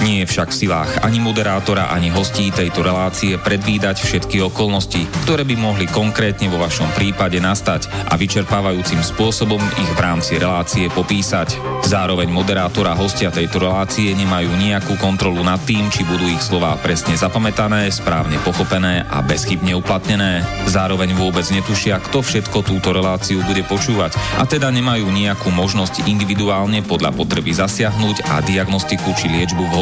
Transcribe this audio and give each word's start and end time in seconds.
Nie 0.00 0.24
je 0.24 0.30
však 0.32 0.48
v 0.48 0.58
silách 0.64 0.90
ani 1.04 1.20
moderátora, 1.20 1.92
ani 1.92 2.08
hostí 2.08 2.48
tejto 2.48 2.80
relácie 2.80 3.36
predvídať 3.36 4.00
všetky 4.00 4.40
okolnosti, 4.40 5.04
ktoré 5.28 5.44
by 5.44 5.54
mohli 5.60 5.84
konkrétne 5.84 6.48
vo 6.48 6.56
vašom 6.56 6.88
prípade 6.96 7.36
nastať 7.36 8.08
a 8.08 8.16
vyčerpávajúcim 8.16 9.04
spôsobom 9.04 9.60
ich 9.60 9.90
v 9.92 10.00
rámci 10.00 10.40
relácie 10.40 10.88
popísať. 10.88 11.60
Zároveň 11.84 12.32
moderátor 12.32 12.88
a 12.88 12.96
hostia 12.96 13.28
tejto 13.28 13.60
relácie 13.60 14.16
nemajú 14.16 14.56
nejakú 14.56 14.96
kontrolu 14.96 15.44
nad 15.44 15.60
tým, 15.68 15.92
či 15.92 16.08
budú 16.08 16.24
ich 16.24 16.40
slová 16.40 16.72
presne 16.80 17.12
zapamätané, 17.12 17.92
správne 17.92 18.40
pochopené 18.40 19.04
a 19.06 19.20
bezchybne 19.20 19.76
uplatnené. 19.76 20.40
Zároveň 20.72 21.12
vôbec 21.12 21.44
netušia, 21.52 22.00
kto 22.00 22.24
všetko 22.24 22.64
túto 22.64 22.96
reláciu 22.96 23.44
bude 23.44 23.60
počúvať 23.68 24.16
a 24.40 24.48
teda 24.48 24.72
nemajú 24.72 25.04
nejakú 25.12 25.52
možnosť 25.52 26.08
individuálne 26.08 26.80
podľa 26.80 27.12
potreby 27.12 27.52
zasiahnuť 27.52 28.32
a 28.32 28.40
diagnostiku 28.40 29.12
či 29.14 29.28
liečbu 29.28 29.62
vhodne 29.68 29.81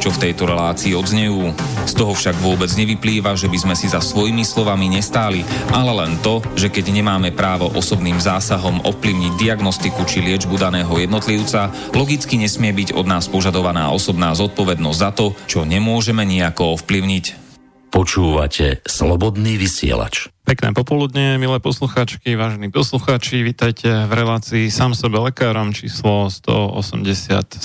čo 0.01 0.09
v 0.09 0.27
tejto 0.27 0.49
relácii 0.49 0.97
odznejú. 0.97 1.53
Z 1.85 1.93
toho 1.93 2.17
však 2.17 2.41
vôbec 2.41 2.73
nevyplýva, 2.73 3.37
že 3.37 3.45
by 3.45 3.57
sme 3.61 3.75
si 3.77 3.85
za 3.85 4.01
svojimi 4.01 4.41
slovami 4.41 4.89
nestáli, 4.89 5.45
ale 5.69 5.93
len 5.93 6.17
to, 6.25 6.41
že 6.57 6.73
keď 6.73 6.89
nemáme 6.89 7.29
právo 7.29 7.69
osobným 7.69 8.17
zásahom 8.17 8.81
ovplyvniť 8.81 9.37
diagnostiku 9.37 10.01
či 10.09 10.25
liečbu 10.25 10.57
daného 10.57 10.89
jednotlivca, 10.97 11.69
logicky 11.93 12.41
nesmie 12.41 12.73
byť 12.73 12.97
od 12.97 13.05
nás 13.05 13.29
požadovaná 13.29 13.93
osobná 13.93 14.33
zodpovednosť 14.33 14.97
za 14.97 15.11
to, 15.13 15.37
čo 15.45 15.61
nemôžeme 15.61 16.25
nejako 16.25 16.81
ovplyvniť. 16.81 17.53
Počúvate 17.91 18.81
Slobodný 18.87 19.59
vysielač. 19.59 20.31
Pekné 20.47 20.73
popoludne, 20.73 21.35
milé 21.37 21.59
posluchačky, 21.59 22.39
vážení 22.39 22.71
posluchači, 22.73 23.43
vítajte 23.45 24.07
v 24.07 24.11
relácii 24.11 24.71
Sám 24.71 24.97
sebe 24.97 25.19
lekárom 25.19 25.75
číslo 25.75 26.31
187 26.31 27.61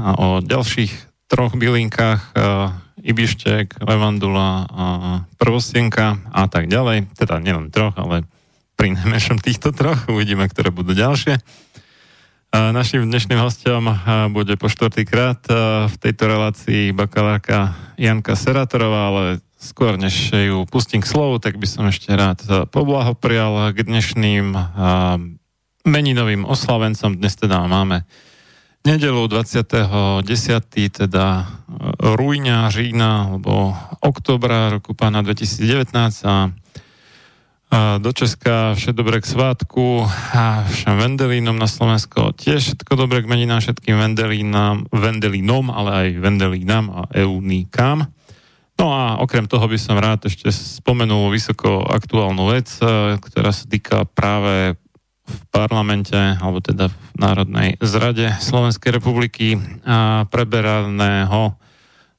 a 0.00 0.16
o 0.16 0.40
ďalších 0.40 1.13
troch 1.34 1.58
bylinkách, 1.58 2.38
uh, 2.38 2.70
ibištek, 3.02 3.82
levandula 3.82 4.70
a 4.70 4.86
prvostienka 5.34 6.22
a 6.30 6.46
tak 6.46 6.70
ďalej. 6.70 7.10
Teda 7.18 7.42
nielen 7.42 7.74
troch, 7.74 7.98
ale 7.98 8.22
pri 8.78 8.94
najmenšom 8.94 9.42
týchto 9.42 9.74
troch. 9.74 10.06
Uvidíme, 10.06 10.46
ktoré 10.46 10.70
budú 10.70 10.94
ďalšie. 10.94 11.42
Uh, 12.54 12.70
našim 12.70 13.02
dnešným 13.02 13.42
hostom 13.42 13.90
bude 14.30 14.54
po 14.54 14.70
štvrtýkrát 14.70 15.42
v 15.90 15.94
tejto 15.98 16.30
relácii 16.30 16.94
bakalárka 16.94 17.74
Janka 17.98 18.38
Serátorová, 18.38 19.10
ale 19.10 19.22
skôr 19.58 19.98
než 19.98 20.30
ju 20.30 20.62
pustím 20.70 21.02
k 21.02 21.10
slovu, 21.10 21.42
tak 21.42 21.58
by 21.58 21.66
som 21.66 21.90
ešte 21.90 22.14
rád 22.14 22.70
poblahoprial 22.70 23.74
k 23.74 23.82
dnešným 23.82 24.54
meninovým 25.82 26.46
oslavencom. 26.46 27.18
Dnes 27.18 27.34
teda 27.34 27.66
máme 27.66 28.06
nedelu 28.84 29.24
20.10. 29.26 30.28
teda 30.92 31.26
e, 31.40 31.44
rújňa, 32.04 32.68
října 32.68 33.32
alebo 33.32 33.72
oktobra 34.04 34.76
roku 34.76 34.92
pána 34.92 35.24
2019 35.24 35.88
a, 36.28 36.52
do 37.98 38.10
Česka 38.14 38.78
všetko 38.78 38.94
dobré 38.94 39.18
k 39.18 39.26
svátku 39.26 40.06
a 40.36 40.62
všem 40.68 40.94
Vendelínom 40.94 41.56
na 41.58 41.66
Slovensko 41.66 42.36
tiež 42.36 42.60
všetko 42.70 42.92
dobré 42.94 43.24
k 43.24 43.26
meninám 43.26 43.64
všetkým 43.64 43.98
Vendelínam, 43.98 44.86
Vendelínom, 44.92 45.72
ale 45.72 45.90
aj 45.90 46.08
Vendelínam 46.22 46.86
a 46.92 47.02
Eunikám. 47.10 48.06
No 48.78 48.86
a 48.94 49.18
okrem 49.18 49.48
toho 49.48 49.64
by 49.66 49.78
som 49.80 49.98
rád 49.98 50.28
ešte 50.28 50.52
spomenul 50.52 51.32
vysoko 51.32 51.82
aktuálnu 51.82 52.52
vec, 52.52 52.68
e, 52.78 53.16
ktorá 53.16 53.50
sa 53.50 53.64
týka 53.64 54.04
práve 54.06 54.76
v 55.24 55.40
parlamente, 55.48 56.16
alebo 56.16 56.60
teda 56.60 56.92
v 56.92 56.96
Národnej 57.16 57.68
zrade 57.80 58.28
Slovenskej 58.44 59.00
republiky 59.00 59.56
a 59.88 60.28
preberaného 60.28 61.56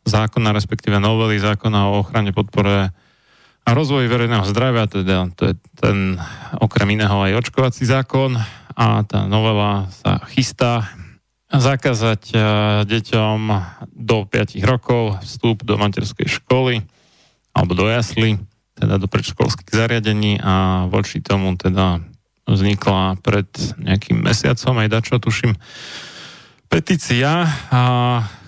zákona, 0.06 0.54
respektíve 0.54 0.98
novely 0.98 1.38
zákona 1.38 1.90
o 1.90 2.02
ochrane 2.02 2.34
podpore 2.34 2.90
a 3.66 3.69
rozvoji 3.74 4.06
verejného 4.06 4.46
zdravia, 4.46 4.86
teda 4.86 5.30
to 5.34 5.50
je 5.50 5.54
ten 5.78 6.18
okrem 6.62 6.98
iného 6.98 7.18
aj 7.18 7.46
očkovací 7.46 7.86
zákon. 7.86 8.38
A 8.75 9.02
tá 9.07 9.25
novela 9.25 9.90
sa 10.04 10.19
chystá 10.30 10.90
zakázať 11.48 12.36
deťom 12.84 13.40
do 13.94 14.18
5 14.28 14.60
rokov 14.68 15.22
vstup 15.24 15.63
do 15.63 15.80
materskej 15.80 16.28
školy 16.42 16.84
alebo 17.56 17.72
do 17.72 17.88
jasly, 17.88 18.36
teda 18.75 19.00
do 19.00 19.07
predškolských 19.07 19.72
zariadení 19.72 20.44
a 20.44 20.86
voči 20.92 21.24
tomu 21.24 21.56
teda 21.56 22.04
vznikla 22.45 23.18
pred 23.25 23.50
nejakým 23.81 24.21
mesiacom, 24.21 24.77
aj 24.81 24.89
dačo, 24.89 25.18
tuším, 25.18 25.57
petícia 26.69 27.50
a 27.74 27.81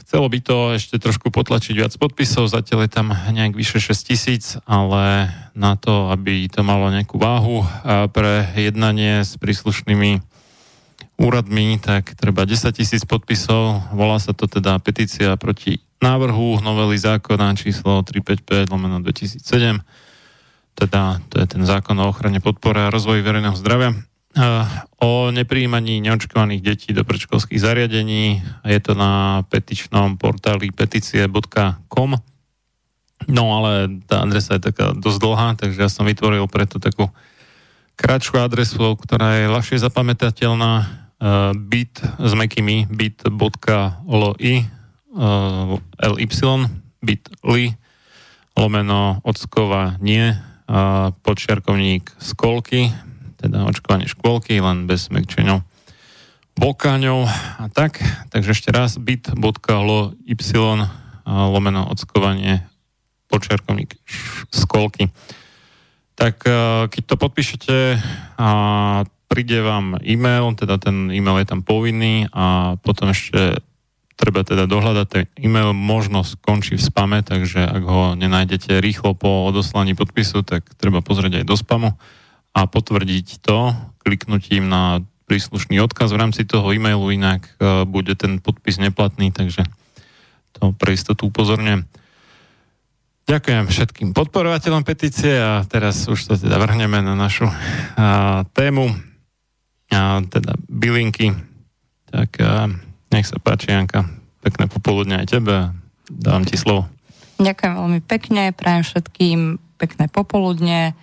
chcelo 0.05 0.29
by 0.31 0.39
to 0.39 0.57
ešte 0.77 1.01
trošku 1.01 1.33
potlačiť 1.33 1.73
viac 1.75 1.93
podpisov, 1.99 2.47
zatiaľ 2.47 2.87
je 2.87 2.91
tam 2.93 3.11
nejak 3.11 3.57
vyše 3.57 3.81
6 3.81 4.07
tisíc, 4.07 4.55
ale 4.63 5.33
na 5.57 5.75
to, 5.75 6.13
aby 6.13 6.47
to 6.47 6.63
malo 6.63 6.87
nejakú 6.87 7.19
váhu 7.19 7.67
pre 8.15 8.47
jednanie 8.55 9.25
s 9.25 9.35
príslušnými 9.35 10.23
úradmi, 11.17 11.81
tak 11.81 12.13
treba 12.13 12.45
10 12.45 12.71
tisíc 12.77 13.01
podpisov. 13.03 13.89
Volá 13.91 14.21
sa 14.21 14.37
to 14.37 14.45
teda 14.45 14.77
petícia 14.77 15.33
proti 15.35 15.81
návrhu 15.97 16.61
novely 16.61 16.93
zákona 16.93 17.57
číslo 17.57 18.05
355 18.05 18.69
lomeno 18.69 19.01
2007 19.01 19.81
teda 20.77 21.17
to 21.33 21.41
je 21.41 21.45
ten 21.49 21.65
zákon 21.65 21.97
o 21.97 22.13
ochrane 22.13 22.37
podpore 22.37 22.85
a 22.85 22.93
rozvoji 22.93 23.25
verejného 23.25 23.57
zdravia, 23.57 23.97
o 25.01 25.33
nepríjmaní 25.33 25.97
neočkovaných 26.05 26.61
detí 26.61 26.93
do 26.93 27.01
predškolských 27.01 27.57
zariadení. 27.57 28.45
Je 28.69 28.79
to 28.85 28.93
na 28.93 29.41
petičnom 29.49 30.21
portáli 30.21 30.69
petície.com. 30.69 32.11
No 33.25 33.43
ale 33.57 33.97
tá 34.05 34.21
adresa 34.21 34.61
je 34.61 34.69
taká 34.69 34.93
dosť 34.93 35.19
dlhá, 35.19 35.47
takže 35.57 35.81
ja 35.81 35.89
som 35.89 36.05
vytvoril 36.05 36.45
preto 36.45 36.77
takú 36.77 37.09
kratšiu 37.97 38.37
adresu, 38.37 38.93
ktorá 38.93 39.41
je 39.41 39.49
ľahšie 39.49 39.81
zapamätateľná 39.81 40.85
bit 41.57 41.97
s 42.21 42.33
mekými 42.37 42.85
bit.ly 42.93 43.89
ly 44.05 44.53
bit.ly 47.01 47.63
lomeno 48.57 49.21
nie, 49.97 50.25
podčiarkovník 51.23 52.11
skolky, 52.19 52.91
teda 53.39 53.63
očkovanie 53.63 54.07
škôlky, 54.11 54.59
len 54.59 54.83
bez 54.85 55.07
smekčeňov 55.07 55.63
bokáňov 56.57 57.29
a 57.61 57.65
tak. 57.71 58.01
Takže 58.33 58.51
ešte 58.51 58.69
raz 58.73 58.97
bit.lo 58.97 60.17
y 60.25 60.35
lomeno 61.27 61.81
ockovanie 61.91 62.65
počiarkovník 63.27 63.99
skolky. 64.51 65.11
Tak 66.17 66.41
keď 66.89 67.01
to 67.05 67.15
podpíšete 67.19 67.77
a 68.41 68.49
príde 69.27 69.59
vám 69.61 69.99
e-mail, 70.01 70.55
teda 70.57 70.79
ten 70.81 71.11
e-mail 71.13 71.43
je 71.43 71.47
tam 71.51 71.61
povinný 71.61 72.25
a 72.31 72.73
potom 72.79 73.11
ešte 73.11 73.59
treba 74.17 74.41
teda 74.41 74.65
dohľadať 74.65 75.07
ten 75.07 75.29
e-mail, 75.37 75.77
možno 75.77 76.25
skončí 76.25 76.73
v 76.73 76.83
spame, 76.83 77.21
takže 77.21 77.61
ak 77.61 77.83
ho 77.85 78.01
nenájdete 78.17 78.81
rýchlo 78.81 79.13
po 79.13 79.45
odoslaní 79.45 79.93
podpisu, 79.93 80.41
tak 80.41 80.65
treba 80.75 81.05
pozrieť 81.05 81.39
aj 81.39 81.45
do 81.45 81.55
spamu 81.55 81.93
a 82.57 82.59
potvrdiť 82.65 83.45
to 83.45 83.77
kliknutím 84.01 84.65
na 84.65 85.05
príslušný 85.29 85.77
odkaz 85.85 86.09
v 86.09 86.19
rámci 86.23 86.41
toho 86.49 86.65
e-mailu, 86.73 87.13
inak 87.13 87.45
uh, 87.61 87.85
bude 87.85 88.17
ten 88.17 88.41
podpis 88.41 88.81
neplatný, 88.81 89.29
takže 89.29 89.69
to 90.57 90.73
pre 90.73 90.97
istotu 90.97 91.29
upozorňujem. 91.29 91.85
Ďakujem 93.27 93.63
všetkým 93.67 94.09
podporovateľom 94.15 94.87
petície 94.87 95.35
a 95.35 95.61
teraz 95.67 96.07
už 96.07 96.25
sa 96.25 96.39
teda 96.39 96.57
vrhneme 96.57 97.03
na 97.03 97.13
našu 97.13 97.45
uh, 97.45 97.53
tému, 98.55 98.87
uh, 98.87 100.19
teda 100.31 100.55
bylinky. 100.71 101.35
Tak 102.07 102.39
uh, 102.39 102.71
nech 103.11 103.27
sa 103.27 103.39
páči, 103.39 103.71
Janka. 103.71 104.05
Pekné 104.43 104.69
popoludne 104.69 105.21
aj 105.23 105.27
tebe. 105.39 105.71
Dávam 106.07 106.47
ti 106.47 106.55
slovo. 106.55 106.87
Ďakujem 107.37 107.73
veľmi 107.73 108.01
pekne, 108.01 108.55
prajem 108.55 108.83
všetkým 108.83 109.39
pekné 109.77 110.09
popoludne 110.09 110.97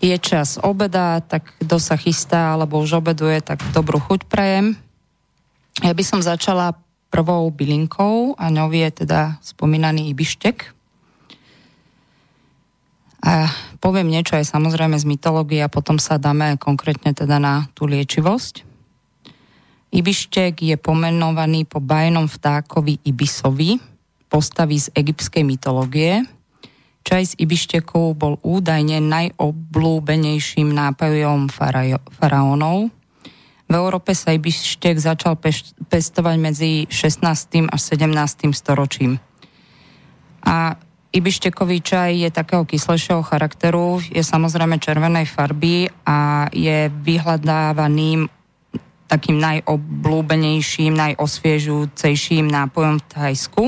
je 0.00 0.16
čas 0.20 0.60
obeda, 0.60 1.24
tak 1.24 1.56
kto 1.64 1.76
sa 1.80 1.96
chystá 1.96 2.52
alebo 2.52 2.80
už 2.80 3.00
obeduje, 3.00 3.40
tak 3.40 3.64
dobrú 3.72 3.96
chuť 3.96 4.28
prajem. 4.28 4.76
Ja 5.80 5.92
by 5.92 6.04
som 6.04 6.20
začala 6.20 6.76
prvou 7.08 7.48
bylinkou 7.48 8.36
a 8.36 8.52
ňou 8.52 8.72
je 8.72 8.88
teda 9.04 9.40
spomínaný 9.40 10.12
ibištek. 10.12 10.76
A 13.24 13.48
poviem 13.80 14.12
niečo 14.12 14.36
aj 14.36 14.52
samozrejme 14.52 15.00
z 15.00 15.08
mytológie 15.08 15.64
a 15.64 15.72
potom 15.72 15.96
sa 15.96 16.20
dáme 16.20 16.60
konkrétne 16.60 17.16
teda 17.16 17.40
na 17.40 17.66
tú 17.72 17.88
liečivosť. 17.88 18.65
Ibištek 19.94 20.62
je 20.62 20.76
pomenovaný 20.78 21.66
po 21.68 21.78
bajnom 21.78 22.26
vtákovi 22.26 23.02
Ibisovi, 23.06 23.78
postavy 24.26 24.76
z 24.82 24.90
egyptskej 24.94 25.42
mytológie– 25.46 26.22
Čaj 27.06 27.22
z 27.22 27.32
ibištekov 27.38 28.18
bol 28.18 28.34
údajne 28.42 28.98
najobľúbenejším 28.98 30.74
nápojom 30.74 31.46
faraónov. 32.10 32.90
V 33.70 33.72
Európe 33.78 34.10
sa 34.10 34.34
ibištek 34.34 34.98
začal 34.98 35.38
pestovať 35.86 36.36
medzi 36.42 36.90
16. 36.90 37.70
a 37.70 37.76
17. 37.78 38.50
storočím. 38.50 39.22
A 40.42 40.74
ibištekový 41.14 41.78
čaj 41.78 42.26
je 42.26 42.30
takého 42.34 42.66
kyslejšieho 42.66 43.22
charakteru, 43.22 44.02
je 44.10 44.26
samozrejme 44.26 44.82
červenej 44.82 45.30
farby 45.30 45.86
a 46.02 46.50
je 46.50 46.90
vyhľadávaným 46.90 48.26
takým 49.06 49.38
najobľúbenejším, 49.38 50.92
najosviežujúcejším 50.94 52.46
nápojom 52.50 52.98
v 52.98 53.08
Thajsku. 53.10 53.64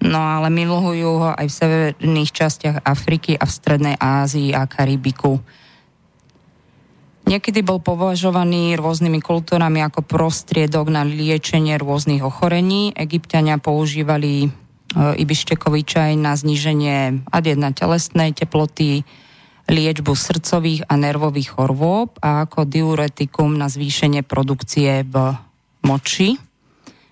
No 0.00 0.20
ale 0.20 0.48
milujú 0.48 1.10
ho 1.20 1.30
aj 1.36 1.46
v 1.46 1.56
severných 1.60 2.30
častiach 2.32 2.76
Afriky 2.88 3.36
a 3.36 3.44
v 3.44 3.52
Strednej 3.52 3.96
Ázii 4.00 4.56
a 4.56 4.64
Karibiku. 4.64 5.36
Niekedy 7.28 7.60
bol 7.60 7.84
považovaný 7.84 8.80
rôznymi 8.80 9.20
kultúrami 9.20 9.84
ako 9.84 10.02
prostriedok 10.02 10.88
na 10.88 11.04
liečenie 11.04 11.76
rôznych 11.76 12.24
ochorení. 12.24 12.96
Egyptiania 12.96 13.60
používali 13.60 14.32
e, 14.42 14.48
ibištekový 14.96 15.84
čaj 15.84 16.16
na 16.16 16.34
zníženie 16.34 17.28
ad 17.28 17.46
telesnej 17.76 18.34
teploty, 18.34 19.04
liečbu 19.70 20.18
srdcových 20.18 20.90
a 20.90 20.98
nervových 20.98 21.54
chorôb 21.54 22.18
a 22.18 22.42
ako 22.42 22.66
diuretikum 22.66 23.54
na 23.54 23.70
zvýšenie 23.70 24.26
produkcie 24.26 25.06
v 25.06 25.38
moči. 25.86 26.34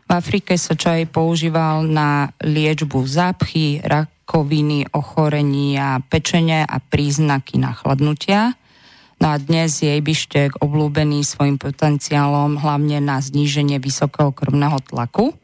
V 0.09 0.11
Afrike 0.11 0.59
sa 0.59 0.75
čaj 0.75 1.07
používal 1.15 1.87
na 1.87 2.35
liečbu 2.43 3.07
zápchy, 3.07 3.79
rakoviny, 3.87 4.91
ochorenia, 4.91 6.03
pečenia 6.11 6.67
a 6.67 6.83
príznaky 6.83 7.63
nachladnutia. 7.63 8.59
No 9.19 9.35
a 9.35 9.37
dnes 9.39 9.79
je 9.79 9.95
ibištek 9.99 10.59
oblúbený 10.59 11.23
svojim 11.23 11.59
potenciálom 11.63 12.59
hlavne 12.59 12.99
na 12.99 13.23
zníženie 13.23 13.79
vysokého 13.79 14.35
krvného 14.35 14.83
tlaku. 14.83 15.35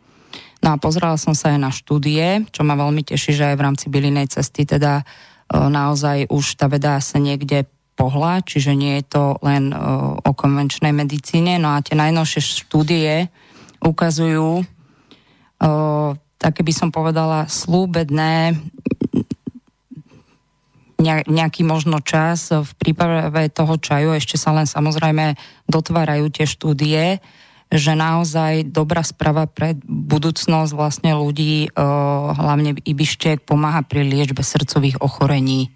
No 0.64 0.69
a 0.72 0.81
pozerala 0.81 1.20
som 1.20 1.37
sa 1.37 1.52
aj 1.52 1.58
na 1.60 1.69
štúdie, 1.69 2.48
čo 2.48 2.65
ma 2.65 2.72
veľmi 2.72 3.05
teší, 3.05 3.36
že 3.36 3.53
aj 3.53 3.56
v 3.60 3.65
rámci 3.69 3.86
bylinej 3.93 4.32
cesty 4.32 4.65
teda 4.65 5.05
naozaj 5.51 6.31
už 6.31 6.56
tá 6.56 6.70
veda 6.70 7.01
sa 7.03 7.19
niekde 7.19 7.69
pohľa, 7.94 8.43
čiže 8.43 8.74
nie 8.74 8.98
je 9.01 9.05
to 9.06 9.24
len 9.43 9.70
o 10.19 10.31
konvenčnej 10.34 10.91
medicíne. 10.91 11.63
No 11.63 11.74
a 11.77 11.82
tie 11.84 11.94
najnovšie 11.94 12.67
štúdie 12.67 13.31
ukazujú 13.84 14.67
také 16.44 16.60
by 16.60 16.72
som 16.77 16.89
povedala 16.93 17.48
slúbedné 17.48 18.53
nejaký 21.05 21.69
možno 21.69 22.01
čas 22.01 22.48
v 22.48 22.70
príprave 22.81 23.53
toho 23.53 23.77
čaju, 23.77 24.17
ešte 24.17 24.41
sa 24.41 24.56
len 24.56 24.65
samozrejme 24.65 25.36
dotvárajú 25.69 26.32
tie 26.32 26.48
štúdie, 26.48 27.20
že 27.74 27.98
naozaj 27.98 28.70
dobrá 28.70 29.02
správa 29.02 29.50
pre 29.50 29.74
budúcnosť 29.82 30.70
vlastne 30.70 31.19
ľudí, 31.19 31.74
hlavne 31.74 32.78
Ibištek, 32.78 33.43
pomáha 33.43 33.82
pri 33.82 34.06
liečbe 34.06 34.46
srdcových 34.46 35.02
ochorení, 35.02 35.74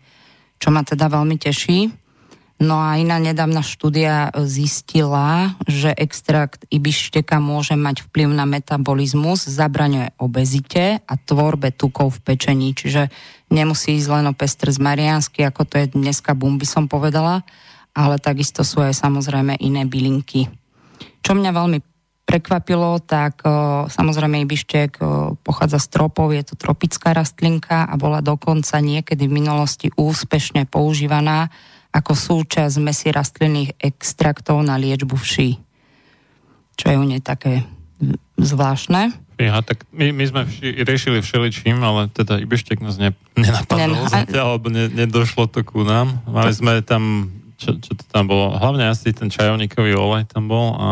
čo 0.62 0.70
ma 0.70 0.86
teda 0.86 1.10
veľmi 1.10 1.34
teší. 1.34 1.90
No 2.58 2.74
a 2.74 2.98
iná 2.98 3.22
nedávna 3.22 3.62
štúdia 3.62 4.34
zistila, 4.42 5.54
že 5.70 5.94
extrakt 5.94 6.66
ibišteka 6.74 7.38
môže 7.38 7.78
mať 7.78 8.10
vplyv 8.10 8.34
na 8.34 8.50
metabolizmus, 8.50 9.46
zabraňuje 9.46 10.18
obezite 10.18 10.98
a 10.98 11.14
tvorbe 11.14 11.70
tukov 11.70 12.18
v 12.18 12.34
pečení, 12.34 12.74
čiže 12.74 13.14
nemusí 13.54 13.94
ísť 13.94 14.10
len 14.10 14.26
o 14.26 14.34
pestr 14.34 14.74
z 14.74 14.82
mariansky, 14.82 15.46
ako 15.46 15.70
to 15.70 15.74
je 15.78 15.94
dneska 15.94 16.34
bum, 16.34 16.58
by 16.58 16.66
som 16.66 16.90
povedala, 16.90 17.46
ale 17.94 18.18
takisto 18.18 18.66
sú 18.66 18.82
aj 18.82 18.90
samozrejme 19.06 19.54
iné 19.62 19.86
bylinky. 19.86 20.50
Čo 21.22 21.32
mňa 21.36 21.50
veľmi 21.50 21.78
prekvapilo, 22.28 23.00
tak 23.00 23.40
o, 23.40 23.88
samozrejme 23.88 24.44
ibištek 24.44 25.00
o, 25.00 25.32
pochádza 25.40 25.80
z 25.80 25.86
tropov, 25.96 26.28
je 26.36 26.44
to 26.44 26.54
tropická 26.60 27.16
rastlinka 27.16 27.88
a 27.88 27.94
bola 27.96 28.20
dokonca 28.20 28.76
niekedy 28.84 29.24
v 29.24 29.36
minulosti 29.40 29.88
úspešne 29.96 30.68
používaná 30.68 31.48
ako 31.88 32.12
súčasť 32.12 32.76
mesi 32.84 33.08
rastlinných 33.08 33.80
extraktov 33.80 34.60
na 34.60 34.76
liečbu 34.76 35.16
vší. 35.16 35.56
Čo 36.76 36.84
je 36.92 36.96
u 37.00 37.04
nej 37.08 37.24
také 37.24 37.64
zvláštne. 38.36 39.16
Ja, 39.38 39.62
tak 39.62 39.86
my, 39.94 40.10
my 40.10 40.24
sme 40.26 40.42
vši, 40.50 40.82
riešili 40.82 41.22
všeličím, 41.22 41.78
ale 41.78 42.10
teda 42.10 42.42
Ibeštek 42.42 42.82
nás 42.82 42.98
ne, 42.98 43.14
nenapadlo 43.38 44.02
Nen, 44.02 44.10
zatiaľ, 44.10 44.58
alebo 44.58 44.66
ne, 44.66 44.90
nedošlo 44.90 45.46
to 45.46 45.62
ku 45.62 45.86
nám. 45.86 46.26
Mali 46.26 46.50
sme 46.50 46.82
tam, 46.82 47.30
čo, 47.58 47.74
čo 47.82 47.92
to 47.98 48.04
tam 48.06 48.30
bolo, 48.30 48.54
hlavne 48.54 48.86
asi 48.86 49.10
ten 49.10 49.28
čajovníkový 49.28 49.98
olej 49.98 50.30
tam 50.30 50.46
bol 50.46 50.78
a 50.78 50.88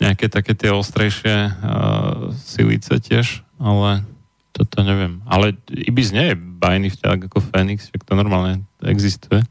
nejaké 0.00 0.32
také 0.32 0.56
tie 0.56 0.72
ostrejšie 0.72 1.36
uh, 1.52 2.32
silice 2.32 2.96
tiež, 2.98 3.44
ale 3.60 4.06
toto 4.56 4.82
neviem. 4.82 5.20
Ale 5.28 5.54
Ibis 5.70 6.10
nie 6.10 6.32
je 6.32 6.36
bajný 6.38 6.88
vťah 6.90 7.28
ako 7.28 7.38
Fénix, 7.44 7.90
však 7.90 8.02
to 8.02 8.16
normálne 8.16 8.64
existuje. 8.82 9.44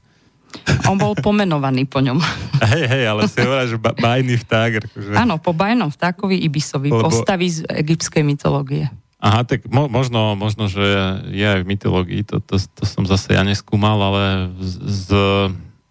On 0.88 0.98
bol 0.98 1.14
pomenovaný 1.28 1.86
po 1.88 2.00
ňom. 2.00 2.18
Hej, 2.64 2.84
hej, 2.90 3.04
ale 3.06 3.28
si 3.30 3.38
hovorá, 3.44 3.64
že 3.68 3.78
bajný 3.78 4.36
vták. 4.42 4.72
Akože... 4.88 5.12
Áno, 5.16 5.38
po 5.38 5.52
bajnom 5.54 5.92
vtákovi 5.92 6.40
Ibisovi, 6.48 6.90
Lebo... 6.92 7.08
postavy 7.08 7.52
z 7.52 7.68
egyptskej 7.68 8.24
mytológie. 8.24 8.90
Aha, 9.18 9.44
tak 9.44 9.66
mo- 9.66 9.90
možno, 9.90 10.38
možno, 10.38 10.70
že 10.70 10.84
je 11.34 11.42
aj 11.42 11.66
v 11.66 11.70
mytológii, 11.74 12.22
to, 12.22 12.38
to, 12.38 12.62
to 12.62 12.84
som 12.86 13.02
zase 13.10 13.34
ja 13.34 13.42
neskúmal, 13.42 13.98
ale 13.98 14.54
z, 14.62 14.74
z 14.86 15.08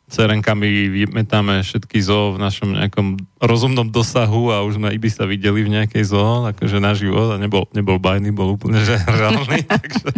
cerenkami 0.06 0.86
vymetáme 0.86 1.66
všetky 1.66 1.98
zoo 1.98 2.38
v 2.38 2.42
našom 2.42 2.78
nejakom 2.78 3.18
rozumnom 3.42 3.90
dosahu 3.90 4.54
a 4.54 4.62
už 4.62 4.78
sme 4.78 4.94
Ibisa 4.94 5.26
videli 5.26 5.66
v 5.66 5.74
nejakej 5.82 6.14
zoo, 6.14 6.46
akože 6.46 6.78
na 6.78 6.94
život 6.94 7.34
a 7.34 7.36
nebol, 7.42 7.66
nebol 7.74 7.98
bajný, 7.98 8.30
bol 8.30 8.54
úplne 8.54 8.78
že 8.86 8.94
reálny, 9.02 9.66
takže 9.70 10.10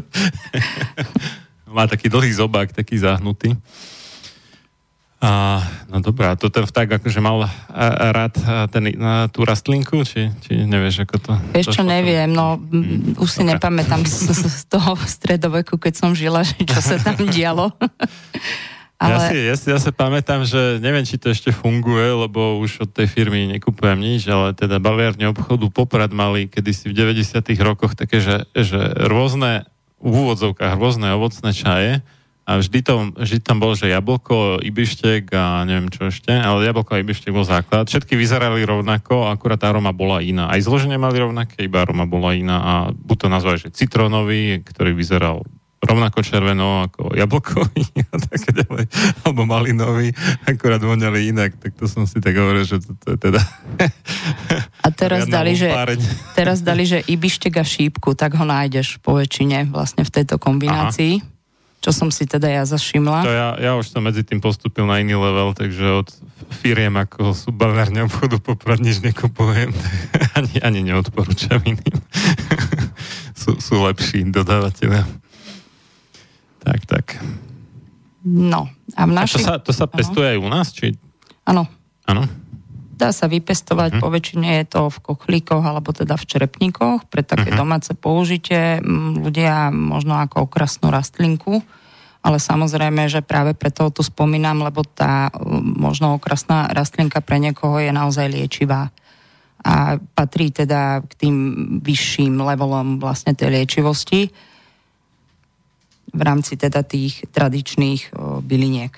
má 1.76 1.88
taký 1.88 2.12
dlhý 2.12 2.33
zobák, 2.37 2.76
taký 2.76 3.00
zahnutý. 3.00 3.57
A, 5.18 5.59
no 5.90 5.99
dobrá, 5.99 6.38
to 6.38 6.47
ten 6.47 6.62
vták 6.62 7.02
akože 7.02 7.18
mal 7.18 7.50
rád 8.14 8.38
ten, 8.71 8.87
a, 9.02 9.26
tú 9.26 9.42
rastlinku, 9.42 10.07
či, 10.07 10.30
či 10.47 10.62
nevieš, 10.62 11.02
ako 11.02 11.16
to... 11.18 11.33
Vieš 11.59 11.75
čo, 11.75 11.83
neviem, 11.83 12.30
no 12.30 12.54
mm, 12.54 13.18
už 13.18 13.26
si 13.26 13.42
okay. 13.42 13.59
nepamätám 13.59 14.07
z, 14.07 14.30
z 14.30 14.71
toho 14.71 14.95
stredoveku, 14.95 15.75
keď 15.75 15.95
som 15.99 16.14
žila, 16.14 16.47
že 16.47 16.62
čo 16.62 16.78
sa 16.78 17.02
tam 17.02 17.18
dialo. 17.35 17.75
Ale... 18.99 19.14
Ja, 19.14 19.19
si, 19.31 19.37
ja, 19.38 19.55
si, 19.55 19.67
ja 19.71 19.78
si 19.78 19.90
pamätám, 19.95 20.43
že 20.43 20.83
neviem, 20.83 21.07
či 21.07 21.23
to 21.23 21.31
ešte 21.31 21.55
funguje, 21.55 22.26
lebo 22.26 22.59
už 22.59 22.83
od 22.83 22.90
tej 22.90 23.07
firmy 23.07 23.47
nekupujem 23.47 23.95
nič, 23.95 24.26
ale 24.26 24.59
teda 24.59 24.83
baliárne 24.83 25.31
obchodu 25.31 25.71
Poprad 25.71 26.11
mali 26.11 26.50
kedysi 26.50 26.90
v 26.90 27.14
90 27.14 27.38
rokoch 27.62 27.95
také, 27.95 28.19
že, 28.19 28.50
že 28.59 28.78
rôzne 29.07 29.71
v 30.02 30.14
úvodzovkách 30.26 30.75
rôzne 30.75 31.14
ovocné 31.14 31.55
čaje 31.55 32.02
a 32.49 32.57
vždy, 32.57 32.81
to, 32.81 33.12
vždy 33.12 33.38
tam 33.45 33.61
bol, 33.61 33.76
že 33.76 33.93
jablko, 33.93 34.64
ibištek 34.64 35.31
a 35.37 35.69
neviem 35.69 35.93
čo 35.93 36.09
ešte, 36.09 36.33
ale 36.33 36.64
jablko 36.64 36.97
a 36.97 37.02
ibištek 37.05 37.28
bol 37.28 37.45
základ. 37.45 37.93
Všetky 37.93 38.17
vyzerali 38.17 38.64
rovnako, 38.64 39.28
akurát 39.28 39.61
aroma 39.69 39.93
bola 39.93 40.25
iná. 40.25 40.49
Aj 40.49 40.57
zloženie 40.59 40.97
mali 40.97 41.21
rovnaké, 41.21 41.69
iba 41.69 41.85
aroma 41.85 42.09
bola 42.09 42.33
iná 42.33 42.57
a 42.57 42.73
buď 42.90 43.17
to 43.21 43.28
nazvali, 43.28 43.57
že 43.61 43.69
citrónový, 43.69 44.64
ktorý 44.64 44.97
vyzeral 44.97 45.45
rovnako 45.79 46.19
červeno 46.27 46.91
ako 46.91 47.15
jablkový 47.15 47.83
a 48.13 48.15
také 48.19 48.51
ďalej, 48.51 48.85
alebo 49.23 49.47
malinový, 49.47 50.11
akorát 50.45 50.83
voňali 50.83 51.31
inak, 51.31 51.55
tak 51.63 51.79
to 51.79 51.87
som 51.87 52.05
si 52.05 52.19
tak 52.19 52.35
hovoril, 52.35 52.67
že 52.67 52.83
to, 52.83 52.91
to 52.99 53.07
je 53.15 53.19
teda... 53.31 53.41
A 54.83 54.89
teraz 54.91 55.31
dali, 55.31 55.55
že, 55.55 55.71
teraz 56.35 56.67
dali, 56.67 56.83
že 56.83 56.99
ibištek 57.07 57.63
a 57.63 57.65
šípku, 57.65 58.19
tak 58.19 58.35
ho 58.35 58.43
nájdeš 58.43 58.99
po 58.99 59.15
väčšine 59.19 59.71
vlastne 59.71 60.03
v 60.03 60.11
tejto 60.11 60.37
kombinácii. 60.41 61.23
Aha. 61.23 61.37
Čo 61.79 61.95
som 61.95 62.11
si 62.11 62.27
teda 62.27 62.51
ja 62.51 62.67
zašimla. 62.67 63.23
To 63.23 63.31
ja, 63.31 63.49
ja 63.55 63.73
už 63.79 63.95
som 63.95 64.03
medzi 64.03 64.27
tým 64.27 64.43
postupil 64.43 64.83
na 64.83 64.99
iný 64.99 65.15
level, 65.15 65.55
takže 65.55 66.03
od 66.03 66.11
firiem 66.59 66.99
ako 66.99 67.39
sú 67.39 67.55
bavárne 67.55 68.03
obchodu 68.03 68.43
poprad 68.43 68.83
nič 68.83 68.99
nekupujem, 68.99 69.71
ani, 70.39 70.59
ani 70.59 70.81
neodporúčam 70.83 71.63
iným. 71.63 71.97
sú, 73.41 73.63
sú 73.63 73.79
lepší 73.87 74.27
dodávateľia. 74.27 75.07
Tak, 76.62 76.81
tak. 76.87 77.05
No, 78.27 78.69
a 78.99 79.03
v 79.07 79.12
našich... 79.15 79.47
A 79.47 79.62
to 79.62 79.71
sa, 79.71 79.71
to 79.71 79.73
sa 79.73 79.87
pestuje 79.87 80.37
aj 80.37 80.38
u 80.38 80.49
nás? 80.50 80.75
Či... 80.75 80.99
Áno. 81.49 81.65
Áno. 82.05 82.27
Dá 82.99 83.15
sa 83.15 83.31
vypestovať, 83.31 83.97
hm. 83.97 84.00
po 84.03 84.09
väčšine 84.11 84.49
je 84.62 84.65
to 84.67 84.83
v 84.91 84.99
kochlíkoch 84.99 85.62
alebo 85.62 85.95
teda 85.95 86.19
v 86.19 86.25
črepníkoch 86.27 87.07
pre 87.07 87.23
také 87.23 87.55
uh-huh. 87.55 87.62
domáce 87.62 87.95
použitie. 87.95 88.83
Ľudia 89.23 89.71
možno 89.71 90.19
ako 90.19 90.50
okrasnú 90.50 90.91
rastlinku, 90.91 91.62
ale 92.27 92.43
samozrejme, 92.43 93.07
že 93.07 93.23
práve 93.23 93.55
preto 93.55 93.87
tu 93.95 94.03
spomínam, 94.03 94.67
lebo 94.67 94.83
tá 94.83 95.31
možno 95.79 96.19
okrasná 96.19 96.67
rastlinka 96.75 97.23
pre 97.23 97.38
niekoho 97.38 97.79
je 97.79 97.95
naozaj 97.95 98.27
liečivá 98.27 98.91
a 99.62 99.99
patrí 100.15 100.55
teda 100.55 101.03
k 101.03 101.12
tým 101.27 101.37
vyšším 101.83 102.38
levelom 102.38 103.03
vlastne 103.03 103.35
tej 103.35 103.59
liečivosti 103.59 104.31
v 106.12 106.23
rámci 106.23 106.57
teda 106.57 106.83
tých 106.85 107.25
tradičných 107.31 108.17
byliniek. 108.45 108.93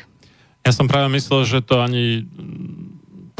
Ja 0.66 0.72
som 0.76 0.86
práve 0.86 1.08
myslel, 1.16 1.48
že 1.48 1.58
to 1.64 1.80
ani 1.80 2.28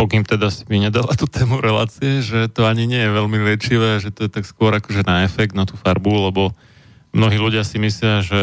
pokým 0.00 0.24
teda 0.24 0.48
si 0.48 0.64
mi 0.72 0.80
nedala 0.80 1.12
tú 1.12 1.28
tému 1.28 1.60
relácie, 1.60 2.24
že 2.24 2.48
to 2.48 2.64
ani 2.64 2.88
nie 2.88 3.04
je 3.04 3.10
veľmi 3.12 3.36
liečivé, 3.44 4.00
že 4.00 4.08
to 4.08 4.24
je 4.24 4.30
tak 4.32 4.48
skôr 4.48 4.72
akože 4.72 5.04
na 5.04 5.28
efekt, 5.28 5.52
na 5.52 5.68
tú 5.68 5.76
farbu, 5.76 6.32
lebo 6.32 6.56
mnohí 7.12 7.36
ľudia 7.36 7.60
si 7.60 7.76
myslia, 7.76 8.24
že, 8.24 8.42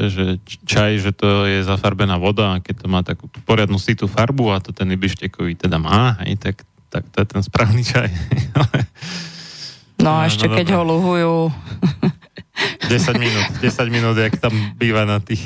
že 0.00 0.40
čaj, 0.64 1.04
že 1.04 1.12
to 1.12 1.44
je 1.44 1.60
zafarbená 1.60 2.16
voda 2.16 2.56
a 2.56 2.62
keď 2.64 2.74
to 2.80 2.86
má 2.88 3.04
takú 3.04 3.28
poriadnu 3.44 3.76
sitú 3.76 4.08
farbu 4.08 4.56
a 4.56 4.64
to 4.64 4.72
ten 4.72 4.88
ibištekový 4.96 5.60
teda 5.60 5.76
má, 5.76 6.16
hej, 6.24 6.40
tak, 6.40 6.64
tak 6.88 7.04
to 7.12 7.20
je 7.20 7.26
ten 7.28 7.42
správny 7.44 7.84
čaj. 7.84 8.08
no 10.04 10.24
a 10.24 10.24
ešte 10.24 10.48
no, 10.48 10.56
keď 10.56 10.66
no, 10.72 10.74
ho 10.80 10.82
luhujú 10.88 11.34
10 12.54 13.18
minút, 13.18 13.46
10 13.58 13.90
minút, 13.90 14.16
jak 14.16 14.38
tam 14.38 14.54
býva 14.78 15.02
na 15.02 15.18
tých 15.18 15.42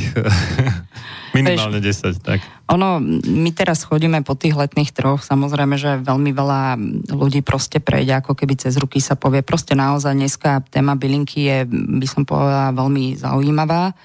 minimálne 1.36 1.80
10, 1.80 2.20
tak. 2.20 2.44
Ono, 2.68 3.00
my 3.24 3.50
teraz 3.56 3.84
chodíme 3.84 4.20
po 4.20 4.36
tých 4.36 4.52
letných 4.52 4.92
troch, 4.92 5.24
samozrejme, 5.24 5.80
že 5.80 6.04
veľmi 6.04 6.30
veľa 6.36 6.76
ľudí 7.12 7.40
proste 7.40 7.80
prejde, 7.80 8.20
ako 8.20 8.36
keby 8.36 8.54
cez 8.60 8.76
ruky 8.76 9.00
sa 9.00 9.16
povie. 9.16 9.40
Proste 9.40 9.72
naozaj 9.72 10.12
dneska 10.12 10.60
téma 10.68 10.98
bylinky 10.98 11.48
je, 11.48 11.58
by 11.72 12.06
som 12.08 12.28
povedala, 12.28 12.76
veľmi 12.76 13.16
zaujímavá. 13.16 13.96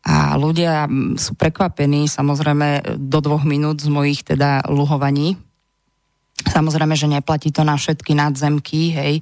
A 0.00 0.32
ľudia 0.40 0.88
sú 1.20 1.36
prekvapení, 1.36 2.08
samozrejme, 2.08 2.96
do 2.96 3.18
dvoch 3.20 3.44
minút 3.44 3.84
z 3.84 3.92
mojich 3.92 4.24
teda 4.24 4.64
luhovaní. 4.72 5.36
Samozrejme, 6.40 6.96
že 6.96 7.04
neplatí 7.04 7.52
to 7.52 7.68
na 7.68 7.76
všetky 7.76 8.16
nadzemky, 8.16 8.96
hej, 8.96 9.20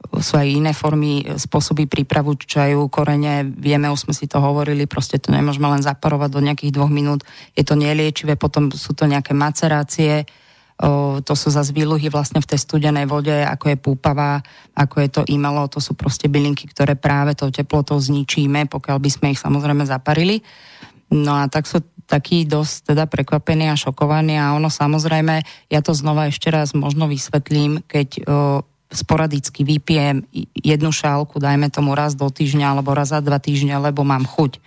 sú 0.00 0.40
aj 0.40 0.48
iné 0.48 0.72
formy, 0.72 1.22
e, 1.22 1.36
spôsoby 1.36 1.84
prípravu 1.84 2.34
čaju, 2.34 2.88
korene, 2.88 3.44
vieme, 3.44 3.92
už 3.92 4.08
sme 4.08 4.14
si 4.16 4.26
to 4.26 4.40
hovorili, 4.40 4.88
proste 4.88 5.20
to 5.20 5.30
nemôžeme 5.30 5.68
len 5.68 5.84
zaparovať 5.84 6.30
do 6.32 6.40
nejakých 6.40 6.72
dvoch 6.74 6.90
minút, 6.90 7.22
je 7.52 7.62
to 7.62 7.76
neliečivé, 7.76 8.34
potom 8.34 8.72
sú 8.72 8.96
to 8.96 9.04
nejaké 9.04 9.36
macerácie, 9.36 10.24
o, 10.80 11.20
to 11.20 11.34
sú 11.36 11.52
zase 11.52 11.76
výluhy 11.76 12.08
vlastne 12.08 12.40
v 12.40 12.48
tej 12.48 12.58
studenej 12.64 13.06
vode, 13.06 13.32
ako 13.32 13.64
je 13.70 13.76
púpava, 13.76 14.40
ako 14.72 14.96
je 15.04 15.08
to 15.12 15.22
imelo, 15.28 15.68
to 15.68 15.78
sú 15.78 15.92
proste 15.92 16.26
bylinky, 16.32 16.66
ktoré 16.66 16.96
práve 16.96 17.36
tou 17.36 17.52
teplotou 17.52 18.00
zničíme, 18.00 18.66
pokiaľ 18.72 18.96
by 18.98 19.10
sme 19.12 19.26
ich 19.36 19.40
samozrejme 19.40 19.84
zaparili. 19.84 20.40
No 21.10 21.36
a 21.36 21.50
tak 21.50 21.66
sú 21.66 21.82
takí 22.06 22.42
dosť 22.42 22.94
teda 22.94 23.06
prekvapení 23.06 23.70
a 23.70 23.78
šokovaní 23.78 24.34
a 24.34 24.58
ono 24.58 24.66
samozrejme, 24.66 25.46
ja 25.70 25.80
to 25.82 25.94
znova 25.94 26.26
ešte 26.26 26.50
raz 26.50 26.74
možno 26.74 27.06
vysvetlím, 27.06 27.86
keď 27.86 28.08
o, 28.26 28.26
sporadicky 28.90 29.62
vypijem 29.62 30.26
jednu 30.54 30.90
šálku, 30.90 31.38
dajme 31.38 31.70
tomu 31.70 31.94
raz 31.94 32.18
do 32.18 32.26
týždňa 32.26 32.74
alebo 32.74 32.94
raz 32.94 33.14
za 33.14 33.22
dva 33.22 33.38
týždňa, 33.38 33.90
lebo 33.90 34.02
mám 34.02 34.26
chuť 34.26 34.58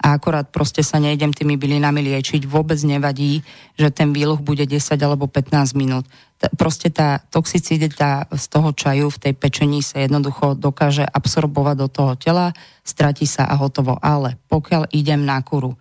a 0.00 0.16
akorát 0.16 0.48
proste 0.48 0.80
sa 0.80 0.96
nejdem 0.96 1.36
tými 1.36 1.60
bylinami 1.60 2.00
liečiť, 2.00 2.48
vôbec 2.48 2.80
nevadí, 2.80 3.44
že 3.76 3.92
ten 3.92 4.16
výluch 4.16 4.40
bude 4.40 4.64
10 4.64 4.96
alebo 4.96 5.28
15 5.28 5.76
minút. 5.76 6.08
Proste 6.56 6.88
tá 6.88 7.20
toxicita 7.28 8.24
z 8.32 8.44
toho 8.48 8.72
čaju 8.72 9.12
v 9.12 9.20
tej 9.28 9.34
pečení 9.36 9.84
sa 9.84 10.00
jednoducho 10.00 10.56
dokáže 10.56 11.04
absorbovať 11.04 11.76
do 11.76 11.88
toho 11.92 12.12
tela, 12.16 12.56
stratí 12.80 13.28
sa 13.28 13.44
a 13.44 13.60
hotovo. 13.60 14.00
Ale 14.00 14.40
pokiaľ 14.48 14.88
idem 14.96 15.20
na 15.28 15.44
kuru, 15.44 15.76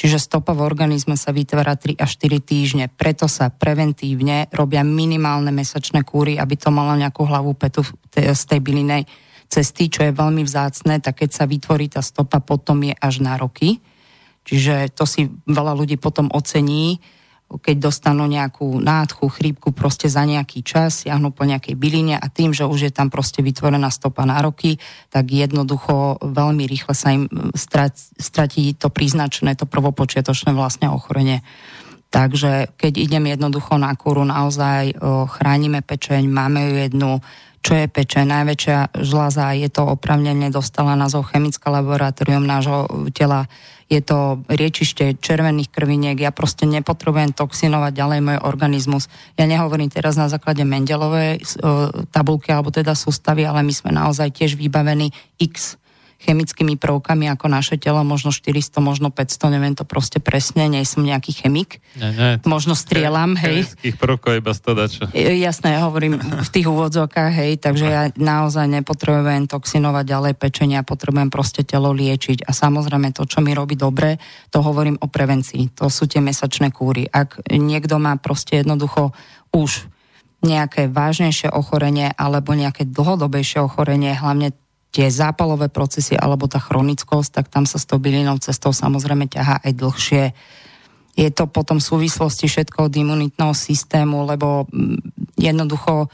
Čiže 0.00 0.16
stopa 0.16 0.56
v 0.56 0.64
organizme 0.64 1.12
sa 1.12 1.28
vytvára 1.28 1.76
3 1.76 2.00
až 2.00 2.16
4 2.16 2.40
týždne. 2.40 2.88
Preto 2.88 3.28
sa 3.28 3.52
preventívne 3.52 4.48
robia 4.48 4.80
minimálne 4.80 5.52
mesačné 5.52 6.08
kúry, 6.08 6.40
aby 6.40 6.56
to 6.56 6.72
malo 6.72 6.96
nejakú 6.96 7.28
hlavu 7.28 7.52
petu 7.52 7.84
z 8.08 8.42
tej 8.48 8.64
bylinej 8.64 9.04
cesty, 9.52 9.92
čo 9.92 10.08
je 10.08 10.16
veľmi 10.16 10.40
vzácne, 10.40 11.04
tak 11.04 11.20
keď 11.20 11.30
sa 11.36 11.44
vytvorí 11.44 11.92
tá 11.92 12.00
stopa, 12.00 12.40
potom 12.40 12.80
je 12.80 12.96
až 12.96 13.20
na 13.20 13.36
roky. 13.36 13.84
Čiže 14.48 14.96
to 14.96 15.04
si 15.04 15.28
veľa 15.44 15.76
ľudí 15.76 16.00
potom 16.00 16.32
ocení, 16.32 16.96
keď 17.58 17.90
dostanú 17.90 18.30
nejakú 18.30 18.78
nádchu, 18.78 19.26
chrípku 19.26 19.74
proste 19.74 20.06
za 20.06 20.22
nejaký 20.22 20.62
čas, 20.62 21.02
siahnu 21.02 21.34
po 21.34 21.42
nejakej 21.42 21.74
byline 21.74 22.14
a 22.14 22.26
tým, 22.30 22.54
že 22.54 22.62
už 22.62 22.86
je 22.86 22.92
tam 22.94 23.10
proste 23.10 23.42
vytvorená 23.42 23.90
stopa 23.90 24.22
na 24.22 24.38
roky, 24.38 24.78
tak 25.10 25.34
jednoducho 25.34 26.22
veľmi 26.22 26.62
rýchle 26.70 26.94
sa 26.94 27.10
im 27.10 27.26
stratí 28.18 28.78
to 28.78 28.86
príznačné, 28.86 29.58
to 29.58 29.66
prvopočiatočné 29.66 30.54
vlastne 30.54 30.86
ochorenie. 30.86 31.42
Takže 32.10 32.74
keď 32.78 32.92
idem 32.98 33.30
jednoducho 33.30 33.78
na 33.78 33.94
kúru, 33.98 34.22
naozaj 34.26 34.98
chránime 35.38 35.82
pečeň, 35.82 36.26
máme 36.26 36.70
ju 36.70 36.74
jednu, 36.86 37.10
čo 37.62 37.76
je 37.76 37.86
peče. 37.86 38.26
Najväčšia 38.26 38.98
žľaza 38.98 39.54
je 39.54 39.68
to 39.70 39.86
opravnenie, 39.86 40.50
dostala 40.50 40.98
názov 40.98 41.30
chemické 41.30 41.70
laboratórium 41.70 42.42
nášho 42.42 42.90
tela 43.14 43.46
je 43.90 43.98
to 43.98 44.46
riečište 44.46 45.18
červených 45.18 45.74
krviniek, 45.74 46.14
ja 46.14 46.30
proste 46.30 46.62
nepotrebujem 46.70 47.34
toxinovať 47.34 47.90
ďalej 47.90 48.20
môj 48.22 48.38
organizmus. 48.46 49.10
Ja 49.34 49.50
nehovorím 49.50 49.90
teraz 49.90 50.14
na 50.14 50.30
základe 50.30 50.62
Mendelovej 50.62 51.42
tabulky 52.14 52.54
alebo 52.54 52.70
teda 52.70 52.94
sústavy, 52.94 53.42
ale 53.42 53.66
my 53.66 53.74
sme 53.74 53.90
naozaj 53.90 54.30
tiež 54.30 54.54
vybavení 54.54 55.10
x 55.42 55.74
chemickými 56.20 56.76
prvkami 56.76 57.32
ako 57.32 57.48
naše 57.48 57.80
telo, 57.80 58.04
možno 58.04 58.28
400, 58.28 58.76
možno 58.84 59.08
500, 59.08 59.54
neviem 59.56 59.72
to 59.72 59.88
proste 59.88 60.20
presne, 60.20 60.68
nie 60.68 60.84
som 60.84 61.00
nejaký 61.00 61.32
chemik. 61.32 61.80
Nie, 61.96 62.12
nie. 62.12 62.30
Možno 62.44 62.76
strieľam, 62.76 63.40
hej. 63.40 63.64
Chemických 63.64 63.96
prvkov 63.96 64.30
iba 64.36 64.52
100 64.52 64.76
dačo. 64.76 65.02
Jasné, 65.16 65.80
ja 65.80 65.88
hovorím 65.88 66.20
v 66.20 66.50
tých 66.52 66.68
úvodzokách, 66.68 67.32
hej, 67.32 67.52
takže 67.56 67.86
ja 67.88 68.02
naozaj 68.20 68.68
nepotrebujem 68.68 69.48
toxinovať 69.48 70.04
ďalej 70.04 70.34
pečenia, 70.36 70.84
potrebujem 70.84 71.32
proste 71.32 71.64
telo 71.64 71.90
liečiť. 71.96 72.44
A 72.44 72.52
samozrejme 72.52 73.16
to, 73.16 73.24
čo 73.24 73.40
mi 73.40 73.56
robí 73.56 73.74
dobre, 73.80 74.20
to 74.52 74.60
hovorím 74.60 75.00
o 75.00 75.08
prevencii. 75.08 75.72
To 75.80 75.88
sú 75.88 76.04
tie 76.04 76.20
mesačné 76.20 76.68
kúry. 76.68 77.08
Ak 77.08 77.40
niekto 77.48 77.96
má 77.96 78.20
proste 78.20 78.60
jednoducho 78.60 79.16
už 79.56 79.88
nejaké 80.40 80.88
vážnejšie 80.88 81.52
ochorenie 81.52 82.12
alebo 82.16 82.56
nejaké 82.56 82.88
dlhodobejšie 82.88 83.60
ochorenie, 83.60 84.16
hlavne 84.16 84.56
tie 84.90 85.06
zápalové 85.06 85.70
procesy 85.70 86.18
alebo 86.18 86.50
tá 86.50 86.58
chronickosť, 86.58 87.30
tak 87.30 87.46
tam 87.46 87.64
sa 87.64 87.78
s 87.78 87.86
tou 87.86 88.02
bylinou 88.02 88.38
cestou 88.42 88.74
samozrejme 88.74 89.30
ťahá 89.30 89.62
aj 89.62 89.72
dlhšie. 89.74 90.24
je 91.14 91.30
to 91.30 91.46
potom 91.46 91.78
v 91.78 91.88
súvislosti 91.88 92.50
všetko 92.50 92.90
od 92.90 92.94
imunitného 92.94 93.54
systému, 93.54 94.26
lebo 94.26 94.66
mm, 94.70 95.38
jednoducho 95.38 96.10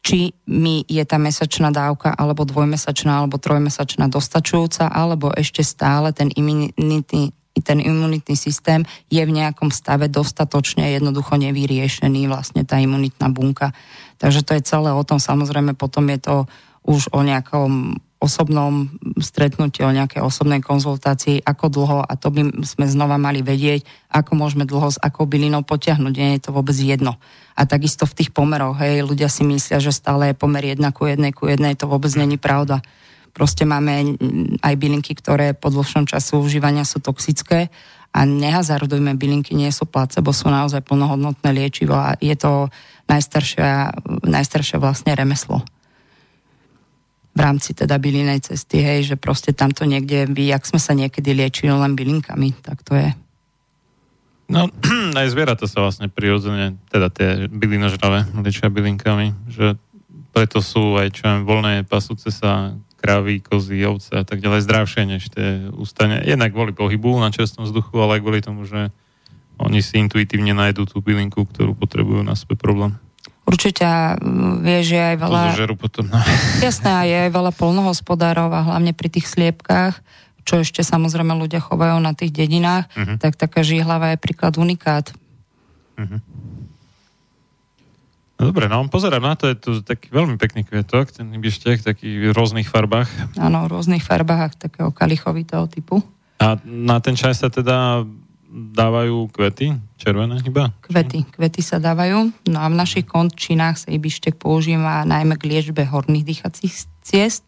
či 0.00 0.30
mi 0.46 0.86
je 0.86 1.02
tá 1.02 1.18
mesačná 1.18 1.74
dávka 1.74 2.14
alebo 2.14 2.46
dvojmesačná 2.46 3.24
alebo 3.24 3.42
trojmesačná 3.42 4.06
dostačujúca, 4.06 4.86
alebo 4.86 5.34
ešte 5.34 5.66
stále 5.66 6.14
ten 6.14 6.30
imunitný, 6.30 7.34
ten 7.60 7.78
imunitný 7.82 8.38
systém 8.38 8.86
je 9.10 9.18
v 9.18 9.34
nejakom 9.34 9.74
stave 9.74 10.06
dostatočne 10.06 10.94
jednoducho 10.94 11.34
nevyriešený 11.36 12.30
vlastne 12.30 12.62
tá 12.62 12.78
imunitná 12.78 13.28
bunka. 13.34 13.74
Takže 14.22 14.46
to 14.46 14.54
je 14.54 14.62
celé 14.62 14.94
o 14.94 15.02
tom, 15.02 15.18
samozrejme 15.18 15.74
potom 15.74 16.06
je 16.06 16.18
to 16.22 16.36
už 16.84 17.12
o 17.12 17.20
nejakom 17.20 18.00
osobnom 18.20 18.92
stretnutí, 19.16 19.80
o 19.80 19.96
nejakej 19.96 20.20
osobnej 20.20 20.60
konzultácii, 20.60 21.40
ako 21.40 21.72
dlho, 21.72 21.98
a 22.04 22.12
to 22.20 22.28
by 22.28 22.52
sme 22.68 22.84
znova 22.84 23.16
mali 23.16 23.40
vedieť, 23.40 23.88
ako 24.12 24.36
môžeme 24.36 24.68
dlho 24.68 24.92
s 24.92 25.00
akou 25.00 25.24
bylinou 25.24 25.64
potiahnuť, 25.64 26.14
nie 26.20 26.36
je 26.36 26.44
to 26.44 26.50
vôbec 26.52 26.76
jedno. 26.76 27.16
A 27.56 27.64
takisto 27.64 28.04
v 28.04 28.20
tých 28.20 28.30
pomeroch, 28.36 28.76
hej, 28.76 29.00
ľudia 29.08 29.32
si 29.32 29.40
myslia, 29.48 29.80
že 29.80 29.88
stále 29.88 30.30
je 30.30 30.34
pomer 30.36 30.76
1 30.76 30.84
ku 30.92 31.08
1 31.08 31.16
ku 31.32 31.48
1, 31.48 31.64
to 31.80 31.88
vôbec 31.88 32.12
není 32.12 32.36
pravda. 32.36 32.84
Proste 33.32 33.64
máme 33.64 34.20
aj 34.60 34.74
bylinky, 34.76 35.16
ktoré 35.16 35.56
po 35.56 35.72
dlhšom 35.72 36.04
času 36.04 36.44
užívania 36.44 36.84
sú 36.84 37.00
toxické 37.00 37.72
a 38.12 38.28
nehazardujme, 38.28 39.16
bylinky 39.16 39.56
nie 39.56 39.72
sú 39.72 39.88
placebo, 39.88 40.36
sú 40.36 40.52
naozaj 40.52 40.84
plnohodnotné 40.84 41.56
liečivo 41.56 41.96
a 41.96 42.20
je 42.20 42.36
to 42.36 42.68
najstaršie, 43.08 43.96
najstaršie 44.28 44.76
vlastne 44.76 45.16
remeslo 45.16 45.64
v 47.30 47.38
rámci 47.38 47.72
teda 47.78 47.94
bylinej 47.96 48.42
cesty, 48.42 48.82
hej, 48.82 49.14
že 49.14 49.16
proste 49.16 49.54
tamto 49.54 49.86
niekde, 49.86 50.26
by, 50.26 50.50
jak 50.50 50.66
sme 50.66 50.80
sa 50.82 50.92
niekedy 50.98 51.30
liečili 51.30 51.70
len 51.70 51.94
bylinkami, 51.94 52.58
tak 52.58 52.82
to 52.82 52.98
je. 52.98 53.10
No, 54.50 54.66
aj 55.20 55.30
zvieratá 55.30 55.70
sa 55.70 55.86
vlastne 55.86 56.10
prirodzene, 56.10 56.74
teda 56.90 57.06
tie 57.14 57.28
bylinožravé 57.46 58.26
liečia 58.42 58.66
bylinkami, 58.66 59.46
že 59.46 59.78
preto 60.34 60.58
sú 60.58 60.98
aj 60.98 61.14
čo 61.14 61.22
viem, 61.26 61.46
voľné 61.46 61.86
pasúce 61.86 62.34
sa 62.34 62.74
kravy, 63.00 63.40
kozy, 63.40 63.80
ovce 63.86 64.12
a 64.12 64.24
tak 64.26 64.44
ďalej 64.44 64.66
zdravšie 64.68 65.02
než 65.08 65.32
tie 65.32 65.72
ústane. 65.72 66.20
Jednak 66.20 66.52
kvôli 66.52 66.76
pohybu 66.76 67.16
na 67.16 67.32
čestnom 67.32 67.64
vzduchu, 67.64 67.96
ale 67.96 68.18
aj 68.18 68.22
kvôli 68.22 68.40
tomu, 68.44 68.68
že 68.68 68.92
oni 69.56 69.80
si 69.80 69.96
intuitívne 70.00 70.52
nájdú 70.52 70.84
tú 70.84 71.00
bylinku, 71.00 71.48
ktorú 71.48 71.72
potrebujú 71.76 72.20
na 72.20 72.36
svoj 72.36 72.60
problém. 72.60 72.96
Určite 73.50 73.82
vie, 74.62 74.78
že 74.86 74.94
aj 74.94 75.16
veľa... 75.18 75.42
potom, 75.74 76.06
no. 76.06 76.22
Jasné, 76.66 77.10
je 77.10 77.16
aj 77.26 77.30
veľa 77.34 77.52
polnohospodárov 77.58 78.46
a 78.54 78.62
hlavne 78.62 78.94
pri 78.94 79.10
tých 79.10 79.26
sliepkách, 79.26 79.98
čo 80.46 80.62
ešte 80.62 80.86
samozrejme 80.86 81.34
ľudia 81.34 81.58
chovajú 81.58 81.98
na 81.98 82.14
tých 82.14 82.30
dedinách, 82.30 82.86
uh-huh. 82.94 83.18
tak 83.18 83.34
taká 83.34 83.66
žihlava 83.66 84.14
je 84.14 84.22
príklad 84.22 84.54
unikát. 84.54 85.10
Uh-huh. 85.98 86.22
No 88.38 88.54
dobre, 88.54 88.70
no 88.70 88.86
pozerám 88.86 89.20
na 89.20 89.34
to, 89.34 89.50
je 89.50 89.56
tu 89.58 89.70
taký 89.82 90.14
veľmi 90.14 90.38
pekný 90.38 90.64
kvietok, 90.64 91.10
ten 91.12 91.28
ibištek, 91.34 91.82
taký 91.82 92.30
v 92.30 92.32
rôznych 92.32 92.70
farbách. 92.70 93.10
Áno, 93.36 93.66
v 93.66 93.76
rôznych 93.76 94.00
farbách, 94.00 94.56
takého 94.56 94.94
kalichovitého 94.94 95.66
typu. 95.68 96.00
A 96.40 96.56
na 96.64 97.02
ten 97.04 97.18
čaj 97.18 97.36
sa 97.36 97.52
teda 97.52 98.08
dávajú 98.50 99.30
kvety? 99.30 99.78
Červené 99.94 100.42
iba? 100.42 100.74
Kvety. 100.82 101.22
Kvety 101.30 101.62
sa 101.62 101.78
dávajú. 101.78 102.34
No 102.50 102.58
a 102.58 102.66
v 102.66 102.76
našich 102.76 103.06
končinách 103.06 103.86
sa 103.86 103.88
ibištek 103.94 104.36
používa 104.36 105.06
najmä 105.06 105.38
k 105.38 105.46
liečbe 105.46 105.86
horných 105.86 106.26
dýchacích 106.26 106.74
ciest, 107.06 107.46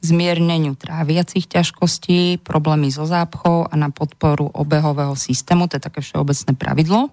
zmierneniu 0.00 0.78
tráviacich 0.78 1.50
ťažkostí, 1.50 2.38
problémy 2.46 2.94
so 2.94 3.02
zápchou 3.02 3.66
a 3.66 3.74
na 3.74 3.90
podporu 3.90 4.46
obehového 4.54 5.18
systému. 5.18 5.66
To 5.66 5.76
je 5.76 5.82
také 5.82 5.98
všeobecné 5.98 6.54
pravidlo. 6.54 7.10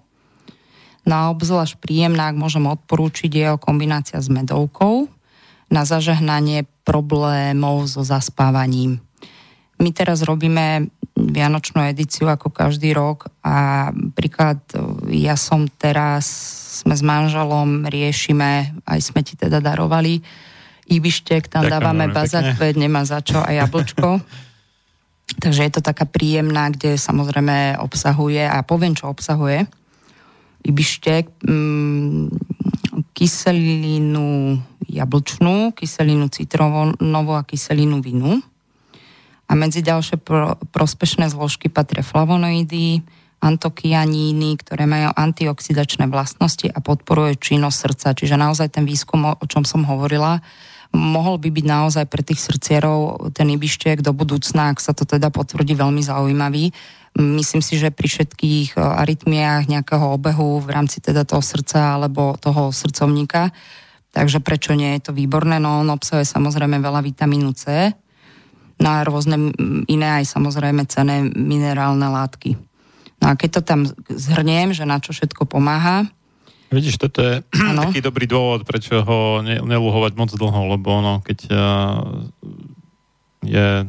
No 1.04 1.13
a 1.17 1.24
obzvlášť 1.34 1.82
príjemná, 1.84 2.32
ak 2.32 2.39
môžem 2.39 2.63
odporúčiť, 2.63 3.32
je 3.34 3.48
o 3.52 3.60
kombinácia 3.60 4.22
s 4.22 4.32
medovkou 4.32 5.12
na 5.67 5.84
zažehnanie 5.84 6.69
problémov 6.86 7.89
so 7.89 8.06
zaspávaním. 8.06 9.02
My 9.81 9.89
teraz 9.89 10.21
robíme 10.21 10.91
vianočnú 11.13 11.86
edíciu 11.86 12.25
ako 12.29 12.49
každý 12.49 12.93
rok 12.97 13.29
a 13.45 13.89
príklad 14.17 14.62
ja 15.13 15.38
som 15.38 15.69
teraz, 15.69 16.25
sme 16.81 16.97
s 16.97 17.05
manželom, 17.05 17.86
riešime, 17.86 18.73
aj 18.86 18.99
sme 18.99 19.21
ti 19.21 19.38
teda 19.38 19.62
darovali 19.62 20.21
ibištek, 20.89 21.47
tam 21.47 21.69
Ďakujem 21.69 21.73
dávame 21.73 22.05
bazakvet, 22.12 22.75
nemá 22.75 23.05
za 23.07 23.23
čo 23.23 23.39
a 23.39 23.49
jablčko. 23.55 24.19
Takže 25.43 25.65
je 25.65 25.71
to 25.79 25.81
taká 25.81 26.03
príjemná, 26.03 26.69
kde 26.69 26.99
samozrejme 26.99 27.79
obsahuje, 27.79 28.43
a 28.43 28.59
poviem, 28.65 28.93
čo 28.93 29.07
obsahuje, 29.07 29.65
ibištek, 30.67 31.29
mm, 31.47 32.23
kyselinu 33.15 34.59
jablčnú, 34.86 35.71
kyselinu 35.73 36.27
citronovú 36.29 37.33
a 37.33 37.47
kyselinu 37.47 38.03
vinu 38.03 38.43
a 39.47 39.51
medzi 39.53 39.84
ďalšie 39.84 40.21
pro, 40.23 40.56
prospešné 40.71 41.29
zložky 41.29 41.67
patria 41.67 42.01
flavonoidy, 42.01 43.03
antokianíny, 43.43 44.56
ktoré 44.63 44.88
majú 44.88 45.12
antioxidačné 45.12 46.08
vlastnosti 46.08 46.63
a 46.71 46.79
podporuje 46.79 47.36
činnosť 47.36 47.77
srdca. 47.77 48.08
Čiže 48.15 48.36
naozaj 48.39 48.79
ten 48.79 48.88
výskum, 48.88 49.36
o 49.36 49.45
čom 49.51 49.67
som 49.67 49.84
hovorila, 49.84 50.39
mohol 50.95 51.41
by 51.41 51.51
byť 51.51 51.65
naozaj 51.67 52.06
pre 52.08 52.23
tých 52.23 52.39
srdcierov 52.39 53.34
ten 53.36 53.51
ibištek 53.51 53.99
do 53.99 54.15
budúcna, 54.15 54.71
ak 54.71 54.79
sa 54.79 54.95
to 54.95 55.03
teda 55.03 55.27
potvrdí, 55.27 55.75
veľmi 55.75 55.99
zaujímavý. 55.99 56.71
Myslím 57.19 57.62
si, 57.62 57.77
že 57.77 57.93
pri 57.93 58.10
všetkých 58.10 58.79
arytmiách 58.79 59.69
nejakého 59.69 60.06
obehu 60.17 60.63
v 60.63 60.69
rámci 60.71 61.03
teda 61.03 61.27
toho 61.27 61.43
srdca 61.43 61.99
alebo 61.99 62.39
toho 62.39 62.73
srdcovníka, 62.73 63.53
takže 64.13 64.39
prečo 64.41 64.73
nie 64.73 64.97
je 64.97 65.10
to 65.10 65.12
výborné, 65.13 65.58
no 65.62 65.82
on 65.82 65.89
obsahuje 65.93 66.25
samozrejme 66.25 66.77
veľa 66.82 67.01
vitamínu 67.06 67.53
C, 67.53 67.93
no 68.81 68.88
a 68.89 69.05
rôzne 69.05 69.53
iné 69.86 70.07
aj 70.21 70.33
samozrejme 70.33 70.86
cené 70.89 71.25
minerálne 71.25 72.05
látky. 72.09 72.57
No 73.23 73.31
a 73.31 73.39
keď 73.39 73.49
to 73.59 73.62
tam 73.63 73.81
zhrniem, 74.09 74.75
že 74.75 74.83
na 74.83 74.99
čo 74.99 75.15
všetko 75.15 75.47
pomáha, 75.47 76.09
Vidíš, 76.73 76.97
toto 76.97 77.21
je 77.21 77.45
ano. 77.69 77.86
taký 77.86 78.01
dobrý 78.01 78.25
dôvod, 78.25 78.65
prečo 78.65 79.05
ho 79.05 79.45
ne, 79.45 79.62
neluhovať 79.62 80.17
moc 80.17 80.33
dlho, 80.33 80.62
lebo 80.73 80.88
ono, 80.89 81.21
keď 81.21 81.39
uh, 81.53 82.01
je 83.45 83.86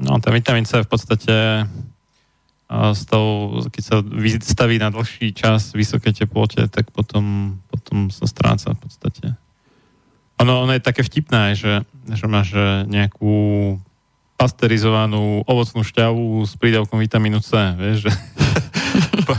no, 0.00 0.16
ten 0.16 0.32
vitamín 0.32 0.64
C 0.64 0.80
v 0.80 0.88
podstate 0.88 1.68
uh, 1.68 2.92
s 2.96 3.04
tou, 3.04 3.60
keď 3.68 3.82
sa 3.84 3.96
vystaví 4.00 4.80
na 4.80 4.88
dlhší 4.88 5.36
čas 5.36 5.76
vysoké 5.76 6.16
teplote, 6.16 6.64
tak 6.72 6.88
potom, 6.88 7.58
potom 7.68 8.08
sa 8.08 8.24
stráca 8.24 8.72
v 8.72 8.80
podstate. 8.80 9.26
Ono, 10.38 10.52
ono 10.66 10.72
je 10.74 10.82
také 10.82 11.02
vtipné, 11.02 11.58
že, 11.58 11.82
že 12.06 12.24
máš 12.30 12.54
nejakú 12.86 13.76
pasterizovanú 14.38 15.42
ovocnú 15.50 15.82
šťavu 15.82 16.46
s 16.46 16.54
prídavkom 16.54 17.02
vitamínu 17.02 17.42
C, 17.42 17.58
vieš, 17.74 18.06
že 18.06 18.12
po, 19.26 19.34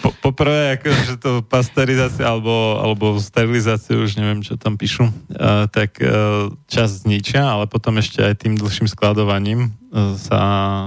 po, 0.00 0.08
poprvé, 0.32 0.80
ako, 0.80 0.88
že 1.04 1.14
to 1.20 1.30
pasterizácia 1.44 2.24
alebo, 2.24 2.80
alebo 2.80 3.20
sterilizácia, 3.20 4.00
už 4.00 4.16
neviem, 4.16 4.40
čo 4.40 4.56
tam 4.56 4.80
píšu, 4.80 5.04
uh, 5.04 5.68
tak 5.68 6.00
uh, 6.00 6.48
čas 6.64 7.04
zničia, 7.04 7.44
ale 7.44 7.68
potom 7.68 8.00
ešte 8.00 8.24
aj 8.24 8.40
tým 8.40 8.56
dlhším 8.56 8.88
skladovaním 8.88 9.76
uh, 9.92 10.16
sa 10.16 10.40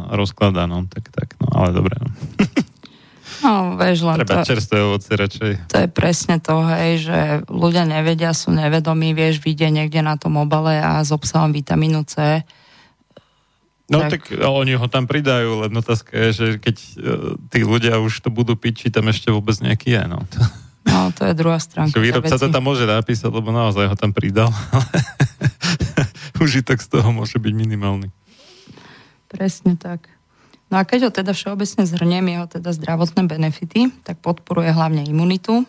rozkladá, 0.09 0.65
no, 0.65 0.89
tak, 0.89 1.13
tak, 1.13 1.37
no, 1.37 1.53
ale 1.53 1.69
dobre, 1.77 1.93
no. 2.01 2.09
No, 3.41 3.73
vieš, 3.73 4.05
len 4.05 4.21
Treba 4.21 4.45
to, 4.45 4.49
čerstvé 4.53 4.77
ovoce 4.85 5.11
radšej. 5.17 5.51
To 5.73 5.77
je 5.81 5.87
presne 5.89 6.37
to, 6.37 6.61
hej, 6.69 7.09
že 7.09 7.17
ľudia 7.49 7.89
nevedia, 7.89 8.37
sú 8.37 8.53
nevedomí, 8.53 9.17
vieš, 9.17 9.41
vidie 9.41 9.73
niekde 9.73 10.05
na 10.05 10.13
tom 10.15 10.37
obale 10.37 10.77
a 10.77 11.01
s 11.01 11.09
obsahom 11.09 11.49
vitamínu 11.49 12.05
C. 12.05 12.45
No 13.91 14.07
tak, 14.07 14.29
tak 14.29 14.39
oni 14.39 14.77
ho 14.77 14.87
tam 14.87 15.09
pridajú, 15.09 15.67
len 15.67 15.73
otázka 15.73 16.13
je, 16.15 16.29
že 16.31 16.47
keď 16.61 16.75
uh, 16.77 16.93
tí 17.49 17.65
ľudia 17.65 17.99
už 17.99 18.23
to 18.23 18.29
budú 18.31 18.55
piť, 18.55 18.87
či 18.87 18.87
tam 18.93 19.09
ešte 19.09 19.33
vôbec 19.33 19.57
nejaký 19.59 19.97
je, 19.97 20.03
no. 20.05 20.21
No, 20.81 21.13
to 21.13 21.27
je 21.29 21.33
druhá 21.37 21.61
stránka. 21.61 21.97
Výrobca 21.97 22.37
to 22.37 22.49
tam 22.49 22.63
môže 22.65 22.89
napísať, 22.89 23.29
lebo 23.29 23.53
naozaj 23.53 23.89
ho 23.89 23.95
tam 23.97 24.13
pridal, 24.13 24.49
ale 24.73 24.97
užitok 26.43 26.81
z 26.81 26.87
toho 26.87 27.09
môže 27.13 27.37
byť 27.37 27.53
minimálny. 27.53 28.09
Presne 29.29 29.77
tak. 29.77 30.20
No 30.71 30.79
a 30.79 30.87
keď 30.87 30.99
ho 31.07 31.11
teda 31.11 31.35
všeobecne 31.35 31.83
zhrniem, 31.83 32.31
jeho 32.31 32.47
teda 32.47 32.71
zdravotné 32.71 33.27
benefity, 33.27 33.91
tak 34.07 34.23
podporuje 34.23 34.71
hlavne 34.71 35.03
imunitu, 35.03 35.67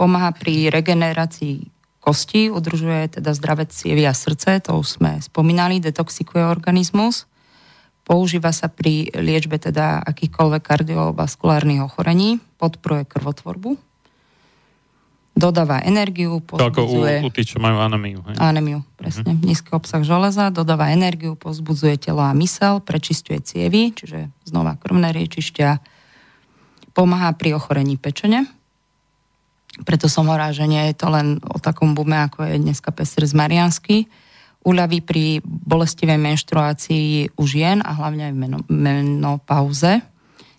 pomáha 0.00 0.32
pri 0.32 0.72
regenerácii 0.72 1.68
kosti, 2.00 2.48
udržuje 2.48 3.20
teda 3.20 3.36
zdravé 3.36 3.68
cievy 3.68 4.08
a 4.08 4.16
srdce, 4.16 4.64
to 4.64 4.76
už 4.80 5.00
sme 5.00 5.20
spomínali, 5.20 5.80
detoxikuje 5.80 6.44
organizmus, 6.44 7.28
používa 8.04 8.52
sa 8.52 8.68
pri 8.68 9.08
liečbe 9.12 9.56
teda 9.56 10.04
akýchkoľvek 10.04 10.62
kardiovaskulárnych 10.64 11.80
ochorení, 11.80 12.40
podporuje 12.60 13.08
krvotvorbu. 13.08 13.93
Dodáva 15.34 15.82
energiu, 15.82 16.38
To 16.46 16.62
ako 16.62 16.86
u, 16.86 17.02
pozbudzuje... 17.02 17.16
u 17.26 17.30
tých, 17.34 17.48
čo 17.50 17.58
majú 17.58 17.82
anémiu. 17.82 18.22
Hej? 18.30 18.38
Anémiu, 18.38 18.86
presne. 18.94 19.34
Mm-hmm. 19.34 19.42
Nízky 19.42 19.70
obsah 19.74 20.06
železa, 20.06 20.54
dodáva 20.54 20.94
energiu, 20.94 21.34
pozbudzuje 21.34 21.98
telo 21.98 22.22
a 22.22 22.30
mysel, 22.38 22.78
prečistuje 22.78 23.42
cievy, 23.42 23.90
čiže 23.90 24.30
znova 24.46 24.78
krvné 24.78 25.10
riečišťa, 25.10 25.68
pomáha 26.94 27.34
pri 27.34 27.58
ochorení 27.58 27.98
pečene. 27.98 28.46
Preto 29.82 30.06
som 30.06 30.30
hovorila, 30.30 30.54
že 30.54 30.70
nie 30.70 30.86
je 30.86 30.94
to 30.94 31.10
len 31.10 31.42
o 31.50 31.58
takom 31.58 31.98
bume, 31.98 32.14
ako 32.14 32.46
je 32.46 32.62
dneska 32.62 32.94
pestr 32.94 33.26
z 33.26 33.34
Mariansky. 33.34 34.06
Uľaví 34.62 35.02
pri 35.02 35.42
bolestivej 35.44 36.14
menštruácii 36.14 37.34
u 37.34 37.42
žien 37.42 37.82
a 37.82 37.90
hlavne 37.98 38.30
aj 38.30 38.32
v 38.32 38.38
meno, 38.38 38.58
menopauze. 38.70 39.98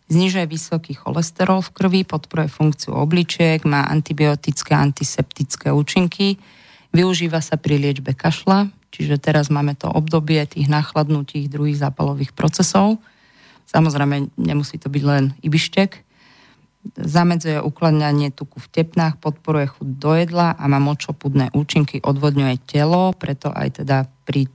Znižuje 0.06 0.46
vysoký 0.46 0.94
cholesterol 0.94 1.66
v 1.66 1.74
krvi, 1.74 2.02
podporuje 2.06 2.46
funkciu 2.46 2.94
obličiek, 2.94 3.66
má 3.66 3.90
antibiotické, 3.90 4.78
antiseptické 4.78 5.74
účinky, 5.74 6.38
využíva 6.94 7.42
sa 7.42 7.58
pri 7.58 7.82
liečbe 7.82 8.14
kašla, 8.14 8.70
čiže 8.94 9.18
teraz 9.18 9.50
máme 9.50 9.74
to 9.74 9.90
obdobie 9.90 10.46
tých 10.46 10.70
nachladnutých 10.70 11.50
druhých 11.50 11.82
zápalových 11.82 12.38
procesov. 12.38 13.02
Samozrejme, 13.66 14.30
nemusí 14.38 14.78
to 14.78 14.94
byť 14.94 15.04
len 15.04 15.34
ibištek. 15.42 16.06
Zamedzuje 17.02 17.58
ukladňanie 17.66 18.30
tuku 18.30 18.62
v 18.62 18.68
tepnách, 18.70 19.18
podporuje 19.18 19.74
chuť 19.74 19.88
do 19.90 20.14
jedla 20.14 20.54
a 20.54 20.64
má 20.70 20.78
močopudné 20.78 21.50
účinky, 21.58 21.98
odvodňuje 21.98 22.62
telo, 22.70 23.10
preto 23.18 23.50
aj 23.50 23.82
teda 23.82 24.06
pri 24.22 24.46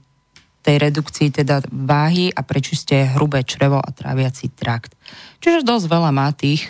tej 0.61 0.77
redukcii 0.77 1.33
teda 1.33 1.65
váhy 1.69 2.29
a 2.29 2.45
prečistuje 2.45 3.01
hrubé 3.17 3.41
črevo 3.41 3.81
a 3.81 3.89
tráviaci 3.89 4.53
trakt. 4.53 4.93
Čiže 5.41 5.65
dosť 5.65 5.85
veľa 5.89 6.11
má 6.13 6.29
tých, 6.37 6.69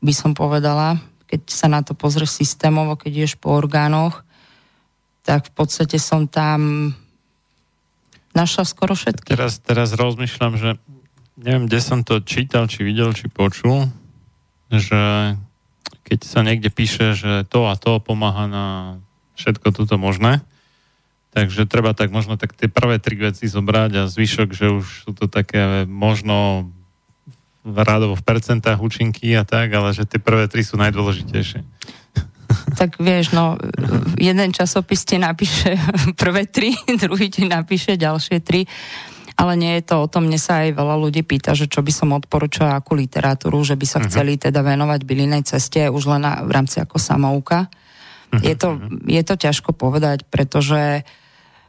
by 0.00 0.12
som 0.16 0.32
povedala, 0.32 0.96
keď 1.28 1.40
sa 1.50 1.68
na 1.68 1.84
to 1.84 1.92
pozrieš 1.92 2.40
systémovo, 2.40 2.96
keď 2.96 3.12
ješ 3.28 3.34
po 3.36 3.52
orgánoch, 3.52 4.24
tak 5.26 5.50
v 5.50 5.52
podstate 5.52 5.98
som 6.00 6.30
tam 6.30 6.92
našla 8.32 8.64
skoro 8.64 8.96
všetky. 8.96 9.32
Teraz, 9.32 9.58
teraz 9.60 9.92
rozmýšľam, 9.92 10.54
že 10.56 10.70
neviem, 11.36 11.68
kde 11.68 11.80
som 11.82 12.00
to 12.06 12.24
čítal, 12.24 12.68
či 12.70 12.86
videl, 12.86 13.12
či 13.12 13.28
počul, 13.28 13.90
že 14.72 15.34
keď 16.06 16.18
sa 16.22 16.40
niekde 16.46 16.70
píše, 16.70 17.18
že 17.18 17.44
to 17.50 17.66
a 17.66 17.74
to 17.74 17.98
pomáha 17.98 18.46
na 18.46 18.66
všetko 19.34 19.74
toto 19.74 19.98
možné, 19.98 20.40
takže 21.36 21.68
treba 21.68 21.92
tak 21.92 22.08
možno 22.08 22.40
tak 22.40 22.56
tie 22.56 22.64
prvé 22.64 22.96
tri 22.96 23.20
veci 23.20 23.44
zobrať 23.44 23.92
a 24.00 24.08
zvyšok, 24.08 24.56
že 24.56 24.72
už 24.72 24.86
sú 25.04 25.10
to 25.12 25.28
také 25.28 25.84
možno 25.84 26.72
rádovo 27.60 28.16
v 28.16 28.24
percentách 28.24 28.80
účinky 28.80 29.36
a 29.36 29.44
tak, 29.44 29.68
ale 29.76 29.92
že 29.92 30.08
tie 30.08 30.16
prvé 30.16 30.48
tri 30.48 30.64
sú 30.64 30.80
najdôležitejšie. 30.80 31.60
Tak 32.66 33.02
vieš, 33.02 33.34
no, 33.34 33.58
jeden 34.16 34.54
časopis 34.54 35.02
ti 35.04 35.18
napíše 35.20 35.76
prvé 36.20 36.48
tri, 36.48 36.72
druhý 37.02 37.28
ti 37.28 37.44
napíše 37.44 38.00
ďalšie 38.00 38.40
tri 38.40 38.64
ale 39.36 39.52
nie 39.60 39.76
je 39.78 39.92
to 39.92 40.00
o 40.00 40.08
tom, 40.08 40.32
mne 40.32 40.40
sa 40.40 40.64
aj 40.64 40.72
veľa 40.72 40.96
ľudí 40.96 41.20
pýta, 41.20 41.52
že 41.52 41.68
čo 41.68 41.84
by 41.84 41.92
som 41.92 42.16
odporúčala, 42.16 42.80
akú 42.80 42.96
literatúru, 42.96 43.60
že 43.60 43.76
by 43.76 43.84
sa 43.84 44.00
uh-huh. 44.00 44.08
chceli 44.08 44.40
teda 44.40 44.64
venovať 44.64 45.04
bylinej 45.04 45.44
ceste 45.44 45.92
už 45.92 46.08
len 46.08 46.24
na, 46.24 46.40
v 46.40 46.50
rámci 46.56 46.80
ako 46.80 46.96
samouka. 46.96 47.68
Uh-huh. 47.68 48.40
Je, 48.40 48.56
to, 48.56 48.80
je 49.04 49.20
to 49.20 49.36
ťažko 49.36 49.76
povedať, 49.76 50.24
pretože 50.32 51.04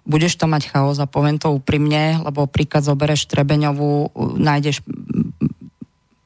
budeš 0.08 0.40
to 0.40 0.48
mať 0.48 0.72
chaos 0.72 0.98
a 1.04 1.06
poviem 1.06 1.36
to 1.36 1.52
úprimne, 1.52 2.24
lebo 2.24 2.48
príklad 2.48 2.88
zobereš 2.88 3.28
Trebeňovú, 3.28 4.16
nájdeš 4.40 4.80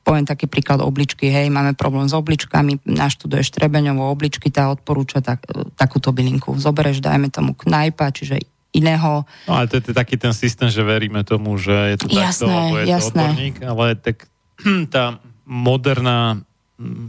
poviem 0.02 0.26
taký 0.26 0.50
príklad 0.50 0.82
obličky, 0.82 1.30
hej, 1.30 1.50
máme 1.54 1.78
problém 1.78 2.10
s 2.10 2.14
obličkami, 2.14 2.86
naštuduješ 2.86 3.54
Trebeňovú 3.54 4.02
obličky, 4.06 4.50
tá 4.54 4.70
odporúča 4.70 5.22
tak, 5.22 5.46
takúto 5.78 6.10
bylinku. 6.14 6.58
Zobereš, 6.58 7.02
dajme 7.02 7.30
tomu 7.30 7.54
knajpa, 7.54 8.14
čiže 8.14 8.42
iného. 8.74 9.28
No 9.46 9.52
ale 9.56 9.68
to 9.68 9.80
je 9.80 9.94
taký 9.94 10.16
ten 10.16 10.34
systém, 10.34 10.72
že 10.72 10.82
veríme 10.82 11.22
tomu, 11.28 11.56
že 11.60 11.96
je 11.96 11.98
to 12.02 12.08
jasné, 12.12 12.28
takto, 12.28 12.46
alebo 12.50 12.76
je 12.76 12.86
jasné. 12.88 13.02
to 13.02 13.10
odborník, 13.14 13.56
ale 13.62 13.86
tak 14.00 14.18
tá 14.94 15.04
moderná 15.46 16.42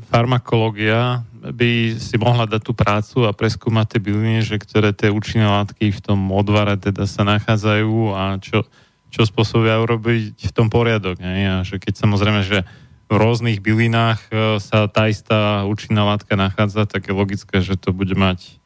farmakológia 0.08 1.24
by 1.42 1.98
si 1.98 2.14
mohla 2.20 2.46
dať 2.46 2.62
tú 2.62 2.72
prácu 2.76 3.26
a 3.26 3.34
preskúmať 3.34 3.96
tie 3.96 4.00
byliny, 4.00 4.40
že 4.46 4.56
ktoré 4.60 4.94
tie 4.94 5.10
účinné 5.10 5.48
látky 5.48 5.90
v 5.90 6.00
tom 6.00 6.20
odvare 6.30 6.78
teda 6.78 7.08
sa 7.08 7.26
nachádzajú 7.26 8.14
a 8.14 8.38
čo, 8.38 8.62
čo 9.10 9.26
spôsobia 9.26 9.80
urobiť 9.82 10.38
v 10.38 10.52
tom 10.54 10.70
poriadok. 10.70 11.18
Ne? 11.18 11.50
A 11.50 11.66
že 11.66 11.82
keď 11.82 11.98
samozrejme, 11.98 12.40
že 12.46 12.62
v 13.12 13.14
rôznych 13.20 13.60
bylinách 13.60 14.20
e, 14.32 14.56
sa 14.62 14.88
tá 14.88 15.10
istá 15.10 15.68
účinná 15.68 16.06
látka 16.06 16.32
nachádza, 16.32 16.88
tak 16.88 17.10
je 17.10 17.12
logické, 17.12 17.60
že 17.60 17.76
to 17.76 17.92
bude 17.92 18.16
mať 18.16 18.56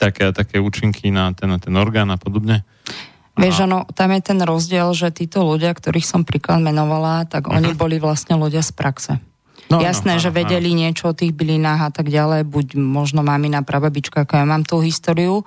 také, 0.00 0.32
také 0.34 0.58
účinky 0.58 1.12
na 1.14 1.30
ten, 1.36 1.52
na 1.52 1.60
ten 1.62 1.74
orgán 1.76 2.10
a 2.10 2.18
podobne. 2.18 2.66
Vieš, 3.34 3.66
ono, 3.66 3.82
tam 3.90 4.14
je 4.14 4.22
ten 4.22 4.38
rozdiel, 4.38 4.94
že 4.94 5.10
títo 5.10 5.42
ľudia, 5.42 5.74
ktorých 5.74 6.06
som 6.06 6.22
príklad 6.22 6.62
menovala, 6.62 7.26
tak 7.26 7.50
oni 7.50 7.74
boli 7.74 7.98
vlastne 7.98 8.38
ľudia 8.38 8.62
z 8.62 8.70
praxe. 8.70 9.12
No, 9.72 9.80
Jasné, 9.80 10.16
no, 10.16 10.22
že 10.22 10.28
vedeli 10.28 10.76
no. 10.76 10.84
niečo 10.84 11.10
o 11.10 11.16
tých 11.16 11.32
bylinách 11.32 11.80
a 11.88 11.90
tak 11.90 12.12
ďalej, 12.12 12.44
buď 12.44 12.66
možno 12.76 13.24
mamina, 13.24 13.64
prababička, 13.64 14.28
ako 14.28 14.36
ja 14.36 14.44
mám 14.44 14.62
tú 14.64 14.84
históriu, 14.84 15.42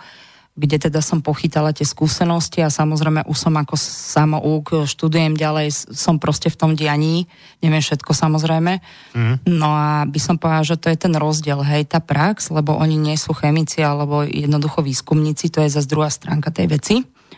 kde 0.57 0.89
teda 0.89 1.05
som 1.05 1.21
pochytala 1.21 1.69
tie 1.69 1.85
skúsenosti 1.85 2.65
a 2.65 2.73
samozrejme 2.73 3.29
už 3.29 3.37
som 3.37 3.53
ako 3.53 3.77
samouk, 3.77 4.89
študujem 4.89 5.37
ďalej, 5.37 5.93
som 5.93 6.17
proste 6.17 6.49
v 6.49 6.57
tom 6.57 6.71
dianí, 6.73 7.29
neviem 7.61 7.77
všetko 7.77 8.09
samozrejme. 8.17 8.81
Mm. 9.13 9.35
No 9.45 9.69
a 9.69 10.09
by 10.09 10.17
som 10.17 10.41
povedala, 10.41 10.65
že 10.65 10.81
to 10.81 10.89
je 10.89 10.97
ten 10.97 11.13
rozdiel, 11.13 11.61
hej, 11.61 11.85
tá 11.85 12.01
prax, 12.01 12.49
lebo 12.49 12.73
oni 12.73 12.97
nie 12.97 13.13
sú 13.21 13.37
chemici 13.37 13.85
alebo 13.85 14.25
jednoducho 14.25 14.81
výskumníci, 14.81 15.53
to 15.53 15.61
je 15.61 15.77
zase 15.77 15.85
druhá 15.85 16.09
stránka 16.09 16.49
tej 16.49 16.73
veci. 16.73 16.95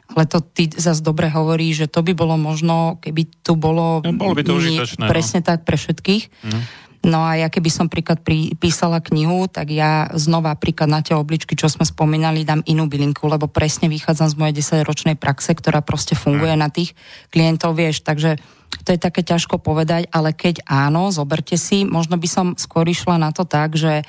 Ale 0.10 0.26
to 0.26 0.42
ty 0.42 0.66
zase 0.74 1.06
dobre 1.06 1.30
hovorí, 1.30 1.70
že 1.70 1.86
to 1.86 2.02
by 2.02 2.18
bolo 2.18 2.34
možno, 2.34 2.98
keby 2.98 3.30
tu 3.46 3.54
bolo... 3.54 4.02
No, 4.02 4.14
bolo 4.18 4.34
by 4.34 4.44
to 4.44 4.58
užitočné. 4.58 5.06
No. 5.06 5.12
Presne 5.12 5.40
no. 5.42 5.48
tak 5.54 5.70
pre 5.70 5.78
všetkých. 5.78 6.24
Mm. 6.50 6.62
No 7.00 7.24
a 7.24 7.40
ja 7.40 7.48
keby 7.48 7.72
som 7.72 7.88
príklad 7.88 8.20
pri, 8.20 8.52
písala 8.60 9.00
knihu, 9.00 9.48
tak 9.48 9.72
ja 9.72 10.12
znova 10.20 10.52
príklad 10.60 10.92
na 10.92 11.00
tie 11.00 11.16
obličky, 11.16 11.56
čo 11.56 11.72
sme 11.72 11.88
spomínali, 11.88 12.44
dám 12.44 12.60
inú 12.68 12.92
bylinku, 12.92 13.24
lebo 13.24 13.48
presne 13.48 13.88
vychádzam 13.88 14.28
z 14.28 14.36
mojej 14.36 14.56
10-ročnej 14.60 15.16
praxe, 15.16 15.56
ktorá 15.56 15.80
proste 15.80 16.20
funguje 16.20 16.52
mm. 16.52 16.60
na 16.60 16.68
tých 16.68 16.92
klientov, 17.32 17.80
vieš, 17.80 18.04
takže 18.04 18.36
to 18.84 18.92
je 18.92 19.00
také 19.00 19.24
ťažko 19.24 19.64
povedať, 19.64 20.12
ale 20.12 20.36
keď 20.36 20.68
áno, 20.68 21.08
zoberte 21.16 21.56
si, 21.56 21.88
možno 21.88 22.20
by 22.20 22.28
som 22.28 22.48
skôr 22.60 22.84
išla 22.84 23.16
na 23.16 23.32
to 23.32 23.48
tak, 23.48 23.80
že 23.80 24.04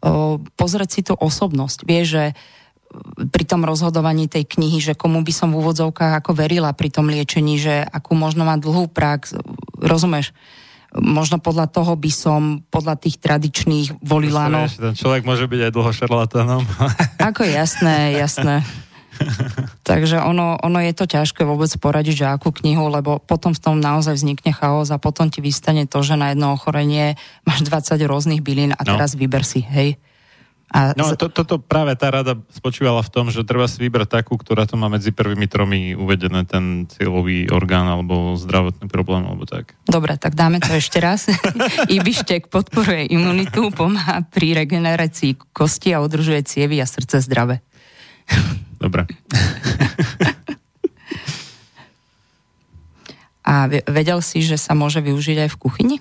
o, 0.00 0.40
pozrieť 0.56 0.90
si 0.90 1.00
tú 1.04 1.14
osobnosť, 1.14 1.84
vieš, 1.84 2.06
že 2.16 2.24
pri 3.30 3.44
tom 3.46 3.62
rozhodovaní 3.62 4.26
tej 4.26 4.46
knihy, 4.50 4.82
že 4.82 4.98
komu 4.98 5.22
by 5.22 5.32
som 5.34 5.54
v 5.54 5.62
úvodzovkách 5.62 6.22
ako 6.22 6.34
verila 6.34 6.74
pri 6.74 6.90
tom 6.90 7.06
liečení, 7.06 7.56
že 7.56 7.86
akú 7.86 8.18
možno 8.18 8.42
má 8.42 8.58
dlhú 8.58 8.90
prax, 8.90 9.38
rozumieš? 9.78 10.34
možno 10.98 11.38
podľa 11.38 11.70
toho 11.70 11.94
by 11.94 12.10
som 12.10 12.40
podľa 12.66 12.98
tých 12.98 13.22
tradičných 13.22 14.02
volila. 14.02 14.50
No. 14.50 14.66
Ten 14.66 14.98
človek 14.98 15.22
môže 15.22 15.46
byť 15.46 15.70
aj 15.70 15.72
dlho 15.74 15.90
šarlatánom. 15.94 16.62
Ako 17.30 17.46
jasné, 17.46 18.18
jasné. 18.18 18.66
Takže 19.90 20.18
ono, 20.18 20.58
ono 20.58 20.78
je 20.82 20.90
to 20.96 21.06
ťažké 21.06 21.46
vôbec 21.46 21.70
poradiť, 21.76 22.24
že 22.24 22.26
akú 22.26 22.50
knihu, 22.62 22.88
lebo 22.88 23.20
potom 23.20 23.52
v 23.52 23.60
tom 23.60 23.76
naozaj 23.78 24.16
vznikne 24.16 24.50
chaos 24.50 24.88
a 24.90 24.98
potom 24.98 25.28
ti 25.28 25.44
vystane 25.44 25.84
to, 25.84 26.00
že 26.00 26.18
na 26.18 26.32
jedno 26.32 26.56
ochorenie 26.56 27.20
máš 27.44 27.62
20 27.68 28.00
rôznych 28.08 28.40
bylín 28.40 28.72
a 28.74 28.82
no. 28.82 28.96
teraz 28.96 29.14
vyber 29.14 29.44
si, 29.44 29.62
hej. 29.62 30.00
A 30.70 30.94
no 30.94 31.18
to, 31.18 31.26
toto 31.26 31.58
práve 31.58 31.98
tá 31.98 32.14
rada 32.14 32.38
spočívala 32.54 33.02
v 33.02 33.10
tom, 33.10 33.26
že 33.34 33.42
treba 33.42 33.66
si 33.66 33.82
vybrať 33.82 34.22
takú, 34.22 34.38
ktorá 34.38 34.70
to 34.70 34.78
má 34.78 34.86
medzi 34.86 35.10
prvými 35.10 35.50
tromi 35.50 35.98
uvedené 35.98 36.46
ten 36.46 36.86
cieľový 36.86 37.50
orgán 37.50 37.90
alebo 37.90 38.38
zdravotný 38.38 38.86
problém 38.86 39.26
alebo 39.26 39.50
tak. 39.50 39.74
Dobre, 39.90 40.14
tak 40.14 40.38
dáme 40.38 40.62
to 40.62 40.70
ešte 40.70 41.02
raz. 41.02 41.26
Ibištek 41.98 42.54
podporuje 42.54 43.10
imunitu, 43.10 43.74
pomáha 43.74 44.22
pri 44.22 44.62
regenerácii 44.62 45.50
kosti 45.50 45.90
a 45.90 45.98
udržuje 46.06 46.46
cievy 46.46 46.78
a 46.78 46.86
srdce 46.86 47.18
zdravé. 47.18 47.66
Dobre. 48.78 49.10
a 53.50 53.66
vedel 53.90 54.22
si, 54.22 54.38
že 54.38 54.54
sa 54.54 54.78
môže 54.78 55.02
využiť 55.02 55.50
aj 55.50 55.50
v 55.50 55.58
kuchyni? 55.58 55.98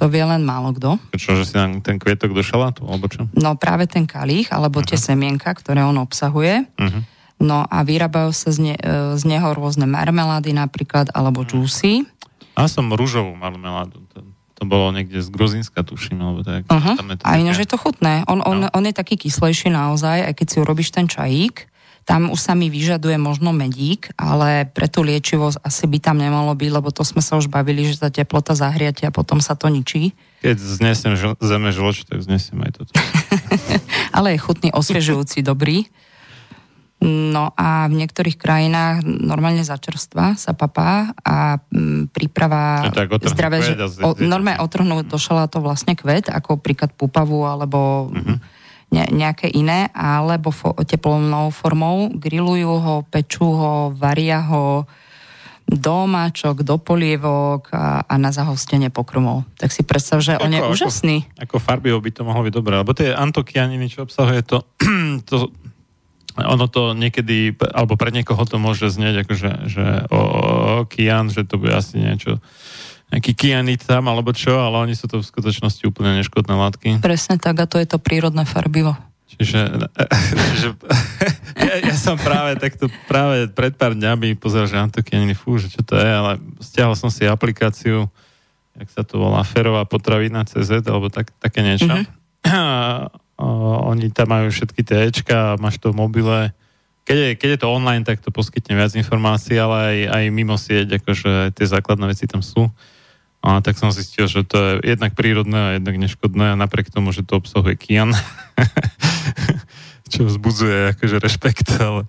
To 0.00 0.08
vie 0.08 0.24
len 0.24 0.40
málo 0.40 0.72
kto. 0.72 0.96
Čo, 1.20 1.36
že 1.36 1.44
si 1.44 1.54
ten 1.84 1.96
kvietok 2.00 2.32
do 2.32 2.40
šalátu, 2.40 2.88
alebo 2.88 3.12
čo? 3.12 3.28
No 3.36 3.60
práve 3.60 3.84
ten 3.84 4.08
kalích, 4.08 4.48
alebo 4.48 4.80
uh-huh. 4.80 4.88
tie 4.88 4.98
mhm. 4.98 5.04
semienka, 5.04 5.50
ktoré 5.52 5.84
on 5.84 6.00
obsahuje. 6.00 6.64
Uh-huh. 6.80 7.02
No 7.42 7.66
a 7.66 7.82
vyrábajú 7.82 8.30
sa 8.30 8.54
z, 8.54 8.72
ne, 8.72 8.74
e, 8.78 9.18
z 9.18 9.22
neho 9.26 9.50
rôzne 9.52 9.84
marmelády 9.84 10.54
napríklad, 10.54 11.12
alebo 11.12 11.42
uh-huh. 11.42 11.66
džúsy. 11.66 12.08
A 12.56 12.70
som 12.70 12.88
rúžovú 12.88 13.36
marmeládu. 13.36 14.00
To, 14.16 14.24
to 14.56 14.62
bolo 14.64 14.94
niekde 14.94 15.20
z 15.20 15.28
Gruzínska, 15.28 15.82
tuším, 15.84 16.22
alebo 16.22 16.40
tak. 16.40 16.64
Uh-huh. 16.70 16.94
Tam 16.96 17.08
je 17.12 17.16
to 17.18 17.24
a 17.26 17.30
ináč 17.36 17.66
je 17.66 17.68
to 17.68 17.76
chutné. 17.76 18.24
On, 18.30 18.40
on, 18.40 18.64
no. 18.64 18.68
on 18.72 18.84
je 18.86 18.94
taký 18.96 19.20
kyslejší 19.20 19.68
naozaj, 19.74 20.30
aj 20.30 20.34
keď 20.38 20.46
si 20.48 20.56
urobíš 20.62 20.94
ten 20.94 21.10
čajík. 21.10 21.71
Tam 22.02 22.28
už 22.28 22.40
sa 22.40 22.52
mi 22.52 22.66
vyžaduje 22.66 23.14
možno 23.14 23.50
medík, 23.50 24.10
ale 24.14 24.66
pre 24.66 24.90
tú 24.90 25.00
liečivosť 25.00 25.62
asi 25.62 25.86
by 25.86 25.98
tam 25.98 26.18
nemalo 26.18 26.50
byť, 26.50 26.70
lebo 26.72 26.90
to 26.90 27.02
sme 27.02 27.18
sa 27.18 27.36
už 27.36 27.46
bavili, 27.46 27.86
že 27.86 27.96
tá 27.96 28.10
teplota 28.10 28.52
zahriatia 28.52 29.08
potom 29.08 29.38
sa 29.38 29.54
to 29.54 29.66
ničí. 29.66 30.10
Keď 30.40 30.56
znesem 30.58 31.14
žl- 31.14 31.38
zeme 31.38 31.70
žloč, 31.70 32.02
tak 32.04 32.18
znesem 32.18 32.58
aj 32.58 32.72
toto. 32.74 32.90
Ale 34.16 34.34
je 34.34 34.42
chutný, 34.42 34.68
osviežujúci, 34.70 35.40
dobrý. 35.40 35.86
No 37.02 37.50
a 37.54 37.90
v 37.90 37.98
niektorých 37.98 38.38
krajinách 38.38 39.02
normálne 39.02 39.66
za 39.66 39.74
čerstva 39.74 40.38
sa 40.38 40.54
papá 40.54 41.10
a 41.18 41.58
m, 41.74 42.06
príprava 42.06 42.86
je 42.86 42.94
tak 42.94 43.10
zdravé, 43.26 43.58
že 43.58 43.74
a 43.74 43.90
o, 44.06 44.14
normálne 44.16 44.62
otrhnúť 44.62 45.10
do 45.10 45.18
šalátu 45.18 45.58
vlastne 45.58 45.98
kvet, 45.98 46.30
ako 46.30 46.62
príklad 46.62 46.94
pupavu 46.94 47.42
alebo 47.42 48.10
Mhm. 48.14 48.51
Ne, 48.92 49.04
nejaké 49.08 49.48
iné, 49.48 49.88
alebo 49.96 50.52
fo, 50.52 50.76
teplnou 50.84 51.48
formou, 51.48 52.12
grillujú 52.12 52.72
ho, 52.78 52.94
pečú 53.08 53.48
ho, 53.48 53.74
varia 53.90 54.44
ho 54.44 54.84
do 55.72 56.04
máčok, 56.04 56.60
do 56.66 56.76
polievok 56.76 57.72
a, 57.72 58.04
a 58.04 58.14
na 58.20 58.28
zahostenie 58.28 58.92
pokrmov. 58.92 59.48
Tak 59.56 59.72
si 59.72 59.80
predstav, 59.80 60.20
že 60.20 60.36
on 60.36 60.52
je 60.52 60.60
Ako- 60.60 60.72
úžasný. 60.76 61.16
Ako 61.40 61.56
farbivo 61.56 61.96
by 61.96 62.10
to 62.12 62.22
mohlo 62.28 62.44
byť 62.44 62.52
dobré, 62.52 62.76
lebo 62.76 62.92
tie 62.92 63.16
antokianiny, 63.16 63.88
čo 63.88 64.04
obsahuje 64.04 64.44
to, 64.44 64.68
to 65.28 65.48
ono 66.32 66.64
to 66.68 66.96
niekedy, 66.96 67.52
alebo 67.76 67.96
pre 67.96 68.08
niekoho 68.08 68.40
to 68.48 68.56
môže 68.56 68.88
znieť 68.88 69.24
ako, 69.24 69.32
že, 69.36 69.52
že 69.68 69.84
o, 70.08 70.16
o, 70.16 70.20
kian, 70.88 71.28
že 71.28 71.44
to 71.44 71.60
bude 71.60 71.72
asi 71.76 72.00
niečo 72.00 72.40
nejaký 73.12 73.36
kianit 73.36 73.84
tam, 73.84 74.08
alebo 74.08 74.32
čo, 74.32 74.56
ale 74.56 74.88
oni 74.88 74.96
sú 74.96 75.04
to 75.04 75.20
v 75.20 75.28
skutočnosti 75.28 75.84
úplne 75.84 76.16
neškodné 76.24 76.56
látky. 76.56 76.88
Presne 77.04 77.36
tak 77.36 77.60
a 77.60 77.68
to 77.68 77.76
je 77.76 77.84
to 77.84 78.00
prírodné 78.00 78.48
farbivo. 78.48 78.96
Čiže 79.36 79.60
že, 80.60 80.68
ja, 81.60 81.74
ja 81.92 81.96
som 81.96 82.16
práve 82.16 82.56
takto 82.56 82.88
práve 83.04 83.52
pred 83.52 83.76
pár 83.76 83.92
dňami 83.92 84.36
pozeral, 84.40 84.68
že 84.68 84.80
antokianiny, 84.80 85.36
fú, 85.36 85.60
že 85.60 85.68
čo 85.68 85.84
to 85.84 86.00
je, 86.00 86.08
ale 86.08 86.40
stiahol 86.64 86.96
som 86.96 87.12
si 87.12 87.28
aplikáciu, 87.28 88.08
jak 88.76 88.88
sa 88.88 89.04
to 89.04 89.20
volá, 89.20 89.44
Ferová 89.44 89.84
potravina 89.84 90.48
CZ, 90.48 90.84
alebo 90.88 91.12
tak, 91.12 91.32
také 91.36 91.60
niečo. 91.60 91.92
Mm-hmm. 91.92 93.12
oni 93.92 94.08
tam 94.08 94.32
majú 94.32 94.48
všetky 94.48 94.80
tie 94.84 95.12
Ečka, 95.12 95.60
máš 95.60 95.76
to 95.76 95.92
v 95.92 96.00
mobile. 96.00 96.40
Keď 97.04 97.16
je, 97.18 97.28
keď 97.36 97.48
je 97.56 97.60
to 97.60 97.72
online, 97.72 98.08
tak 98.08 98.24
to 98.24 98.32
poskytne 98.32 98.72
viac 98.72 98.96
informácií, 98.96 99.60
ale 99.60 99.76
aj, 99.76 99.98
aj 100.16 100.24
mimo 100.32 100.56
sieť, 100.56 101.02
akože 101.02 101.52
tie 101.52 101.66
základné 101.68 102.08
veci 102.08 102.24
tam 102.24 102.40
sú. 102.40 102.72
A 103.42 103.58
tak 103.58 103.74
som 103.74 103.90
zistil, 103.90 104.30
že 104.30 104.46
to 104.46 104.54
je 104.54 104.94
jednak 104.94 105.18
prírodné 105.18 105.58
a 105.58 105.74
jednak 105.74 105.98
neškodné 105.98 106.54
napriek 106.54 106.94
tomu, 106.94 107.10
že 107.10 107.26
to 107.26 107.42
obsahuje 107.42 107.74
kian, 107.74 108.14
čo 110.14 110.30
vzbudzuje 110.30 110.94
akože 110.94 111.18
rešpekt, 111.18 111.74
ale 111.82 112.06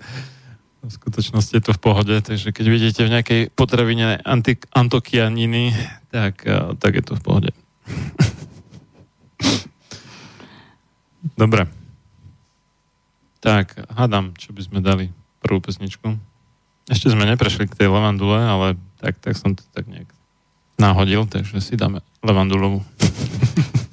v 0.84 0.91
skutočnosti 0.93 1.58
je 1.58 1.63
to 1.63 1.74
v 1.74 1.82
pohode, 1.82 2.13
takže 2.22 2.54
keď 2.54 2.65
vidíte 2.69 3.02
v 3.08 3.13
nejakej 3.17 3.41
potravine 3.58 4.22
anti, 4.22 4.62
antokianiny, 4.76 5.74
tak, 6.13 6.46
eh, 6.46 6.78
tak 6.78 7.02
je 7.02 7.04
to 7.08 7.17
v 7.17 7.24
pohode. 7.26 7.50
Dobre. 11.41 11.65
Tak, 13.41 13.89
hádam, 13.89 14.38
čo 14.38 14.54
by 14.54 14.62
sme 14.62 14.80
dali 14.86 15.10
prvú 15.41 15.60
pesničku. 15.65 16.15
Ešte 16.91 17.10
sme 17.10 17.26
neprešli 17.26 17.67
k 17.67 17.76
tej 17.76 17.88
levandule, 17.89 18.38
ale 18.38 18.76
tak, 19.00 19.17
tak 19.24 19.34
som 19.39 19.56
to 19.56 19.63
tak 19.72 19.88
nejak 19.88 20.12
náhodil, 20.84 21.24
takže 21.32 21.63
si 21.63 21.80
dáme 21.80 22.04
levandulovú. 22.19 22.84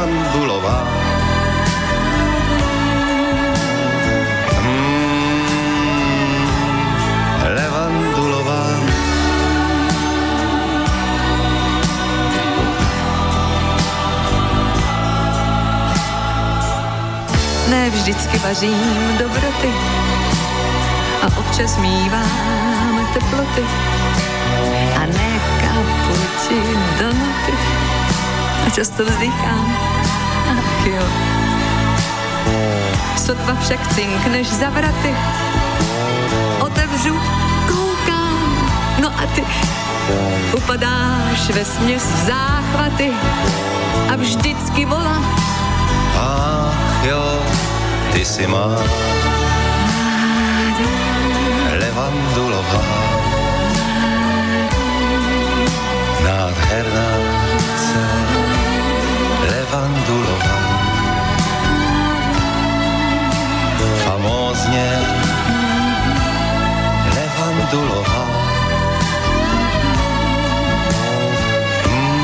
Levandulová 0.00 0.78
Hmm, 4.60 5.44
levandulová. 7.56 8.62
Ne 17.68 17.90
vždycky 17.90 18.38
vařím 18.38 19.18
dobroty 19.18 19.72
a 21.22 21.26
občas 21.38 21.76
mívám 21.76 23.08
teploty 23.14 23.64
a 24.96 25.06
ne 25.06 25.40
kapuči 25.60 26.62
donuty 26.98 27.89
a 28.70 28.72
často 28.72 29.04
vzdychám, 29.04 29.66
ach 30.50 30.86
jo. 30.86 31.06
Sotva 33.16 33.54
však 33.54 33.94
cinkneš 33.94 34.46
za 34.46 34.70
vraty, 34.70 35.14
otevřu, 36.60 37.14
koukám, 37.66 38.70
no 39.02 39.08
a 39.08 39.26
ty 39.34 39.44
upadáš 40.56 41.50
ve 41.50 41.64
směs 41.64 42.02
v 42.02 42.26
záchvaty 42.26 43.10
a 44.12 44.16
vždycky 44.16 44.84
volám, 44.84 45.24
Ach 46.18 47.04
jo, 47.04 47.42
ty 48.12 48.24
si 48.24 48.46
má. 48.46 48.68
Levandulová 51.78 52.82
nádherná 56.24 57.29
titulovaná. 60.10 60.58
Famózne 64.04 64.86
Levandulová. 67.14 68.24
Mm. 71.86 72.20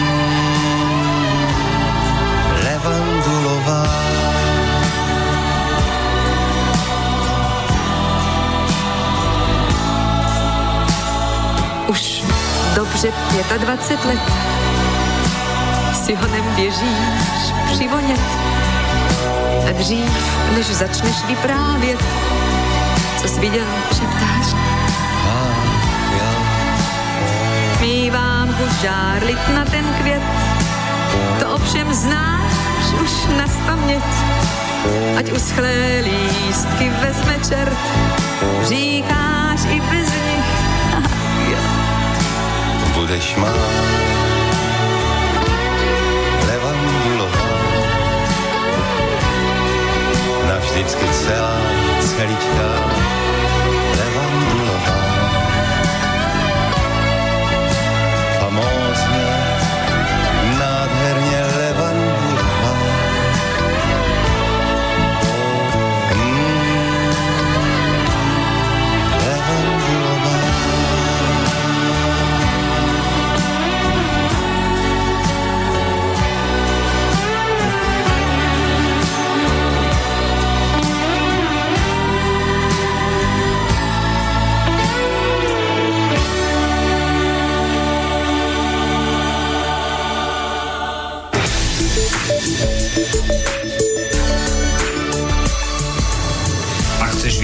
Už 11.89 12.23
dobře 12.75 13.13
25 13.59 14.05
let 14.05 14.66
si 16.07 16.15
honem 16.15 16.45
běžíš 16.57 17.53
přivonět. 17.73 18.21
A 19.69 19.73
dřív, 19.73 20.11
než 20.55 20.67
začneš 20.67 21.25
vyprávět, 21.29 22.05
co 23.21 23.29
jsi 23.29 23.41
viděl, 23.41 23.67
šeptáš. 23.89 24.47
Mívám 27.81 28.55
chuť 28.55 28.81
žárlit 28.83 29.49
na 29.55 29.65
ten 29.65 29.85
květ, 30.01 30.23
to 31.41 31.55
ovšem 31.55 31.95
znáš 31.95 32.53
už 33.03 33.11
na 33.39 33.47
spaměť. 33.47 34.15
Ať 35.19 35.33
uschlé 35.33 36.03
lístky 36.05 36.91
vezme 37.01 37.35
čert, 37.49 37.79
říkáš 38.63 39.61
i 39.69 39.81
bez 39.81 40.11
nich. 40.11 40.51
Budeš 42.95 43.37
má 43.37 44.16
navždycky 50.77 51.09
celá, 51.09 51.57
celičká 52.01 52.69
levandulová. 53.97 54.26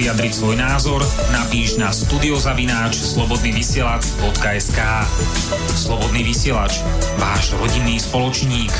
Vyjadriť 0.03 0.35
svoj 0.35 0.59
názor, 0.59 0.99
napíš 1.31 1.79
na 1.79 1.95
studiozavináč 1.95 2.99
slobodnyvysielac.sk 2.99 4.81
Slobodný 5.79 6.27
vysielač, 6.27 6.83
váš 7.23 7.55
rodinný 7.55 8.03
spoločník. 8.03 8.75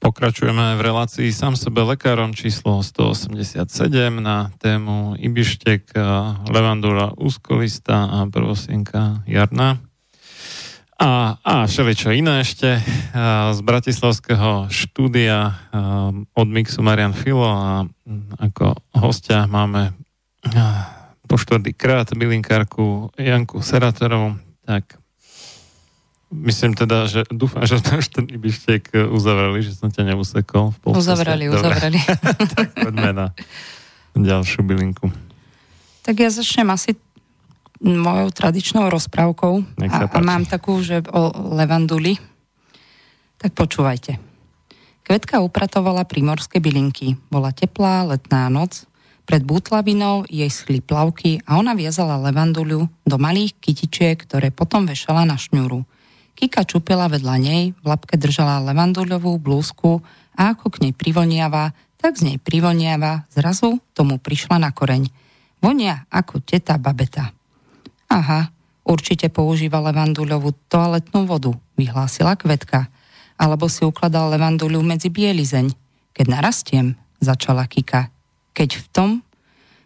Pokračujeme 0.00 0.80
v 0.80 0.88
relácii 0.88 1.28
sám 1.28 1.52
sebe 1.52 1.84
lekárom 1.84 2.32
číslo 2.32 2.80
187 2.80 3.60
na 4.24 4.56
tému 4.56 5.12
Ibištek, 5.20 5.92
Levandula 6.48 7.12
úzkolista 7.12 8.08
a 8.08 8.24
prvosienka 8.24 9.20
Jarna. 9.28 9.87
A, 11.08 11.40
a 11.40 11.64
všeličo 11.64 12.12
iné 12.12 12.44
ešte 12.44 12.84
z 13.56 13.60
Bratislavského 13.64 14.68
štúdia 14.68 15.56
od 16.36 16.48
Mixu 16.52 16.84
Marian 16.84 17.16
Filo 17.16 17.48
a 17.48 17.88
ako 18.36 18.76
hostia 18.92 19.48
máme 19.48 19.96
po 21.24 21.40
štvrtý 21.40 21.72
krát 21.72 22.12
bylinkárku 22.12 23.08
Janku 23.16 23.64
Seratorovú. 23.64 24.36
Tak 24.68 25.00
Myslím 26.28 26.76
teda, 26.76 27.08
že 27.08 27.24
dúfam, 27.32 27.64
že 27.64 27.80
sme 27.80 28.04
už 28.04 28.12
ten 28.12 28.28
Ibištek 28.28 28.92
uzavreli, 29.08 29.64
že 29.64 29.72
som 29.72 29.88
ťa 29.88 30.12
neusekol. 30.12 30.76
V 30.76 30.78
polčase. 30.84 31.08
Uzavreli, 31.08 31.48
Dobre. 31.48 31.56
uzavreli. 31.56 32.00
tak 32.52 32.68
poďme 32.76 33.10
na 33.16 33.26
ďalšiu 34.12 34.60
bylinku. 34.60 35.08
Tak 36.04 36.20
ja 36.20 36.28
začnem 36.28 36.68
asi 36.68 37.00
mojou 37.82 38.28
tradičnou 38.34 38.90
rozprávkou 38.90 39.78
Nech 39.78 39.92
sa 39.92 40.06
a, 40.06 40.10
a 40.10 40.18
mám 40.22 40.44
takú, 40.46 40.82
že 40.82 41.02
o 41.14 41.30
levanduli. 41.54 42.18
Tak 43.38 43.54
počúvajte. 43.54 44.18
Kvetka 45.06 45.40
upratovala 45.40 46.04
primorské 46.04 46.60
bylinky. 46.60 47.16
Bola 47.32 47.54
teplá 47.54 48.04
letná 48.04 48.50
noc. 48.52 48.84
Pred 49.24 49.44
bútlavinou 49.44 50.24
jej 50.28 50.48
schli 50.48 50.80
plavky 50.80 51.40
a 51.44 51.60
ona 51.60 51.76
viazala 51.76 52.16
levanduľu 52.28 52.88
do 53.04 53.16
malých 53.20 53.56
kytičiek, 53.60 54.24
ktoré 54.24 54.48
potom 54.52 54.88
vešala 54.88 55.28
na 55.28 55.36
šňuru. 55.36 55.84
Kika 56.32 56.64
čupila 56.64 57.08
vedľa 57.12 57.36
nej, 57.40 57.62
v 57.76 57.84
lapke 57.84 58.16
držala 58.16 58.64
levanduľovú 58.72 59.36
blúzku 59.36 60.00
a 60.32 60.56
ako 60.56 60.76
k 60.76 60.88
nej 60.88 60.92
privoniava, 60.96 61.76
tak 62.00 62.16
z 62.16 62.32
nej 62.32 62.38
privoniava, 62.40 63.28
zrazu 63.28 63.82
tomu 63.92 64.16
prišla 64.16 64.62
na 64.62 64.70
koreň. 64.72 65.10
Vonia 65.60 66.06
ako 66.08 66.40
teta 66.40 66.78
babeta. 66.78 67.37
Aha, 68.08 68.48
určite 68.88 69.28
používa 69.28 69.84
levanduľovú 69.84 70.56
toaletnú 70.72 71.28
vodu, 71.28 71.52
vyhlásila 71.76 72.34
Kvetka. 72.40 72.88
Alebo 73.38 73.70
si 73.70 73.84
ukladal 73.86 74.34
levanduľu 74.34 74.82
medzi 74.82 75.12
bielizeň. 75.12 75.70
Keď 76.16 76.26
narastiem, 76.26 76.98
začala 77.22 77.68
Kika. 77.70 78.10
Keď 78.56 78.70
v 78.74 78.84
tom 78.90 79.10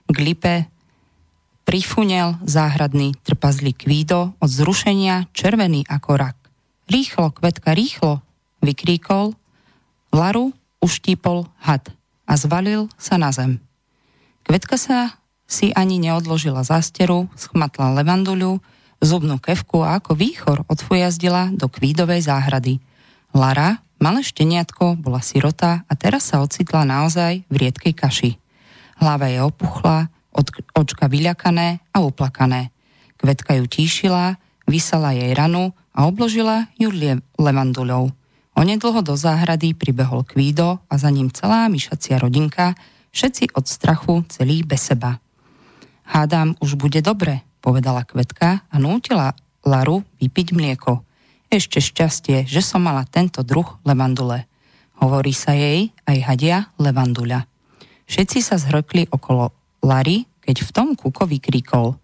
glipe 0.09 0.71
prifunel 1.69 2.41
záhradný 2.43 3.13
trpazlý 3.23 3.77
kvído 3.77 4.33
od 4.41 4.51
zrušenia 4.51 5.29
červený 5.37 5.85
ako 5.87 6.11
rak. 6.17 6.39
Rýchlo, 6.89 7.31
Kvetka, 7.37 7.77
rýchlo, 7.77 8.25
vykríkol. 8.65 9.37
Laru 10.13 10.53
uštípol 10.83 11.49
had 11.63 11.89
a 12.29 12.37
zvalil 12.37 12.91
sa 13.01 13.17
na 13.17 13.33
zem. 13.33 13.63
Kvetka 14.45 14.77
sa 14.77 15.22
si 15.46 15.74
ani 15.76 16.00
neodložila 16.00 16.64
zásteru, 16.64 17.28
schmatla 17.37 17.92
levanduľu, 18.00 18.62
zubnú 19.02 19.37
kevku 19.42 19.83
a 19.83 19.98
ako 19.98 20.14
výchor 20.14 20.62
odfujazdila 20.70 21.52
do 21.52 21.66
kvídovej 21.66 22.24
záhrady. 22.31 22.78
Lara, 23.35 23.83
malé 23.98 24.22
šteniatko, 24.22 24.96
bola 24.96 25.18
sirota 25.20 25.82
a 25.90 25.93
teraz 25.99 26.30
sa 26.30 26.40
ocitla 26.40 26.86
naozaj 26.86 27.43
v 27.51 27.55
riedkej 27.55 27.95
kaši. 27.95 28.30
Hlava 29.03 29.26
je 29.28 29.43
opuchla, 29.43 30.07
od, 30.32 30.49
očka 30.72 31.11
vyľakané 31.11 31.82
a 31.93 31.99
uplakané. 32.01 32.72
Kvetka 33.18 33.59
ju 33.59 33.66
tíšila, 33.66 34.38
vysala 34.64 35.12
jej 35.12 35.34
ranu 35.34 35.74
a 35.93 36.07
obložila 36.09 36.70
ju 36.78 36.88
levanduľou. 37.36 38.14
Onedlho 38.53 39.01
do 39.01 39.16
záhrady 39.16 39.72
pribehol 39.72 40.28
Kvído 40.28 40.80
a 40.86 40.95
za 41.01 41.09
ním 41.09 41.32
celá 41.32 41.66
myšacia 41.72 42.20
rodinka, 42.20 42.76
všetci 43.11 43.57
od 43.57 43.64
strachu, 43.64 44.14
celý 44.28 44.61
bez 44.62 44.93
seba. 44.93 45.18
Hádam, 46.07 46.59
už 46.59 46.74
bude 46.74 46.98
dobre, 47.00 47.46
povedala 47.62 48.03
Kvetka 48.03 48.66
a 48.66 48.76
nútila 48.76 49.38
Laru 49.62 50.03
vypiť 50.18 50.48
mlieko. 50.55 51.03
Ešte 51.53 51.78
šťastie, 51.78 52.48
že 52.48 52.64
som 52.64 52.82
mala 52.82 53.07
tento 53.07 53.44
druh 53.46 53.66
levandule. 53.86 54.48
Hovorí 54.98 55.34
sa 55.34 55.55
jej 55.55 55.90
aj 56.07 56.18
hadia 56.24 56.59
levanduľa. 56.78 57.46
Všetci 58.07 58.38
sa 58.42 58.59
zhrkli 58.59 59.11
okolo 59.11 59.55
Lary, 59.82 60.26
keď 60.42 60.57
v 60.66 60.70
tom 60.74 60.88
kuko 60.98 61.26
vykríkol. 61.26 61.94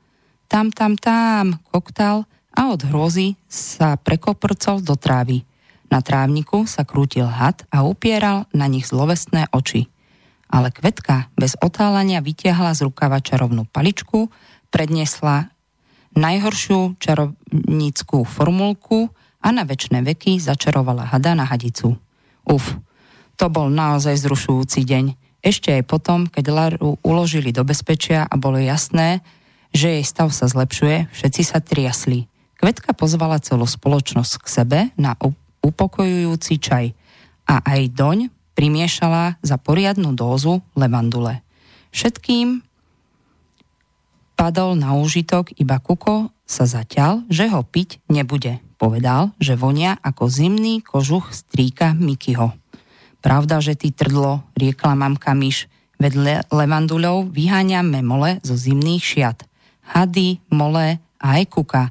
Tam, 0.48 0.72
tam, 0.72 0.96
tam, 0.96 1.58
koktal 1.68 2.24
a 2.54 2.72
od 2.72 2.80
hrôzy 2.86 3.36
sa 3.46 3.98
prekoprcol 3.98 4.80
do 4.80 4.96
trávy. 4.96 5.44
Na 5.88 6.04
trávniku 6.04 6.68
sa 6.68 6.84
krútil 6.84 7.28
had 7.28 7.64
a 7.72 7.84
upieral 7.84 8.44
na 8.52 8.68
nich 8.68 8.88
zlovestné 8.88 9.48
oči. 9.52 9.88
Ale 10.48 10.72
Kvetka 10.72 11.28
bez 11.36 11.54
otálania 11.60 12.24
vytiahla 12.24 12.72
z 12.72 12.88
rukava 12.88 13.20
čarovnú 13.20 13.68
paličku, 13.68 14.32
predniesla 14.72 15.52
najhoršiu 16.16 16.96
čarovníckú 16.96 18.24
formulku 18.24 19.12
a 19.44 19.48
na 19.52 19.62
väčšie 19.62 20.00
veky 20.02 20.40
začarovala 20.40 21.12
hada 21.12 21.36
na 21.36 21.44
hadicu. 21.44 21.94
Uf, 22.48 22.74
to 23.38 23.46
bol 23.52 23.68
naozaj 23.68 24.18
zrušujúci 24.18 24.82
deň. 24.82 25.04
Ešte 25.44 25.70
aj 25.70 25.84
potom, 25.86 26.26
keď 26.26 26.44
Laru 26.50 26.98
uložili 27.06 27.54
do 27.54 27.62
bezpečia 27.62 28.26
a 28.26 28.34
bolo 28.34 28.58
jasné, 28.58 29.22
že 29.70 30.00
jej 30.00 30.04
stav 30.04 30.34
sa 30.34 30.50
zlepšuje, 30.50 31.12
všetci 31.14 31.42
sa 31.44 31.62
triasli. 31.62 32.26
Kvetka 32.58 32.90
pozvala 32.96 33.38
celú 33.38 33.68
spoločnosť 33.68 34.34
k 34.42 34.46
sebe 34.48 34.78
na 34.98 35.14
upokojujúci 35.62 36.58
čaj 36.58 36.86
a 37.46 37.62
aj 37.62 37.80
doň 37.94 38.18
primiešala 38.58 39.38
za 39.38 39.54
poriadnu 39.54 40.18
dózu 40.18 40.58
levandule. 40.74 41.46
Všetkým 41.94 42.66
padol 44.34 44.74
na 44.74 44.98
úžitok, 44.98 45.54
iba 45.54 45.78
Kuko 45.78 46.34
sa 46.42 46.66
zaťal, 46.66 47.22
že 47.30 47.46
ho 47.46 47.62
piť 47.62 48.02
nebude. 48.10 48.58
Povedal, 48.74 49.30
že 49.38 49.54
vonia 49.54 49.94
ako 50.02 50.26
zimný 50.26 50.82
kožuch 50.82 51.30
strýka 51.30 51.94
Mikyho. 51.94 52.50
Pravda, 53.22 53.62
že 53.62 53.78
ty 53.78 53.94
trdlo, 53.94 54.42
riekla 54.58 54.94
mamka 54.98 55.34
myš, 55.38 55.70
vedle 55.98 56.42
levanduľov 56.50 57.30
vyháňam 57.30 57.86
memole 57.86 58.42
zo 58.42 58.58
zimných 58.58 59.02
šiat. 59.02 59.38
hady, 59.88 60.38
mole 60.50 60.98
a 60.98 61.26
aj 61.38 61.44
kuka. 61.50 61.90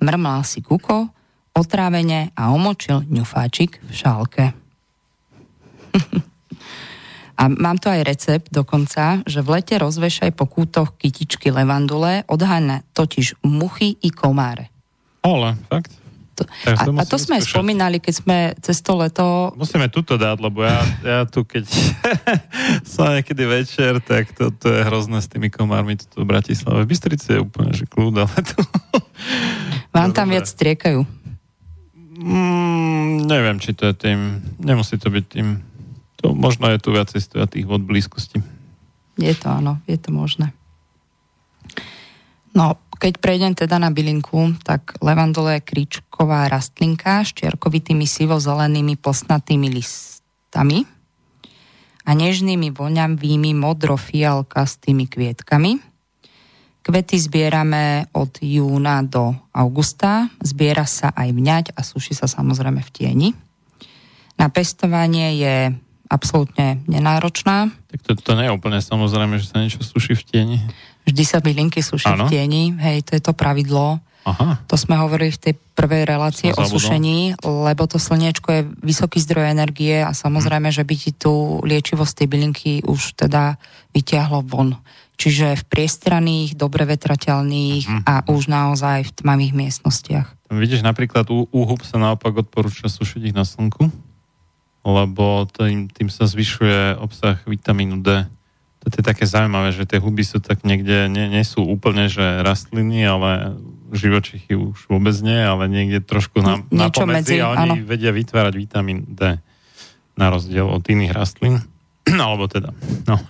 Mrmal 0.00 0.46
si 0.46 0.62
kuko, 0.64 1.10
otrávene 1.52 2.32
a 2.32 2.54
omočil 2.54 3.04
ňufáčik 3.10 3.82
v 3.84 3.90
šálke. 3.92 4.61
A 7.32 7.48
mám 7.48 7.80
tu 7.80 7.88
aj 7.88 8.06
recept 8.06 8.48
dokonca, 8.52 9.24
že 9.24 9.40
v 9.40 9.58
lete 9.58 9.74
rozvešaj 9.80 10.36
po 10.36 10.46
kútoch 10.46 10.94
kytičky 11.00 11.50
levandule, 11.50 12.22
odháňa 12.28 12.86
totiž 12.92 13.40
muchy 13.42 13.98
i 13.98 14.12
komáre. 14.12 14.68
Ale, 15.24 15.58
fakt? 15.66 15.90
To, 16.32 16.48
a, 16.64 17.02
a 17.02 17.04
to 17.04 17.20
sme 17.20 17.36
aj 17.36 17.44
spomínali, 17.44 18.00
keď 18.00 18.14
sme 18.14 18.36
cez 18.64 18.80
to 18.80 18.96
leto... 18.96 19.52
Musíme 19.52 19.92
tuto 19.92 20.16
dať, 20.16 20.38
lebo 20.40 20.64
ja, 20.64 20.80
ja 21.04 21.20
tu, 21.28 21.44
keď 21.44 21.68
som 22.92 23.12
niekedy 23.12 23.44
večer, 23.44 24.00
tak 24.00 24.32
to, 24.32 24.48
to 24.48 24.72
je 24.72 24.80
hrozné 24.86 25.20
s 25.20 25.28
tými 25.28 25.52
komármi 25.52 26.00
tuto 26.00 26.24
v 26.24 26.30
Bratislave. 26.32 26.88
V 26.88 26.90
Bystrici 26.94 27.36
je 27.36 27.44
úplne, 27.44 27.76
že 27.76 27.84
kľúd, 27.84 28.16
ale 28.22 28.38
to... 28.48 28.64
Vám 29.96 30.16
tam 30.16 30.32
viac 30.32 30.48
striekajú. 30.48 31.04
Mm, 32.22 33.28
neviem, 33.28 33.60
či 33.60 33.76
to 33.76 33.92
je 33.92 33.94
tým. 33.98 34.40
Nemusí 34.56 34.96
to 34.96 35.12
byť 35.12 35.24
tým. 35.26 35.71
To 36.22 36.32
možno 36.32 36.70
je 36.70 36.78
tu 36.78 36.94
viacej 36.94 37.18
tých 37.50 37.66
vod 37.66 37.82
blízkosti. 37.82 38.38
Je 39.18 39.34
to 39.36 39.46
áno, 39.50 39.82
je 39.84 39.98
to 39.98 40.14
možné. 40.14 40.54
No, 42.52 42.80
keď 43.02 43.18
prejdem 43.18 43.52
teda 43.58 43.82
na 43.82 43.90
bylinku, 43.90 44.54
tak 44.62 44.94
levandole 45.02 45.58
je 45.58 45.66
kríčková 45.66 46.46
rastlinka 46.46 47.26
s 47.26 47.34
čiarkovitými 47.34 48.06
sivo-zelenými 48.06 48.94
plstnatými 48.94 49.68
listami 49.72 50.86
a 52.06 52.10
nežnými 52.14 52.70
voňavými 52.70 53.50
modrofialkastými 53.58 55.04
kvietkami. 55.10 55.72
Kvety 56.82 57.14
zbierame 57.14 58.10
od 58.10 58.42
júna 58.42 59.06
do 59.06 59.34
augusta, 59.54 60.26
zbiera 60.42 60.82
sa 60.82 61.14
aj 61.14 61.28
vňať 61.30 61.64
a 61.78 61.80
suší 61.86 62.14
sa 62.14 62.26
samozrejme 62.26 62.82
v 62.82 62.90
tieni. 62.90 63.28
Na 64.34 64.50
pestovanie 64.50 65.38
je 65.38 65.56
absolútne 66.12 66.84
nenáročná. 66.84 67.72
Tak 67.88 68.00
to, 68.04 68.12
to 68.20 68.32
nie 68.36 68.52
je 68.52 68.52
úplne 68.52 68.78
samozrejme, 68.84 69.40
že 69.40 69.48
sa 69.48 69.64
niečo 69.64 69.80
suší 69.80 70.12
v 70.12 70.22
tieni. 70.28 70.58
Vždy 71.08 71.24
sa 71.24 71.40
bylinky 71.40 71.80
suší 71.80 72.12
ano. 72.12 72.28
v 72.28 72.36
tieni, 72.36 72.76
hej, 72.76 73.02
to 73.08 73.16
je 73.16 73.22
to 73.24 73.32
pravidlo. 73.32 73.98
Aha. 74.22 74.62
To 74.70 74.78
sme 74.78 74.94
hovorili 74.94 75.34
v 75.34 75.50
tej 75.50 75.54
prvej 75.74 76.06
relácii 76.06 76.54
o 76.54 76.62
sušení, 76.62 77.42
lebo 77.42 77.90
to 77.90 77.98
slniečko 77.98 78.48
je 78.54 78.62
vysoký 78.78 79.18
zdroj 79.18 79.50
energie 79.50 79.98
a 79.98 80.14
samozrejme, 80.14 80.70
hmm. 80.70 80.78
že 80.78 80.86
by 80.86 80.94
ti 80.94 81.10
tú 81.10 81.58
liečivosť 81.66 82.22
tej 82.22 82.28
bylinky 82.30 82.72
už 82.86 83.18
teda 83.18 83.58
vyťahlo 83.90 84.46
von. 84.46 84.78
Čiže 85.18 85.58
v 85.58 85.64
priestranných, 85.66 86.54
dobre 86.54 86.86
vetrateľných 86.86 87.84
hmm. 87.86 88.02
a 88.06 88.22
už 88.30 88.46
naozaj 88.46 89.10
v 89.10 89.14
tmavých 89.26 89.52
miestnostiach. 89.58 90.28
Vidíš, 90.54 90.86
napríklad 90.86 91.26
u, 91.32 91.50
u 91.50 91.60
hub 91.66 91.82
sa 91.82 91.98
naopak 91.98 92.46
odporúča 92.46 92.86
sušiť 92.86 93.32
ich 93.32 93.36
na 93.36 93.42
slnku? 93.42 93.90
Lebo 94.82 95.46
tým, 95.46 95.86
tým 95.90 96.08
sa 96.10 96.26
zvyšuje 96.26 96.98
obsah 96.98 97.38
vitamínu 97.46 98.02
D. 98.02 98.26
To 98.82 98.90
je 98.90 99.06
také 99.06 99.30
zaujímavé, 99.30 99.70
že 99.70 99.86
tie 99.86 100.02
huby 100.02 100.26
sú 100.26 100.42
tak 100.42 100.66
niekde, 100.66 101.06
nie, 101.06 101.30
nie 101.30 101.46
sú 101.46 101.62
úplne, 101.62 102.10
že 102.10 102.42
rastliny, 102.42 103.06
ale 103.06 103.54
živočichy 103.94 104.58
už 104.58 104.90
vôbec 104.90 105.14
nie, 105.22 105.38
ale 105.38 105.70
niekde 105.70 106.02
trošku 106.02 106.42
na, 106.42 106.66
na 106.74 106.90
pomedzi 106.90 107.38
a 107.38 107.54
oni 107.54 107.78
áno. 107.78 107.86
vedia 107.86 108.10
vytvárať 108.10 108.54
vitamín 108.58 109.06
D 109.06 109.38
na 110.18 110.26
rozdiel 110.28 110.66
od 110.66 110.82
iných 110.82 111.14
rastlín. 111.14 111.62
alebo 112.26 112.50
teda, 112.50 112.74
no, 113.06 113.22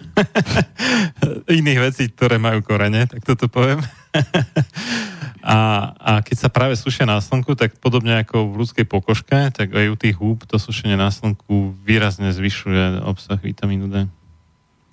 iných 1.61 1.78
vecí, 1.92 2.09
ktoré 2.09 2.40
majú 2.40 2.64
korene, 2.64 3.05
tak 3.05 3.20
toto 3.20 3.53
poviem. 3.53 3.84
a, 5.43 5.90
a 5.99 6.11
keď 6.22 6.36
sa 6.38 6.49
práve 6.49 6.78
sušia 6.78 7.03
na 7.03 7.18
slnku, 7.18 7.59
tak 7.59 7.74
podobne 7.82 8.22
ako 8.22 8.55
v 8.55 8.62
ľudskej 8.62 8.86
pokožke, 8.86 9.51
tak 9.51 9.74
aj 9.74 9.86
u 9.90 9.97
tých 9.99 10.14
húb 10.14 10.47
to 10.47 10.55
sušenie 10.55 10.95
na 10.95 11.11
slnku 11.11 11.74
výrazne 11.82 12.30
zvyšuje 12.30 13.03
obsah 13.03 13.43
vitamínu 13.43 13.90
D. 13.90 14.07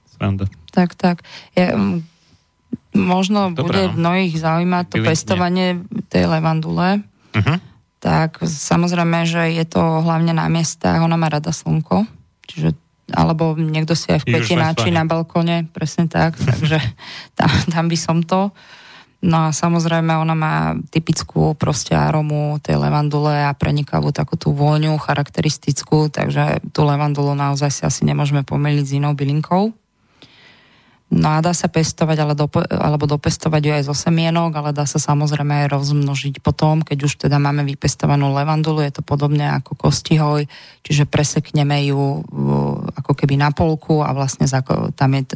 Sranda. 0.10 0.50
Tak, 0.74 0.97
tak. 0.97 1.22
Ja, 1.54 1.78
možno 2.97 3.54
Dobre, 3.54 3.62
bude 3.62 3.84
no. 3.93 4.10
mnohých 4.10 4.36
zaujímať 4.41 4.86
to 4.89 4.97
pestovanie 5.06 5.86
tej 6.10 6.26
levandule. 6.26 7.06
Uh-huh. 7.38 7.58
Tak 8.02 8.41
samozrejme, 8.41 9.30
že 9.30 9.54
je 9.54 9.66
to 9.70 10.02
hlavne 10.02 10.34
na 10.34 10.50
miestach, 10.50 10.97
ona 10.97 11.14
má 11.14 11.30
rada 11.30 11.54
slnko, 11.54 12.10
čiže 12.50 12.74
alebo 13.10 13.58
niekto 13.58 13.97
si 13.97 14.14
aj 14.14 14.22
v 14.22 14.38
kvetináči 14.38 14.93
na 14.93 15.02
balkone, 15.02 15.66
presne 15.74 16.06
tak, 16.06 16.38
takže 16.38 16.78
tam, 17.38 17.50
tam 17.70 17.86
by 17.89 17.97
som 17.97 18.22
to. 18.22 18.54
No 19.20 19.51
a 19.51 19.55
samozrejme 19.55 20.15
ona 20.15 20.32
má 20.32 20.55
typickú 20.95 21.51
proste 21.59 21.91
aromu 21.91 22.55
tej 22.63 22.80
levandule 22.80 23.36
a 23.43 23.51
prenikavú 23.51 24.15
takú 24.15 24.39
tú 24.39 24.55
vôňu 24.55 24.95
charakteristickú, 24.95 26.07
takže 26.07 26.63
tú 26.72 26.88
levandulu 26.88 27.36
naozaj 27.36 27.67
si 27.67 27.82
asi 27.84 28.01
nemôžeme 28.07 28.47
pomýliť 28.47 28.86
s 28.88 28.95
inou 28.95 29.11
bylinkou. 29.11 29.76
No 31.09 31.28
a 31.34 31.41
dá 31.41 31.57
sa 31.57 31.65
pestovať 31.65 32.17
ale 32.22 32.38
dope, 32.38 32.61
alebo 32.70 33.09
dopestovať 33.09 33.61
ju 33.65 33.72
aj 33.74 33.84
zo 33.89 33.95
semienok, 33.97 34.53
ale 34.53 34.78
dá 34.78 34.86
sa 34.86 35.01
samozrejme 35.01 35.65
aj 35.65 35.74
rozmnožiť 35.74 36.38
potom, 36.38 36.86
keď 36.86 37.09
už 37.09 37.26
teda 37.26 37.41
máme 37.41 37.65
vypestovanú 37.65 38.30
levandulu, 38.30 38.86
je 38.86 38.93
to 38.93 39.03
podobne 39.03 39.41
ako 39.41 39.74
kostihoj, 39.74 40.45
čiže 40.86 41.09
presekneme 41.09 41.82
ju 41.89 42.22
ako 42.93 43.11
keby 43.17 43.41
na 43.41 43.49
polku 43.49 44.05
a 44.05 44.13
vlastne 44.13 44.45
tam 44.93 45.09
je, 45.17 45.34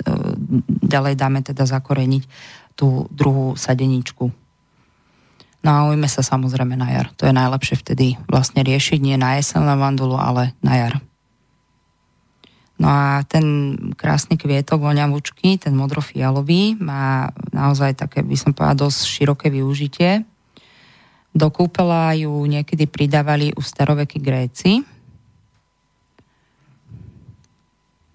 ďalej 0.85 1.17
dáme 1.17 1.41
teda 1.41 1.65
zakoreniť 1.65 2.23
tú 2.73 3.07
druhú 3.13 3.53
sadeničku. 3.55 4.33
No 5.63 5.69
a 5.71 5.87
ujme 5.87 6.11
sa 6.11 6.19
samozrejme 6.19 6.75
na 6.75 6.91
jar. 6.91 7.07
To 7.15 7.23
je 7.23 7.33
najlepšie 7.33 7.79
vtedy 7.79 8.19
vlastne 8.27 8.67
riešiť 8.67 8.99
nie 8.99 9.15
na 9.15 9.39
jeseň 9.39 9.63
levandulu, 9.63 10.19
ale 10.19 10.51
na 10.59 10.75
jar. 10.75 10.93
No 12.75 12.91
a 12.91 13.23
ten 13.23 13.77
krásny 13.95 14.35
kvietok 14.35 14.83
voňavúčky, 14.83 15.55
ten 15.55 15.71
modrofialový, 15.71 16.75
má 16.83 17.31
naozaj 17.55 17.95
také, 17.95 18.25
by 18.25 18.35
som 18.35 18.51
povedala, 18.51 18.91
dosť 18.91 18.99
široké 19.07 19.47
využitie. 19.47 20.27
Do 21.31 21.47
kúpela 21.47 22.11
ju 22.11 22.29
niekedy 22.43 22.83
pridávali 22.85 23.55
u 23.55 23.61
staroveky 23.63 24.19
Gréci. 24.19 24.83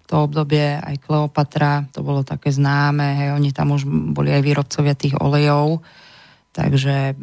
To 0.09 0.25
obdobie 0.25 0.81
aj 0.81 1.05
Kleopatra, 1.05 1.85
to 1.93 2.01
bolo 2.01 2.25
také 2.25 2.49
známe, 2.49 3.13
hej, 3.13 3.29
oni 3.37 3.53
tam 3.53 3.77
už 3.77 3.85
boli 3.87 4.33
aj 4.33 4.41
výrobcovia 4.41 4.97
tých 4.97 5.13
olejov, 5.21 5.85
Takže 6.49 7.13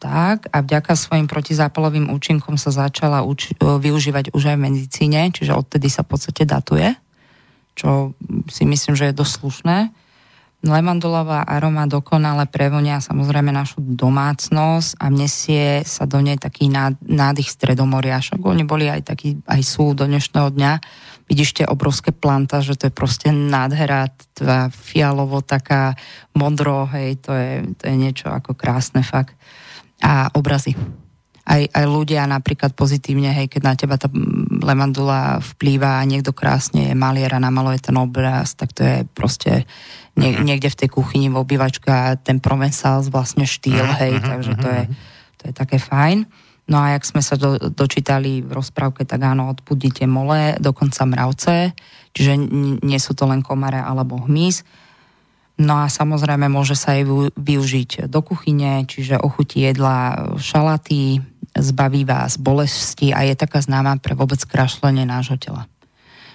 tak 0.00 0.48
a 0.48 0.64
vďaka 0.64 0.96
svojim 0.96 1.28
protizápalovým 1.28 2.08
účinkom 2.08 2.56
sa 2.56 2.72
začala 2.72 3.20
uč- 3.20 3.52
využívať 3.60 4.32
už 4.32 4.42
aj 4.48 4.56
v 4.56 4.64
medicíne, 4.64 5.28
čiže 5.28 5.52
odtedy 5.52 5.92
sa 5.92 6.02
v 6.02 6.16
podstate 6.16 6.48
datuje, 6.48 6.96
čo 7.76 8.16
si 8.48 8.64
myslím, 8.64 8.96
že 8.96 9.12
je 9.12 9.18
dosť 9.20 9.32
slušné. 9.38 9.78
Levandulová 10.62 11.42
aroma 11.42 11.90
dokonale 11.90 12.46
prevonia 12.46 13.02
samozrejme 13.02 13.50
našu 13.50 13.82
domácnosť 13.82 14.94
a 14.98 15.10
vnesie 15.10 15.82
sa 15.82 16.06
do 16.06 16.22
nej 16.22 16.38
taký 16.38 16.70
nádych 17.02 17.50
stredomoria. 17.50 18.22
Však 18.22 18.40
oni 18.40 18.62
boli 18.62 18.86
aj 18.86 19.14
takí, 19.14 19.42
aj 19.42 19.60
sú 19.62 19.92
do 19.92 20.06
dnešného 20.06 20.48
dňa 20.54 20.72
vidíš 21.32 21.64
tie 21.64 21.66
obrovské 21.66 22.12
planta, 22.12 22.60
že 22.60 22.76
to 22.76 22.92
je 22.92 22.92
proste 22.92 23.32
nádhera, 23.32 24.12
tva 24.36 24.68
fialovo, 24.68 25.40
taká 25.40 25.96
modro, 26.36 26.84
hej, 26.92 27.16
to 27.24 27.32
je, 27.32 27.72
to 27.80 27.88
je 27.88 27.94
niečo 27.96 28.28
ako 28.28 28.52
krásne 28.52 29.00
fakt. 29.00 29.32
A 30.04 30.28
obrazy. 30.36 30.76
Aj, 31.42 31.64
aj 31.72 31.84
ľudia 31.88 32.28
napríklad 32.28 32.76
pozitívne, 32.76 33.32
hej, 33.32 33.48
keď 33.48 33.62
na 33.64 33.74
teba 33.74 33.96
tá 33.96 34.12
levandula 34.60 35.40
vplýva 35.56 35.98
a 35.98 36.06
niekto 36.06 36.36
krásne 36.36 36.92
je 36.92 36.94
malier 36.94 37.32
a 37.32 37.40
namaluje 37.40 37.80
ten 37.80 37.96
obraz, 37.96 38.52
tak 38.52 38.76
to 38.76 38.84
je 38.84 38.96
proste 39.16 39.64
nie, 40.12 40.36
mhm. 40.36 40.44
niekde 40.44 40.68
v 40.68 40.78
tej 40.84 40.88
kuchyni 40.92 41.32
v 41.32 41.40
obývačke 41.40 41.88
a 41.88 42.20
ten 42.20 42.44
Provençal 42.44 43.00
vlastne 43.08 43.48
štýl, 43.48 43.88
mhm, 43.88 43.96
hej, 44.04 44.12
mhm, 44.20 44.28
takže 44.28 44.52
to 44.60 44.68
je, 44.68 44.82
to 45.40 45.42
je 45.48 45.52
také 45.56 45.80
fajn. 45.80 46.28
No 46.72 46.80
a 46.80 46.96
jak 46.96 47.04
sme 47.04 47.20
sa 47.20 47.36
do, 47.36 47.60
dočítali 47.60 48.40
v 48.40 48.48
rozprávke, 48.56 49.04
tak 49.04 49.20
áno, 49.20 49.52
odpudíte 49.52 50.08
mole, 50.08 50.56
dokonca 50.56 51.04
mravce, 51.04 51.76
čiže 52.16 52.32
nie 52.80 52.96
sú 52.96 53.12
to 53.12 53.28
len 53.28 53.44
komare 53.44 53.76
alebo 53.76 54.16
hmyz. 54.24 54.64
No 55.60 55.84
a 55.84 55.92
samozrejme 55.92 56.48
môže 56.48 56.72
sa 56.72 56.96
aj 56.96 57.36
využiť 57.36 58.08
do 58.08 58.24
kuchyne, 58.24 58.88
čiže 58.88 59.20
ochutí 59.20 59.60
jedla 59.60 60.32
šalaty, 60.40 61.20
zbaví 61.52 62.08
vás 62.08 62.40
bolesti 62.40 63.12
a 63.12 63.28
je 63.28 63.36
taká 63.36 63.60
známa 63.60 64.00
pre 64.00 64.16
vôbec 64.16 64.40
krašlenie 64.40 65.04
nášho 65.04 65.36
tela. 65.36 65.68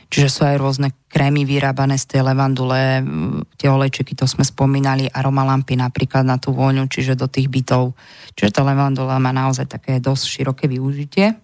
Čiže 0.07 0.29
sú 0.31 0.41
aj 0.47 0.55
rôzne 0.55 0.89
krémy 1.11 1.43
vyrábané 1.43 1.99
z 1.99 2.15
tej 2.15 2.21
levandule, 2.23 3.03
tie 3.59 3.67
olejčeky, 3.67 4.15
to 4.15 4.23
sme 4.23 4.47
spomínali, 4.47 5.11
aromalampy 5.11 5.75
napríklad 5.75 6.23
na 6.23 6.39
tú 6.39 6.55
vôňu, 6.55 6.87
čiže 6.87 7.19
do 7.19 7.27
tých 7.27 7.51
bytov. 7.51 7.91
Čiže 8.39 8.55
tá 8.55 8.61
levandula 8.63 9.19
má 9.19 9.35
naozaj 9.35 9.67
také 9.67 9.99
dosť 9.99 10.23
široké 10.23 10.71
využitie. 10.71 11.35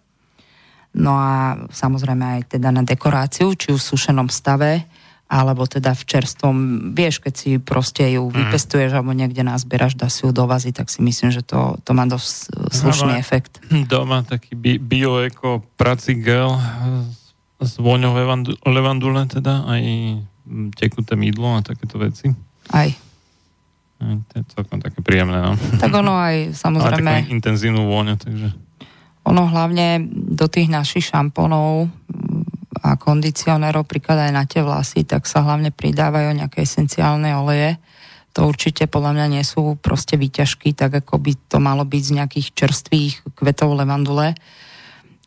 No 0.95 1.19
a 1.19 1.59
samozrejme 1.73 2.39
aj 2.39 2.55
teda 2.55 2.71
na 2.71 2.87
dekoráciu, 2.87 3.51
či 3.57 3.75
už 3.75 3.81
v 3.83 3.89
sušenom 3.97 4.31
stave, 4.31 4.87
alebo 5.27 5.65
teda 5.65 5.97
v 5.97 6.03
čerstvom, 6.05 6.55
vieš, 6.93 7.17
keď 7.17 7.33
si 7.33 7.51
proste 7.57 8.05
ju 8.05 8.29
mm. 8.29 8.33
vypestuješ 8.37 8.93
alebo 8.93 9.17
niekde 9.17 9.41
nazbieraš, 9.41 9.97
dá 9.97 10.05
si 10.05 10.23
ju 10.23 10.29
do 10.29 10.45
vazy, 10.45 10.69
tak 10.69 10.93
si 10.93 11.01
myslím, 11.01 11.33
že 11.33 11.41
to, 11.41 11.81
to 11.81 11.91
má 11.97 12.05
dosť 12.05 12.53
slušný 12.69 13.17
no, 13.17 13.19
efekt. 13.19 13.57
Doma 13.89 14.21
taký 14.21 14.53
bi- 14.53 14.77
bio-eko 14.77 15.65
prací 15.73 16.13
gel 16.21 16.61
s 17.63 17.79
vôňou 17.79 18.13
levandule 18.67 19.23
teda, 19.27 19.65
aj 19.67 19.83
tekuté 20.75 21.15
mydlo 21.15 21.59
a 21.59 21.65
takéto 21.65 21.97
veci. 21.97 22.29
Aj. 22.71 22.89
To 24.03 24.33
je 24.35 24.43
celkom 24.51 24.83
také 24.83 24.99
príjemné, 24.99 25.39
no. 25.39 25.55
Tak 25.79 25.91
ono 25.91 26.19
aj 26.19 26.51
samozrejme... 26.63 27.23
Ale 27.23 27.31
intenzívnu 27.31 27.87
vôňu, 27.87 28.19
takže... 28.19 28.51
Ono 29.23 29.43
hlavne 29.47 30.03
do 30.11 30.51
tých 30.51 30.67
našich 30.67 31.07
šamponov 31.07 31.87
a 32.83 32.99
kondicionérov, 32.99 33.87
príklad 33.87 34.27
aj 34.27 34.31
na 34.35 34.43
tie 34.43 34.59
vlasy, 34.59 35.07
tak 35.07 35.23
sa 35.23 35.47
hlavne 35.47 35.71
pridávajú 35.71 36.35
nejaké 36.35 36.67
esenciálne 36.67 37.31
oleje. 37.31 37.79
To 38.35 38.49
určite 38.49 38.91
podľa 38.91 39.15
mňa 39.15 39.25
nie 39.39 39.43
sú 39.47 39.79
proste 39.79 40.19
výťažky, 40.19 40.75
tak 40.75 41.05
ako 41.05 41.21
by 41.23 41.31
to 41.47 41.63
malo 41.63 41.87
byť 41.87 42.03
z 42.03 42.15
nejakých 42.19 42.47
čerstvých 42.51 43.13
kvetov 43.39 43.79
levandule. 43.79 44.35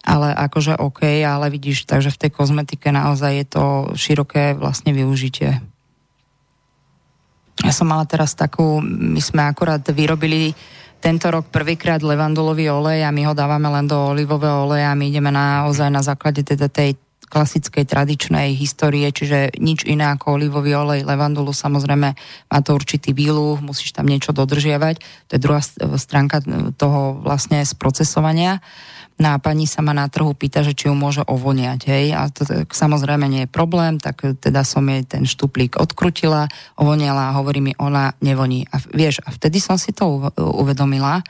Ale 0.07 0.31
akože 0.31 0.79
OK, 0.79 1.03
ale 1.27 1.51
vidíš, 1.51 1.91
takže 1.91 2.15
v 2.15 2.21
tej 2.23 2.31
kozmetike 2.31 2.95
naozaj 2.95 3.33
je 3.43 3.47
to 3.51 3.65
široké 3.99 4.55
vlastne 4.55 4.95
využitie. 4.95 5.59
Ja 7.67 7.73
som 7.75 7.91
mala 7.91 8.07
teraz 8.07 8.39
takú, 8.39 8.79
my 8.85 9.19
sme 9.19 9.43
akorát 9.43 9.83
vyrobili 9.91 10.55
tento 11.03 11.27
rok 11.29 11.51
prvýkrát 11.51 12.01
levandulový 12.01 12.71
olej 12.71 13.03
a 13.03 13.11
my 13.11 13.27
ho 13.27 13.35
dávame 13.35 13.67
len 13.67 13.91
do 13.91 13.99
olivového 14.15 14.71
oleja 14.71 14.95
a 14.95 14.99
my 14.99 15.11
ideme 15.11 15.35
naozaj 15.35 15.91
na 15.91 16.07
základe 16.07 16.47
teda 16.47 16.71
tej 16.71 16.95
klasickej 17.27 17.85
tradičnej 17.91 18.55
histórie, 18.55 19.11
čiže 19.11 19.59
nič 19.59 19.83
iné 19.83 20.07
ako 20.15 20.39
olivový 20.39 20.79
olej, 20.79 21.03
levandulu, 21.03 21.51
samozrejme 21.51 22.09
má 22.47 22.59
to 22.63 22.71
určitý 22.71 23.11
výluh, 23.11 23.59
musíš 23.59 23.91
tam 23.91 24.07
niečo 24.07 24.31
dodržiavať, 24.31 25.27
to 25.27 25.33
je 25.35 25.43
druhá 25.43 25.59
stránka 25.99 26.39
toho 26.79 27.19
vlastne 27.19 27.67
sprocesovania. 27.67 28.63
No 29.17 29.33
pani 29.41 29.64
sa 29.64 29.81
ma 29.81 29.97
na 29.97 30.12
trhu 30.12 30.37
pýta, 30.37 30.61
že 30.61 30.77
či 30.77 30.93
ju 30.93 30.95
môže 30.95 31.25
ovoniať, 31.25 31.89
hej, 31.89 32.12
a 32.12 32.29
to 32.29 32.45
tak, 32.45 32.69
samozrejme 32.69 33.25
nie 33.25 33.49
je 33.49 33.51
problém, 33.51 33.97
tak 33.97 34.21
teda 34.21 34.61
som 34.61 34.85
jej 34.85 35.09
ten 35.09 35.25
štuplík 35.25 35.81
odkrutila, 35.81 36.53
ovoniala 36.77 37.33
a 37.33 37.37
hovorí 37.41 37.64
mi, 37.64 37.73
ona 37.81 38.12
nevoní. 38.21 38.69
A 38.69 38.77
vieš, 38.93 39.25
a 39.25 39.33
vtedy 39.33 39.57
som 39.57 39.81
si 39.81 39.97
to 39.97 40.29
uvedomila, 40.37 41.25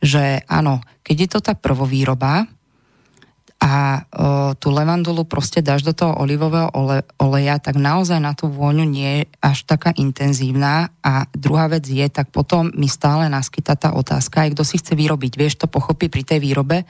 že 0.00 0.40
áno, 0.48 0.80
keď 1.04 1.16
je 1.20 1.28
to 1.28 1.40
tak 1.44 1.60
prvovýroba, 1.60 2.48
a 3.58 4.06
o, 4.06 4.54
tú 4.54 4.70
levandulu 4.70 5.26
proste 5.26 5.58
dáš 5.58 5.82
do 5.82 5.90
toho 5.90 6.14
olivového 6.22 6.70
ole, 6.78 7.02
oleja, 7.18 7.58
tak 7.58 7.74
naozaj 7.74 8.22
na 8.22 8.30
tú 8.30 8.46
vôňu 8.46 8.86
nie 8.86 9.18
je 9.18 9.22
až 9.42 9.66
taká 9.66 9.90
intenzívna. 9.98 10.94
A 11.02 11.26
druhá 11.34 11.66
vec 11.66 11.82
je, 11.90 12.06
tak 12.06 12.30
potom 12.30 12.70
mi 12.78 12.86
stále 12.86 13.26
naskytá 13.26 13.74
tá 13.74 13.98
otázka, 13.98 14.46
aj 14.46 14.54
kto 14.54 14.62
si 14.62 14.78
chce 14.78 14.94
vyrobiť, 14.94 15.34
vieš 15.34 15.58
to 15.58 15.66
pochopí 15.66 16.06
pri 16.06 16.22
tej 16.22 16.38
výrobe, 16.38 16.86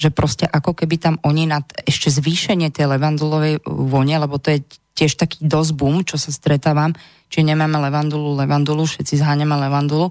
že 0.00 0.08
proste 0.08 0.48
ako 0.48 0.72
keby 0.72 0.96
tam 0.96 1.14
oni 1.20 1.44
nad 1.44 1.68
ešte 1.84 2.08
zvýšenie 2.08 2.72
tej 2.72 2.96
levandulovej 2.96 3.60
vône, 3.68 4.16
lebo 4.16 4.40
to 4.40 4.56
je 4.56 4.64
tiež 4.96 5.20
taký 5.20 5.44
dosť 5.44 5.76
boom, 5.76 6.00
čo 6.08 6.16
sa 6.16 6.32
stretávam, 6.32 6.96
či 7.28 7.44
nemáme 7.44 7.76
levandulu, 7.76 8.32
levandulu, 8.32 8.88
všetci 8.88 9.20
zháňame 9.20 9.60
levandulu, 9.68 10.08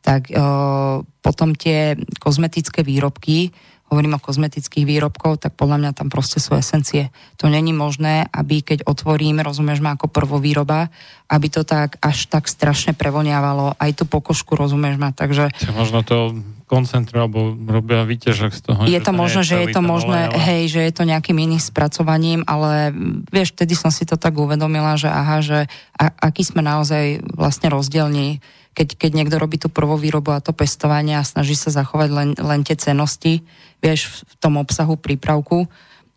tak 0.00 0.32
o, 0.32 1.04
potom 1.20 1.52
tie 1.52 2.00
kozmetické 2.16 2.80
výrobky, 2.80 3.52
hovorím 3.86 4.18
o 4.18 4.22
kozmetických 4.22 4.82
výrobkov, 4.82 5.38
tak 5.38 5.54
podľa 5.54 5.78
mňa 5.78 5.90
tam 5.94 6.10
proste 6.10 6.42
sú 6.42 6.58
esencie. 6.58 7.14
To 7.38 7.46
není 7.46 7.70
možné, 7.70 8.26
aby 8.34 8.62
keď 8.62 8.82
otvorím, 8.86 9.38
rozumieš 9.42 9.78
ma 9.78 9.94
ako 9.94 10.10
prvovýroba, 10.10 10.90
aby 11.30 11.46
to 11.46 11.62
tak 11.62 11.98
až 12.02 12.26
tak 12.26 12.50
strašne 12.50 12.98
prevoniavalo, 12.98 13.78
aj 13.78 13.90
tú 14.02 14.04
pokožku, 14.06 14.58
rozumieš 14.58 14.98
ma, 14.98 15.14
takže... 15.14 15.54
Možno 15.74 16.02
to 16.02 16.34
koncentrujú, 16.66 17.30
alebo 17.30 17.54
robia 17.54 18.02
výťažok 18.02 18.50
z 18.50 18.60
toho. 18.66 18.80
Je 18.90 18.98
to 18.98 19.14
možné, 19.14 19.42
že 19.46 19.56
je 19.62 19.68
to 19.70 19.82
možné, 19.86 20.34
ale... 20.34 20.38
hej, 20.50 20.62
že 20.74 20.80
je 20.82 20.92
to 20.92 21.06
nejakým 21.06 21.38
iným 21.38 21.62
spracovaním, 21.62 22.42
ale 22.42 22.90
vieš, 23.30 23.54
vtedy 23.54 23.78
som 23.78 23.94
si 23.94 24.02
to 24.02 24.18
tak 24.18 24.34
uvedomila, 24.34 24.98
že 24.98 25.06
aha, 25.06 25.38
že 25.46 25.70
a, 25.94 26.10
aký 26.10 26.42
sme 26.42 26.66
naozaj 26.66 27.22
vlastne 27.38 27.70
rozdielni 27.70 28.42
keď, 28.76 29.00
keď 29.00 29.10
niekto 29.16 29.40
robí 29.40 29.56
tú 29.56 29.72
prvovýrobu 29.72 30.36
a 30.36 30.44
to 30.44 30.52
pestovanie 30.52 31.16
a 31.16 31.24
snaží 31.24 31.56
sa 31.56 31.72
zachovať 31.72 32.08
len, 32.12 32.30
len 32.36 32.60
tie 32.60 32.76
cenosti, 32.76 33.40
vieš, 33.80 34.20
v 34.28 34.34
tom 34.36 34.60
obsahu 34.60 35.00
prípravku, 35.00 35.64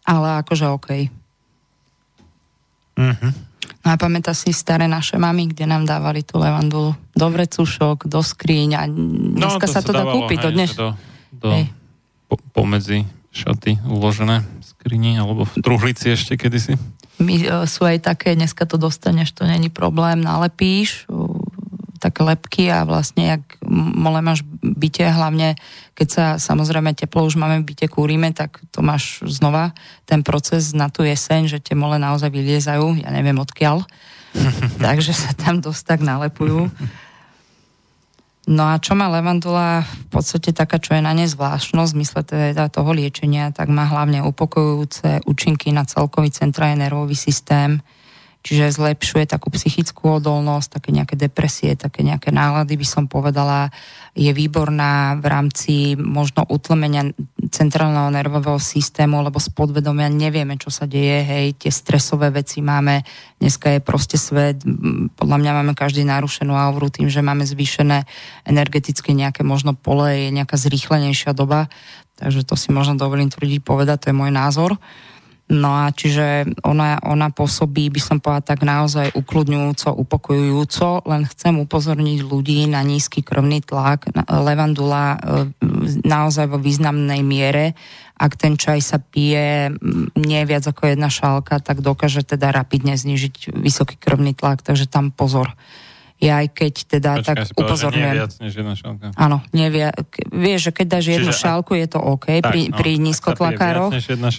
ale 0.04 0.44
akože 0.44 0.66
OK. 0.68 0.90
Mm-hmm. 3.00 3.32
No 3.80 3.88
a 3.88 3.96
pamätá 3.96 4.36
si 4.36 4.52
staré 4.52 4.92
naše 4.92 5.16
mamy, 5.16 5.56
kde 5.56 5.64
nám 5.64 5.88
dávali 5.88 6.20
tú 6.20 6.36
levandulu 6.36 7.00
do 7.16 7.28
vrecušok, 7.32 8.12
do 8.12 8.20
skríň 8.20 8.70
a 8.76 8.84
dneska 8.92 9.64
no, 9.64 9.72
to 9.72 9.72
sa 9.72 9.80
to 9.80 9.96
dá 9.96 10.04
kúpiť. 10.04 10.40
Hej, 10.44 10.52
dnes... 10.52 10.70
do, 10.76 10.92
do, 11.32 11.64
po, 12.28 12.36
pomedzi 12.52 13.08
šaty 13.32 13.80
uložené 13.88 14.44
v 14.44 14.64
skrini 14.68 15.16
alebo 15.16 15.48
v 15.48 15.64
truhlici 15.64 16.12
ešte 16.12 16.36
kedysi. 16.36 16.76
My, 17.24 17.40
e, 17.40 17.48
sú 17.72 17.88
aj 17.88 18.04
také, 18.04 18.36
dneska 18.36 18.68
to 18.68 18.76
dostaneš, 18.76 19.32
to 19.32 19.48
není 19.48 19.72
problém, 19.72 20.20
nalepíš, 20.20 21.08
také 22.00 22.24
lepky 22.24 22.72
a 22.72 22.88
vlastne 22.88 23.38
jak 23.38 23.44
mole 23.70 24.24
máš 24.24 24.48
byte, 24.64 25.04
hlavne 25.04 25.60
keď 25.94 26.08
sa 26.08 26.26
samozrejme 26.40 26.96
teplo 26.96 27.28
už 27.28 27.36
máme 27.36 27.60
v 27.62 27.68
byte, 27.76 27.92
kúrime, 27.92 28.32
tak 28.32 28.64
to 28.72 28.80
máš 28.80 29.20
znova 29.28 29.76
ten 30.08 30.24
proces 30.24 30.72
na 30.72 30.88
tú 30.88 31.04
jeseň, 31.04 31.52
že 31.52 31.60
tie 31.60 31.76
mole 31.76 32.00
naozaj 32.00 32.32
vyliezajú, 32.32 33.04
ja 33.04 33.12
neviem 33.12 33.38
odkiaľ, 33.38 33.84
takže 34.84 35.12
sa 35.12 35.36
tam 35.36 35.60
dosť 35.60 35.84
tak 35.84 36.00
nalepujú. 36.02 36.72
No 38.50 38.66
a 38.66 38.82
čo 38.82 38.98
má 38.98 39.06
levandula 39.14 39.86
v 39.86 40.06
podstate 40.10 40.50
taká, 40.58 40.82
čo 40.82 40.98
je 40.98 41.06
na 41.06 41.14
ne 41.14 41.30
zvláštnosť, 41.30 41.94
zmysle 41.94 42.22
teda 42.26 42.74
toho 42.74 42.98
liečenia, 42.98 43.54
tak 43.54 43.70
má 43.70 43.86
hlavne 43.86 44.26
upokojujúce 44.26 45.30
účinky 45.30 45.70
na 45.70 45.86
celkový 45.86 46.34
centrálny 46.34 46.90
nervový 46.90 47.14
systém, 47.14 47.78
čiže 48.40 48.72
zlepšuje 48.72 49.28
takú 49.28 49.52
psychickú 49.52 50.16
odolnosť, 50.20 50.80
také 50.80 50.90
nejaké 50.96 51.20
depresie, 51.20 51.76
také 51.76 52.08
nejaké 52.08 52.32
nálady 52.32 52.80
by 52.80 52.88
som 52.88 53.04
povedala, 53.12 53.68
je 54.16 54.32
výborná 54.32 55.20
v 55.20 55.26
rámci 55.28 55.74
možno 56.00 56.48
utlmenia 56.48 57.12
centrálneho 57.52 58.08
nervového 58.08 58.56
systému, 58.56 59.20
lebo 59.20 59.44
z 59.44 59.52
podvedomia 59.52 60.08
nevieme, 60.08 60.56
čo 60.56 60.72
sa 60.72 60.88
deje, 60.88 61.20
hej, 61.24 61.46
tie 61.60 61.72
stresové 61.72 62.32
veci 62.32 62.64
máme, 62.64 63.04
dneska 63.44 63.76
je 63.76 63.80
proste 63.84 64.16
svet, 64.16 64.64
podľa 65.20 65.38
mňa 65.40 65.52
máme 65.60 65.74
každý 65.76 66.08
narušenú 66.08 66.56
auru 66.56 66.88
tým, 66.88 67.12
že 67.12 67.20
máme 67.20 67.44
zvýšené 67.44 68.08
energetické 68.48 69.12
nejaké 69.12 69.44
možno 69.44 69.76
pole, 69.76 70.16
je 70.16 70.30
nejaká 70.32 70.56
zrýchlenejšia 70.56 71.36
doba, 71.36 71.68
takže 72.16 72.48
to 72.48 72.56
si 72.56 72.72
možno 72.72 72.96
dovolím 72.96 73.28
tvrdiť 73.28 73.60
povedať, 73.68 74.08
to 74.08 74.10
je 74.12 74.20
môj 74.20 74.32
názor. 74.32 74.80
No 75.50 75.74
a 75.74 75.90
čiže 75.90 76.46
ona, 76.62 77.02
ona 77.02 77.34
pôsobí, 77.34 77.90
by 77.90 77.98
som 77.98 78.18
povedala, 78.22 78.46
tak 78.46 78.62
naozaj 78.62 79.18
ukludňujúco, 79.18 79.98
upokojujúco, 79.98 81.10
len 81.10 81.26
chcem 81.26 81.58
upozorniť 81.58 82.22
ľudí 82.22 82.70
na 82.70 82.86
nízky 82.86 83.26
krvný 83.26 83.66
tlak. 83.66 84.14
Levandula 84.30 85.18
e, 85.18 85.20
naozaj 86.06 86.54
vo 86.54 86.62
významnej 86.62 87.26
miere, 87.26 87.74
ak 88.20 88.38
ten 88.38 88.62
čaj 88.62 88.78
sa 88.78 89.02
pije 89.02 89.74
nie 90.14 90.42
viac 90.46 90.70
ako 90.70 90.94
jedna 90.94 91.10
šálka, 91.10 91.58
tak 91.66 91.82
dokáže 91.82 92.22
teda 92.22 92.54
rapidne 92.54 92.94
znižiť 92.94 93.50
vysoký 93.50 93.98
krvný 93.98 94.38
tlak, 94.38 94.62
takže 94.62 94.86
tam 94.86 95.10
pozor 95.10 95.58
ja 96.20 96.44
aj 96.44 96.48
keď 96.52 96.74
teda 97.00 97.12
Počkaj, 97.24 97.28
tak 97.32 97.38
upozorňujem. 97.56 98.12
Nie 98.12 98.20
viac 98.20 98.34
než 98.44 98.52
jedna 98.60 98.76
šálka. 98.76 99.16
Áno, 99.16 99.40
nevie, 99.56 99.88
vieš, 100.36 100.70
že 100.70 100.72
keď 100.76 100.86
dáš 101.00 101.06
Čiže 101.08 101.16
jednu 101.16 101.32
šálku, 101.32 101.72
je 101.80 101.88
to 101.88 102.00
OK 102.04 102.28
tak, 102.44 102.52
pri, 102.52 102.62
no, 102.68 102.76
pri 102.76 102.92
nízkotlakároch, 103.00 103.92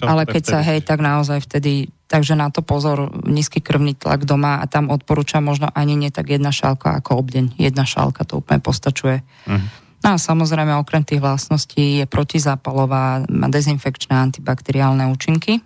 ale 0.05 0.21
keď 0.29 0.43
sa, 0.45 0.57
hej, 0.61 0.85
tak 0.85 1.01
naozaj 1.01 1.41
vtedy, 1.41 1.89
takže 2.05 2.37
na 2.37 2.53
to 2.53 2.61
pozor, 2.61 3.09
nízky 3.25 3.65
krvný 3.65 3.97
tlak 3.97 4.29
doma 4.29 4.61
a 4.61 4.69
tam 4.69 4.93
odporúčam 4.93 5.41
možno 5.41 5.73
ani 5.73 5.97
nie 5.97 6.13
tak 6.13 6.29
jedna 6.29 6.53
šálka 6.53 7.01
ako 7.01 7.17
obdeň. 7.17 7.57
Jedna 7.57 7.81
šálka 7.89 8.29
to 8.29 8.45
úplne 8.45 8.61
postačuje. 8.61 9.25
Uh-huh. 9.49 9.65
No 10.05 10.07
a 10.13 10.17
samozrejme, 10.21 10.77
okrem 10.77 11.01
tých 11.01 11.21
vlastností 11.21 12.01
je 12.01 12.05
protizápalová, 12.05 13.25
má 13.25 13.47
dezinfekčné 13.49 14.17
antibakteriálne 14.17 15.09
účinky. 15.09 15.61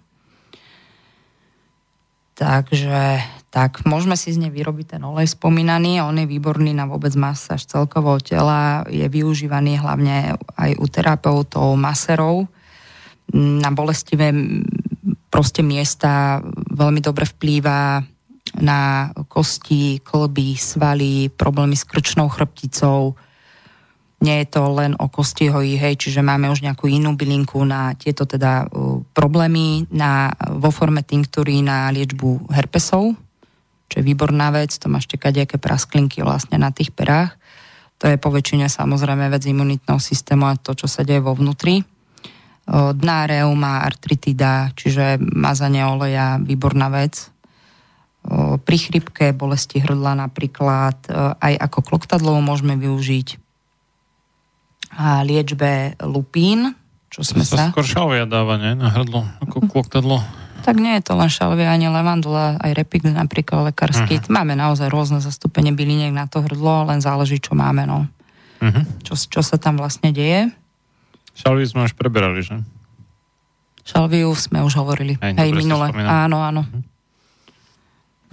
Takže 2.35 3.23
tak 3.55 3.87
môžeme 3.87 4.19
si 4.19 4.35
z 4.35 4.43
nej 4.43 4.51
vyrobiť 4.51 4.99
ten 4.99 5.01
olej 5.07 5.31
spomínaný. 5.31 6.03
On 6.03 6.11
je 6.11 6.27
výborný 6.27 6.75
na 6.75 6.83
vôbec 6.83 7.15
masáž 7.15 7.63
celkového 7.63 8.19
tela, 8.19 8.83
je 8.91 9.07
využívaný 9.07 9.79
hlavne 9.79 10.35
aj 10.59 10.75
u 10.75 10.85
terapeutov, 10.91 11.79
maserov. 11.79 12.51
Na 13.31 13.71
bolestivé 13.71 14.35
proste 15.31 15.63
miesta 15.63 16.43
veľmi 16.51 16.99
dobre 16.99 17.23
vplýva 17.23 18.03
na 18.59 19.15
kosti, 19.31 20.03
klby, 20.03 20.59
svaly, 20.59 21.31
problémy 21.31 21.79
s 21.79 21.87
krčnou 21.87 22.27
chrbticou. 22.27 23.15
Nie 24.19 24.43
je 24.43 24.51
to 24.51 24.67
len 24.67 24.99
o 24.99 25.07
kostihoji, 25.07 25.79
hej, 25.79 25.95
čiže 25.95 26.19
máme 26.19 26.51
už 26.51 26.59
nejakú 26.59 26.91
inú 26.91 27.15
bylinku 27.15 27.63
na 27.63 27.95
tieto 27.95 28.27
teda 28.27 28.67
uh, 28.67 28.99
problémy 29.15 29.87
na, 29.95 30.35
vo 30.59 30.75
forme 30.75 31.07
tinktúry 31.07 31.63
na 31.63 31.87
liečbu 31.91 32.51
herpesov, 32.51 33.15
čo 33.89 34.01
je 34.01 34.07
výborná 34.07 34.49
vec, 34.49 34.73
to 34.75 34.89
máš 34.89 35.05
kadejaké 35.05 35.61
prasklinky 35.61 36.25
vlastne 36.25 36.57
na 36.57 36.73
tých 36.73 36.89
perách. 36.91 37.37
To 38.01 38.11
je 38.11 38.19
po 38.19 38.33
väčšine 38.33 38.67
samozrejme 38.67 39.31
vec 39.31 39.47
imunitného 39.47 40.01
systému 40.01 40.51
a 40.51 40.59
to, 40.59 40.75
čo 40.75 40.89
sa 40.89 41.07
deje 41.07 41.23
vo 41.23 41.31
vnútri. 41.31 41.79
Dná 42.67 43.29
reuma, 43.29 43.85
artritida, 43.85 44.73
čiže 44.73 45.21
mazanie 45.21 45.85
oleja, 45.85 46.41
výborná 46.41 46.89
vec. 46.89 47.29
Pri 48.65 48.77
chrypke, 48.81 49.37
bolesti 49.37 49.79
hrdla 49.79 50.17
napríklad, 50.17 50.97
aj 51.37 51.53
ako 51.61 51.79
kloktadlo 51.85 52.41
môžeme 52.41 52.73
využiť. 52.73 53.37
A 54.97 55.21
liečbe 55.21 55.93
lupín, 56.01 56.73
čo 57.13 57.21
sme 57.21 57.45
to 57.45 57.55
sa... 57.55 57.69
skôr 57.71 57.85
šalvia 57.85 58.25
dáva, 58.27 58.57
nie? 58.59 58.73
Na 58.75 58.91
hrdlo, 58.91 59.23
ako 59.45 59.63
kloktadlo. 59.71 60.19
Tak 60.65 60.81
nie 60.81 60.97
je 60.97 61.05
to 61.05 61.13
len 61.13 61.29
šalvia, 61.29 61.69
ani 61.69 61.85
levandula, 61.93 62.57
aj 62.57 62.73
repik 62.73 63.05
napríklad 63.05 63.69
lekársky. 63.69 64.17
Uh-huh. 64.17 64.33
Máme 64.33 64.57
naozaj 64.57 64.89
rôzne 64.89 65.21
zastúpenie 65.21 65.69
byliniek 65.69 66.09
na 66.09 66.25
to 66.25 66.41
hrdlo, 66.41 66.89
len 66.89 67.05
záleží, 67.05 67.37
čo 67.37 67.53
máme, 67.53 67.85
no. 67.85 68.09
Uh-huh. 68.65 68.81
Čo, 69.05 69.13
čo 69.29 69.41
sa 69.45 69.61
tam 69.61 69.77
vlastne 69.77 70.09
deje. 70.09 70.49
Šalviu 71.37 71.69
sme 71.69 71.85
už 71.85 71.93
preberali, 71.93 72.41
že? 72.41 72.57
Šalviu 73.85 74.33
sme 74.33 74.65
už 74.65 74.81
hovorili. 74.81 75.21
Hej, 75.21 75.37
Hej 75.37 75.51
minule. 75.53 75.93
Áno, 75.93 76.41
áno. 76.41 76.65
Uh-huh. 76.65 76.81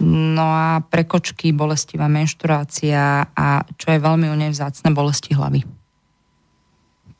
No 0.03 0.49
a 0.49 0.81
prekočky, 0.81 1.53
bolestivá 1.53 2.09
menštruácia 2.09 3.29
a 3.29 3.61
čo 3.77 3.93
je 3.93 4.01
veľmi 4.01 4.25
u 4.25 4.35
nej 4.35 4.49
vzácne, 4.49 4.89
bolesti 4.89 5.37
hlavy. 5.37 5.82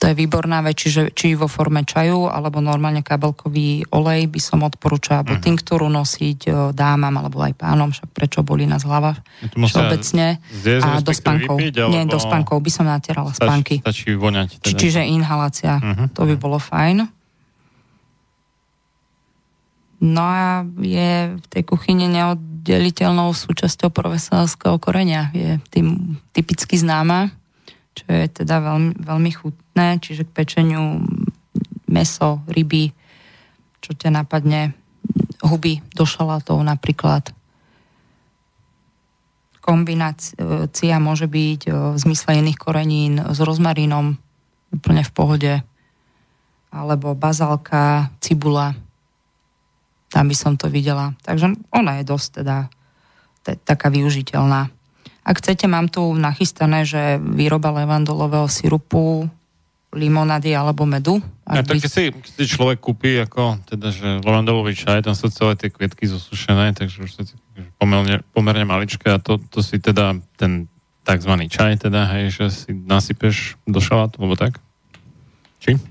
To 0.04 0.12
je 0.12 0.20
výborná 0.20 0.60
vec, 0.60 0.84
čiže 0.84 1.16
či 1.16 1.32
vo 1.32 1.48
forme 1.48 1.88
čaju, 1.88 2.28
alebo 2.28 2.60
normálne 2.60 3.00
kabelkový 3.00 3.88
olej 3.88 4.28
by 4.28 4.36
som 4.36 4.60
odporúčala, 4.68 5.24
alebo 5.24 5.40
uh-huh. 5.40 5.48
tinktúru 5.48 5.88
nosiť 5.88 6.40
o, 6.52 6.52
dámam, 6.76 7.16
alebo 7.24 7.40
aj 7.40 7.56
pánom, 7.56 7.88
však 7.88 8.12
prečo 8.12 8.44
boli 8.44 8.68
nás 8.68 8.84
hlava 8.84 9.16
všeobecne. 9.56 10.44
A 10.84 11.00
do 11.00 11.16
spankov. 11.16 11.56
Vypiť, 11.56 11.88
Nie, 11.88 12.04
do 12.04 12.20
spankov 12.20 12.60
by 12.60 12.68
som 12.68 12.84
natierala 12.84 13.32
stač, 13.32 13.48
spanky. 13.48 13.76
Stačí 13.80 14.12
voňať. 14.20 14.60
Teda. 14.60 14.66
Či, 14.68 14.72
čiže 14.76 15.02
inhalácia, 15.08 15.80
uh-huh. 15.80 16.12
to 16.12 16.28
by 16.28 16.36
bolo 16.36 16.60
fajn. 16.60 17.08
No 20.04 20.24
a 20.28 20.68
je 20.84 21.40
v 21.40 21.46
tej 21.48 21.64
kuchyni 21.64 22.12
neoddeliteľnou 22.12 23.32
súčasťou 23.32 23.88
profesionálskeho 23.88 24.76
korenia. 24.84 25.32
Je 25.32 25.64
tým 25.72 26.20
typicky 26.36 26.76
známa 26.76 27.32
čo 27.94 28.06
je 28.10 28.26
teda 28.26 28.58
veľmi, 28.58 29.06
veľmi 29.06 29.32
chutné, 29.74 29.98
čiže 29.98 30.30
k 30.30 30.38
pečeniu 30.38 31.02
meso, 31.90 32.46
ryby, 32.46 32.94
čo 33.82 33.98
ťa 33.98 34.22
napadne, 34.22 34.78
huby 35.42 35.82
do 35.98 36.06
šalátov 36.06 36.62
napríklad. 36.62 37.34
Kombinácia 39.66 41.02
môže 41.02 41.26
byť 41.26 41.62
v 41.74 41.98
zmysle 41.98 42.38
iných 42.46 42.62
korenín 42.62 43.18
s 43.18 43.42
rozmarínom 43.42 44.14
úplne 44.70 45.02
v 45.02 45.12
pohode, 45.12 45.54
alebo 46.70 47.18
bazálka, 47.18 48.14
cibula, 48.22 48.78
tam 50.14 50.30
by 50.30 50.36
som 50.38 50.54
to 50.54 50.70
videla. 50.70 51.18
Takže 51.26 51.58
ona 51.74 51.98
je 51.98 52.04
dosť 52.06 52.28
teda 52.46 52.70
t- 53.42 53.58
taká 53.66 53.90
využiteľná. 53.90 54.70
Ak 55.26 55.42
chcete, 55.42 55.66
mám 55.66 55.90
tu 55.90 56.14
nachystané, 56.14 56.86
že 56.86 57.18
výroba 57.18 57.74
levandolového 57.74 58.46
sirupu, 58.46 59.34
limonady 59.94 60.58
alebo 60.58 60.84
medu. 60.84 61.22
Ja, 61.46 61.62
tak 61.62 61.80
keď 61.80 61.92
si, 61.92 62.04
keď 62.10 62.32
si 62.34 62.46
človek 62.50 62.82
kúpi 62.82 63.22
ako, 63.22 63.62
teda, 63.70 63.94
že 63.94 64.20
levandolový 64.26 64.74
čaj, 64.74 65.06
tam 65.06 65.14
sú 65.14 65.30
celé 65.30 65.54
tie 65.56 65.70
kvietky 65.70 66.10
zosušené, 66.10 66.74
takže 66.74 67.06
už 67.06 67.12
sa 67.14 67.22
pomerne, 67.78 68.26
pomerne 68.34 68.66
maličké 68.66 69.14
a 69.14 69.22
to, 69.22 69.38
to 69.38 69.62
si 69.62 69.78
teda 69.78 70.18
ten 70.36 70.68
tzv. 71.04 71.34
čaj, 71.52 71.86
teda, 71.86 72.10
hej, 72.16 72.34
že 72.34 72.46
si 72.50 72.70
nasypeš 72.74 73.60
do 73.68 73.78
šalátu, 73.78 74.24
alebo 74.24 74.36
tak? 74.40 74.58
Či? 75.62 75.78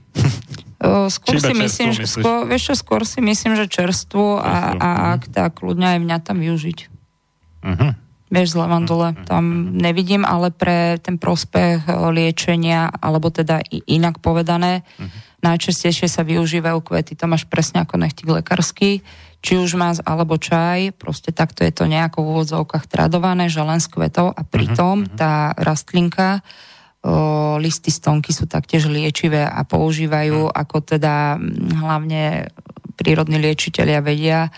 Skôr 0.83 1.39
Či 1.39 1.47
si 1.47 1.55
myslím, 1.55 1.89
že, 1.95 2.11
skôr, 2.11 2.43
vieš 2.43 2.63
čo, 2.67 2.75
skôr 2.75 3.07
si 3.07 3.23
myslím, 3.23 3.55
že 3.55 3.71
čerstvo 3.71 4.43
a, 4.43 4.75
a 4.75 4.91
ak 5.15 5.31
tak 5.31 5.63
ľudňa 5.63 5.95
aj 5.95 5.99
mňa 6.03 6.17
tam 6.27 6.43
využiť. 6.43 6.79
Uh-huh 7.63 7.95
vieš, 8.33 8.57
z 8.57 8.65
levandule 8.65 9.13
mhm. 9.13 9.29
tam 9.29 9.45
nevidím, 9.77 10.25
ale 10.25 10.49
pre 10.49 10.97
ten 11.05 11.21
prospech 11.21 11.85
eh, 11.85 11.93
liečenia, 12.09 12.89
alebo 12.89 13.29
teda 13.29 13.61
inak 13.85 14.25
povedané, 14.25 14.81
uh-huh. 14.97 15.13
najčastejšie 15.45 16.09
sa 16.09 16.25
využívajú 16.25 16.81
kvety, 16.81 17.13
to 17.13 17.29
máš 17.29 17.45
presne 17.45 17.85
ako 17.85 18.01
nechtík 18.01 18.33
lekársky, 18.33 19.05
či 19.43 19.59
už 19.59 19.77
má 19.77 19.93
alebo 20.07 20.41
čaj, 20.41 20.97
proste 20.97 21.35
takto 21.35 21.67
je 21.67 21.75
to 21.75 21.85
nejako 21.85 22.25
v 22.25 22.31
úvodzovkách 22.33 22.89
tradované, 22.89 23.51
že 23.53 23.61
len 23.61 23.83
s 23.83 23.91
kvetov 23.93 24.33
a 24.33 24.41
pritom 24.47 25.05
uh-huh. 25.05 25.19
tá 25.19 25.53
rastlinka 25.59 26.41
o, 27.03 27.59
listy 27.59 27.91
stonky 27.91 28.31
sú 28.31 28.47
taktiež 28.47 28.87
liečivé 28.87 29.45
a 29.45 29.67
používajú 29.67 30.49
uh-huh. 30.49 30.57
ako 30.57 30.77
teda 30.97 31.37
hlavne 31.75 32.49
prírodní 32.95 33.43
liečiteľia 33.43 33.99
vedia, 33.99 34.55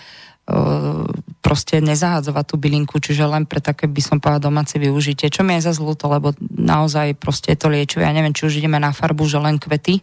proste 1.44 1.84
nezahadzovať 1.84 2.44
tú 2.48 2.56
bylinku, 2.56 2.96
čiže 2.96 3.28
len 3.28 3.44
pre 3.44 3.60
také 3.60 3.84
by 3.84 4.00
som 4.00 4.16
povedala 4.16 4.48
domáce 4.48 4.80
využitie. 4.80 5.28
Čo 5.28 5.44
mi 5.44 5.60
je 5.60 5.68
za 5.68 5.76
zľúto, 5.76 6.08
lebo 6.08 6.32
naozaj 6.40 7.20
proste 7.20 7.52
je 7.52 7.60
to 7.60 7.68
liečivé. 7.68 8.08
Ja 8.08 8.16
neviem, 8.16 8.32
či 8.32 8.48
už 8.48 8.64
ideme 8.64 8.80
na 8.80 8.96
farbu, 8.96 9.28
že 9.28 9.36
len 9.36 9.60
kvety, 9.60 10.00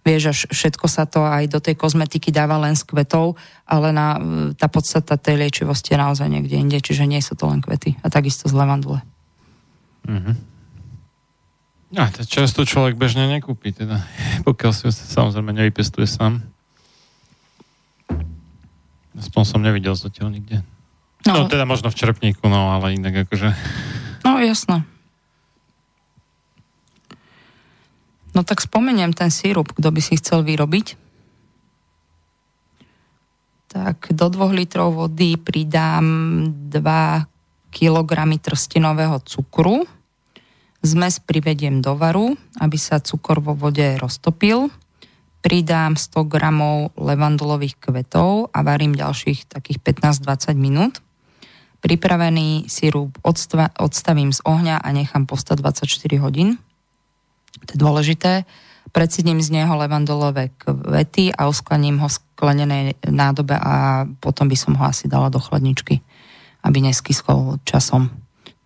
vieš, 0.00 0.22
až 0.32 0.38
všetko 0.48 0.86
sa 0.88 1.04
to 1.04 1.20
aj 1.20 1.52
do 1.52 1.60
tej 1.60 1.76
kozmetiky 1.76 2.32
dáva 2.32 2.56
len 2.56 2.72
z 2.72 2.88
kvetov, 2.88 3.36
ale 3.68 3.92
na, 3.92 4.16
tá 4.56 4.72
podstata 4.72 5.20
tej 5.20 5.36
liečivosti 5.36 5.92
je 5.92 6.00
naozaj 6.00 6.28
niekde 6.32 6.56
inde, 6.56 6.80
čiže 6.80 7.04
nie 7.04 7.20
sú 7.20 7.36
to 7.36 7.44
len 7.44 7.60
kvety. 7.60 8.00
A 8.00 8.08
takisto 8.08 8.48
z 8.48 8.56
levandule. 8.56 9.04
Mm-hmm. 10.08 10.36
A 12.00 12.08
to 12.08 12.24
často 12.24 12.64
človek 12.64 12.96
bežne 12.96 13.28
nekúpi, 13.28 13.76
teda, 13.76 14.00
pokiaľ 14.48 14.72
si 14.72 14.88
ho 14.88 14.92
samozrejme 14.94 15.52
nevypestuje 15.52 16.08
sám. 16.08 16.40
Aspoň 19.20 19.42
som 19.44 19.60
nevidel 19.60 19.92
zatiaľ 19.92 20.32
nikde. 20.32 20.64
No, 21.28 21.44
no 21.44 21.52
teda 21.52 21.68
možno 21.68 21.92
v 21.92 21.98
čerpníku, 22.00 22.48
no 22.48 22.72
ale 22.72 22.96
inak 22.96 23.28
akože... 23.28 23.52
No 24.24 24.40
jasno. 24.40 24.80
No 28.32 28.40
tak 28.40 28.64
spomeniem 28.64 29.12
ten 29.12 29.28
sírup, 29.28 29.76
kto 29.76 29.92
by 29.92 30.00
si 30.00 30.16
chcel 30.16 30.40
vyrobiť. 30.40 30.96
Tak 33.70 34.16
do 34.16 34.26
dvoch 34.32 34.50
litrov 34.50 34.96
vody 34.96 35.36
pridám 35.36 36.04
2 36.72 37.70
kg 37.70 38.10
trstinového 38.40 39.20
cukru. 39.22 39.84
Zmes 40.80 41.20
privediem 41.20 41.84
do 41.84 41.92
varu, 41.94 42.34
aby 42.56 42.80
sa 42.80 42.98
cukor 42.98 43.44
vo 43.44 43.52
vode 43.52 43.84
roztopil 44.00 44.72
pridám 45.40 45.96
100 45.96 46.28
gramov 46.28 46.92
levandulových 47.00 47.80
kvetov 47.80 48.52
a 48.52 48.60
varím 48.60 48.92
ďalších 48.92 49.48
takých 49.48 49.80
15-20 49.80 50.56
minút. 50.56 50.94
Pripravený 51.80 52.68
sirup 52.68 53.16
odstva- 53.24 53.72
odstavím 53.80 54.36
z 54.36 54.44
ohňa 54.44 54.84
a 54.84 54.88
nechám 54.92 55.24
postať 55.24 55.64
24 55.64 56.20
hodín. 56.20 56.60
To 57.66 57.70
je 57.72 57.78
dôležité. 57.80 58.32
Predsedím 58.92 59.40
z 59.40 59.48
neho 59.60 59.72
levandulové 59.80 60.52
kvety 60.60 61.32
a 61.32 61.48
usklaním 61.48 62.00
ho 62.04 62.08
v 62.08 62.16
sklenenej 62.20 62.84
nádobe 63.08 63.56
a 63.56 64.04
potom 64.20 64.48
by 64.48 64.56
som 64.56 64.76
ho 64.76 64.84
asi 64.84 65.08
dala 65.08 65.32
do 65.32 65.40
chladničky, 65.40 66.04
aby 66.64 66.78
neskyskol 66.84 67.56
časom. 67.64 68.12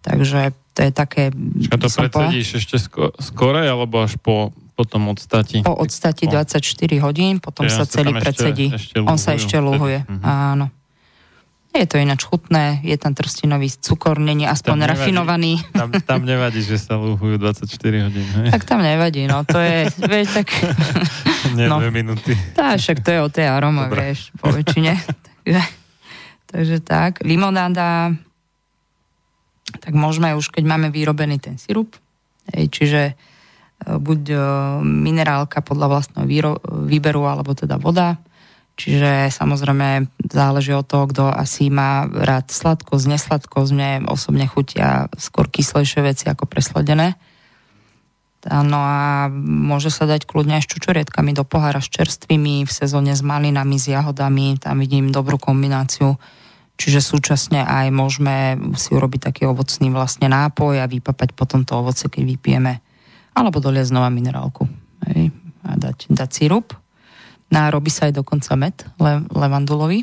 Takže 0.03 0.55
to 0.75 0.79
je 0.83 0.91
také... 0.91 1.31
Čiže 1.31 1.79
to 1.79 1.91
predsedíš 1.91 2.49
ešte 2.67 2.77
skore 3.23 3.63
alebo 3.63 4.03
až 4.03 4.19
po 4.19 4.51
potom 4.75 5.09
odstati. 5.09 5.63
Po 5.63 5.79
odstati 5.79 6.27
24 6.27 6.59
hodín, 6.99 7.39
potom 7.39 7.67
ja 7.67 7.73
sa 7.73 7.87
celý 7.87 8.11
predsedí. 8.19 8.75
Ešte, 8.75 8.99
ešte 8.99 9.07
On 9.07 9.15
sa 9.15 9.39
ešte 9.39 9.57
luhuje, 9.63 10.03
uh-huh. 10.03 10.21
áno. 10.27 10.67
Je 11.75 11.91
to 11.91 11.99
ináč 11.99 12.23
chutné, 12.23 12.79
je 12.87 12.95
tam 12.95 13.19
trstinový 13.19 13.67
cukor, 13.67 14.23
není 14.23 14.47
aspoň 14.47 14.79
tam 14.79 14.91
rafinovaný. 14.95 15.59
Nevadí, 15.59 15.75
tam, 15.75 15.89
tam 16.07 16.21
nevadí, 16.23 16.63
že 16.63 16.79
sa 16.79 16.95
luhujú 16.95 17.35
24 17.35 17.67
hodín. 18.07 18.23
Hej? 18.23 18.55
Tak 18.55 18.63
tam 18.63 18.79
nevadí, 18.79 19.27
no 19.27 19.43
to 19.43 19.59
je, 19.59 19.91
vieš, 20.07 20.39
tak... 20.39 20.55
Nie 21.59 21.67
no, 21.67 21.83
dve 21.83 21.91
minúty. 21.91 22.39
Tá, 22.55 22.79
však 22.79 23.03
to 23.03 23.11
je 23.11 23.21
o 23.27 23.29
tej 23.31 23.51
aroma, 23.51 23.91
Dobre. 23.91 24.15
vieš, 24.15 24.31
po 24.39 24.55
väčšine. 24.55 25.03
takže, 25.43 25.63
takže 26.47 26.77
tak, 26.79 27.27
limonáda, 27.27 28.15
tak 29.83 29.93
môžeme 29.99 30.31
už, 30.39 30.55
keď 30.55 30.63
máme 30.63 30.95
vyrobený 30.95 31.43
ten 31.43 31.59
sirup, 31.59 31.91
hej, 32.55 32.71
čiže 32.71 33.19
buď 33.83 34.21
e, 34.31 34.37
minerálka 34.85 35.61
podľa 35.61 35.87
vlastného 35.99 36.27
výberu, 36.87 37.23
alebo 37.27 37.57
teda 37.57 37.77
voda. 37.81 38.21
Čiže 38.75 39.31
samozrejme 39.31 40.11
záleží 40.27 40.75
od 40.75 40.87
toho, 40.87 41.07
kto 41.07 41.31
asi 41.31 41.71
má 41.71 42.11
rád 42.11 42.51
sladkosť, 42.51 43.07
nesladkosť. 43.07 43.71
Mne 43.71 43.91
osobne 44.11 44.51
chutia 44.51 45.07
skôr 45.15 45.47
kyslejšie 45.47 46.03
veci 46.03 46.27
ako 46.27 46.51
presladené. 46.51 47.15
No 48.45 48.77
a 48.77 49.33
môže 49.47 49.89
sa 49.89 50.05
dať 50.05 50.29
kľudne 50.29 50.61
aj 50.61 50.69
s 50.69 50.73
čučorietkami 50.77 51.33
do 51.33 51.49
pohára 51.49 51.81
s 51.81 51.89
čerstvými, 51.89 52.69
v 52.69 52.73
sezóne 52.73 53.17
s 53.17 53.25
malinami, 53.25 53.79
s 53.81 53.89
jahodami. 53.89 54.61
Tam 54.61 54.83
vidím 54.83 55.09
dobrú 55.15 55.41
kombináciu, 55.41 56.19
Čiže 56.75 57.01
súčasne 57.01 57.63
aj 57.63 57.95
môžeme 57.95 58.59
si 58.75 58.91
urobiť 58.91 59.31
taký 59.31 59.43
ovocný 59.47 59.95
vlastne 59.95 60.27
nápoj 60.27 60.83
a 60.83 60.91
vypapať 60.91 61.31
potom 61.31 61.63
to 61.63 61.79
ovoce, 61.79 62.11
keď 62.11 62.23
vypijeme. 62.35 62.84
Alebo 63.35 63.59
doliať 63.59 63.91
znova 63.91 64.09
minerálku. 64.09 64.65
Hej, 65.11 65.35
a 65.67 65.75
dať, 65.75 66.09
dať 66.09 66.31
sirup. 66.31 66.75
A 67.55 67.71
robí 67.71 67.91
sa 67.91 68.11
aj 68.11 68.19
dokonca 68.19 68.55
med 68.59 68.77
le, 68.99 69.27
levandulový. 69.31 70.03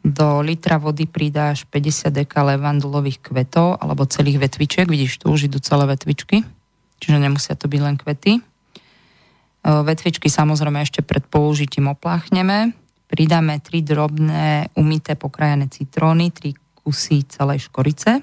Do 0.00 0.40
litra 0.40 0.80
vody 0.80 1.04
pridáš 1.06 1.66
50 1.68 2.10
deka 2.10 2.40
levandulových 2.42 3.20
kvetov 3.20 3.78
alebo 3.78 4.08
celých 4.08 4.42
vetvičiek. 4.42 4.88
Vidíš, 4.88 5.22
tu 5.22 5.30
už 5.30 5.50
idú 5.50 5.58
celé 5.60 5.86
vetvičky. 5.90 6.42
Čiže 7.02 7.18
nemusia 7.18 7.54
to 7.58 7.66
byť 7.68 7.80
len 7.80 7.96
kvety. 7.98 8.42
Vetvičky 9.60 10.32
samozrejme 10.32 10.80
ešte 10.80 11.04
pred 11.04 11.24
použitím 11.28 11.92
opláchneme 11.92 12.72
Pridáme 13.10 13.58
3 13.58 13.82
drobné 13.82 14.70
umité 14.78 15.18
pokrajené 15.18 15.66
citróny, 15.66 16.30
3 16.30 16.54
kusy 16.78 17.26
celej 17.26 17.66
škorice. 17.66 18.22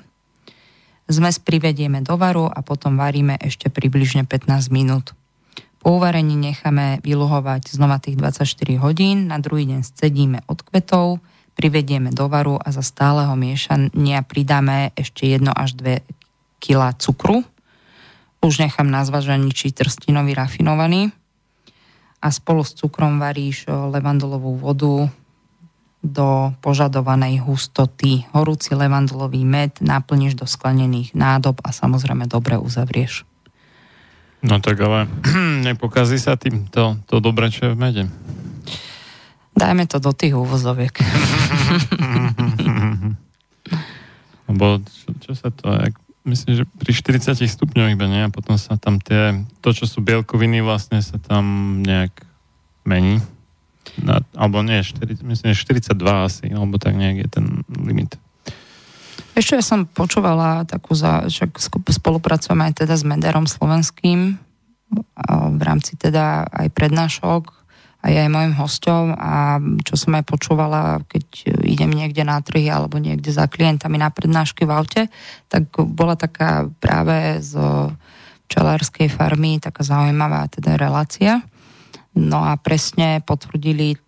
Zmes 1.07 1.39
privedieme 1.39 2.03
do 2.03 2.19
varu 2.19 2.51
a 2.51 2.59
potom 2.59 2.99
varíme 2.99 3.39
ešte 3.39 3.71
približne 3.71 4.27
15 4.27 4.75
minút. 4.75 5.15
Po 5.79 5.95
uvarení 5.95 6.35
necháme 6.35 6.99
vyluhovať 6.99 7.71
znova 7.71 7.95
tých 8.03 8.19
24 8.19 8.43
hodín, 8.83 9.31
na 9.31 9.39
druhý 9.39 9.63
deň 9.71 9.87
scedíme 9.87 10.43
od 10.51 10.59
kvetov, 10.67 11.23
privedieme 11.55 12.11
do 12.11 12.27
varu 12.27 12.59
a 12.59 12.75
za 12.75 12.83
stáleho 12.83 13.31
miešania 13.39 14.19
pridáme 14.27 14.91
ešte 14.99 15.31
1 15.31 15.47
až 15.55 15.79
2 15.79 16.03
kg 16.59 16.91
cukru. 16.99 17.47
Už 18.43 18.59
nechám 18.59 18.91
na 18.91 19.07
zvažení, 19.07 19.55
či 19.55 19.71
trstinový 19.71 20.35
rafinovaný 20.35 21.09
a 22.19 22.27
spolu 22.35 22.67
s 22.67 22.75
cukrom 22.75 23.17
varíš 23.17 23.63
levandolovú 23.69 24.59
vodu 24.59 25.07
do 26.05 26.53
požadovanej 26.61 27.41
hustoty. 27.41 28.25
Horúci 28.31 28.77
levandolový 28.77 29.41
med 29.43 29.75
naplníš 29.81 30.37
do 30.37 30.45
sklenených 30.45 31.17
nádob 31.17 31.59
a 31.65 31.73
samozrejme 31.73 32.29
dobre 32.29 32.57
uzavrieš. 32.61 33.25
No 34.45 34.61
tak 34.61 34.77
ale 34.81 35.09
nepokazí 35.67 36.21
sa 36.21 36.37
tým 36.37 36.69
to, 36.69 37.01
to 37.09 37.17
dobre, 37.17 37.49
čo 37.49 37.71
je 37.71 37.73
v 37.73 37.79
mede? 37.81 38.03
Dajme 39.57 39.89
to 39.89 39.97
do 39.97 40.13
tých 40.13 40.37
úvozoviek. 40.37 40.93
Lebo 44.47 44.79
čo, 44.85 45.09
čo 45.17 45.31
sa 45.33 45.49
to, 45.49 45.65
jak 45.73 45.97
myslím, 46.29 46.61
že 46.61 46.63
pri 46.77 46.91
40 46.93 47.41
stupňoch 47.41 47.89
iba 47.89 48.05
nie 48.05 48.21
a 48.21 48.29
potom 48.29 48.59
sa 48.59 48.77
tam 48.77 49.01
tie, 49.01 49.41
to 49.65 49.73
čo 49.73 49.89
sú 49.89 50.05
bielkoviny 50.05 50.61
vlastne 50.61 51.01
sa 51.01 51.17
tam 51.17 51.79
nejak 51.81 52.13
mení. 52.85 53.17
Na, 54.01 54.21
alebo 54.37 54.61
nie, 54.61 54.85
4, 54.85 55.25
myslím, 55.25 55.53
že 55.53 55.65
42 55.65 55.97
asi, 56.21 56.45
alebo 56.53 56.77
tak 56.77 56.93
nejak 56.93 57.17
je 57.25 57.29
ten 57.29 57.45
limit. 57.73 58.17
Ešte 59.37 59.57
ja 59.57 59.63
som 59.65 59.85
počúvala 59.85 60.65
takú, 60.65 60.97
za, 60.97 61.29
však 61.29 61.57
spolupracujeme 61.93 62.69
aj 62.69 62.85
teda 62.85 62.93
s 62.97 63.05
Mederom 63.05 63.45
slovenským 63.45 64.37
v 65.27 65.61
rámci 65.61 65.99
teda 65.99 66.47
aj 66.47 66.67
prednášok 66.71 67.43
a 68.01 68.05
je 68.13 68.17
aj 68.23 68.29
môjim 68.31 68.55
hosťom 68.55 69.05
a 69.17 69.59
čo 69.83 69.99
som 69.99 70.15
aj 70.15 70.23
počúvala, 70.23 71.01
keď 71.09 71.25
idem 71.65 71.91
niekde 71.91 72.23
na 72.23 72.39
trhy 72.39 72.69
alebo 72.71 73.01
niekde 73.01 73.33
za 73.33 73.49
klientami 73.49 73.99
na 73.99 74.13
prednášky 74.13 74.63
v 74.63 74.71
aute, 74.71 75.01
tak 75.51 75.67
bola 75.75 76.15
taká 76.15 76.69
práve 76.79 77.41
z 77.43 77.57
čelárskej 78.47 79.11
farmy 79.11 79.59
taká 79.59 79.83
zaujímavá 79.83 80.47
teda 80.47 80.79
relácia. 80.79 81.43
No 82.17 82.41
a 82.41 82.57
presne 82.57 83.21
potvrdili 83.21 84.01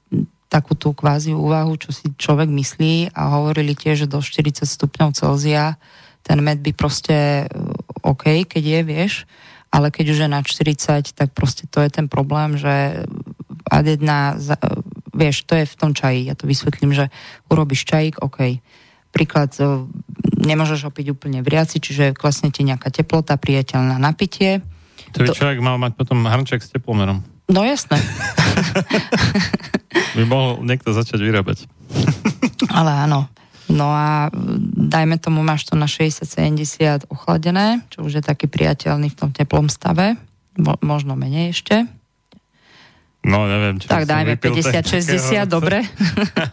takú 0.49 0.74
tú 0.74 0.97
kvázi 0.97 1.38
úvahu, 1.38 1.78
čo 1.78 1.93
si 1.93 2.10
človek 2.18 2.49
myslí 2.49 3.14
a 3.14 3.38
hovorili 3.38 3.78
tiež, 3.78 4.05
že 4.05 4.07
do 4.10 4.18
40 4.18 4.66
stupňov 4.66 5.14
Celzia 5.14 5.78
ten 6.26 6.41
med 6.41 6.60
by 6.62 6.72
proste 6.76 7.47
OK, 8.01 8.49
keď 8.49 8.64
je, 8.64 8.80
vieš, 8.84 9.14
ale 9.70 9.93
keď 9.93 10.05
už 10.14 10.20
je 10.26 10.30
na 10.30 10.41
40, 10.41 11.14
tak 11.14 11.34
proste 11.34 11.70
to 11.70 11.80
je 11.82 11.89
ten 11.89 12.10
problém, 12.10 12.57
že 12.57 13.05
ad 13.70 13.86
jedna, 13.86 14.34
vieš, 15.14 15.45
to 15.45 15.53
je 15.53 15.66
v 15.70 15.76
tom 15.78 15.91
čaji, 15.93 16.30
ja 16.30 16.34
to 16.34 16.49
vysvetlím, 16.49 16.93
že 16.93 17.14
urobíš 17.49 17.86
čajík, 17.86 18.22
OK. 18.26 18.62
Príklad, 19.10 19.53
nemôžeš 20.38 20.86
ho 20.86 20.91
piť 20.93 21.14
úplne 21.14 21.41
vriaci, 21.41 21.82
čiže 21.82 22.14
klesne 22.14 22.53
ti 22.53 22.62
nejaká 22.66 22.93
teplota, 22.93 23.38
priateľná 23.38 23.97
napitie. 23.97 24.62
To 25.18 25.26
by 25.26 25.34
človek 25.34 25.62
mal 25.62 25.82
mať 25.82 25.97
potom 25.97 26.26
hrnček 26.26 26.62
s 26.62 26.70
teplomerom. 26.70 27.26
No 27.49 27.65
jasné. 27.65 27.97
by 30.17 30.23
mohol 30.29 30.61
niekto 30.61 30.93
začať 30.93 31.17
vyrábať. 31.17 31.65
Ale 32.69 33.09
áno. 33.09 33.25
No 33.69 33.93
a 33.93 34.33
dajme 34.77 35.21
tomu, 35.21 35.45
máš 35.45 35.69
to 35.69 35.77
na 35.77 35.85
60-70 35.85 37.09
ochladené, 37.09 37.85
čo 37.93 38.05
už 38.05 38.17
je 38.17 38.23
taký 38.25 38.49
priateľný 38.49 39.13
v 39.13 39.17
tom 39.17 39.29
teplom 39.29 39.69
stave, 39.69 40.17
Mo, 40.57 40.73
možno 40.81 41.13
menej 41.13 41.53
ešte. 41.53 41.85
No, 43.21 43.45
neviem. 43.45 43.77
Či 43.77 43.85
tak 43.85 44.09
dajme 44.09 44.41
50-60, 44.41 45.45
dobre. 45.45 45.85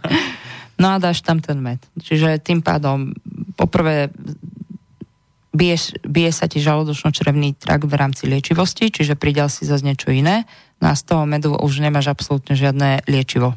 no 0.81 0.93
a 0.93 0.97
dáš 1.01 1.25
tam 1.25 1.41
ten 1.41 1.57
med. 1.57 1.81
Čiže 1.97 2.37
tým 2.45 2.61
pádom 2.61 3.17
poprvé 3.57 4.13
bije, 5.57 6.05
bije 6.05 6.31
sa 6.37 6.47
ti 6.47 6.61
žalúdočno-črevný 6.61 7.57
trakt 7.57 7.89
v 7.89 7.97
rámci 7.97 8.29
liečivosti, 8.29 8.93
čiže 8.93 9.17
pridal 9.17 9.49
si 9.49 9.65
zase 9.65 9.89
niečo 9.89 10.13
iné. 10.13 10.45
No 10.83 10.93
a 10.93 10.95
z 10.95 11.03
toho 11.09 11.25
medu 11.25 11.57
už 11.57 11.81
nemáš 11.81 12.13
absolútne 12.13 12.53
žiadne 12.53 13.07
liečivo, 13.09 13.57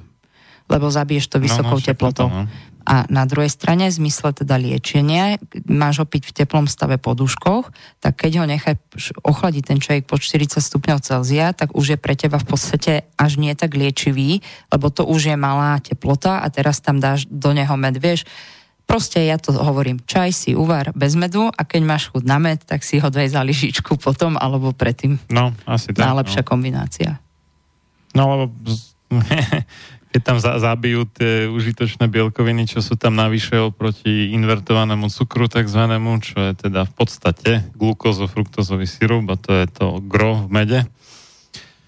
lebo 0.72 0.88
zabiješ 0.88 1.28
to 1.28 1.38
vysokou 1.42 1.78
no, 1.78 1.84
no, 1.84 1.88
teplotou. 1.88 2.28
To, 2.32 2.36
no. 2.44 2.70
A 2.90 3.06
na 3.06 3.30
druhej 3.30 3.54
strane, 3.54 3.86
v 3.86 3.94
zmysle 4.02 4.34
teda 4.34 4.58
liečenia, 4.58 5.38
máš 5.70 6.02
ho 6.02 6.10
piť 6.10 6.34
v 6.34 6.36
teplom 6.42 6.66
stave 6.66 6.98
po 6.98 7.14
duškoch, 7.14 7.70
tak 8.02 8.18
keď 8.18 8.42
ho 8.42 8.46
nechaj 8.50 8.82
ochladiť 9.22 9.64
ten 9.70 9.78
človek 9.78 10.10
po 10.10 10.18
40 10.18 10.58
stupňov 10.58 10.98
Celzia, 11.06 11.54
tak 11.54 11.78
už 11.78 11.94
je 11.94 11.98
pre 12.02 12.18
teba 12.18 12.42
v 12.42 12.50
podstate 12.50 13.06
až 13.14 13.38
nie 13.38 13.54
tak 13.54 13.78
liečivý, 13.78 14.42
lebo 14.74 14.90
to 14.90 15.06
už 15.06 15.30
je 15.30 15.38
malá 15.38 15.78
teplota 15.86 16.42
a 16.42 16.50
teraz 16.50 16.82
tam 16.82 16.98
dáš 16.98 17.30
do 17.30 17.54
neho 17.54 17.78
med, 17.78 18.02
vieš, 18.02 18.26
Proste 18.90 19.22
ja 19.22 19.38
to 19.38 19.54
hovorím, 19.54 20.02
čaj 20.02 20.34
si 20.34 20.52
uvar 20.58 20.90
bez 20.98 21.14
medu 21.14 21.46
a 21.46 21.62
keď 21.62 21.82
máš 21.86 22.10
chud 22.10 22.26
na 22.26 22.42
med, 22.42 22.66
tak 22.66 22.82
si 22.82 22.98
ho 22.98 23.14
daj 23.14 23.30
za 23.30 23.46
lyžičku 23.46 24.02
potom 24.02 24.34
alebo 24.34 24.74
predtým. 24.74 25.22
No, 25.30 25.54
asi 25.70 25.94
tak. 25.94 26.10
Najlepšia 26.10 26.42
no. 26.42 26.50
kombinácia. 26.50 27.10
No, 28.18 28.24
lebo 28.34 28.44
keď 30.10 30.22
tam 30.26 30.38
zabijú 30.42 31.06
tie 31.06 31.46
užitočné 31.46 32.10
bielkoviny, 32.10 32.66
čo 32.66 32.82
sú 32.82 32.98
tam 32.98 33.14
navyše 33.14 33.62
oproti 33.62 34.34
invertovanému 34.34 35.06
cukru 35.14 35.46
takzvanému, 35.46 36.10
čo 36.26 36.42
je 36.50 36.54
teda 36.58 36.90
v 36.90 36.94
podstate 36.98 37.52
glukózo-fruktozový 37.78 38.90
sirup 38.90 39.30
a 39.30 39.38
to 39.38 39.54
je 39.54 39.66
to 39.70 40.02
gro 40.02 40.50
v 40.50 40.50
mede. 40.50 40.80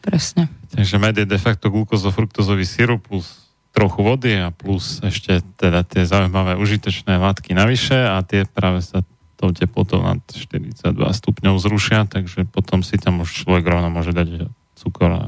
Presne. 0.05 0.53
Takže 0.69 1.01
med 1.01 1.17
je 1.17 1.25
de 1.25 1.39
facto 1.41 1.73
glukózo-fruktozový 1.73 2.65
sirup 2.65 3.09
plus 3.09 3.41
trochu 3.72 3.99
vody 4.03 4.34
a 4.36 4.51
plus 4.51 4.99
ešte 4.99 5.39
teda 5.55 5.88
tie 5.88 6.03
zaujímavé 6.03 6.59
užitočné 6.59 7.15
látky 7.15 7.55
navyše 7.55 7.95
a 7.95 8.19
tie 8.24 8.43
práve 8.43 8.84
sa 8.84 9.03
tou 9.39 9.49
teplotou 9.55 10.05
nad 10.05 10.22
42 10.30 10.93
stupňov 10.93 11.55
zrušia, 11.57 12.05
takže 12.05 12.45
potom 12.45 12.86
si 12.86 12.99
tam 13.01 13.26
už 13.26 13.41
človek 13.41 13.65
rovno 13.65 13.89
môže 13.89 14.13
dať 14.13 14.51
cukor 14.78 15.09
a 15.09 15.22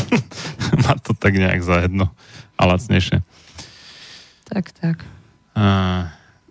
má 0.86 0.94
to 1.02 1.10
tak 1.16 1.34
nejak 1.34 1.58
za 1.64 1.82
jedno 1.82 2.12
a 2.54 2.62
lacnejšie. 2.70 3.24
Tak, 4.46 4.64
tak. 4.76 5.02
A, 5.58 5.64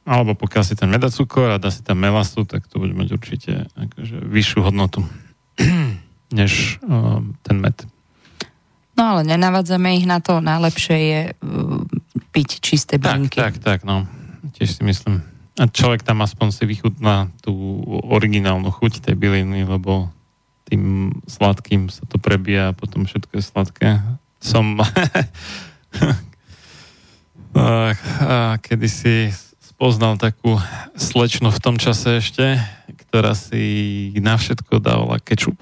alebo 0.04 0.36
pokiaľ 0.36 0.64
si 0.68 0.76
tam 0.76 0.92
nedá 0.92 1.08
cukor 1.08 1.54
a 1.54 1.62
dá 1.62 1.72
si 1.72 1.80
tam 1.80 2.02
melasu, 2.02 2.44
tak 2.44 2.68
to 2.68 2.82
bude 2.82 2.92
mať 2.98 3.08
určite 3.16 3.52
akože 3.78 4.20
vyššiu 4.26 4.60
hodnotu 4.68 5.06
než 6.40 6.82
um, 6.84 7.36
ten 7.44 7.60
med. 7.60 7.76
No 9.02 9.18
ale 9.18 9.26
nenavadzame 9.26 9.98
ich 9.98 10.06
na 10.06 10.22
to. 10.22 10.46
Najlepšie 10.46 10.98
je 11.02 11.22
uh, 11.34 11.82
piť 12.30 12.62
čisté 12.62 13.02
bylinky. 13.02 13.42
Tak, 13.42 13.58
tak, 13.58 13.82
tak, 13.82 13.82
no. 13.82 14.06
Tiež 14.54 14.78
si 14.78 14.86
myslím. 14.86 15.26
A 15.58 15.66
človek 15.66 16.06
tam 16.06 16.22
aspoň 16.22 16.54
si 16.54 16.70
vychutná 16.70 17.34
tú 17.42 17.82
originálnu 18.14 18.70
chuť 18.70 19.02
tej 19.02 19.18
byliny, 19.18 19.66
lebo 19.66 20.14
tým 20.70 21.10
sladkým 21.26 21.90
sa 21.90 22.06
to 22.06 22.22
prebíja 22.22 22.70
a 22.70 22.78
potom 22.78 23.10
všetko 23.10 23.42
je 23.42 23.44
sladké. 23.44 23.90
Som 24.38 24.78
kedy 28.70 28.88
si 28.88 29.34
spoznal 29.60 30.22
takú 30.22 30.62
slečnu 30.94 31.50
v 31.50 31.60
tom 31.60 31.82
čase 31.82 32.22
ešte, 32.22 32.62
ktorá 33.10 33.34
si 33.34 34.14
na 34.22 34.38
všetko 34.38 34.78
dávala 34.78 35.18
kečup. 35.18 35.58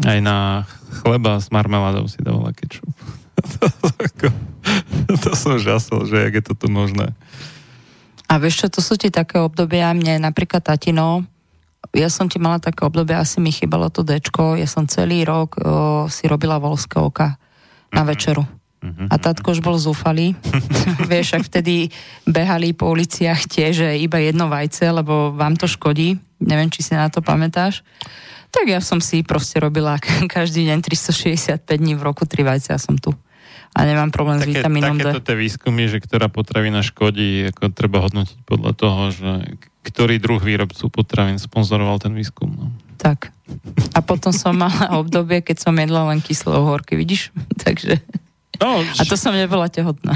Aj 0.00 0.18
na 0.24 0.64
chleba 1.04 1.36
s 1.36 1.52
marmeládou 1.52 2.08
si 2.08 2.16
dávala 2.24 2.56
kečup. 2.56 2.88
to, 3.36 4.28
to 5.24 5.30
som 5.36 5.60
žasol, 5.60 6.08
že 6.08 6.16
jak 6.16 6.40
je 6.40 6.44
toto 6.48 6.72
možné. 6.72 7.12
A 8.32 8.40
vieš 8.40 8.64
čo, 8.64 8.66
to 8.72 8.80
sú 8.80 8.96
ti 8.96 9.12
také 9.12 9.36
obdobia, 9.36 9.92
mne 9.92 10.24
napríklad 10.24 10.64
tatino, 10.64 11.28
ja 11.92 12.08
som 12.08 12.30
ti 12.30 12.40
mala 12.40 12.56
také 12.56 12.88
obdobie, 12.88 13.12
asi 13.12 13.42
mi 13.44 13.52
chýbalo 13.52 13.92
to 13.92 14.00
dečko, 14.00 14.56
ja 14.56 14.64
som 14.64 14.88
celý 14.88 15.28
rok 15.28 15.60
o, 15.60 16.06
si 16.08 16.24
robila 16.24 16.56
volské 16.56 16.96
oka 16.96 17.36
na 17.92 18.00
mm-hmm. 18.00 18.08
večeru. 18.08 18.44
Uh-huh. 18.82 19.06
A 19.12 19.14
tatko 19.14 19.54
už 19.54 19.62
bol 19.62 19.78
zúfalý. 19.78 20.34
Vieš, 21.12 21.38
ak 21.38 21.46
vtedy 21.46 21.92
behali 22.26 22.74
po 22.74 22.90
uliciach 22.90 23.46
tie, 23.46 23.70
že 23.70 24.00
iba 24.00 24.18
jedno 24.18 24.50
vajce, 24.50 24.90
lebo 24.90 25.30
vám 25.36 25.54
to 25.54 25.70
škodí. 25.70 26.18
Neviem, 26.42 26.66
či 26.66 26.82
si 26.82 26.98
na 26.98 27.06
to 27.06 27.22
pamätáš. 27.22 27.86
Tak 28.52 28.68
ja 28.68 28.84
som 28.84 29.00
si 29.00 29.24
proste 29.24 29.56
robila 29.58 29.96
každý 30.36 30.68
deň 30.68 30.78
365 30.84 31.64
dní 31.64 31.96
v 31.96 32.02
roku 32.04 32.28
tri 32.28 32.44
vajce 32.44 32.76
a 32.76 32.78
som 32.78 33.00
tu. 33.00 33.16
A 33.72 33.88
nemám 33.88 34.12
problém 34.12 34.36
Také, 34.36 34.44
s 34.44 34.54
vitamínom 34.60 35.00
D. 35.00 35.08
Takéto 35.08 35.24
tie 35.24 35.36
výskumy, 35.40 35.88
že 35.88 35.96
ktorá 36.04 36.28
potravina 36.28 36.84
škodí, 36.84 37.48
ako 37.48 37.72
treba 37.72 38.04
hodnotiť 38.04 38.44
podľa 38.44 38.72
toho, 38.76 39.02
že 39.08 39.32
ktorý 39.80 40.20
druh 40.20 40.44
výrobcu 40.44 40.92
potravín 40.92 41.40
sponzoroval 41.40 41.96
ten 41.96 42.12
výskum. 42.12 42.52
No. 42.52 42.68
Tak. 43.00 43.32
A 43.96 44.04
potom 44.04 44.30
som 44.30 44.52
mala 44.52 44.92
obdobie, 45.00 45.40
keď 45.40 45.64
som 45.64 45.74
jedla 45.74 46.12
len 46.12 46.20
kyslé 46.20 46.52
horky, 46.52 47.00
vidíš? 47.00 47.32
Takže... 47.64 48.04
No, 48.60 48.84
a 48.84 49.02
to 49.08 49.16
som 49.16 49.34
nebola 49.34 49.66
tehotná. 49.72 50.14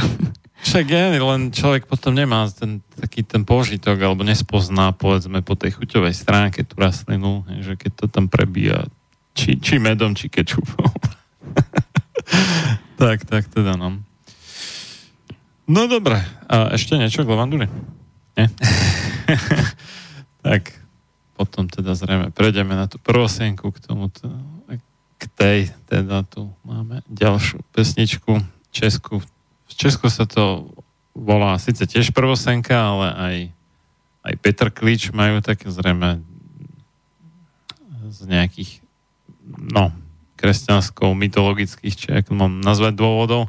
Však 0.57 0.86
je, 0.88 1.04
len 1.20 1.52
človek 1.52 1.84
potom 1.84 2.16
nemá 2.16 2.48
ten, 2.48 2.80
taký 2.96 3.20
ten 3.22 3.44
požitok, 3.44 4.00
alebo 4.00 4.24
nespozná, 4.24 4.92
povedzme, 4.96 5.44
po 5.44 5.52
tej 5.52 5.76
chuťovej 5.76 6.16
stránke 6.16 6.64
tú 6.64 6.80
rastlinu, 6.80 7.44
že 7.61 7.76
keď 7.76 7.92
to 7.92 8.07
tam 8.09 8.26
prebíja 8.32 8.88
či, 9.36 9.61
či 9.61 9.76
medom, 9.76 10.16
či 10.16 10.32
kečupom. 10.32 10.88
tak, 13.00 13.28
tak 13.28 13.44
teda 13.52 13.76
no. 13.76 14.00
No 15.66 15.80
dobre, 15.90 16.24
a 16.48 16.72
ešte 16.72 16.96
niečo 16.96 17.26
k 17.26 17.30
lavanduli? 17.30 17.66
Nie? 18.38 18.48
tak, 20.46 20.72
potom 21.36 21.68
teda 21.68 21.92
zrejme 21.92 22.32
prejdeme 22.32 22.72
na 22.72 22.88
tú 22.88 22.96
prvosenku 22.96 23.68
k 23.74 23.78
tomuto 23.84 24.32
k 25.16 25.22
tej, 25.32 25.59
teda 25.88 26.28
tu 26.28 26.52
máme 26.62 27.00
ďalšiu 27.09 27.64
pesničku 27.72 28.44
Česku. 28.68 29.24
Česku 29.77 30.09
sa 30.09 30.24
to 30.24 30.72
volá 31.12 31.57
síce 31.61 31.85
tiež 31.85 32.12
prvosenka, 32.12 32.77
ale 32.77 33.07
aj, 33.12 33.37
aj 34.27 34.35
Petr 34.41 34.68
Klič 34.72 35.12
majú 35.12 35.41
také 35.45 35.68
zrejme 35.68 36.20
z 38.09 38.18
nejakých 38.29 38.81
no, 39.47 39.93
kresťansko-mytologických, 40.37 41.95
či 41.97 42.09
ako 42.12 42.37
mám 42.37 42.61
nazvať 42.61 42.95
dôvodov, 42.95 43.49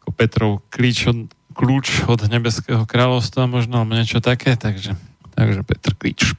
ako 0.00 0.08
Petrov 0.14 0.52
klíč 0.70 1.10
od, 1.10 1.26
kľúč 1.52 2.06
od 2.06 2.30
nebeského 2.30 2.86
kráľovstva 2.86 3.50
možno, 3.50 3.82
alebo 3.82 3.98
niečo 3.98 4.22
také, 4.22 4.54
takže, 4.54 4.94
takže 5.34 5.60
Petr 5.66 5.92
Klič. 5.98 6.38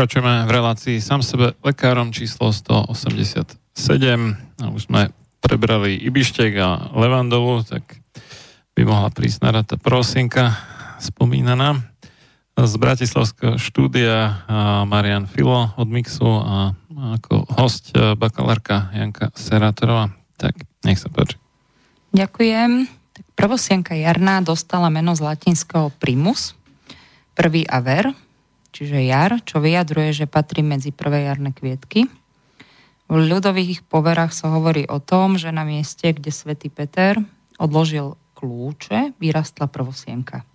Pokračujeme 0.00 0.48
v 0.48 0.56
relácii 0.56 0.96
sám 0.96 1.20
sebe 1.20 1.52
lekárom 1.60 2.08
číslo 2.08 2.56
187. 2.56 3.76
A 4.56 4.72
už 4.72 4.88
sme 4.88 5.12
prebrali 5.44 5.92
Ibištek 5.92 6.56
a 6.56 6.88
Levandovu, 6.96 7.60
tak 7.68 8.00
by 8.72 8.88
mohla 8.88 9.12
prísť 9.12 9.44
na 9.44 9.60
tá 9.60 9.76
prosienka 9.76 10.56
spomínaná. 11.04 11.84
Z 12.56 12.80
Bratislavského 12.80 13.60
štúdia 13.60 14.40
Marian 14.88 15.28
Filo 15.28 15.68
od 15.76 15.88
Mixu 15.92 16.32
a 16.32 16.72
ako 17.20 17.44
host 17.60 17.92
bakalárka 18.16 18.88
Janka 18.96 19.28
Serátorová. 19.36 20.16
Tak 20.40 20.64
nech 20.80 20.96
sa 20.96 21.12
páči. 21.12 21.36
Ďakujem. 22.16 22.88
Tak 22.88 23.24
prvosienka 23.36 23.92
jarná 24.00 24.40
dostala 24.40 24.88
meno 24.88 25.12
z 25.12 25.20
latinského 25.20 25.92
primus, 26.00 26.56
prvý 27.36 27.68
aver, 27.68 28.16
čiže 28.80 29.04
jar, 29.04 29.36
čo 29.44 29.60
vyjadruje, 29.60 30.24
že 30.24 30.24
patrí 30.24 30.64
medzi 30.64 30.88
prvé 30.88 31.28
jarné 31.28 31.52
kvietky. 31.52 32.08
V 33.12 33.16
ľudových 33.20 33.84
poverách 33.84 34.32
sa 34.32 34.48
hovorí 34.48 34.88
o 34.88 34.96
tom, 35.04 35.36
že 35.36 35.52
na 35.52 35.68
mieste, 35.68 36.16
kde 36.16 36.32
svätý 36.32 36.72
Peter 36.72 37.20
odložil 37.60 38.16
kľúče, 38.40 39.20
vyrastla 39.20 39.68
prvosienka. 39.68 40.48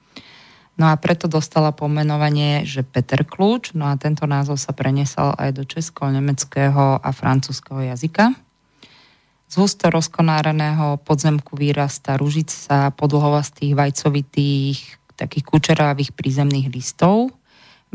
No 0.76 0.90
a 0.90 0.98
preto 0.98 1.30
dostala 1.30 1.70
pomenovanie, 1.70 2.66
že 2.66 2.82
Peter 2.82 3.22
Kľúč, 3.22 3.78
no 3.78 3.88
a 3.88 3.96
tento 3.96 4.26
názov 4.26 4.58
sa 4.58 4.74
prenesal 4.74 5.38
aj 5.38 5.56
do 5.56 5.64
česko, 5.64 6.10
nemeckého 6.10 7.00
a 7.00 7.10
francúzského 7.14 7.94
jazyka. 7.94 8.34
Z 9.46 9.54
husto 9.62 9.88
rozkonáreného 9.88 11.00
podzemku 11.06 11.56
vyrastá 11.56 12.18
ružica 12.18 12.90
podlhovastých 12.98 13.78
vajcovitých 13.78 15.06
takých 15.16 15.46
kučerávých 15.48 16.12
prízemných 16.12 16.68
listov. 16.74 17.32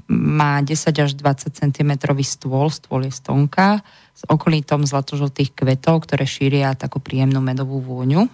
Má 0.09 0.63
10 0.63 0.95
až 0.97 1.13
20 1.19 1.51
cm 1.51 1.91
stôl, 2.23 2.71
stôl 2.71 3.05
je 3.05 3.13
stonka, 3.13 3.83
s 4.15 4.23
okolitom 4.29 4.85
zlatožltých 4.85 5.57
kvetov, 5.57 6.05
ktoré 6.05 6.29
šíria 6.29 6.77
takú 6.77 7.01
príjemnú 7.01 7.41
medovú 7.41 7.81
vôňu. 7.81 8.29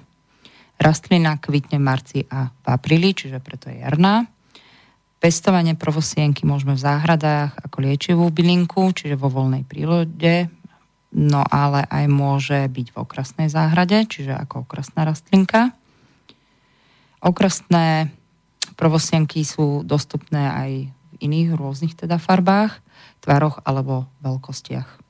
Rastlina 0.76 1.40
kvitne 1.40 1.80
v 1.80 1.86
marci 1.86 2.18
a 2.28 2.52
v 2.52 2.66
apríli, 2.68 3.16
čiže 3.16 3.40
preto 3.40 3.72
je 3.72 3.80
jarná. 3.80 4.28
Pestovanie 5.16 5.72
prvosienky 5.72 6.44
môžeme 6.44 6.76
v 6.76 6.84
záhradách 6.84 7.56
ako 7.64 7.76
liečivú 7.80 8.28
bylinku, 8.28 8.92
čiže 8.92 9.16
vo 9.16 9.32
voľnej 9.32 9.64
prírode, 9.64 10.52
no 11.16 11.40
ale 11.40 11.88
aj 11.88 12.04
môže 12.12 12.58
byť 12.68 12.86
v 12.92 12.96
okrasnej 13.00 13.48
záhrade, 13.48 14.04
čiže 14.04 14.36
ako 14.36 14.68
okrasná 14.68 15.08
rastlinka. 15.08 15.72
Okrasné 17.24 18.12
prvosienky 18.76 19.40
sú 19.48 19.80
dostupné 19.80 20.44
aj 20.44 20.70
iných 21.20 21.56
rôznych 21.56 21.94
teda 21.96 22.16
farbách, 22.20 22.80
tvaroch 23.24 23.62
alebo 23.64 24.06
veľkostiach. 24.22 25.04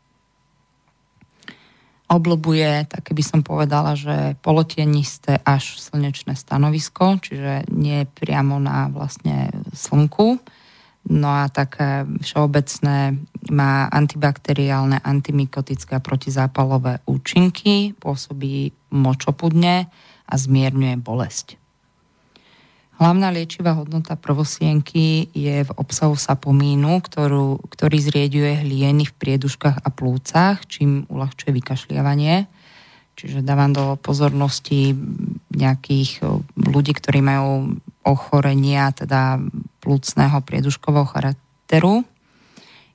Oblobuje, 2.06 2.86
tak 2.86 3.10
by 3.10 3.22
som 3.22 3.42
povedala, 3.42 3.98
že 3.98 4.38
polotienisté 4.38 5.42
až 5.42 5.82
slnečné 5.82 6.38
stanovisko, 6.38 7.18
čiže 7.18 7.66
nie 7.66 8.06
priamo 8.06 8.62
na 8.62 8.86
vlastne 8.94 9.50
slnku, 9.74 10.38
No 11.06 11.30
a 11.30 11.46
také 11.46 12.02
všeobecné 12.02 13.14
má 13.54 13.86
antibakteriálne, 13.94 14.98
antimikotické 15.06 15.94
a 15.94 16.02
protizápalové 16.02 16.98
účinky, 17.06 17.94
pôsobí 17.94 18.74
močopudne 18.90 19.86
a 20.26 20.34
zmierňuje 20.34 20.98
bolesť. 20.98 21.62
Hlavná 22.96 23.28
liečivá 23.28 23.76
hodnota 23.76 24.16
prvosienky 24.16 25.28
je 25.36 25.68
v 25.68 25.74
obsahu 25.76 26.16
sapomínu, 26.16 27.04
ktorú, 27.04 27.60
ktorý 27.68 28.00
zrieďuje 28.00 28.64
hlieny 28.64 29.04
v 29.04 29.16
prieduškách 29.20 29.84
a 29.84 29.88
plúcach, 29.92 30.64
čím 30.64 31.04
uľahčuje 31.12 31.52
vykašliavanie. 31.60 32.48
Čiže 33.16 33.44
dávam 33.44 33.76
do 33.76 34.00
pozornosti 34.00 34.96
nejakých 35.52 36.24
ľudí, 36.56 36.96
ktorí 36.96 37.20
majú 37.20 37.76
ochorenia, 38.00 38.88
teda 38.96 39.44
plúcného 39.84 40.40
prieduškového 40.40 41.04
charakteru. 41.04 42.00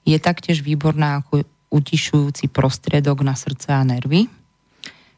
Je 0.02 0.18
taktiež 0.18 0.66
výborná 0.66 1.22
ako 1.22 1.45
utišujúci 1.70 2.49
prostriedok 2.49 3.22
na 3.22 3.38
srdce 3.38 3.70
a 3.70 3.86
nervy. 3.86 4.41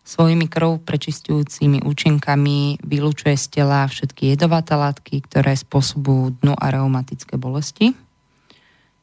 Svojimi 0.04 0.52
krv 0.52 0.84
prečistujúcimi 0.84 1.88
účinkami 1.88 2.84
vylúčuje 2.84 3.40
z 3.40 3.46
tela 3.60 3.88
všetky 3.88 4.36
jedovaté 4.36 4.76
látky, 4.76 5.24
ktoré 5.24 5.56
spôsobujú 5.56 6.44
dnu 6.44 6.54
a 6.60 6.66
reumatické 6.76 7.40
bolesti. 7.40 7.96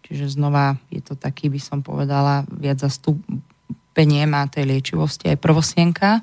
Čiže 0.04 0.36
znova 0.36 0.76
je 0.92 1.00
to 1.00 1.16
taký, 1.16 1.48
by 1.48 1.56
som 1.56 1.80
povedala, 1.80 2.44
viac 2.52 2.84
zastúpenie 2.84 4.28
má 4.28 4.44
tej 4.52 4.68
liečivosti 4.68 5.32
aj 5.32 5.40
prvosienka. 5.40 6.20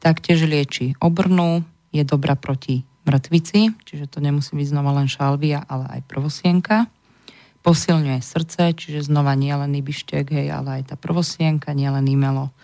Taktiež 0.00 0.48
lieči 0.48 0.96
obrnu, 0.96 1.60
je 1.92 2.04
dobrá 2.04 2.36
proti 2.36 2.84
mŕtvici, 3.04 3.72
čiže 3.84 4.10
to 4.10 4.18
nemusí 4.20 4.52
byť 4.52 4.68
znova 4.68 4.96
len 4.96 5.08
šalvia, 5.08 5.64
ale 5.64 6.00
aj 6.00 6.08
prvosienka. 6.08 6.88
Posilňuje 7.62 8.20
srdce, 8.22 8.72
čiže 8.78 9.10
znova 9.10 9.34
nie 9.34 9.50
len 9.50 9.74
ibištek, 9.74 10.30
hej, 10.30 10.48
ale 10.52 10.80
aj 10.80 10.94
tá 10.94 10.96
prvosienka, 10.96 11.74
nie 11.74 11.90
len 11.90 12.06
imelo. 12.06 12.54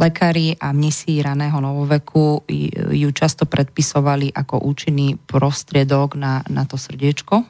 Lekári 0.00 0.56
a 0.56 0.72
mnisi 0.72 1.20
raného 1.20 1.60
novoveku 1.60 2.48
ju 2.96 3.08
často 3.12 3.44
predpisovali 3.44 4.32
ako 4.32 4.64
účinný 4.64 5.20
prostriedok 5.20 6.16
na, 6.16 6.40
na 6.48 6.64
to 6.64 6.80
srdiečko. 6.80 7.44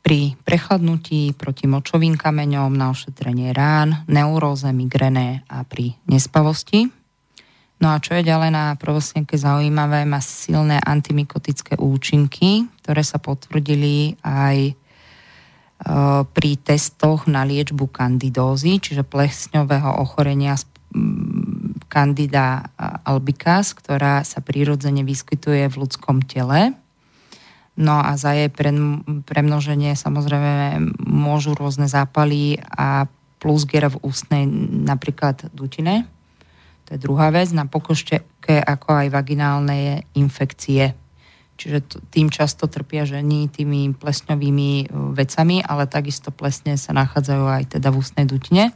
Pri 0.00 0.32
prechladnutí 0.40 1.36
proti 1.36 1.68
močovým 1.68 2.16
kameňom 2.16 2.72
na 2.72 2.88
ošetrenie 2.88 3.52
rán, 3.52 4.08
neuróze, 4.08 4.72
migrené 4.72 5.44
a 5.52 5.60
pri 5.68 6.00
nespavosti– 6.08 6.88
No 7.80 7.96
a 7.96 7.96
čo 7.96 8.12
je 8.12 8.28
ďalej 8.28 8.52
na 8.52 8.76
prvosienke 8.76 9.40
zaujímavé, 9.40 10.04
má 10.04 10.20
silné 10.20 10.76
antimikotické 10.84 11.80
účinky, 11.80 12.68
ktoré 12.84 13.00
sa 13.00 13.16
potvrdili 13.16 14.20
aj 14.20 14.56
e, 14.68 14.72
pri 16.28 16.50
testoch 16.60 17.24
na 17.24 17.40
liečbu 17.48 17.88
kandidózy, 17.88 18.84
čiže 18.84 19.00
plesňového 19.00 19.96
ochorenia 19.96 20.60
Candida 21.90 22.70
albicans, 23.06 23.74
ktorá 23.74 24.22
sa 24.22 24.38
prirodzene 24.42 25.02
vyskytuje 25.02 25.66
v 25.66 25.78
ľudskom 25.78 26.22
tele. 26.22 26.74
No 27.80 27.98
a 27.98 28.14
za 28.14 28.36
jej 28.36 28.50
premnoženie 29.26 29.96
samozrejme 29.96 30.92
môžu 31.00 31.56
rôzne 31.56 31.88
zápaly 31.88 32.60
a 32.62 33.08
plus 33.40 33.64
v 33.64 33.96
ústnej 34.04 34.44
napríklad 34.84 35.48
dutine. 35.56 36.04
To 36.86 36.98
je 36.98 37.00
druhá 37.00 37.32
vec. 37.32 37.48
Na 37.56 37.64
pokošteke 37.64 38.60
ako 38.60 39.06
aj 39.06 39.06
vaginálne 39.14 40.04
infekcie. 40.12 40.92
Čiže 41.56 42.08
tým 42.12 42.28
často 42.28 42.68
trpia 42.68 43.04
ženy 43.04 43.52
tými 43.52 43.92
plesňovými 43.92 44.70
e, 44.80 44.84
vecami, 45.12 45.60
ale 45.60 45.84
takisto 45.84 46.32
plesne 46.32 46.80
sa 46.80 46.96
nachádzajú 46.96 47.44
aj 47.44 47.64
teda 47.76 47.92
v 47.92 47.98
ústnej 48.00 48.24
dutine. 48.24 48.72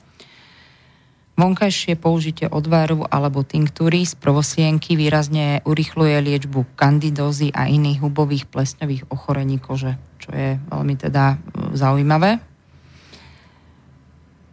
Vonkajšie 1.34 1.98
použitie 1.98 2.46
odvaru 2.46 3.02
alebo 3.10 3.42
tinktúry 3.42 4.06
z 4.06 4.14
provosienky 4.14 4.94
výrazne 4.94 5.66
urychluje 5.66 6.22
liečbu 6.22 6.78
kandidózy 6.78 7.50
a 7.50 7.66
iných 7.66 8.06
hubových 8.06 8.46
plesňových 8.46 9.10
ochorení 9.10 9.58
kože, 9.58 9.98
čo 10.22 10.30
je 10.30 10.62
veľmi 10.70 10.94
teda 10.94 11.42
zaujímavé. 11.74 12.38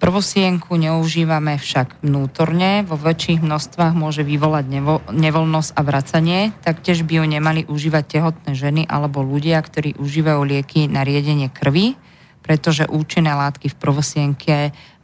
Prvosienku 0.01 0.73
neužívame 0.81 1.61
však 1.61 2.01
vnútorne, 2.01 2.81
vo 2.81 2.97
väčších 2.97 3.45
množstvách 3.45 3.93
môže 3.93 4.25
vyvolať 4.25 4.65
nevo, 4.65 5.05
nevoľnosť 5.13 5.77
a 5.77 5.81
vracanie, 5.85 6.39
taktiež 6.65 7.05
by 7.05 7.21
ju 7.21 7.25
nemali 7.29 7.61
užívať 7.69 8.03
tehotné 8.09 8.57
ženy 8.57 8.89
alebo 8.89 9.21
ľudia, 9.21 9.61
ktorí 9.61 10.01
užívajú 10.01 10.41
lieky 10.41 10.89
na 10.89 11.05
riedenie 11.05 11.53
krvi, 11.53 11.93
pretože 12.41 12.89
účinné 12.89 13.29
látky 13.37 13.69
v 13.69 13.77
prvosienke 13.77 14.55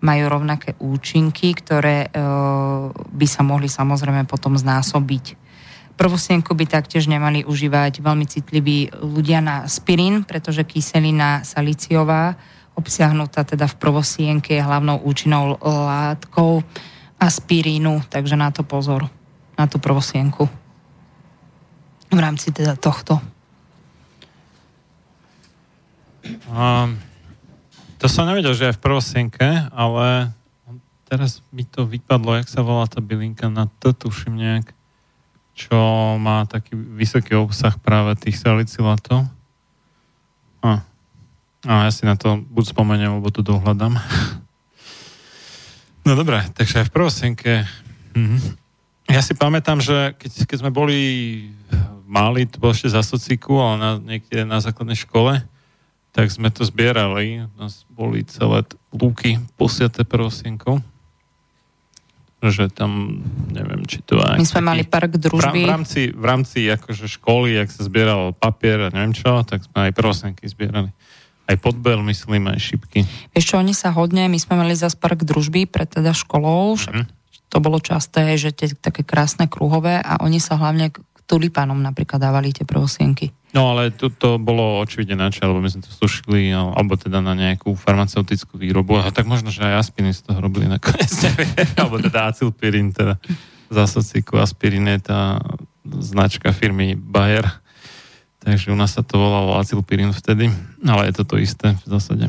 majú 0.01 0.23
rovnaké 0.29 0.77
účinky, 0.77 1.57
ktoré 1.57 2.05
e, 2.05 2.09
by 2.93 3.27
sa 3.27 3.41
mohli 3.41 3.65
samozrejme 3.65 4.29
potom 4.29 4.53
znásobiť. 4.53 5.47
Prvosienku 5.97 6.53
by 6.53 6.65
taktiež 6.69 7.09
nemali 7.09 7.41
užívať 7.41 8.05
veľmi 8.05 8.25
citliví 8.29 8.93
ľudia 9.01 9.41
na 9.41 9.65
spirín, 9.65 10.21
pretože 10.21 10.61
kyselina 10.61 11.41
saliciová 11.41 12.37
obsiahnutá 12.77 13.41
teda 13.41 13.65
v 13.65 13.79
prvosienke 13.81 14.53
je 14.53 14.61
hlavnou 14.61 15.01
účinnou 15.01 15.57
látkou 15.65 16.61
aspirínu, 17.17 18.05
takže 18.05 18.37
na 18.37 18.53
to 18.53 18.61
pozor, 18.61 19.09
na 19.57 19.65
tú 19.65 19.81
prvosienku. 19.81 20.45
V 22.13 22.19
rámci 22.21 22.53
teda 22.53 22.77
tohto. 22.77 23.17
Um, 26.45 27.01
to 27.97 28.05
som 28.05 28.29
nevedel, 28.29 28.53
že 28.53 28.69
aj 28.69 28.77
v 28.77 28.83
prvosienke, 28.83 29.47
ale 29.73 30.29
teraz 31.09 31.41
mi 31.49 31.63
to 31.65 31.87
vypadlo, 31.87 32.37
jak 32.37 32.47
sa 32.51 32.61
volá 32.61 32.85
tá 32.85 33.01
bylinka, 33.01 33.49
na 33.49 33.71
to 33.81 33.95
tuším 33.95 34.37
nejak, 34.37 34.75
čo 35.57 35.77
má 36.21 36.45
taký 36.45 36.75
vysoký 36.75 37.33
obsah 37.33 37.73
práve 37.81 38.13
tých 38.19 38.37
salicylátov. 38.37 39.25
A, 40.61 40.83
a 41.65 41.73
ja 41.87 41.91
si 41.91 42.05
na 42.05 42.13
to 42.13 42.37
buď 42.37 42.77
spomeniem, 42.77 43.17
alebo 43.17 43.33
to 43.33 43.41
dohľadám. 43.41 43.97
No 46.07 46.15
dobré, 46.15 46.39
takže 46.55 46.79
aj 46.79 46.87
v 46.87 46.95
prvosienke. 46.95 47.67
Mhm. 48.15 48.55
Ja 49.11 49.19
si 49.19 49.35
pamätám, 49.35 49.83
že 49.83 50.15
keď, 50.15 50.47
keď 50.47 50.57
sme 50.63 50.71
boli 50.71 50.99
mali, 52.07 52.47
to 52.47 52.63
bolo 52.63 52.71
ešte 52.71 52.87
za 52.87 53.03
sociku, 53.03 53.59
ale 53.59 53.75
na, 53.75 53.91
niekde 53.99 54.47
na 54.47 54.63
základnej 54.63 54.95
škole, 54.95 55.43
tak 56.11 56.31
sme 56.33 56.49
to 56.49 56.67
zbierali. 56.67 57.47
Nás 57.59 57.87
boli 57.89 58.23
celé 58.25 58.63
lúky 58.91 59.41
posiate 59.55 60.05
prvosienkou 60.05 60.81
že 62.37 62.69
tam, 62.69 63.21
neviem, 63.49 63.81
či 63.89 64.05
to 64.05 64.21
aj... 64.21 64.37
My 64.37 64.45
sme 64.45 64.61
mali 64.61 64.83
park 64.85 65.17
družby. 65.17 65.65
V 65.65 65.73
rámci, 65.73 66.01
v 66.13 66.25
rámci 66.25 66.69
akože 66.69 67.09
školy, 67.09 67.57
ak 67.57 67.73
sa 67.73 67.81
zbieral 67.81 68.37
papier 68.37 68.77
a 68.77 68.93
neviem 68.93 69.17
čo, 69.17 69.41
tak 69.41 69.65
sme 69.65 69.89
aj 69.89 69.91
prvosenky 69.97 70.45
zbierali. 70.45 70.93
Aj 71.47 71.57
podbel, 71.57 71.97
myslím, 72.05 72.53
aj 72.53 72.59
šipky. 72.61 73.09
Vieš 73.33 73.45
čo, 73.49 73.55
oni 73.57 73.73
sa 73.73 73.89
hodne, 73.89 74.29
my 74.29 74.37
sme 74.37 74.59
mali 74.59 74.77
zase 74.77 74.99
park 74.99 75.25
družby 75.25 75.65
pred 75.65 75.89
teda 75.89 76.13
školou, 76.13 76.77
mm-hmm. 76.77 77.05
to 77.49 77.57
bolo 77.57 77.81
časté, 77.81 78.37
že 78.37 78.53
tie 78.53 78.69
také 78.77 79.01
krásne 79.01 79.49
kruhové 79.49 79.97
a 79.97 80.21
oni 80.21 80.37
sa 80.37 80.61
hlavne 80.61 80.93
k 80.93 81.01
tulipánom 81.25 81.79
napríklad 81.81 82.21
dávali 82.21 82.53
tie 82.53 82.69
prvosienky. 82.69 83.33
No 83.55 83.71
ale 83.71 83.95
tu 83.95 84.11
to 84.11 84.35
bolo 84.35 84.83
očividne 84.83 85.15
načo, 85.15 85.47
lebo 85.47 85.63
my 85.63 85.71
sme 85.71 85.81
to 85.81 85.91
sušili, 85.91 86.51
alebo 86.51 86.99
teda 86.99 87.23
na 87.23 87.31
nejakú 87.31 87.79
farmaceutickú 87.79 88.59
výrobu. 88.59 88.99
A 88.99 89.07
tak 89.15 89.23
možno, 89.23 89.47
že 89.55 89.63
aj 89.63 89.87
aspirín 89.87 90.11
z 90.11 90.27
toho 90.27 90.43
robili 90.43 90.67
nakoniec, 90.67 91.11
alebo 91.79 92.03
teda 92.03 92.27
acilpirín, 92.27 92.91
teda 92.91 93.15
zasociku 93.71 94.39
aspirín 94.39 94.87
je 94.91 94.99
tá 94.99 95.39
značka 95.87 96.51
firmy 96.51 96.99
Bayer. 96.99 97.47
Takže 98.43 98.71
u 98.71 98.77
nás 98.79 98.95
sa 98.95 99.03
to 99.03 99.19
volalo 99.19 99.59
acilpirín 99.59 100.11
vtedy, 100.11 100.51
ale 100.83 101.11
je 101.11 101.13
to 101.19 101.23
to 101.23 101.35
isté 101.39 101.75
v 101.75 101.85
zásade. 101.87 102.25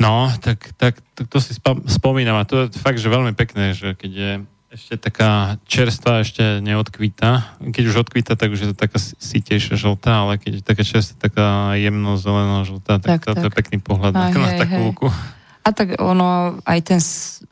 No, 0.00 0.32
tak, 0.40 0.72
tak 0.80 1.00
to, 1.14 1.28
to 1.28 1.38
si 1.40 1.52
spomínam 1.88 2.40
a 2.40 2.48
to 2.48 2.66
je 2.68 2.80
fakt, 2.80 3.00
že 3.00 3.12
veľmi 3.12 3.36
pekné, 3.36 3.76
že 3.76 3.92
keď 3.92 4.12
je 4.12 4.32
ešte 4.72 4.96
taká 4.96 5.60
čerstvá, 5.68 6.24
ešte 6.24 6.64
neodkvíta. 6.64 7.60
Keď 7.60 7.84
už 7.92 8.08
odkvíta, 8.08 8.40
tak 8.40 8.56
už 8.56 8.60
je 8.64 8.68
to 8.72 8.76
taká 8.76 8.96
sítejšia 8.98 9.76
žltá, 9.76 10.24
ale 10.24 10.40
keď 10.40 10.52
je 10.58 10.62
taká 10.64 10.80
čerstvá, 10.80 11.14
taká 11.20 11.46
jemno 11.76 12.16
zelená 12.16 12.64
žltá, 12.64 12.96
tak, 12.96 13.20
tak, 13.20 13.28
to, 13.28 13.30
tak. 13.36 13.44
je 13.44 13.50
pekný 13.52 13.78
pohľad 13.84 14.16
aj, 14.16 14.32
na, 14.32 14.48
hej, 14.48 14.60
takú 14.64 14.76
hej. 14.80 14.86
lúku. 14.88 15.08
A 15.62 15.68
tak 15.76 16.00
ono, 16.00 16.58
aj 16.64 16.78
ten 16.88 17.00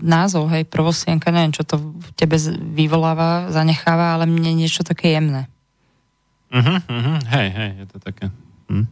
názov, 0.00 0.48
hej, 0.48 0.64
prvosienka, 0.64 1.28
neviem, 1.28 1.52
čo 1.52 1.62
to 1.62 1.76
v 1.78 2.10
tebe 2.16 2.40
vyvoláva, 2.74 3.52
zanecháva, 3.52 4.16
ale 4.16 4.24
mne 4.24 4.56
niečo 4.56 4.80
také 4.80 5.12
jemné. 5.12 5.46
Uh-huh, 6.50 6.80
uh-huh, 6.82 7.18
hej, 7.36 7.48
hej, 7.52 7.70
je 7.84 7.86
to 7.86 7.98
také. 8.00 8.26
Hm. 8.72 8.88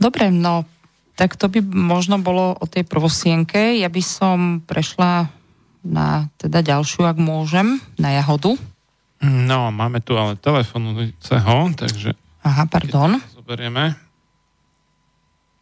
Dobre, 0.00 0.34
no 0.34 0.66
tak 1.16 1.36
to 1.36 1.48
by 1.48 1.60
možno 1.62 2.18
bolo 2.18 2.56
o 2.56 2.64
tej 2.64 2.88
prvosienke. 2.88 3.76
Ja 3.78 3.92
by 3.92 4.02
som 4.02 4.38
prešla 4.64 5.28
na 5.82 6.30
teda 6.38 6.62
ďalšiu, 6.62 7.04
ak 7.04 7.18
môžem, 7.18 7.82
na 7.98 8.14
jahodu. 8.16 8.54
No, 9.22 9.70
máme 9.70 10.02
tu 10.02 10.18
ale 10.18 10.34
telefonujúceho, 10.38 11.74
takže... 11.78 12.18
Aha, 12.42 12.66
pardon. 12.66 13.22
Zoberieme. 13.38 13.94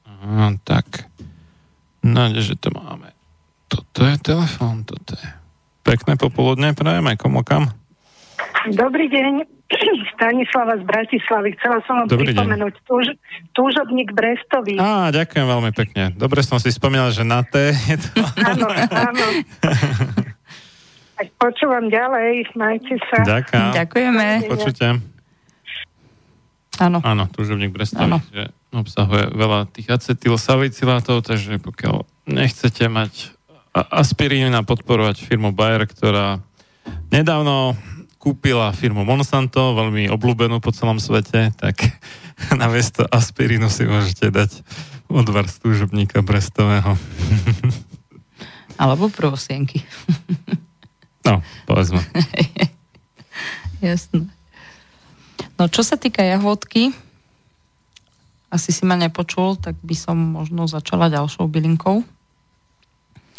Aha, 0.05 0.57
tak. 0.65 1.09
No, 2.01 2.33
že 2.33 2.57
to 2.57 2.73
máme. 2.73 3.13
Toto 3.69 4.09
je 4.09 4.17
telefon, 4.17 4.85
toto 4.89 5.13
je. 5.13 5.29
Pekné 5.85 6.17
popoludne, 6.17 6.73
prajem 6.73 7.05
aj 7.05 7.17
komu 7.21 7.45
kam. 7.45 7.69
Dobrý 8.73 9.09
deň. 9.13 9.60
Stanislava 10.19 10.77
z 10.77 10.85
Bratislavy. 10.85 11.55
Chcela 11.57 11.79
som 11.87 12.03
vám 12.03 12.07
Dobrý 12.11 12.35
pripomenúť 12.35 12.75
túž, 12.85 13.07
túžobník 13.55 14.11
Brestovi. 14.11 14.77
Á, 14.77 15.15
ďakujem 15.15 15.47
veľmi 15.47 15.71
pekne. 15.71 16.11
Dobre 16.19 16.43
som 16.43 16.59
si 16.59 16.75
spomínal, 16.75 17.15
že 17.15 17.23
na 17.23 17.47
T 17.47 17.71
je 17.71 17.97
to... 17.97 18.21
Áno, 18.43 18.67
áno. 18.91 19.27
počúvam 21.39 21.87
ďalej, 21.87 22.51
majte 22.59 22.99
sa. 23.09 23.23
Ďakujem. 23.23 23.69
Ďakujeme. 23.79 24.27
Počujte. 24.51 24.87
Áno. 26.81 26.99
Áno, 27.05 27.25
túžobník 27.29 27.71
Brestovi, 27.77 28.19
že 28.33 28.51
obsahuje 28.73 29.29
veľa 29.37 29.69
tých 29.69 29.93
acetylsalicylátov, 29.93 31.21
takže 31.21 31.61
pokiaľ 31.61 32.09
nechcete 32.27 32.89
mať 32.89 33.37
aspirín 33.75 34.51
a 34.57 34.65
podporovať 34.65 35.23
firmu 35.23 35.53
Bayer, 35.53 35.85
ktorá 35.87 36.41
nedávno 37.13 37.77
kúpila 38.21 38.69
firmu 38.77 39.01
Monsanto, 39.09 39.73
veľmi 39.73 40.13
obľúbenú 40.13 40.61
po 40.61 40.77
celom 40.77 41.01
svete, 41.01 41.57
tak 41.57 41.81
na 42.61 42.69
miesto 42.69 43.09
aspirínu 43.09 43.73
si 43.73 43.89
môžete 43.89 44.29
dať 44.29 44.51
odvar 45.09 45.49
stúžobníka 45.49 46.21
brestového. 46.21 46.95
Alebo 48.81 49.09
prvosienky. 49.09 49.83
No, 51.21 51.45
povedzme. 51.69 52.01
Jasné. 53.85 54.25
No, 55.61 55.69
čo 55.69 55.85
sa 55.85 56.01
týka 56.01 56.25
jahodky, 56.25 56.97
asi 58.49 58.73
si 58.73 58.89
ma 58.89 58.97
nepočul, 58.97 59.61
tak 59.61 59.77
by 59.85 59.93
som 59.93 60.17
možno 60.17 60.65
začala 60.65 61.13
ďalšou 61.13 61.45
bylinkou. 61.45 62.01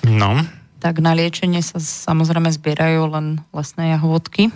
No. 0.05 0.29
Tak 0.77 1.01
na 1.01 1.17
liečenie 1.17 1.65
sa 1.65 1.81
samozrejme 1.81 2.53
zbierajú 2.53 3.01
len 3.09 3.41
lesné 3.49 3.97
jahodky. 3.97 4.53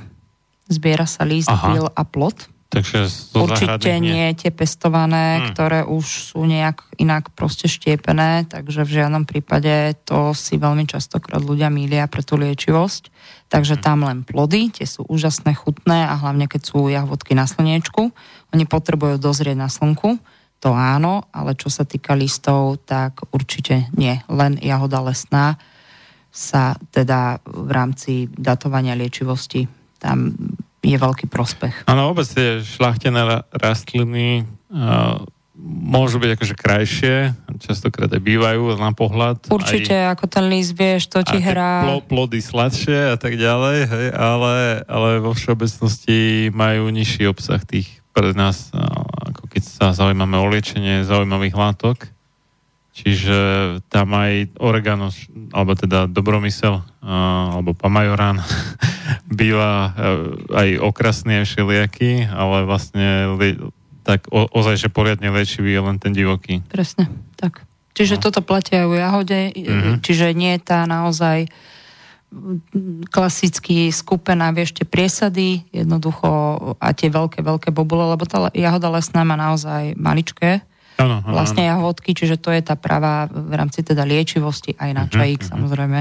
Zbiera 0.65 1.05
sa 1.05 1.23
líst, 1.23 1.49
bil 1.49 1.85
a 1.93 2.03
plot. 2.03 2.49
Takže 2.65 3.07
Určite 3.37 4.03
nie 4.03 4.35
tie 4.35 4.51
pestované, 4.51 5.39
hmm. 5.39 5.45
ktoré 5.53 5.79
už 5.87 6.33
sú 6.33 6.43
nejak 6.43 6.83
inak 6.99 7.31
proste 7.31 7.71
štiepené, 7.71 8.49
takže 8.51 8.83
v 8.83 8.99
žiadnom 8.99 9.23
prípade 9.23 9.95
to 10.03 10.35
si 10.35 10.59
veľmi 10.59 10.83
častokrát 10.83 11.39
ľudia 11.39 11.71
mília 11.71 12.09
pre 12.11 12.25
tú 12.25 12.35
liečivosť. 12.35 13.13
Takže 13.47 13.79
hmm. 13.79 13.83
tam 13.85 14.03
len 14.03 14.19
plody, 14.27 14.75
tie 14.75 14.83
sú 14.83 15.07
úžasné, 15.07 15.55
chutné 15.55 16.03
a 16.03 16.19
hlavne 16.19 16.51
keď 16.51 16.61
sú 16.67 16.91
jahodky 16.91 17.37
na 17.37 17.47
slniečku, 17.47 18.11
oni 18.51 18.65
potrebujú 18.67 19.21
dozrieť 19.21 19.55
na 19.55 19.71
slnku, 19.71 20.19
to 20.59 20.73
áno, 20.73 21.29
ale 21.29 21.53
čo 21.53 21.69
sa 21.69 21.85
týka 21.85 22.17
listov, 22.17 22.81
tak 22.83 23.23
určite 23.29 23.87
nie. 23.93 24.19
Len 24.25 24.57
jahoda 24.59 24.99
lesná 25.05 25.61
sa 26.33 26.75
teda 26.91 27.39
v 27.45 27.69
rámci 27.71 28.27
datovania 28.33 28.97
liečivosti 28.97 29.84
tam 29.99 30.35
je 30.85 30.97
veľký 30.97 31.25
prospech. 31.27 31.89
Áno, 31.89 32.13
vôbec 32.13 32.29
tie 32.29 32.61
šlachtené 32.61 33.45
rastliny 33.57 34.45
uh, 34.69 35.25
môžu 35.65 36.19
byť 36.19 36.31
akože 36.35 36.55
krajšie, 36.55 37.15
častokrát 37.63 38.11
aj 38.11 38.21
bývajú 38.21 38.75
na 38.75 38.91
pohľad. 38.91 39.49
Určite, 39.49 39.95
aj, 39.95 40.19
ako 40.19 40.25
ten 40.27 40.45
líst, 40.51 40.75
vieš, 40.75 41.09
to 41.09 41.23
ti 41.23 41.39
hrá. 41.39 41.87
Pl- 41.87 42.05
plody 42.05 42.43
sladšie 42.43 43.15
a 43.15 43.17
tak 43.17 43.39
ďalej, 43.39 43.77
hej, 43.87 44.07
ale, 44.13 44.85
ale 44.85 45.09
vo 45.23 45.31
všeobecnosti 45.33 46.51
majú 46.51 46.91
nižší 46.91 47.25
obsah 47.31 47.63
tých 47.63 48.03
pre 48.15 48.31
nás, 48.31 48.71
ako 49.27 49.51
keď 49.51 49.63
sa 49.63 49.85
zaujímame 49.91 50.39
o 50.39 50.47
liečenie 50.47 51.03
zaujímavých 51.03 51.55
látok. 51.55 52.14
Čiže 52.95 53.37
tam 53.91 54.15
aj 54.15 54.55
oregano, 54.55 55.11
alebo 55.51 55.75
teda 55.75 56.07
dobromysel, 56.07 56.79
alebo 57.03 57.75
pamajorán 57.75 58.39
býva 59.39 59.71
e, 59.75 59.89
aj 60.55 60.69
okrasný 60.79 61.43
aj 61.43 61.45
všelijaký, 61.51 62.31
ale 62.31 62.63
vlastne 62.63 63.35
tak 64.07 64.31
o, 64.31 64.47
ozaj, 64.47 64.87
že 64.87 64.87
poriadne 64.87 65.27
liečivý 65.27 65.75
je 65.75 65.81
len 65.83 65.97
ten 65.99 66.15
divoký. 66.15 66.63
Presne, 66.71 67.11
tak. 67.35 67.67
Čiže 67.99 68.15
no. 68.15 68.23
toto 68.31 68.39
platia 68.39 68.85
aj 68.85 68.87
u 68.87 68.95
jahode, 68.95 69.39
mm-hmm. 69.51 69.99
čiže 69.99 70.31
nie 70.31 70.55
je 70.55 70.61
tá 70.63 70.87
naozaj 70.87 71.51
klasicky 73.11 73.91
skupená, 73.91 74.55
vieš, 74.55 74.75
tie 74.75 74.87
priesady, 74.87 75.67
jednoducho 75.71 76.27
a 76.79 76.87
tie 76.95 77.11
veľké, 77.11 77.43
veľké 77.43 77.69
bobule, 77.75 78.07
lebo 78.11 78.23
tá 78.23 78.51
jahoda 78.55 78.87
lesná 78.91 79.23
má 79.27 79.35
naozaj 79.35 79.99
maličké 79.99 80.63
ano, 80.99 81.21
ano, 81.23 81.33
vlastne 81.35 81.67
ano. 81.67 81.71
jahodky, 81.77 82.15
čiže 82.15 82.39
to 82.39 82.53
je 82.53 82.61
tá 82.63 82.79
pravá 82.79 83.27
v 83.27 83.53
rámci 83.55 83.83
teda 83.83 84.07
liečivosti 84.07 84.75
aj 84.79 84.91
na 84.95 85.03
mhm, 85.07 85.11
čajík, 85.11 85.41
mm-hmm. 85.41 85.53
samozrejme. 85.55 85.99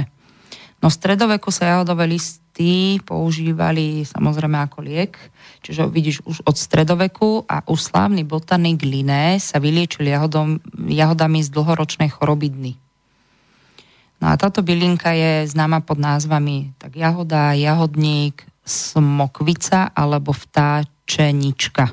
No 0.84 0.92
stredoveku 0.92 1.48
sa 1.48 1.74
jahodové 1.74 2.04
list, 2.10 2.44
listy 2.54 3.02
používali 3.02 4.06
samozrejme 4.06 4.62
ako 4.62 4.86
liek, 4.86 5.18
čiže 5.62 5.90
vidíš 5.90 6.22
už 6.22 6.46
od 6.46 6.54
stredoveku 6.54 7.42
a 7.50 7.66
už 7.66 7.90
slávny 7.90 8.22
botanik 8.22 8.86
Linné 8.86 9.42
sa 9.42 9.58
vyliečil 9.58 10.06
jahodom, 10.06 10.62
jahodami 10.86 11.42
z 11.42 11.50
dlhoročnej 11.50 12.14
choroby 12.14 12.54
dny. 12.54 12.72
No 14.22 14.30
a 14.30 14.38
táto 14.38 14.62
bylinka 14.62 15.10
je 15.10 15.50
známa 15.50 15.82
pod 15.82 15.98
názvami 15.98 16.70
tak 16.78 16.94
jahoda, 16.94 17.58
jahodník, 17.58 18.46
smokvica 18.62 19.90
alebo 19.90 20.30
vtáčenička. 20.30 21.90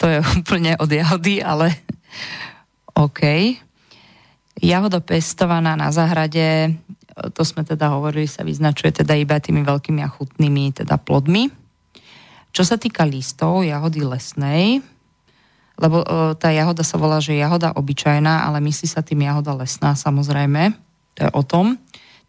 To 0.00 0.04
je 0.08 0.18
úplne 0.40 0.76
od 0.76 0.90
jahody, 0.90 1.40
ale 1.40 1.72
OK. 3.06 3.20
Jahoda 4.56 5.04
pestovaná 5.04 5.76
na 5.76 5.92
záhrade, 5.92 6.72
to 7.36 7.44
sme 7.44 7.60
teda 7.60 7.92
hovorili, 7.92 8.24
sa 8.24 8.40
vyznačuje 8.40 9.04
teda 9.04 9.12
iba 9.16 9.36
tými 9.36 9.60
veľkými 9.60 10.00
a 10.00 10.08
chutnými 10.08 10.72
teda 10.72 10.96
plodmi. 10.96 11.52
Čo 12.56 12.64
sa 12.64 12.80
týka 12.80 13.04
listov 13.04 13.68
jahody 13.68 14.00
lesnej, 14.00 14.80
lebo 15.76 16.00
e, 16.00 16.06
tá 16.40 16.48
jahoda 16.48 16.80
sa 16.80 16.96
volá, 16.96 17.20
že 17.20 17.36
jahoda 17.36 17.76
obyčajná, 17.76 18.48
ale 18.48 18.64
myslí 18.64 18.88
sa 18.88 19.04
tým 19.04 19.28
jahoda 19.28 19.52
lesná 19.52 19.92
samozrejme, 19.92 20.72
to 21.12 21.28
je 21.28 21.30
o 21.36 21.42
tom, 21.44 21.76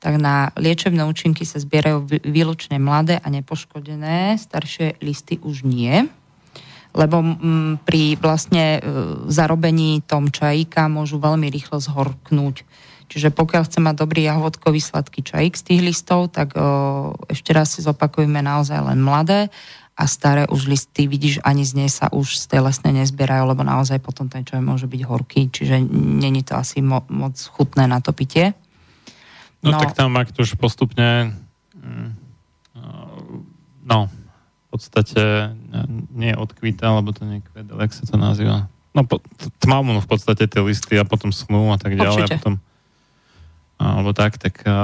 tak 0.03 0.19
na 0.19 0.52
liečebné 0.60 1.07
účinky 1.07 1.48
sa 1.48 1.64
zbierajú 1.64 2.27
výlučne 2.27 2.76
mladé 2.76 3.23
a 3.23 3.27
nepoškodené, 3.31 4.35
staršie 4.35 4.99
listy 4.99 5.39
už 5.39 5.64
nie 5.64 6.11
lebo 6.96 7.24
m, 7.24 7.80
pri 7.82 8.16
vlastne 8.20 8.78
e, 8.78 8.80
zarobení 9.28 10.04
tom 10.04 10.32
čajíka 10.32 10.88
môžu 10.88 11.20
veľmi 11.20 11.48
rýchlo 11.52 11.82
zhorknúť. 11.82 12.64
Čiže 13.08 13.32
pokiaľ 13.32 13.64
chce 13.68 13.80
mať 13.80 13.96
dobrý 14.04 14.28
jahodkový 14.28 14.84
sladký 14.84 15.24
čajík 15.24 15.56
z 15.56 15.64
tých 15.64 15.82
listov, 15.82 16.32
tak 16.32 16.56
o, 16.56 16.62
e, 17.24 17.34
ešte 17.34 17.52
raz 17.56 17.76
si 17.76 17.84
zopakujeme 17.84 18.40
naozaj 18.44 18.80
len 18.84 19.00
mladé 19.00 19.48
a 19.98 20.04
staré 20.06 20.46
už 20.46 20.70
listy, 20.70 21.10
vidíš, 21.10 21.42
ani 21.42 21.66
z 21.66 21.74
nej 21.74 21.90
sa 21.90 22.06
už 22.14 22.38
z 22.38 22.54
tej 22.54 22.62
lesnej 22.62 22.94
nezbierajú, 23.02 23.50
lebo 23.50 23.66
naozaj 23.66 23.98
potom 23.98 24.30
ten 24.30 24.46
čaj 24.46 24.62
môže 24.62 24.86
byť 24.86 25.02
horký, 25.02 25.50
čiže 25.50 25.82
není 25.90 26.46
to 26.46 26.54
asi 26.54 26.86
mo- 26.86 27.10
moc 27.10 27.34
chutné 27.34 27.90
na 27.90 27.98
to 27.98 28.14
pitie. 28.14 28.54
No, 29.66 29.74
no 29.74 29.82
tak 29.82 29.98
tam, 29.98 30.14
ak 30.14 30.30
to 30.30 30.46
už 30.46 30.54
postupne 30.62 31.34
mm, 31.74 32.10
no, 33.88 34.12
podstate 34.78 35.22
e, 35.22 35.80
nie 36.14 36.38
odkvíta, 36.38 36.94
alebo 36.94 37.10
to 37.10 37.26
nie 37.26 37.41
kvedel, 37.41 37.82
jak 37.82 37.91
sa 37.98 38.06
to 38.06 38.16
nazýva. 38.16 38.70
No 38.94 39.06
po, 39.06 39.22
tmavnú 39.62 39.98
v 39.98 40.10
podstate 40.10 40.45
tie 40.45 40.62
listy 40.62 40.95
a 40.98 41.06
potom 41.06 41.34
smú 41.34 41.74
a 41.74 41.78
tak 41.82 41.98
ďalej. 41.98 42.22
A 42.26 42.28
potom, 42.38 42.62
alebo 43.78 44.14
tak, 44.14 44.38
tak 44.38 44.62
a, 44.66 44.78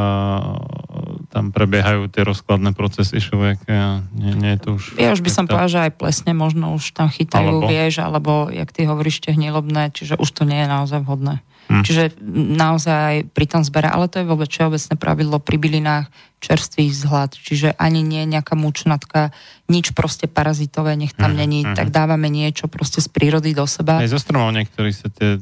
tam 1.33 1.49
prebiehajú 1.49 2.09
tie 2.13 2.21
rozkladné 2.21 2.73
procesy 2.77 3.17
človeka 3.17 3.73
a 3.73 3.91
nie, 4.13 4.33
nie 4.37 4.51
je 4.57 4.59
to 4.61 4.69
už... 4.77 4.83
Ja 4.97 5.13
už 5.13 5.21
by 5.21 5.31
som 5.33 5.45
povedal, 5.45 5.69
že 5.69 5.79
aj 5.89 5.93
plesne 5.97 6.33
možno 6.33 6.73
už 6.73 6.93
tam 6.93 7.09
chytajú, 7.09 7.61
alebo... 7.61 7.69
vieš, 7.69 8.01
alebo 8.01 8.31
jak 8.49 8.69
ty 8.69 8.85
hovoríš, 8.85 9.21
tie 9.21 9.33
hnilobné, 9.33 9.93
čiže 9.93 10.17
už 10.17 10.29
to 10.33 10.45
nie 10.45 10.61
je 10.61 10.67
naozaj 10.69 11.01
vhodné. 11.05 11.41
Hmm. 11.71 11.83
Čiže 11.83 12.19
naozaj 12.59 13.31
pri 13.31 13.45
tom 13.47 13.63
zbere, 13.63 13.87
ale 13.87 14.11
to 14.11 14.19
je 14.19 14.27
vôbec 14.27 14.51
všeobecné 14.51 14.93
pravidlo 14.99 15.37
pri 15.39 15.57
bylinách 15.59 16.05
čerstvý 16.43 16.91
vzhľad, 16.91 17.39
čiže 17.39 17.71
ani 17.79 18.03
nie 18.03 18.27
nejaká 18.27 18.59
mučnatka, 18.59 19.31
nič 19.71 19.95
proste 19.95 20.27
parazitové, 20.27 20.99
nech 20.99 21.15
tam 21.15 21.31
hmm. 21.31 21.39
není, 21.39 21.59
hmm. 21.63 21.75
tak 21.79 21.87
dávame 21.95 22.27
niečo 22.27 22.67
proste 22.67 22.99
z 22.99 23.07
prírody 23.07 23.55
do 23.55 23.63
seba. 23.63 24.03
Aj 24.03 24.11
zo 24.11 24.19
stromov 24.19 24.51
niektorí 24.51 24.91
sa 24.91 25.07
tie 25.07 25.39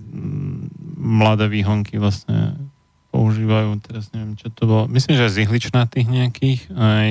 mladé 1.02 1.50
výhonky 1.50 1.98
vlastne 1.98 2.54
používajú, 3.12 3.76
teraz 3.84 4.08
neviem, 4.16 4.40
čo 4.40 4.48
to 4.54 4.64
bolo. 4.64 4.84
Myslím, 4.88 5.20
že 5.20 5.34
z 5.34 5.44
ihličnatých 5.44 6.08
nejakých, 6.08 6.62
aj 6.72 7.10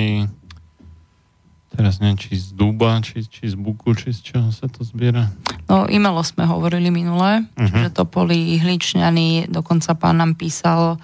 Teraz 1.71 2.03
neviem, 2.03 2.19
či 2.19 2.35
z 2.35 2.51
duba, 2.51 2.99
či, 2.99 3.23
či 3.23 3.47
z 3.47 3.55
buku, 3.55 3.95
či 3.95 4.11
z 4.11 4.19
čoho 4.19 4.51
sa 4.51 4.67
to 4.67 4.83
zbiera. 4.83 5.31
No, 5.71 5.87
imelo 5.87 6.19
sme 6.19 6.43
hovorili 6.43 6.91
minule, 6.91 7.47
uh-huh. 7.47 7.63
čiže 7.63 7.95
to 7.95 8.03
boli 8.03 8.59
ihličňany, 8.59 9.47
dokonca 9.47 9.95
pán 9.95 10.19
nám 10.19 10.35
písal 10.35 10.99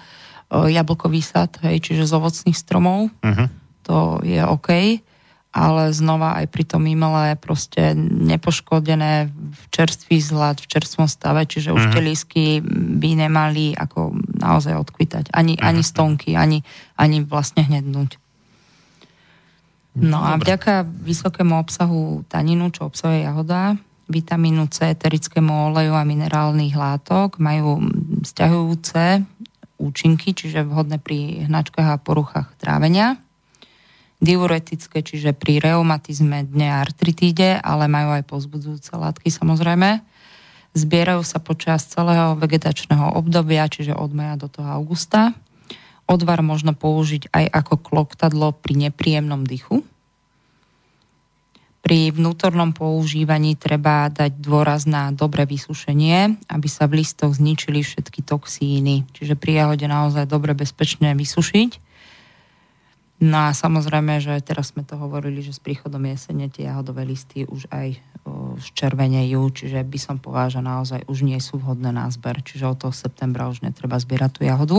o, 0.52 0.68
jablkový 0.68 1.24
sad, 1.24 1.56
hej, 1.64 1.80
čiže 1.80 2.04
z 2.04 2.12
ovocných 2.12 2.52
stromov. 2.52 3.08
Uh-huh. 3.24 3.48
To 3.88 4.20
je 4.20 4.44
OK, 4.44 5.00
ale 5.56 5.82
znova 5.96 6.36
aj 6.44 6.52
pri 6.52 6.68
tom 6.68 6.84
imele 6.84 7.32
proste 7.40 7.96
nepoškodené 7.96 9.32
v 9.32 9.62
čerstvý 9.72 10.20
zhľad, 10.20 10.60
v 10.60 10.68
čerstvom 10.68 11.08
stave, 11.08 11.48
čiže 11.48 11.72
už 11.72 11.88
uh-huh. 11.88 11.94
tie 11.96 12.02
lísky 12.04 12.44
by 13.00 13.24
nemali 13.24 13.72
ako 13.72 14.20
naozaj 14.36 14.76
odkvitať. 14.76 15.32
Ani, 15.32 15.56
uh-huh. 15.56 15.64
ani 15.64 15.80
stonky, 15.80 16.36
ani, 16.36 16.60
ani 17.00 17.24
vlastne 17.24 17.64
hnednúť. 17.64 18.20
No 19.98 20.22
a 20.22 20.38
vďaka 20.38 20.86
vysokému 20.86 21.58
obsahu 21.58 22.22
taninu, 22.30 22.70
čo 22.70 22.86
obsahuje 22.86 23.26
jahoda, 23.26 23.74
vitamínu 24.08 24.70
C, 24.70 24.94
eterickému 24.94 25.70
oleju 25.70 25.92
a 25.92 26.06
minerálnych 26.06 26.72
látok 26.72 27.36
majú 27.42 27.82
vzťahujúce 28.24 29.26
účinky, 29.78 30.34
čiže 30.34 30.66
vhodné 30.66 30.98
pri 30.98 31.46
hnačkách 31.46 31.88
a 31.88 32.02
poruchách 32.02 32.48
trávenia. 32.58 33.20
Diuretické, 34.18 35.06
čiže 35.06 35.30
pri 35.30 35.62
reumatizme, 35.62 36.42
dne 36.42 36.74
a 36.74 36.82
artritíde, 36.82 37.62
ale 37.62 37.86
majú 37.86 38.18
aj 38.18 38.26
pozbudzujúce 38.26 38.90
látky 38.98 39.30
samozrejme. 39.30 40.02
Zbierajú 40.74 41.22
sa 41.22 41.38
počas 41.38 41.86
celého 41.86 42.34
vegetačného 42.34 43.14
obdobia, 43.14 43.70
čiže 43.70 43.94
od 43.94 44.10
maja 44.10 44.34
do 44.34 44.50
toho 44.50 44.66
augusta 44.66 45.38
Odvar 46.08 46.40
možno 46.40 46.72
použiť 46.72 47.28
aj 47.30 47.44
ako 47.52 47.74
kloktadlo 47.84 48.56
pri 48.56 48.88
nepríjemnom 48.88 49.44
dychu. 49.44 49.84
Pri 51.84 52.10
vnútornom 52.10 52.74
používaní 52.74 53.54
treba 53.54 54.10
dať 54.10 54.40
dôraz 54.40 54.84
na 54.88 55.12
dobré 55.14 55.44
vysušenie, 55.44 56.48
aby 56.50 56.68
sa 56.68 56.88
v 56.88 57.04
listoch 57.04 57.36
zničili 57.36 57.84
všetky 57.84 58.24
toxíny. 58.24 59.06
Čiže 59.14 59.38
pri 59.38 59.62
jahode 59.62 59.86
naozaj 59.86 60.26
dobre 60.26 60.56
bezpečne 60.58 61.14
vysušiť. 61.14 61.86
No 63.18 63.50
a 63.50 63.50
samozrejme, 63.50 64.22
že 64.22 64.38
teraz 64.46 64.70
sme 64.70 64.86
to 64.86 64.94
hovorili, 64.94 65.42
že 65.42 65.50
s 65.50 65.58
príchodom 65.58 66.06
jesene 66.06 66.46
tie 66.46 66.70
jahodové 66.70 67.02
listy 67.02 67.42
už 67.48 67.66
aj 67.68 67.98
zčervenejú, 68.62 69.42
čiže 69.50 69.82
by 69.82 69.98
som 69.98 70.16
povedala, 70.22 70.78
naozaj 70.78 71.02
už 71.08 71.24
nie 71.24 71.38
sú 71.42 71.58
vhodné 71.58 71.90
na 71.90 72.06
zber. 72.12 72.42
Čiže 72.44 72.68
od 72.68 72.78
toho 72.78 72.94
septembra 72.94 73.50
už 73.50 73.64
netreba 73.64 73.98
zbierať 73.98 74.30
tú 74.38 74.40
jahodu. 74.46 74.78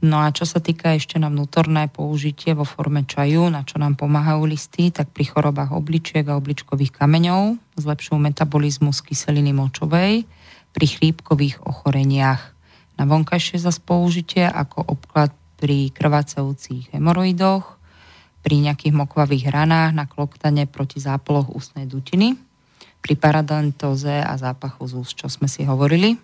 No 0.00 0.24
a 0.24 0.32
čo 0.32 0.48
sa 0.48 0.64
týka 0.64 0.96
ešte 0.96 1.20
na 1.20 1.28
vnútorné 1.28 1.92
použitie 1.92 2.56
vo 2.56 2.64
forme 2.64 3.04
čaju, 3.04 3.52
na 3.52 3.68
čo 3.68 3.76
nám 3.76 4.00
pomáhajú 4.00 4.48
listy, 4.48 4.88
tak 4.88 5.12
pri 5.12 5.28
chorobách 5.28 5.76
obličiek 5.76 6.24
a 6.24 6.40
obličkových 6.40 6.96
kameňov 6.96 7.60
zlepšujú 7.76 8.16
metabolizmus 8.16 9.04
kyseliny 9.04 9.52
močovej, 9.52 10.24
pri 10.70 10.86
chrípkových 10.86 11.66
ochoreniach. 11.66 12.54
Na 12.96 13.04
vonkajšie 13.04 13.60
zase 13.60 13.82
použitie 13.82 14.46
ako 14.46 14.88
obklad 14.88 15.34
pri 15.60 15.92
krvácajúcich 15.92 16.96
hemoroidoch, 16.96 17.76
pri 18.40 18.56
nejakých 18.64 18.96
mokvavých 18.96 19.52
ranách 19.52 19.92
na 19.92 20.08
kloktane 20.08 20.64
proti 20.64 20.96
zápoloch 20.96 21.52
ústnej 21.52 21.84
dutiny, 21.84 22.40
pri 23.04 23.14
paradentóze 23.16 24.24
a 24.24 24.32
zápachu 24.40 24.88
z 24.88 24.92
úst, 24.96 25.14
čo 25.20 25.28
sme 25.28 25.48
si 25.48 25.64
hovorili. 25.68 26.16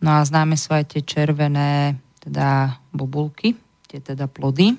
No 0.00 0.16
a 0.16 0.24
známe 0.24 0.56
sú 0.56 0.72
aj 0.76 0.96
tie 0.96 1.02
červené 1.04 1.96
teda 2.20 2.76
bobulky, 2.92 3.56
tie 3.88 3.98
teda 3.98 4.28
plody. 4.28 4.76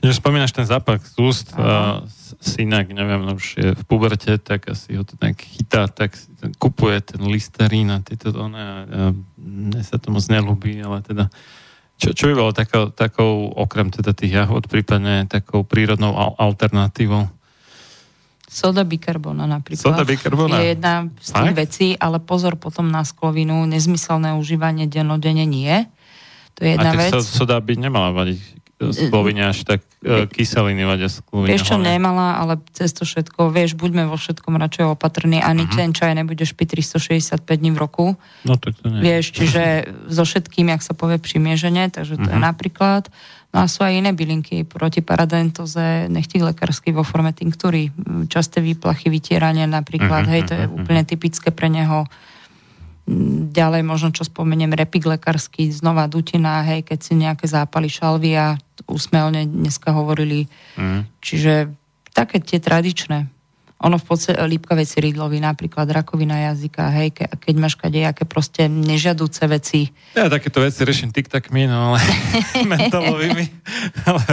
Keď 0.00 0.12
spomínaš 0.22 0.54
ten 0.54 0.68
zápach 0.68 1.02
z 1.02 1.18
úst, 1.18 1.50
uh, 1.56 2.04
synak, 2.38 2.92
neviem, 2.94 3.26
no 3.26 3.34
už 3.34 3.46
je 3.58 3.68
v 3.74 3.82
puberte, 3.88 4.38
tak 4.38 4.70
asi 4.70 4.94
ho 4.94 5.02
to 5.02 5.18
tak 5.18 5.40
chytá, 5.40 5.90
tak 5.90 6.14
kupuje 6.62 7.00
ten 7.02 7.26
listerín 7.26 7.90
a 7.90 7.98
tieto 8.04 8.30
one 8.30 8.54
a, 8.54 8.72
a 8.86 9.00
mne 9.40 9.82
sa 9.82 9.98
to 9.98 10.14
moc 10.14 10.22
nelúbi, 10.30 10.78
ale 10.78 11.02
teda 11.02 11.26
čo, 11.96 12.12
čo 12.12 12.28
by 12.28 12.34
bolo 12.36 12.52
takou, 12.52 12.92
takou, 12.92 13.48
okrem 13.56 13.88
teda 13.88 14.12
tých 14.12 14.36
jahod, 14.36 14.68
prípadne 14.68 15.24
takou 15.24 15.64
prírodnou 15.64 16.12
alternatívou? 16.36 17.32
Soda 18.46 18.84
bikarbona 18.84 19.48
napríklad. 19.48 19.80
Soda 19.80 20.04
bikarbona? 20.04 20.60
Je 20.60 20.76
jedna 20.76 21.08
z 21.18 21.28
tých 21.32 21.52
Aj? 21.56 21.56
vecí, 21.56 21.86
ale 21.96 22.20
pozor 22.20 22.60
potom 22.60 22.92
na 22.92 23.02
sklovinu, 23.02 23.64
nezmyselné 23.64 24.36
užívanie 24.36 24.84
denodene 24.86 25.48
nie 25.48 25.88
to 26.56 26.64
je 26.64 26.70
jedna 26.72 26.90
a 26.90 26.96
vec. 26.96 27.12
soda 27.20 27.60
by 27.60 27.76
nemala 27.76 28.16
vadiť 28.16 28.56
sklovine 28.76 29.48
až 29.48 29.64
tak 29.64 29.80
e, 30.04 30.28
kyseliny 30.28 30.84
vadia 30.84 31.08
sklovine. 31.08 31.56
Vieš 31.56 31.72
čo, 31.72 31.76
nemala, 31.80 32.36
ale 32.36 32.60
cez 32.76 32.92
to 32.92 33.08
všetko, 33.08 33.48
vieš, 33.48 33.72
buďme 33.72 34.04
vo 34.04 34.20
všetkom 34.20 34.52
radšej 34.52 34.84
opatrní, 34.92 35.40
ani 35.40 35.64
uh-huh. 35.64 35.76
ten 35.80 35.96
čaj 35.96 36.12
nebudeš 36.12 36.52
piť 36.52 36.84
365 36.84 37.40
dní 37.40 37.72
v 37.72 37.78
roku. 37.80 38.04
No 38.44 38.60
to 38.60 38.76
to 38.76 38.92
nie. 38.92 39.00
Vieš, 39.00 39.32
čiže 39.32 39.64
so 40.12 40.28
všetkým, 40.28 40.68
jak 40.68 40.84
sa 40.84 40.92
povie 40.92 41.16
primieženie, 41.16 41.88
takže 41.88 42.20
to 42.20 42.28
uh-huh. 42.28 42.36
je 42.36 42.40
mhm. 42.40 42.48
napríklad. 42.52 43.08
No 43.56 43.64
a 43.64 43.72
sú 43.72 43.80
aj 43.80 43.96
iné 43.96 44.12
bylinky 44.12 44.68
proti 44.68 45.00
paradentoze, 45.00 46.12
nechtých 46.12 46.44
lekársky 46.44 46.92
vo 46.92 47.00
forme 47.00 47.32
tinktúry, 47.32 47.88
časté 48.28 48.60
výplachy, 48.60 49.08
vytieranie 49.08 49.64
napríklad, 49.64 50.28
uh-huh, 50.28 50.34
hej, 50.36 50.42
to 50.44 50.52
je 50.52 50.64
uh-huh. 50.68 50.76
úplne 50.84 51.00
typické 51.08 51.48
pre 51.48 51.72
neho 51.72 52.04
Ďalej 53.54 53.86
možno, 53.86 54.10
čo 54.10 54.26
spomeniem, 54.26 54.74
repik 54.74 55.06
lekársky, 55.06 55.70
znova 55.70 56.10
dutina, 56.10 56.66
hej, 56.66 56.82
keď 56.82 56.98
si 56.98 57.14
nejaké 57.14 57.46
zápaly 57.46 57.86
šalvia, 57.86 58.58
už 58.90 59.10
sme 59.10 59.22
o 59.22 59.30
nej 59.30 59.46
dneska 59.46 59.94
hovorili. 59.94 60.50
Mm. 60.74 61.06
Čiže 61.22 61.70
také 62.10 62.42
tie 62.42 62.58
tradičné 62.58 63.30
ono 63.76 64.00
v 64.00 64.04
podstate 64.08 64.40
lípkavé 64.40 64.88
ciridlovy, 64.88 65.36
napríklad 65.36 65.84
rakovina 65.92 66.48
jazyka, 66.52 66.88
hej, 66.96 67.12
ke, 67.12 67.28
keď 67.28 67.54
máš 67.60 67.76
kadejaké 67.76 68.24
proste 68.24 68.72
nežiaduce 68.72 69.44
veci. 69.52 69.92
Ja 70.16 70.32
takéto 70.32 70.64
veci 70.64 70.80
riešim 70.80 71.12
tiktakmi, 71.12 71.68
no 71.68 71.92
ale 71.92 72.00
mentalovými, 72.72 73.44
ale, 74.08 74.24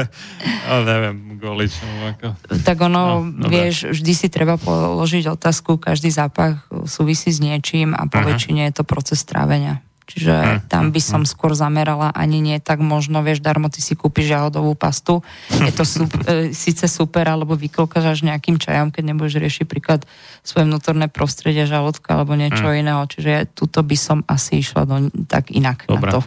ale 0.64 0.82
neviem, 0.88 1.18
goličom. 1.44 1.90
Ako. 2.16 2.28
Tak 2.64 2.78
ono, 2.88 3.28
no, 3.28 3.48
vieš, 3.52 3.92
vždy 3.92 4.14
si 4.16 4.28
treba 4.32 4.56
položiť 4.56 5.28
otázku, 5.28 5.76
každý 5.76 6.08
zápach 6.08 6.64
súvisí 6.88 7.28
s 7.28 7.44
niečím 7.44 7.92
a 7.92 8.08
po 8.08 8.24
uh-huh. 8.24 8.32
väčšine 8.32 8.64
je 8.72 8.80
to 8.80 8.84
proces 8.88 9.28
trávenia. 9.28 9.84
Čiže 10.04 10.36
hm, 10.36 10.58
tam 10.68 10.92
by 10.92 11.00
hm, 11.00 11.08
som 11.08 11.22
hm. 11.24 11.30
skôr 11.30 11.52
zamerala 11.56 12.12
ani 12.12 12.44
nie 12.44 12.58
tak 12.60 12.84
možno, 12.84 13.24
vieš, 13.24 13.40
darmo 13.40 13.72
ty 13.72 13.80
si 13.80 13.96
kúpiš 13.96 14.36
jahodovú 14.36 14.76
pastu. 14.76 15.24
Je 15.50 15.72
to 15.72 15.88
super, 16.04 16.22
e, 16.28 16.52
síce 16.52 16.86
super, 16.92 17.28
alebo 17.28 17.56
vyklkaš 17.56 18.18
až 18.18 18.20
nejakým 18.28 18.60
čajom, 18.60 18.92
keď 18.92 19.04
nebudeš 19.14 19.40
riešiť 19.40 19.66
príklad 19.68 20.04
svoje 20.44 20.68
vnútorné 20.68 21.08
prostredie, 21.08 21.64
žalúdka 21.64 22.20
alebo 22.20 22.36
niečo 22.36 22.68
hmm. 22.68 22.80
iného. 22.80 23.02
Čiže 23.08 23.52
tuto 23.56 23.80
by 23.84 23.98
som 24.00 24.18
asi 24.28 24.60
išla 24.60 24.84
do, 24.84 25.08
tak 25.28 25.52
inak 25.52 25.88
Dobre. 25.88 26.12
na 26.12 26.14
to. 26.18 26.22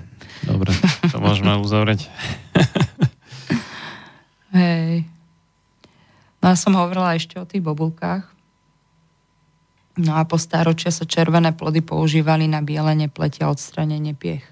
Dobre, 0.44 0.70
to 1.10 1.16
môžeme 1.18 1.56
uzavrieť. 1.58 2.12
Hej. 4.56 5.08
No 6.44 6.52
a 6.52 6.54
som 6.54 6.76
hovorila 6.76 7.16
ešte 7.16 7.40
o 7.40 7.48
tých 7.48 7.64
bobulkách. 7.64 8.35
No 9.96 10.12
a 10.20 10.28
po 10.28 10.36
stáročia 10.36 10.92
sa 10.92 11.08
červené 11.08 11.56
plody 11.56 11.80
používali 11.80 12.44
na 12.44 12.60
bielenie 12.60 13.08
pletia 13.08 13.48
a 13.48 13.52
odstranenie 13.52 14.12
piech. 14.12 14.44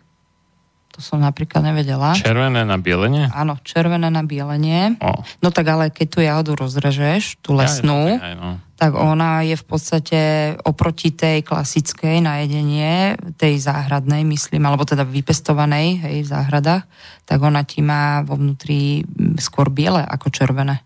To 0.95 1.03
som 1.03 1.19
napríklad 1.19 1.59
nevedela. 1.67 2.15
Červené 2.15 2.63
na 2.63 2.79
bielenie? 2.79 3.27
Áno, 3.35 3.59
červené 3.67 4.15
na 4.15 4.23
bielenie. 4.23 4.95
O. 5.03 5.27
No 5.43 5.51
tak 5.51 5.67
ale 5.67 5.91
keď 5.91 6.07
tú 6.07 6.19
jahodu 6.23 6.55
rozrežeš, 6.55 7.43
tú 7.43 7.59
lesnú, 7.59 8.15
ja, 8.15 8.39
no. 8.39 8.63
tak 8.79 8.95
ona 8.95 9.43
je 9.43 9.59
v 9.59 9.65
podstate 9.67 10.21
oproti 10.63 11.11
tej 11.11 11.43
klasickej 11.43 12.23
na 12.23 12.47
jedenie, 12.47 13.19
tej 13.35 13.59
záhradnej, 13.59 14.23
myslím, 14.23 14.71
alebo 14.71 14.87
teda 14.87 15.03
vypestovanej, 15.03 15.99
hej, 15.99 16.17
v 16.23 16.31
záhradách, 16.31 16.87
tak 17.27 17.39
ona 17.43 17.67
ti 17.67 17.83
má 17.83 18.23
vo 18.23 18.39
vnútri 18.39 19.03
skôr 19.43 19.75
biele 19.75 19.99
ako 19.99 20.31
červené. 20.31 20.79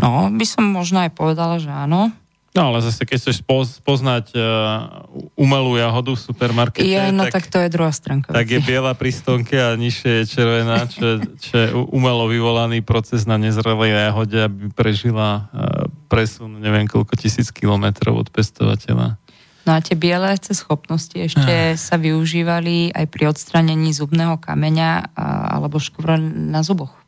No, 0.00 0.32
by 0.32 0.46
som 0.48 0.64
možno 0.64 1.04
aj 1.04 1.12
povedala, 1.12 1.60
že 1.60 1.68
áno. 1.68 2.08
No 2.54 2.70
ale 2.70 2.86
zase, 2.86 3.02
keď 3.02 3.18
chceš 3.18 3.42
poznať 3.82 4.30
uh, 4.38 5.10
umelú 5.34 5.74
jahodu 5.74 6.14
v 6.14 6.20
supermarkete, 6.22 6.86
je, 6.86 7.02
no, 7.10 7.26
tak, 7.26 7.42
tak 7.42 7.44
to 7.50 7.58
je 7.58 7.66
druhá 7.66 7.90
stránka. 7.90 8.30
Tak 8.30 8.46
je 8.46 8.62
biela 8.62 8.94
pri 8.94 9.10
stonke 9.10 9.58
a 9.58 9.74
nižšie 9.74 10.22
je 10.22 10.24
červená, 10.30 10.86
čo, 10.86 11.18
čo 11.42 11.54
je 11.58 11.68
umelo 11.90 12.30
vyvolaný 12.30 12.78
proces 12.78 13.26
na 13.26 13.42
nezrelej 13.42 13.98
jahode, 14.06 14.38
aby 14.38 14.70
prežila 14.70 15.50
uh, 15.50 15.90
presun 16.06 16.62
neviem 16.62 16.86
koľko 16.86 17.18
tisíc 17.18 17.50
kilometrov 17.50 18.22
od 18.22 18.30
pestovateľa. 18.30 19.18
No 19.64 19.70
a 19.74 19.82
tie 19.82 19.98
biele 19.98 20.36
schopnosti 20.38 21.16
ešte 21.16 21.74
ah. 21.74 21.80
sa 21.80 21.96
využívali 21.96 22.92
aj 22.92 23.06
pri 23.08 23.32
odstranení 23.32 23.96
zubného 23.96 24.36
kameňa 24.36 25.16
a, 25.16 25.58
alebo 25.58 25.80
škvra 25.80 26.20
na 26.22 26.60
zuboch. 26.60 27.03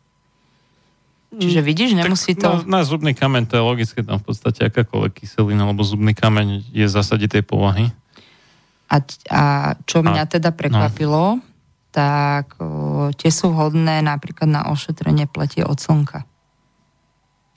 Čiže 1.36 1.60
vidíš, 1.60 1.90
nemusí 1.92 2.32
tak, 2.32 2.40
to... 2.40 2.48
Na, 2.64 2.80
na 2.80 2.88
zubný 2.88 3.12
kameň 3.12 3.44
to 3.44 3.60
je 3.60 3.62
logické, 3.62 4.00
tam 4.00 4.16
v 4.16 4.32
podstate 4.32 4.72
akákoľvek 4.72 5.12
kyselina, 5.20 5.68
alebo 5.68 5.84
zubný 5.84 6.16
kameň 6.16 6.72
je 6.72 6.86
zasaditej 6.88 7.44
povahy. 7.44 7.92
A, 8.88 8.96
a 9.28 9.42
čo 9.84 10.00
mňa 10.00 10.24
a, 10.24 10.30
teda 10.30 10.50
prekvapilo, 10.56 11.38
no. 11.38 11.44
tak 11.92 12.56
o, 12.56 13.10
tie 13.12 13.28
sú 13.28 13.52
vhodné 13.52 14.00
napríklad 14.00 14.48
na 14.48 14.62
ošetrenie 14.72 15.28
pletie 15.28 15.66
od 15.66 15.76
slnka. 15.76 16.24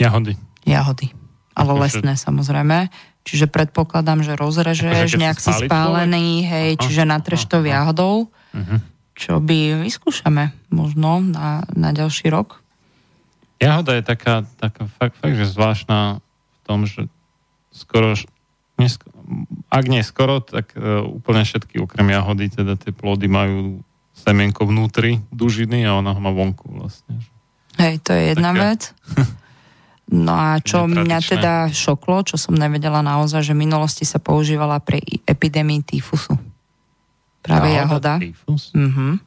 Jahody. 0.01 0.35
Jahody. 0.67 1.15
Ale 1.55 1.71
Takže... 1.75 1.81
lesné 1.83 2.13
samozrejme. 2.19 2.77
Čiže 3.27 3.51
predpokladám, 3.51 4.25
že 4.25 4.33
rozrežeš, 4.33 5.19
nejak 5.19 5.37
si 5.37 5.51
spálený, 5.53 6.41
človek? 6.41 6.49
hej, 6.49 6.69
aha, 6.73 6.81
čiže 6.81 7.03
natreš 7.05 7.41
to 7.45 7.61
jahodou, 7.61 8.31
uh-huh. 8.55 8.79
čo 9.13 9.37
by 9.37 9.85
vyskúšame 9.85 10.55
možno 10.71 11.21
na, 11.21 11.61
na 11.75 11.93
ďalší 11.93 12.31
rok. 12.31 12.63
Jahoda 13.59 13.99
je 13.99 14.03
taká, 14.07 14.47
taká 14.55 14.87
fakt, 14.87 15.19
fakt, 15.19 15.35
že 15.35 15.51
zvláštna 15.51 16.23
v 16.23 16.59
tom, 16.63 16.87
že 16.87 17.11
skoro, 17.75 18.15
nesko, 18.79 19.11
ak 19.67 19.85
nie 19.91 19.99
skoro, 20.01 20.39
tak 20.39 20.71
uh, 20.79 21.03
úplne 21.03 21.43
všetky 21.43 21.83
okrem 21.83 22.15
jahody, 22.15 22.47
teda 22.47 22.79
tie 22.79 22.95
plody 22.95 23.27
majú 23.27 23.83
semienko 24.15 24.63
vnútri 24.63 25.19
dužiny 25.31 25.83
a 25.83 25.99
ona 25.99 26.15
ho 26.15 26.19
má 26.23 26.31
vonku 26.31 26.71
vlastne. 26.71 27.19
Hej, 27.79 28.03
to 28.03 28.15
je 28.15 28.35
jedna 28.35 28.51
Také... 28.55 28.63
vec. 28.63 28.81
No 30.09 30.33
a 30.33 30.57
čo 30.57 30.89
mňa 30.89 31.21
teda 31.21 31.69
šoklo, 31.69 32.25
čo 32.25 32.33
som 32.33 32.57
nevedela 32.57 33.05
naozaj, 33.05 33.45
že 33.45 33.53
v 33.53 33.69
minulosti 33.69 34.09
sa 34.09 34.17
používala 34.17 34.81
pre 34.81 34.97
epidémii 35.05 35.85
tyfusu. 35.85 36.33
Práve 37.45 37.77
jahoda. 37.77 38.17
jahoda. 38.17 38.25
Tyfus? 38.25 38.73
Mhm. 38.73 39.21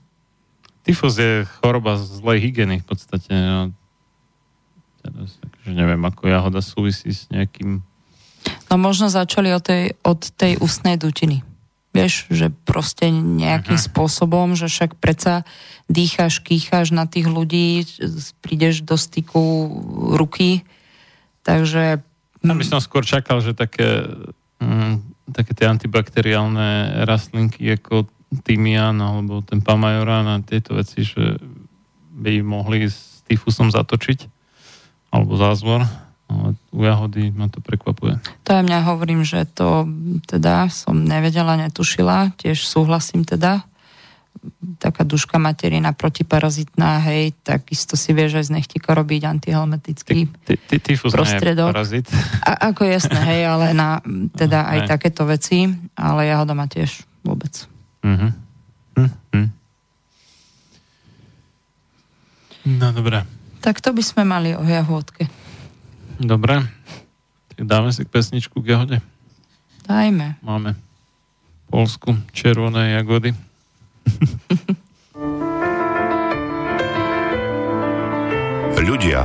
Tyfus 0.82 1.14
je 1.14 1.46
choroba 1.62 1.94
zlej 1.94 2.50
hygieny 2.50 2.82
v 2.82 2.86
podstate. 2.90 3.30
Teraz, 5.02 5.34
takže 5.42 5.70
neviem, 5.74 5.98
ako 6.06 6.30
jahoda 6.30 6.62
súvisí 6.62 7.10
s 7.10 7.26
nejakým... 7.34 7.82
No 8.70 8.74
možno 8.78 9.10
začali 9.10 9.50
od 9.50 9.62
tej, 9.66 9.98
od 10.06 10.30
tej 10.38 10.62
ústnej 10.62 10.94
dutiny. 10.94 11.42
Vieš, 11.92 12.30
že 12.32 12.48
proste 12.48 13.12
nejakým 13.12 13.76
uh-huh. 13.76 13.88
spôsobom, 13.92 14.56
že 14.56 14.70
však 14.70 14.96
predsa 14.96 15.44
dýcháš, 15.92 16.40
kýcháš 16.40 16.94
na 16.94 17.04
tých 17.04 17.28
ľudí, 17.28 17.84
prídeš 18.40 18.80
do 18.86 18.96
styku 18.96 19.68
ruky, 20.16 20.64
takže... 21.44 22.00
Ja 22.40 22.56
by 22.56 22.64
som 22.64 22.80
skôr 22.80 23.04
čakal, 23.04 23.44
že 23.44 23.52
také, 23.52 24.08
mm, 24.62 25.04
také 25.36 25.52
tie 25.52 25.68
antibakteriálne 25.68 27.04
rastlinky 27.04 27.76
ako 27.76 28.08
tymian 28.40 28.96
alebo 28.96 29.44
ten 29.44 29.60
pamajorán 29.60 30.24
a 30.32 30.40
tieto 30.40 30.72
veci, 30.80 31.04
že 31.04 31.36
by 32.16 32.40
mohli 32.40 32.88
s 32.88 33.20
tyfusom 33.28 33.68
zatočiť 33.68 34.31
alebo 35.12 35.36
zázvor, 35.36 35.84
ale 36.32 36.56
u 36.72 36.80
jahody 36.82 37.28
ma 37.36 37.52
to 37.52 37.60
prekvapuje. 37.60 38.16
To 38.48 38.50
aj 38.56 38.64
mňa 38.64 38.78
hovorím, 38.88 39.22
že 39.22 39.44
to 39.44 39.84
teda 40.24 40.72
som 40.72 41.04
nevedela, 41.04 41.60
netušila, 41.60 42.32
tiež 42.40 42.64
súhlasím 42.64 43.28
teda, 43.28 43.68
taká 44.80 45.06
duška 45.06 45.38
materina 45.38 45.94
protiparazitná, 45.94 46.98
hej, 47.06 47.36
takisto 47.46 47.94
si 47.94 48.10
vieš 48.10 48.42
aj 48.42 48.44
z 48.48 48.54
nechtika 48.58 48.90
robiť 48.96 49.22
antihelmetický 49.28 50.26
ty, 50.48 50.54
ty, 50.56 50.76
ty, 50.82 50.92
prostredok. 50.98 51.70
parazit. 51.70 52.08
A, 52.42 52.72
ako 52.72 52.82
jasné, 52.88 53.20
hej, 53.22 53.42
ale 53.46 53.76
na 53.76 54.02
teda 54.34 54.66
aj 54.66 54.90
takéto 54.90 55.28
veci, 55.28 55.70
ale 55.94 56.26
jahoda 56.26 56.58
má 56.58 56.66
tiež 56.66 57.06
vôbec. 57.22 57.54
Uh-huh. 58.02 58.32
Uh-huh. 58.98 59.46
No 62.66 62.88
dobré. 62.94 63.22
Tak 63.62 63.78
to 63.78 63.94
by 63.94 64.02
sme 64.02 64.26
mali 64.26 64.58
o 64.58 64.66
jahôdke. 64.66 65.30
Dobre. 66.18 66.66
Tak 67.54 67.62
dáme 67.62 67.94
si 67.94 68.02
pesničku 68.02 68.58
k 68.58 68.74
jahode. 68.74 68.98
Dajme. 69.86 70.34
Máme 70.42 70.74
Polsku 71.70 72.18
červené 72.34 72.98
jagody. 72.98 73.32
Ľudia, 78.82 79.24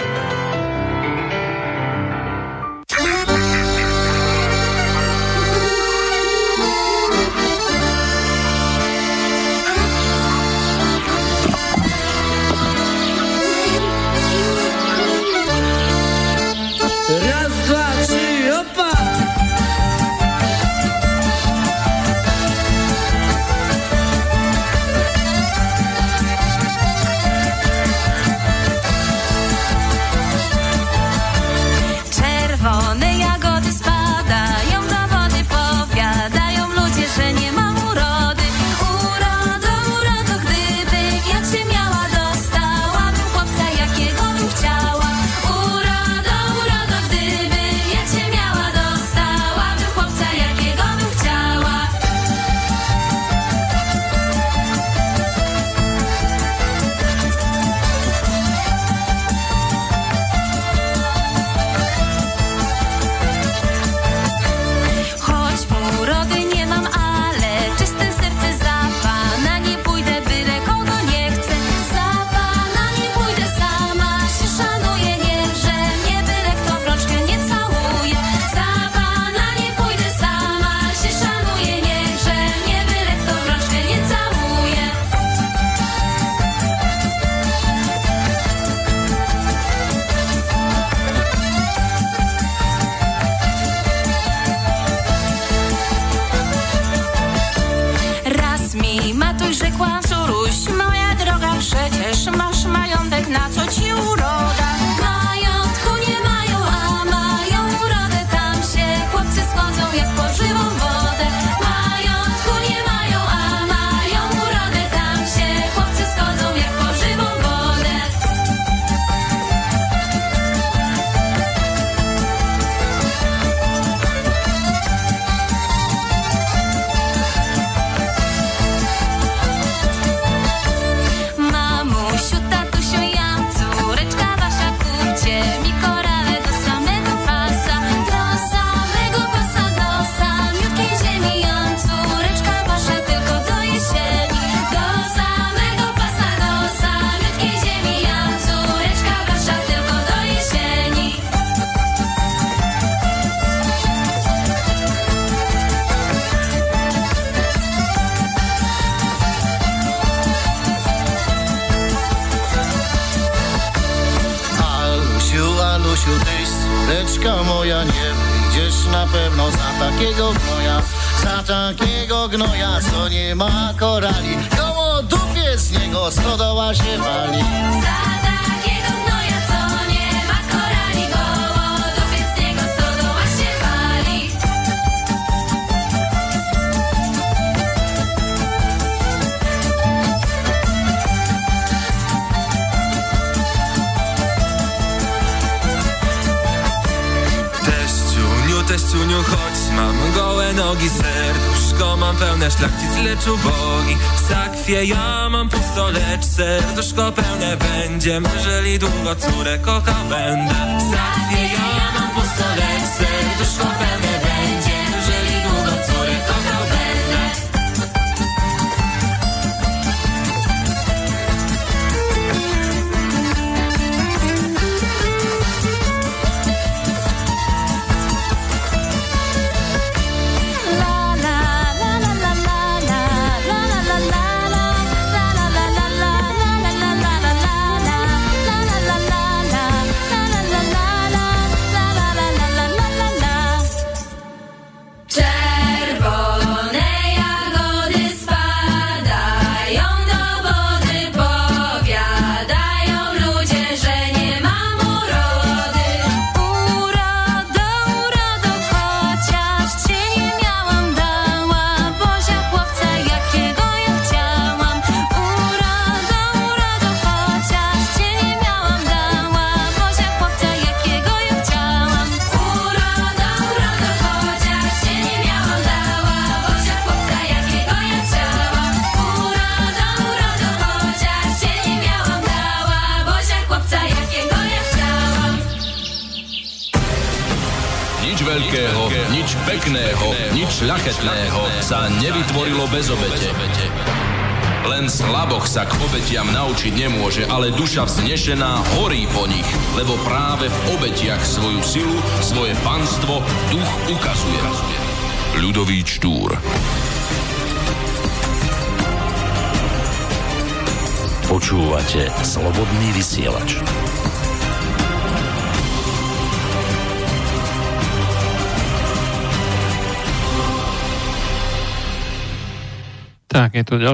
Commission 298.21 298.43
uh, 298.43 298.60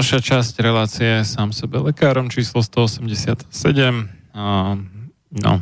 ďalšia 0.08 0.40
časť 0.40 0.64
relácie 0.64 1.20
sám 1.20 1.52
sebe 1.52 1.84
lekárom 1.84 2.32
číslo 2.32 2.64
187. 2.64 3.44
A, 4.32 4.72
no, 5.36 5.52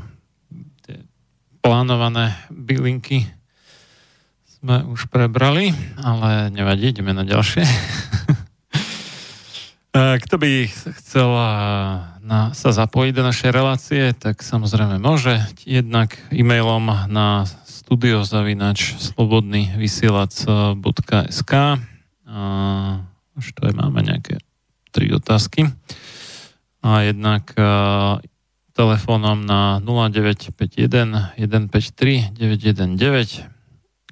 tie 0.86 1.02
plánované 1.59 2.31
bylinky 2.55 3.27
sme 4.47 4.86
už 4.86 5.10
prebrali, 5.10 5.74
ale 5.98 6.55
nevadí, 6.55 6.94
ideme 6.94 7.10
na 7.10 7.27
ďalšie. 7.27 7.66
Kto 10.23 10.35
by 10.39 10.70
chcel 10.94 11.31
na, 12.23 12.55
sa 12.55 12.70
zapojiť 12.70 13.12
do 13.18 13.27
našej 13.27 13.51
relácie, 13.51 14.14
tak 14.14 14.47
samozrejme 14.47 15.02
môže 15.02 15.43
jednak 15.66 16.14
e-mailom 16.31 17.10
na 17.10 17.51
studiozavinač 17.66 18.94
slobodný 18.94 19.74
vysielač.sk 19.74 21.52
už 23.37 23.53
to 23.53 23.69
aj 23.69 23.75
máme 23.77 24.01
nejaké 24.01 24.41
tri 24.91 25.13
otázky. 25.13 25.69
A 26.81 27.05
jednak 27.05 27.53
uh, 27.57 28.19
telefónom 28.77 29.45
na 29.45 29.81
0951 29.81 31.37
153 31.37 32.37
919. 32.37 33.49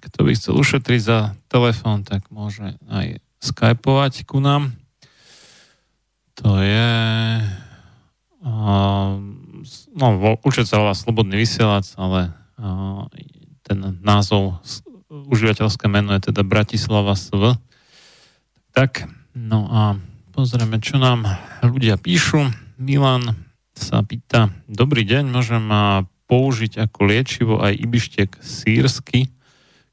Kto 0.05 0.19
by 0.21 0.33
chcel 0.37 0.55
ušetriť 0.61 1.01
za 1.01 1.19
telefón, 1.49 2.05
tak 2.05 2.29
môže 2.29 2.77
aj 2.89 3.21
skypovať 3.41 4.25
ku 4.25 4.41
nám. 4.41 4.73
To 6.41 6.61
je... 6.61 6.93
Uh, 8.45 9.17
no, 9.97 10.37
účet 10.45 10.69
sa 10.69 10.77
volá 10.81 10.93
Slobodný 10.93 11.41
vysielač, 11.41 11.97
ale 11.97 12.33
uh, 12.61 13.09
ten 13.65 14.01
názov, 14.05 14.61
užívateľské 15.09 15.89
meno 15.89 16.13
je 16.17 16.29
teda 16.29 16.45
Bratislava 16.45 17.17
SV. 17.17 17.57
Tak, 18.75 19.07
no 19.39 19.71
a 19.71 19.95
pozrieme, 20.35 20.83
čo 20.83 20.99
nám 20.99 21.31
ľudia 21.63 21.95
píšu. 21.95 22.51
Milan 22.75 23.39
sa 23.71 24.03
pýta, 24.03 24.51
dobrý 24.67 25.07
deň, 25.07 25.31
môžem 25.31 25.63
použiť 26.27 26.83
ako 26.83 26.99
liečivo 27.07 27.55
aj 27.63 27.71
ibištek 27.71 28.43
sírsky, 28.43 29.31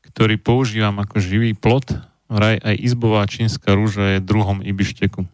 ktorý 0.01 0.41
používam 0.41 0.97
ako 0.97 1.21
živý 1.21 1.53
plot. 1.53 1.93
Vraj 2.25 2.57
aj 2.57 2.75
izbová 2.81 3.21
čínska 3.29 3.77
rúža 3.77 4.17
je 4.17 4.25
druhom 4.25 4.65
ibišteku. 4.65 5.29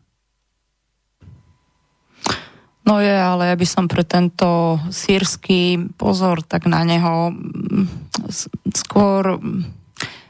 No 2.84 3.00
je, 3.00 3.16
ale 3.16 3.52
ja 3.52 3.56
by 3.56 3.68
som 3.68 3.88
pre 3.88 4.04
tento 4.04 4.76
sírsky 4.92 5.88
pozor 5.96 6.44
tak 6.44 6.68
na 6.68 6.84
neho 6.84 7.32
mm, 7.32 7.88
skôr 8.76 9.40
v 9.40 9.72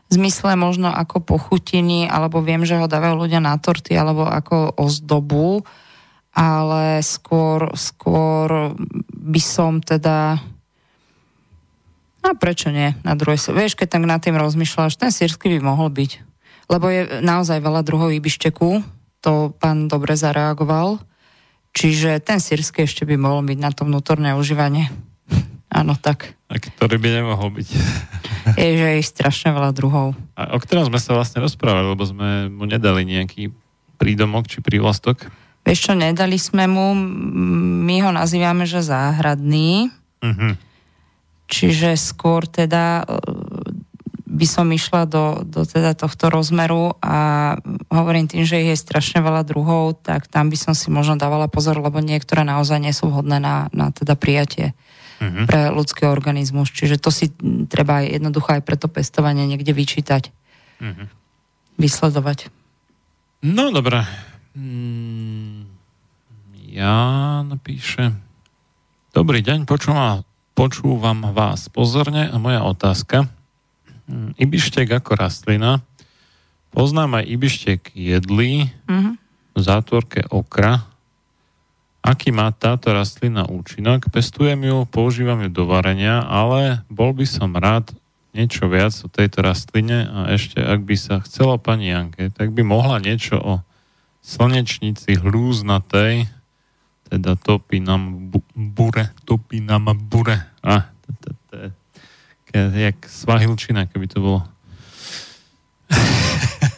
zmysle 0.08 0.56
možno 0.56 0.88
ako 0.92 1.24
pochutiny, 1.24 2.08
alebo 2.08 2.40
viem, 2.40 2.64
že 2.64 2.80
ho 2.80 2.88
dávajú 2.88 3.28
ľudia 3.28 3.44
na 3.44 3.56
torty, 3.60 3.96
alebo 3.96 4.24
ako 4.24 4.80
ozdobu, 4.80 5.64
ale 6.32 7.02
skôr, 7.04 7.74
skôr 7.74 8.78
by 9.12 9.42
som 9.42 9.82
teda 9.82 10.40
a 12.28 12.36
prečo 12.36 12.68
nie? 12.76 12.92
Na 13.08 13.16
druhej 13.16 13.40
vieš, 13.56 13.80
keď 13.80 13.88
tak 13.96 14.04
nad 14.04 14.20
tým 14.20 14.36
rozmýšľaš, 14.36 15.00
ten 15.00 15.16
sírsky 15.16 15.48
by 15.48 15.60
mohol 15.64 15.88
byť. 15.88 16.12
Lebo 16.68 16.92
je 16.92 17.24
naozaj 17.24 17.64
veľa 17.64 17.88
druhov 17.88 18.12
ibišteku, 18.12 18.84
to 19.24 19.56
pán 19.56 19.88
dobre 19.88 20.20
zareagoval. 20.20 21.00
Čiže 21.72 22.20
ten 22.20 22.44
sírsky 22.44 22.84
ešte 22.84 23.08
by 23.08 23.16
mohol 23.16 23.48
byť 23.48 23.58
na 23.62 23.72
to 23.72 23.88
vnútorné 23.88 24.36
užívanie. 24.36 24.92
Áno, 25.68 26.00
tak. 26.00 26.32
A 26.48 26.56
ktorý 26.64 26.96
by 26.96 27.10
nemohol 27.12 27.52
byť? 27.52 27.68
je, 28.62 28.70
že 28.80 28.88
je 28.98 29.04
strašne 29.04 29.52
veľa 29.52 29.76
druhov. 29.76 30.16
A 30.40 30.56
o 30.56 30.60
ktorom 30.64 30.88
sme 30.88 31.00
sa 31.00 31.12
vlastne 31.12 31.44
rozprávali, 31.44 31.92
lebo 31.92 32.08
sme 32.08 32.48
mu 32.48 32.64
nedali 32.64 33.04
nejaký 33.04 33.52
prídomok 34.00 34.48
či 34.48 34.64
prívlastok? 34.64 35.28
Vieš 35.68 35.92
čo, 35.92 35.94
nedali 36.00 36.40
sme 36.40 36.64
mu, 36.72 36.96
my 37.84 37.96
ho 38.00 38.12
nazývame, 38.16 38.64
že 38.64 38.80
záhradný. 38.80 39.92
Uh-huh. 40.24 40.56
Čiže 41.52 42.00
skôr 42.00 42.48
teda 42.48 43.04
e, 43.04 43.06
by 44.24 44.48
som 44.48 44.72
išla 44.72 45.04
do, 45.04 45.44
do 45.44 45.68
teda 45.68 45.92
tohto 46.00 46.32
rozmeru 46.32 46.96
a 47.04 47.56
hovorím 47.92 48.32
tým, 48.32 48.48
že 48.48 48.64
je 48.64 48.80
strašne 48.80 49.20
veľa 49.20 49.44
druhov, 49.44 50.00
tak 50.00 50.32
tam 50.32 50.48
by 50.48 50.56
som 50.56 50.72
si 50.72 50.88
možno 50.88 51.20
dávala 51.20 51.52
pozor, 51.52 51.76
lebo 51.84 52.00
niektoré 52.00 52.48
naozaj 52.48 52.80
nie 52.80 52.96
sú 52.96 53.12
vhodné 53.12 53.44
na, 53.44 53.68
na 53.76 53.92
teda 53.92 54.16
prijatie 54.16 54.72
uh-huh. 55.20 55.46
pre 55.50 55.70
ľudský 55.74 56.08
organizmus. 56.10 56.70
Čiže 56.70 57.02
to 57.02 57.10
si 57.14 57.34
treba 57.68 58.06
jednoducho 58.06 58.58
aj 58.58 58.62
pre 58.64 58.76
to 58.80 58.90
pestovanie 58.90 59.46
niekde 59.46 59.74
vyčítať. 59.74 60.30
Uh-huh. 60.82 61.08
Vysledovať. 61.78 62.50
No, 63.46 63.70
dobré. 63.70 64.02
Mm, 64.58 65.70
ja 66.74 66.98
napíše. 67.46 68.18
Dobrý 69.14 69.46
deň, 69.46 69.70
počúvam 69.70 70.28
Počúvam 70.58 71.38
vás 71.38 71.70
pozorne 71.70 72.34
a 72.34 72.42
moja 72.42 72.66
otázka. 72.66 73.30
Hm, 74.10 74.34
ibištek 74.42 74.90
ako 74.90 75.14
rastlina. 75.14 75.86
Poznám 76.74 77.22
aj 77.22 77.30
ibištek 77.30 77.82
jedlý 77.94 78.74
mm-hmm. 78.90 79.14
v 79.54 79.60
zátvorke 79.62 80.26
okra. 80.34 80.82
Aký 82.08 82.32
má 82.32 82.56
táto 82.56 82.96
rastlina 82.96 83.44
účinok? 83.52 84.08
Pestujem 84.08 84.64
ju, 84.64 84.88
používam 84.88 85.44
ju 85.44 85.52
do 85.52 85.68
varenia, 85.68 86.24
ale 86.24 86.80
bol 86.88 87.12
by 87.12 87.28
som 87.28 87.52
rád 87.52 87.92
niečo 88.32 88.72
viac 88.72 88.96
o 89.04 89.12
tejto 89.12 89.44
rastline 89.44 90.08
a 90.08 90.32
ešte, 90.32 90.64
ak 90.64 90.88
by 90.88 90.96
sa 90.96 91.20
chcelo 91.20 91.60
pani 91.60 91.92
Janke, 91.92 92.32
tak 92.32 92.56
by 92.56 92.64
mohla 92.64 93.04
niečo 93.04 93.36
o 93.36 93.60
slnečnici 94.24 95.20
hlúznatej, 95.20 96.32
teda 97.12 97.36
topí 97.36 97.84
nám 97.84 98.32
bure, 98.56 99.12
topí 99.28 99.60
nám 99.60 99.92
bure. 100.08 100.48
Jak 102.56 103.04
svahilčina, 103.04 103.84
keby 103.84 104.08
to 104.08 104.24
bolo. 104.24 104.48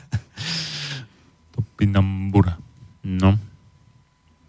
topí 1.54 1.86
nám 1.86 2.34
bure. 2.34 2.58
No. 3.06 3.49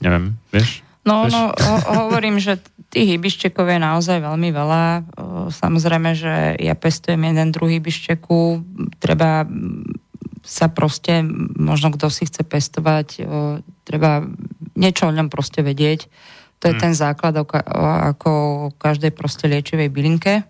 Neviem, 0.01 0.37
vieš? 0.53 0.85
No, 1.05 1.25
vieš? 1.25 1.33
no, 1.33 1.41
ho- 1.53 1.85
hovorím, 2.05 2.41
že 2.41 2.61
tých 2.91 3.17
hybiščekov 3.17 3.71
je 3.71 3.79
naozaj 3.79 4.19
veľmi 4.19 4.51
veľa. 4.51 4.85
Samozrejme, 5.55 6.11
že 6.19 6.59
ja 6.59 6.75
pestujem 6.75 7.23
jeden 7.23 7.55
druhý 7.55 7.79
hybiščeku. 7.79 8.67
Treba 8.99 9.47
sa 10.43 10.67
proste, 10.73 11.23
možno 11.55 11.95
kto 11.95 12.11
si 12.11 12.27
chce 12.27 12.43
pestovať, 12.43 13.23
treba 13.87 14.27
niečo 14.75 15.07
o 15.07 15.15
ňom 15.15 15.31
proste 15.31 15.63
vedieť. 15.63 16.11
To 16.61 16.69
je 16.69 16.75
hmm. 16.77 16.83
ten 16.83 16.93
základ 16.93 17.37
ako, 17.37 17.57
ako 18.13 18.31
každej 18.77 19.13
proste 19.17 19.49
liečivej 19.49 19.89
bylinke. 19.89 20.45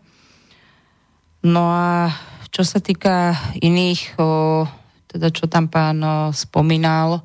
No 1.47 1.70
a 1.70 2.10
čo 2.51 2.66
sa 2.66 2.82
týka 2.82 3.39
iných, 3.62 4.18
o, 4.18 4.66
teda 5.06 5.31
čo 5.31 5.47
tam 5.47 5.70
pán 5.70 6.02
o, 6.02 6.35
spomínal, 6.35 7.22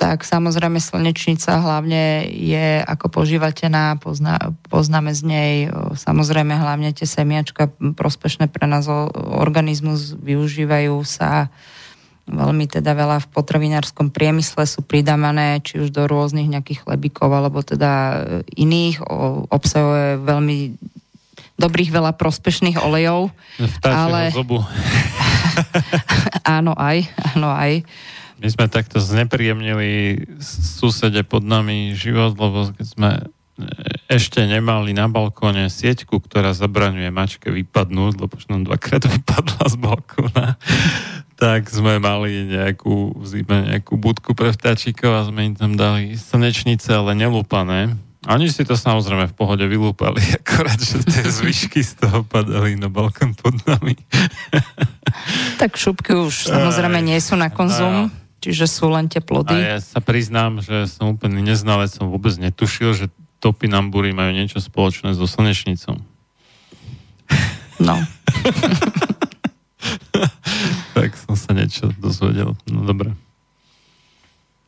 tak 0.00 0.24
samozrejme 0.24 0.80
slnečnica 0.80 1.60
hlavne 1.60 2.24
je 2.32 2.80
ako 2.80 3.20
požívateľná, 3.20 4.00
pozná, 4.00 4.56
poznáme 4.72 5.12
z 5.12 5.22
nej 5.28 5.52
samozrejme 5.92 6.56
hlavne 6.56 6.88
tie 6.96 7.04
semiačka 7.04 7.68
prospešné 8.00 8.48
pre 8.48 8.64
nás 8.64 8.88
organizmus, 9.14 10.16
využívajú 10.16 10.96
sa 11.04 11.52
veľmi 12.24 12.64
teda 12.64 12.96
veľa 12.96 13.28
v 13.28 13.28
potravinárskom 13.28 14.08
priemysle 14.08 14.64
sú 14.64 14.80
pridávané 14.80 15.60
či 15.60 15.84
už 15.84 15.92
do 15.92 16.08
rôznych 16.08 16.48
nejakých 16.48 16.88
chlebíkov 16.88 17.28
alebo 17.28 17.60
teda 17.60 17.92
e, 17.92 18.16
iných, 18.56 19.04
obsahuje 19.52 20.22
veľmi 20.22 20.56
dobrých 21.60 21.90
veľa 21.92 22.16
prospešných 22.16 22.80
olejov. 22.80 23.28
ale... 23.84 24.32
zobu. 24.32 24.64
áno 26.56 26.72
aj, 26.72 27.04
áno 27.36 27.52
aj. 27.52 27.84
My 28.40 28.48
sme 28.48 28.66
takto 28.72 28.98
znepríjemnili 28.98 30.24
susede 30.40 31.20
pod 31.28 31.44
nami 31.44 31.92
život, 31.92 32.32
lebo 32.40 32.72
keď 32.72 32.86
sme 32.88 33.10
ešte 34.08 34.40
nemali 34.48 34.96
na 34.96 35.12
balkóne 35.12 35.68
sieťku, 35.68 36.24
ktorá 36.24 36.56
zabraňuje 36.56 37.12
mačke 37.12 37.52
vypadnúť, 37.52 38.12
lebo 38.16 38.32
už 38.32 38.48
nám 38.48 38.64
dvakrát 38.64 39.04
vypadla 39.04 39.64
z 39.68 39.76
balkóna 39.76 40.56
tak 41.40 41.72
sme 41.72 41.96
mali 41.96 42.52
nejakú 42.52 43.16
v 43.16 43.24
zime 43.24 43.72
nejakú 43.72 43.96
budku 43.96 44.36
pre 44.36 44.52
vtáčikov 44.52 45.08
a 45.08 45.24
sme 45.24 45.48
im 45.48 45.54
tam 45.56 45.72
dali 45.72 46.12
slnečnice, 46.12 46.92
ale 46.92 47.16
nelúpané. 47.16 47.96
A 48.28 48.36
oni 48.36 48.52
si 48.52 48.68
to 48.68 48.76
samozrejme 48.76 49.32
v 49.32 49.34
pohode 49.34 49.64
vylúpali, 49.64 50.20
akorát, 50.44 50.76
že 50.76 51.00
tie 51.00 51.24
zvyšky 51.24 51.80
z 51.80 52.04
toho 52.04 52.20
padali 52.28 52.76
na 52.76 52.92
balkón 52.92 53.32
pod 53.32 53.56
nami. 53.64 53.96
Tak 55.56 55.80
šupky 55.80 56.12
už 56.12 56.52
samozrejme 56.52 57.00
nie 57.00 57.16
sú 57.24 57.40
na 57.40 57.48
konzum, 57.48 58.12
no, 58.12 58.19
čiže 58.40 58.64
sú 58.66 58.88
len 58.88 59.06
tie 59.06 59.20
plody. 59.20 59.54
A 59.54 59.76
ja 59.76 59.80
sa 59.80 60.00
priznám, 60.00 60.64
že 60.64 60.88
som 60.88 61.12
úplne 61.14 61.44
neznalec, 61.44 61.92
som 61.92 62.08
vôbec 62.08 62.34
netušil, 62.40 62.96
že 62.96 63.06
topinambúry 63.40 64.12
majú 64.12 64.32
niečo 64.36 64.60
spoločné 64.60 65.16
so 65.16 65.24
slnečnicou. 65.28 66.00
No. 67.80 67.96
tak 70.96 71.16
som 71.16 71.32
sa 71.32 71.56
niečo 71.56 71.88
dozvedel. 71.96 72.52
No 72.68 72.84
dobre. 72.84 73.16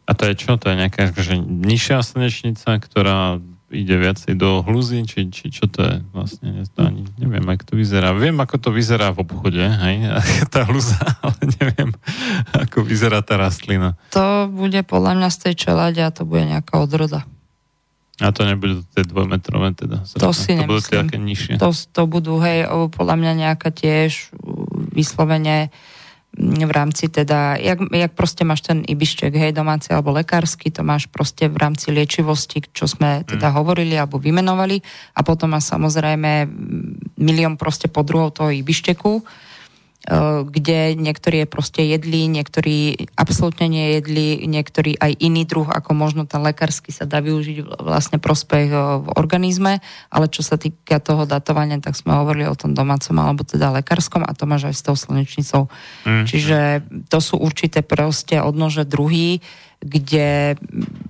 A 0.09 0.17
to 0.17 0.25
je 0.29 0.35
čo? 0.35 0.57
To 0.57 0.73
je 0.73 0.81
nejaká 0.81 1.13
že 1.13 1.37
nižšia 1.39 2.01
slnečnica, 2.01 2.81
ktorá 2.81 3.39
ide 3.73 3.97
viacej 3.97 4.37
do 4.37 4.61
hluzy, 4.63 5.03
či, 5.09 5.33
či 5.33 5.49
čo 5.49 5.67
to 5.67 5.81
je 5.83 5.97
vlastne, 6.13 6.63
ani 6.77 7.09
neviem, 7.17 7.43
ako 7.49 7.73
to 7.73 7.75
vyzerá. 7.75 8.13
Viem, 8.13 8.37
ako 8.39 8.57
to 8.61 8.71
vyzerá 8.71 9.11
v 9.11 9.25
obchode, 9.25 9.65
hej, 9.65 9.97
tá 10.53 10.69
hluza, 10.69 11.01
ale 11.25 11.41
neviem, 11.59 11.91
ako 12.53 12.85
vyzerá 12.85 13.25
tá 13.25 13.41
rastlina. 13.41 13.97
To 14.13 14.47
bude 14.53 14.79
podľa 14.85 15.19
mňa 15.19 15.29
z 15.33 15.39
tej 15.49 15.55
čelade 15.69 16.01
a 16.05 16.13
to 16.13 16.29
bude 16.29 16.45
nejaká 16.45 16.77
odroda. 16.79 17.25
A 18.23 18.31
to 18.31 18.47
nebudú 18.47 18.85
tie 18.93 19.03
dvojmetrové 19.03 19.75
teda? 19.75 20.05
To 20.21 20.31
si 20.31 20.55
to 20.55 20.63
nemyslím. 20.63 21.09
budú? 21.09 21.59
To, 21.59 21.73
to 21.73 22.03
budú, 22.07 22.35
hej, 22.45 22.69
podľa 22.93 23.17
mňa 23.19 23.33
nejaká 23.49 23.73
tiež 23.73 24.31
vyslovene 24.93 25.73
v 26.41 26.73
rámci 26.73 27.13
teda, 27.13 27.61
jak, 27.61 27.79
jak 27.93 28.13
proste 28.17 28.41
máš 28.49 28.65
ten 28.65 28.81
ibišček, 28.89 29.37
hej, 29.37 29.53
domáci 29.53 29.93
alebo 29.93 30.17
lekársky, 30.17 30.73
to 30.73 30.81
máš 30.81 31.05
proste 31.13 31.45
v 31.45 31.61
rámci 31.61 31.93
liečivosti, 31.93 32.65
čo 32.73 32.89
sme 32.89 33.21
teda 33.29 33.53
mm. 33.53 33.55
hovorili 33.61 33.95
alebo 34.01 34.17
vymenovali 34.17 34.81
a 35.13 35.21
potom 35.21 35.53
má 35.53 35.61
samozrejme 35.61 36.49
milión 37.21 37.61
proste 37.61 37.93
podruhov 37.93 38.41
toho 38.41 38.49
ibišteku, 38.49 39.21
kde 40.51 40.99
niektorí 40.99 41.47
je 41.47 41.49
proste 41.49 41.83
jedli, 41.87 42.27
niektorí 42.27 43.07
absolútne 43.15 43.71
nejedli, 43.71 44.43
niektorí 44.51 44.99
aj 44.99 45.15
iný 45.23 45.47
druh, 45.47 45.71
ako 45.71 45.95
možno 45.95 46.27
ten 46.27 46.43
lekársky 46.43 46.91
sa 46.91 47.07
dá 47.07 47.23
využiť 47.23 47.79
vlastne 47.79 48.19
prospech 48.19 48.69
e, 48.75 48.79
v 48.99 49.07
organizme, 49.15 49.79
ale 50.11 50.27
čo 50.27 50.43
sa 50.43 50.59
týka 50.59 50.99
toho 50.99 51.23
datovania, 51.23 51.79
tak 51.79 51.95
sme 51.95 52.19
hovorili 52.19 52.51
o 52.51 52.59
tom 52.59 52.75
domácom 52.75 53.15
alebo 53.15 53.47
teda 53.47 53.71
lekárskom 53.79 54.27
a 54.27 54.35
to 54.35 54.43
máš 54.43 54.75
aj 54.75 54.75
s 54.75 54.83
tou 54.83 54.97
slnečnicou. 54.99 55.71
Mm. 56.03 56.27
Čiže 56.27 56.59
to 57.07 57.23
sú 57.23 57.39
určité 57.39 57.87
proste 57.87 58.43
odnože 58.43 58.83
druhy, 58.83 59.39
kde 59.83 60.55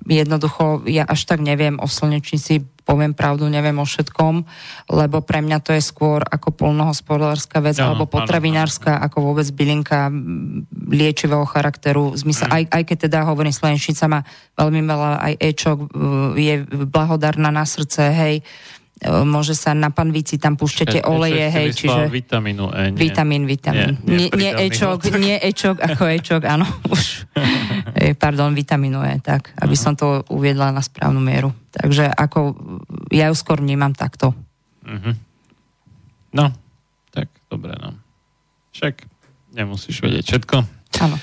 jednoducho 0.08 0.82
ja 0.88 1.04
až 1.04 1.28
tak 1.28 1.44
neviem 1.44 1.76
o 1.78 1.86
slnečnici, 1.86 2.64
poviem 2.82 3.14
pravdu, 3.14 3.46
neviem 3.46 3.78
o 3.78 3.86
všetkom, 3.86 4.42
lebo 4.90 5.22
pre 5.22 5.38
mňa 5.38 5.62
to 5.62 5.70
je 5.76 5.82
skôr 5.84 6.26
ako 6.26 6.50
polnohospodárska 6.50 7.62
vec, 7.62 7.78
Áno, 7.78 7.94
alebo 7.94 8.10
potravinárska, 8.10 8.98
ako 8.98 9.32
vôbec 9.32 9.46
bylinka 9.54 10.10
liečivého 10.90 11.46
charakteru. 11.46 12.18
Zmysel, 12.18 12.50
Mm. 12.50 12.54
aj, 12.58 12.64
aj 12.74 12.82
keď 12.88 12.96
teda 13.06 13.18
hovorím, 13.28 13.54
slnečnica 13.54 14.04
má 14.10 14.20
veľmi 14.58 14.80
veľa 14.82 15.10
aj 15.30 15.34
ečok, 15.38 15.78
je 16.34 16.54
blahodárna 16.90 17.54
na 17.54 17.62
srdce, 17.62 18.10
hej, 18.10 18.42
môže 19.22 19.52
sa 19.52 19.72
na 19.72 19.88
panvici, 19.88 20.36
tam 20.36 20.54
púšťate 20.54 21.00
Ešte- 21.00 21.06
oleje, 21.06 21.44
hej, 21.44 21.68
čiže... 21.74 22.06
vitamínu 22.06 22.70
E. 22.70 22.90
Nie. 22.90 22.98
Vitamín, 22.98 23.42
vitamín. 23.44 23.98
Nie, 24.02 24.30
Nie, 24.30 24.30
nie 24.30 24.50
ečok, 24.66 25.02
hod. 25.02 25.18
nie 25.18 25.36
ečok 25.36 25.78
ako 25.78 26.02
ečok, 26.06 26.40
áno, 26.44 26.64
už. 26.92 27.26
Eh, 27.92 28.12
Pardon, 28.14 28.52
vitamínu 28.52 29.02
E, 29.02 29.18
tak, 29.18 29.50
aby 29.56 29.74
som 29.74 29.92
to 29.92 30.22
uviedla 30.28 30.70
na 30.70 30.80
správnu 30.80 31.18
mieru. 31.18 31.50
Takže 31.70 32.08
ako, 32.08 32.54
ja 33.10 33.26
ju 33.26 33.34
skôr 33.34 33.58
vnímam 33.58 33.90
takto. 33.90 34.32
Mhm. 34.86 35.12
No, 36.32 36.48
tak 37.10 37.28
dobre, 37.46 37.76
no. 37.76 37.92
Však 38.72 39.04
nemusíš 39.52 40.00
vedieť 40.00 40.24
všetko. 40.24 40.56
Áno. 40.98 41.16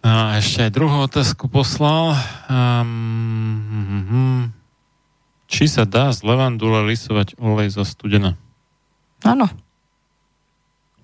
A 0.00 0.38
ešte 0.38 0.62
aj 0.62 0.72
druhú 0.72 1.02
otázku 1.02 1.46
poslal. 1.46 2.14
Um, 2.46 4.48
či 5.46 5.70
sa 5.70 5.86
dá 5.86 6.10
z 6.10 6.26
levandule 6.26 6.86
lisovať 6.86 7.38
olej 7.38 7.74
zo 7.74 7.82
studena? 7.86 8.34
Áno. 9.22 9.46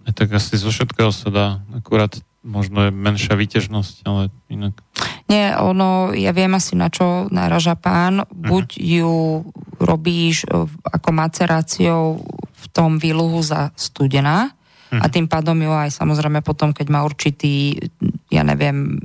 E, 0.06 0.10
tak 0.10 0.34
asi 0.34 0.58
zo 0.58 0.70
všetkého 0.70 1.14
sa 1.14 1.28
dá. 1.30 1.46
Akurát 1.74 2.12
možno 2.42 2.86
je 2.86 2.90
menšia 2.90 3.38
výtežnosť, 3.38 4.02
ale 4.06 4.34
inak. 4.50 4.74
Nie, 5.30 5.54
ono, 5.54 6.10
ja 6.12 6.34
viem 6.34 6.52
asi 6.58 6.74
na 6.74 6.90
čo 6.90 7.30
naraža 7.30 7.78
pán. 7.78 8.26
Buď 8.28 8.82
ju 8.82 9.46
robíš 9.78 10.44
e, 10.44 10.66
ako 10.68 11.08
maceráciou 11.14 12.02
v 12.52 12.64
tom 12.74 12.98
výluhu 12.98 13.42
za 13.42 13.70
studená 13.78 14.54
a 14.92 15.08
tým 15.08 15.24
pádom 15.24 15.56
ju 15.56 15.72
aj 15.72 15.96
samozrejme 15.96 16.44
potom, 16.44 16.76
keď 16.76 16.86
má 16.92 17.00
určitý, 17.00 17.80
ja 18.28 18.44
neviem, 18.44 19.00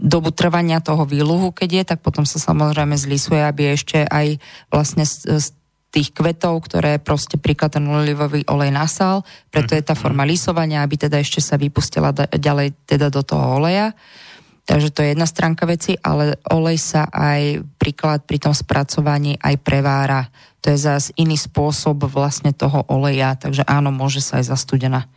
dobu 0.00 0.32
trvania 0.32 0.80
toho 0.80 1.04
výluhu, 1.04 1.52
keď 1.52 1.68
je, 1.68 1.82
tak 1.94 2.00
potom 2.00 2.24
sa 2.24 2.40
samozrejme 2.40 2.96
zlisuje, 2.96 3.44
aby 3.44 3.76
ešte 3.76 4.08
aj 4.08 4.40
vlastne 4.72 5.04
z, 5.04 5.38
z 5.38 5.46
tých 5.92 6.14
kvetov, 6.16 6.64
ktoré 6.64 7.02
proste 7.02 7.36
príklad 7.36 7.76
ten 7.76 7.84
olivový 7.84 8.46
olej 8.48 8.70
nasal, 8.72 9.26
preto 9.52 9.76
je 9.76 9.82
tá 9.84 9.98
forma 9.98 10.22
lisovania, 10.24 10.86
aby 10.86 10.96
teda 10.96 11.18
ešte 11.20 11.42
sa 11.42 11.60
vypustila 11.60 12.14
da- 12.14 12.30
ďalej 12.30 12.72
teda 12.88 13.12
do 13.12 13.20
toho 13.20 13.60
oleja. 13.60 13.92
Takže 14.64 14.94
to 14.94 15.02
je 15.02 15.12
jedna 15.12 15.26
stránka 15.26 15.66
veci, 15.66 15.98
ale 15.98 16.38
olej 16.46 16.78
sa 16.78 17.10
aj 17.10 17.66
príklad 17.74 18.22
pri 18.22 18.38
tom 18.38 18.54
spracovaní 18.54 19.34
aj 19.42 19.58
prevára. 19.66 20.30
To 20.62 20.70
je 20.70 20.78
zase 20.78 21.10
iný 21.18 21.34
spôsob 21.34 22.06
vlastne 22.06 22.54
toho 22.54 22.86
oleja, 22.86 23.34
takže 23.34 23.66
áno, 23.66 23.90
môže 23.90 24.22
sa 24.22 24.38
aj 24.38 24.54
zastudená. 24.54 25.10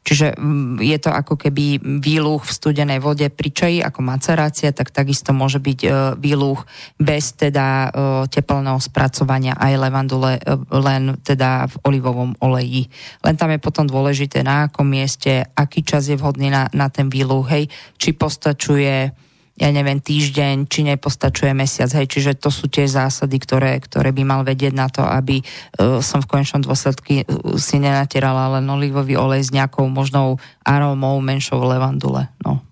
Čiže 0.00 0.34
mm, 0.36 0.80
je 0.80 0.96
to 0.96 1.12
ako 1.12 1.36
keby 1.36 1.76
výluch 2.00 2.48
v 2.48 2.54
studenej 2.56 3.04
vode 3.04 3.28
pri 3.28 3.50
čaji, 3.52 3.78
ako 3.84 4.00
macerácia, 4.00 4.72
tak 4.72 4.88
takisto 4.88 5.36
môže 5.36 5.60
byť 5.60 5.80
e, 5.84 5.88
výluch 6.16 6.64
bez 6.96 7.36
teda 7.36 7.66
e, 7.66 7.88
teplného 8.32 8.80
spracovania 8.80 9.54
aj 9.60 9.72
levandule, 9.76 10.40
e, 10.40 10.42
len 10.72 11.20
teda 11.20 11.68
v 11.68 11.74
olivovom 11.84 12.32
oleji. 12.40 12.88
Len 13.20 13.36
tam 13.36 13.52
je 13.52 13.60
potom 13.60 13.84
dôležité, 13.84 14.40
na 14.40 14.72
akom 14.72 14.88
mieste, 14.88 15.44
aký 15.52 15.84
čas 15.84 16.08
je 16.08 16.16
vhodný 16.16 16.48
na, 16.48 16.66
na 16.72 16.88
ten 16.88 17.12
výluch, 17.12 17.52
hej, 17.52 17.68
či 18.00 18.16
postačuje 18.16 19.12
ja 19.58 19.68
neviem, 19.74 20.00
týždeň, 20.00 20.70
či 20.70 20.86
nepostačuje 20.88 21.52
mesiac, 21.52 21.92
hej, 21.92 22.08
čiže 22.08 22.38
to 22.38 22.48
sú 22.48 22.70
tie 22.70 22.88
zásady, 22.88 23.36
ktoré, 23.36 23.76
ktoré 23.82 24.14
by 24.14 24.22
mal 24.24 24.40
vedieť 24.46 24.72
na 24.72 24.88
to, 24.88 25.04
aby 25.04 25.42
uh, 25.42 26.00
som 26.00 26.24
v 26.24 26.30
konečnom 26.30 26.64
dôsledku 26.64 27.10
uh, 27.12 27.58
si 27.60 27.76
nenatierala 27.76 28.56
len 28.56 28.64
olivový 28.70 29.20
olej 29.20 29.48
s 29.48 29.50
nejakou 29.52 29.84
možnou 29.90 30.40
arómou 30.64 31.20
menšou 31.20 31.60
levandule, 31.60 32.32
no. 32.40 32.64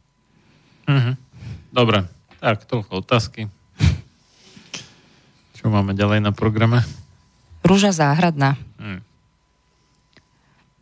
Mhm. 0.89 1.13
Dobre, 1.69 2.09
tak 2.41 2.65
toľko 2.65 3.05
otázky. 3.05 3.53
Čo 5.59 5.69
máme 5.69 5.93
ďalej 5.93 6.25
na 6.25 6.33
programe? 6.33 6.81
Rúža 7.67 7.93
záhradná. 7.93 8.57
Hm. 8.81 9.03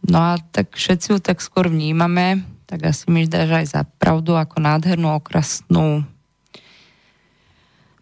No 0.07 0.19
a 0.23 0.39
tak 0.39 0.77
všetci 0.79 1.17
ju 1.17 1.19
tak 1.19 1.43
skôr 1.43 1.67
vnímame, 1.67 2.47
tak 2.67 2.91
asi 2.91 3.07
mi 3.09 3.31
dáš 3.31 3.51
aj 3.51 3.67
za 3.71 3.81
pravdu 3.87 4.35
ako 4.35 4.59
nádhernú 4.59 5.15
okrasnú 5.15 6.03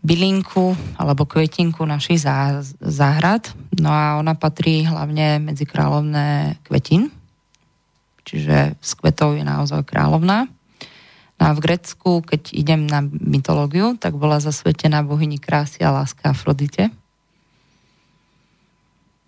bylinku 0.05 0.77
alebo 1.01 1.25
kvetinku 1.25 1.85
našich 1.89 2.25
zá, 2.25 2.61
záhrad. 2.81 3.49
No 3.77 3.89
a 3.89 4.21
ona 4.21 4.37
patrí 4.37 4.85
hlavne 4.85 5.41
medzi 5.41 5.65
kráľovné 5.65 6.61
kvetín, 6.65 7.09
čiže 8.29 8.77
z 8.81 8.91
kvetov 9.01 9.37
je 9.37 9.45
naozaj 9.45 9.85
kráľovná. 9.85 10.49
No 11.41 11.43
a 11.51 11.51
v 11.53 11.61
Grecku, 11.61 12.25
keď 12.25 12.53
idem 12.57 12.89
na 12.89 13.05
mytológiu, 13.05 13.97
tak 14.01 14.17
bola 14.17 14.41
zasvetená 14.41 15.05
bohyni 15.05 15.37
krásy 15.37 15.85
a 15.85 15.93
láska 15.93 16.31
Afrodite. 16.31 16.89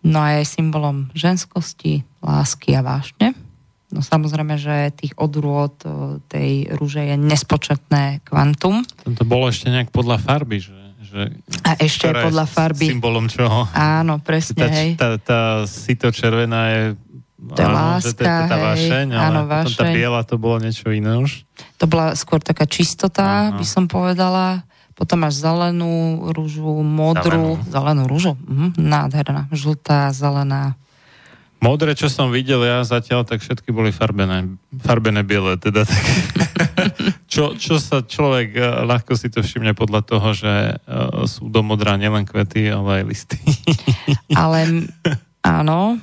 No 0.06 0.22
a 0.22 0.38
je 0.38 0.46
symbolom 0.46 1.10
ženskosti, 1.18 2.06
lásky 2.22 2.78
a 2.78 2.84
vášne. 2.84 3.45
No 3.86 4.02
samozrejme, 4.02 4.58
že 4.58 4.90
tých 4.98 5.14
odrôd 5.14 5.78
o, 5.86 6.18
tej 6.26 6.66
rúže 6.74 7.06
je 7.06 7.14
nespočetné 7.14 8.26
kvantum. 8.26 8.82
To 9.06 9.24
bolo 9.24 9.46
ešte 9.46 9.70
nejak 9.70 9.94
podľa 9.94 10.18
farby, 10.18 10.58
že, 10.58 10.74
že 11.06 11.20
A 11.62 11.78
ešte 11.78 12.10
je 12.10 12.14
podľa 12.18 12.50
farby. 12.50 12.90
Symbolom 12.90 13.30
čoho? 13.30 13.70
Áno, 13.70 14.18
presne, 14.18 14.58
tá, 14.58 14.66
hej. 14.66 14.90
tá, 14.98 15.08
tá 15.22 15.40
sito 15.70 16.10
červená 16.10 16.74
je 16.74 16.82
To 17.38 17.62
je 17.62 17.62
že 17.62 17.62
to 17.62 17.78
láska, 17.78 18.32
tá 18.50 18.56
vášeň, 18.58 19.06
ale 19.14 19.22
Áno, 19.22 19.40
potom 19.46 19.74
tá 19.78 19.84
vášeň. 19.86 19.94
biela 19.94 20.20
to 20.26 20.34
bolo 20.34 20.56
niečo 20.58 20.90
iné 20.90 21.12
už. 21.22 21.46
To 21.78 21.84
bola 21.86 22.18
skôr 22.18 22.42
taká 22.42 22.66
čistota, 22.66 23.54
Aha. 23.54 23.54
by 23.54 23.64
som 23.64 23.86
povedala. 23.86 24.66
Potom 24.96 25.22
máš 25.22 25.44
zelenú 25.44 26.26
rúžu, 26.32 26.80
modrú, 26.80 27.60
zelenú, 27.60 27.70
zelenú 27.70 28.02
rúžu, 28.08 28.32
mhm, 28.34 28.80
nádherná, 28.80 29.46
žltá, 29.52 30.10
zelená. 30.10 30.74
Modré, 31.56 31.96
čo 31.96 32.12
som 32.12 32.28
videl 32.28 32.60
ja 32.62 32.84
zatiaľ, 32.84 33.24
tak 33.24 33.40
všetky 33.40 33.72
boli 33.72 33.88
farbené, 33.88 34.60
farbené 34.76 35.24
biele, 35.24 35.56
teda 35.56 35.88
tak. 35.88 36.04
čo, 37.32 37.56
čo 37.56 37.80
sa 37.80 38.04
človek 38.04 38.48
eh, 38.54 38.64
ľahko 38.84 39.16
si 39.16 39.32
to 39.32 39.40
všimne 39.40 39.72
podľa 39.72 40.00
toho, 40.04 40.28
že 40.36 40.76
eh, 40.76 41.24
sú 41.24 41.48
do 41.48 41.64
modrá 41.64 41.96
nielen 41.96 42.28
kvety, 42.28 42.68
ale 42.68 43.02
aj 43.02 43.04
listy. 43.08 43.38
Ale 44.36 44.88
áno, 45.40 45.96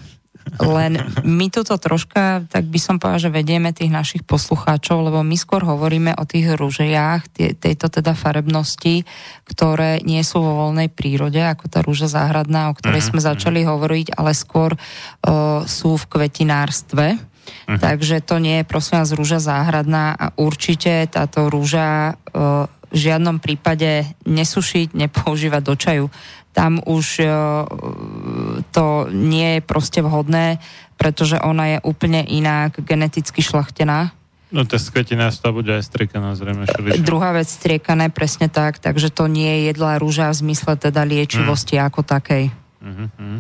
len 0.59 0.99
my 1.23 1.47
toto 1.49 1.79
troška, 1.79 2.45
tak 2.51 2.67
by 2.67 2.79
som 2.79 2.95
povedala, 2.99 3.25
že 3.25 3.31
vedieme 3.33 3.71
tých 3.71 3.89
našich 3.89 4.23
poslucháčov, 4.27 5.09
lebo 5.09 5.23
my 5.23 5.37
skôr 5.39 5.63
hovoríme 5.63 6.13
o 6.19 6.23
tých 6.27 6.53
tie, 7.33 7.55
tejto 7.55 7.89
teda 7.89 8.13
farebnosti, 8.13 9.07
ktoré 9.47 10.03
nie 10.03 10.21
sú 10.21 10.43
vo 10.43 10.67
voľnej 10.67 10.91
prírode, 10.91 11.39
ako 11.39 11.65
tá 11.71 11.79
rúža 11.81 12.11
záhradná, 12.11 12.69
o 12.69 12.77
ktorej 12.77 13.01
Mhm, 13.01 13.09
sme 13.09 13.19
začali 13.23 13.61
hovoriť, 13.65 14.19
ale 14.19 14.31
skôr 14.35 14.75
uh, 14.75 15.63
sú 15.65 15.95
v 15.95 16.07
kvetinárstve. 16.11 17.17
Mhm. 17.67 17.79
Takže 17.79 18.23
to 18.23 18.39
nie 18.39 18.63
je 18.63 18.69
prosím 18.69 19.03
vás 19.03 19.11
rúža 19.15 19.39
záhradná 19.39 20.15
a 20.15 20.31
určite 20.39 21.07
táto 21.11 21.47
rúža 21.51 22.15
uh, 22.15 22.67
v 22.93 22.97
žiadnom 23.09 23.41
prípade 23.41 24.05
nesušiť, 24.29 24.93
nepoužívať 24.93 25.61
do 25.65 25.75
čaju. 25.75 26.05
Tam 26.53 26.77
už 26.85 27.05
uh, 27.25 27.65
to 28.69 29.09
nie 29.09 29.57
je 29.57 29.61
proste 29.65 29.99
vhodné, 30.05 30.61
pretože 31.01 31.41
ona 31.41 31.77
je 31.77 31.77
úplne 31.81 32.21
inak 32.21 32.77
geneticky 32.77 33.41
šlachtená. 33.41 34.13
No 34.53 34.69
to 34.69 34.77
z 34.77 34.93
kvetinárstva 34.93 35.49
bude 35.49 35.73
aj 35.73 35.89
striekaná 35.89 36.37
zrejme 36.37 36.69
všeličo. 36.69 37.01
Druhá 37.01 37.33
vec 37.33 37.49
striekané 37.49 38.13
presne 38.13 38.53
tak, 38.53 38.77
takže 38.77 39.09
to 39.09 39.25
nie 39.25 39.49
je 39.49 39.59
jedlá 39.73 39.97
rúža 39.97 40.29
v 40.29 40.45
zmysle 40.45 40.77
teda 40.77 41.01
liečivosti 41.01 41.81
ako 41.81 42.05
takej. 42.05 42.53
Mhm, 42.85 43.05
mhm. 43.17 43.39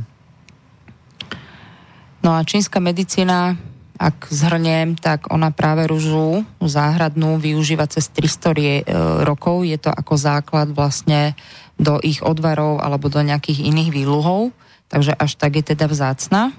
No 2.23 2.33
a 2.33 2.41
čínska 2.41 2.79
medicína, 2.81 3.59
ak 4.03 4.27
zhrniem, 4.27 4.99
tak 4.99 5.31
ona 5.31 5.47
práve 5.55 5.87
rúžu 5.87 6.43
záhradnú 6.59 7.39
využíva 7.39 7.87
cez 7.87 8.11
300 8.11 8.51
rie- 8.51 8.83
e, 8.83 8.87
rokov. 9.23 9.63
Je 9.63 9.79
to 9.79 9.87
ako 9.87 10.19
základ 10.19 10.75
vlastne 10.75 11.39
do 11.79 12.03
ich 12.03 12.19
odvarov 12.19 12.83
alebo 12.83 13.07
do 13.07 13.23
nejakých 13.23 13.63
iných 13.63 13.95
výluhov. 13.95 14.51
Takže 14.91 15.15
až 15.15 15.39
tak 15.39 15.55
je 15.55 15.63
teda 15.71 15.87
vzácna. 15.87 16.51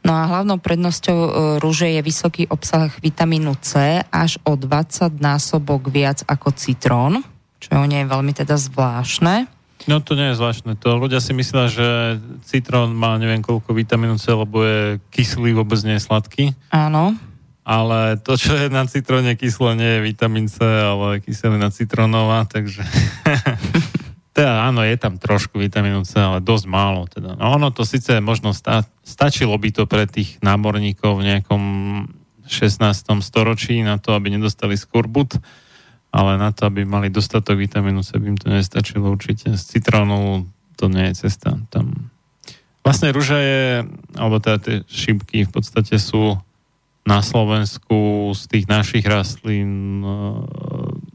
No 0.00 0.12
a 0.16 0.28
hlavnou 0.28 0.60
prednosťou 0.60 1.18
e, 1.18 1.30
rúže 1.60 1.88
je 1.88 2.00
vysoký 2.04 2.44
obsah 2.52 2.92
vitamínu 3.00 3.56
C 3.64 4.00
až 4.04 4.36
o 4.44 4.56
20 4.56 5.20
násobok 5.20 5.88
viac 5.88 6.20
ako 6.28 6.52
citrón, 6.52 7.24
čo 7.60 7.76
je 7.76 7.78
u 7.80 7.86
nej 7.88 8.04
veľmi 8.04 8.32
teda 8.36 8.60
zvláštne. 8.60 9.59
No 9.88 10.04
to 10.04 10.12
nie 10.12 10.32
je 10.32 10.38
zvláštne. 10.40 10.76
To 10.84 11.00
ľudia 11.00 11.24
si 11.24 11.32
myslia, 11.32 11.72
že 11.72 12.20
citrón 12.44 12.92
má 12.92 13.16
neviem 13.16 13.40
koľko 13.40 13.72
vitamínu 13.72 14.20
C, 14.20 14.34
lebo 14.36 14.60
je 14.60 15.00
kyslý, 15.08 15.56
vôbec 15.56 15.80
nie 15.86 15.96
je 15.96 16.04
sladký. 16.04 16.44
Áno. 16.68 17.16
Ale 17.64 18.18
to, 18.20 18.34
čo 18.34 18.56
je 18.56 18.66
na 18.68 18.84
citróne 18.84 19.38
kyslé, 19.38 19.70
nie 19.78 19.90
je 19.96 20.04
vitamín 20.04 20.46
C, 20.50 20.60
ale 20.64 21.22
kyselina 21.22 21.70
citrónová, 21.72 22.44
takže 22.44 22.82
teda 24.36 24.68
áno, 24.68 24.82
je 24.82 24.96
tam 24.98 25.20
trošku 25.20 25.60
vitamínu 25.60 26.02
C, 26.02 26.18
ale 26.18 26.44
dosť 26.44 26.66
málo. 26.66 27.06
Teda. 27.06 27.36
No 27.36 27.56
ono 27.56 27.70
to 27.70 27.86
síce 27.86 28.18
možno 28.18 28.56
sta- 28.56 28.88
stačilo 29.04 29.54
by 29.56 29.70
to 29.70 29.84
pre 29.86 30.04
tých 30.08 30.40
námorníkov 30.44 31.20
v 31.20 31.26
nejakom 31.30 31.62
16. 32.50 32.82
storočí 33.22 33.78
na 33.86 34.02
to, 34.02 34.18
aby 34.18 34.34
nedostali 34.34 34.74
skurbut, 34.74 35.38
ale 36.10 36.38
na 36.38 36.50
to, 36.50 36.66
aby 36.66 36.82
mali 36.82 37.10
dostatok 37.10 37.58
vitamínu 37.58 38.02
C, 38.02 38.18
by 38.18 38.26
im 38.34 38.38
to 38.38 38.50
nestačilo 38.50 39.10
určite. 39.10 39.54
S 39.54 39.70
citrónou 39.70 40.46
to 40.74 40.90
nie 40.90 41.10
je 41.10 41.26
cesta. 41.26 41.54
Tam... 41.70 42.10
Vlastne 42.82 43.14
rúža 43.14 43.38
je, 43.38 43.62
alebo 44.18 44.42
teda 44.42 44.58
tie 44.58 44.76
šípky 44.90 45.46
v 45.46 45.50
podstate 45.54 46.00
sú 46.02 46.40
na 47.04 47.24
Slovensku 47.24 48.30
z 48.36 48.42
tých 48.48 48.64
našich 48.68 49.04
rastlín 49.08 50.04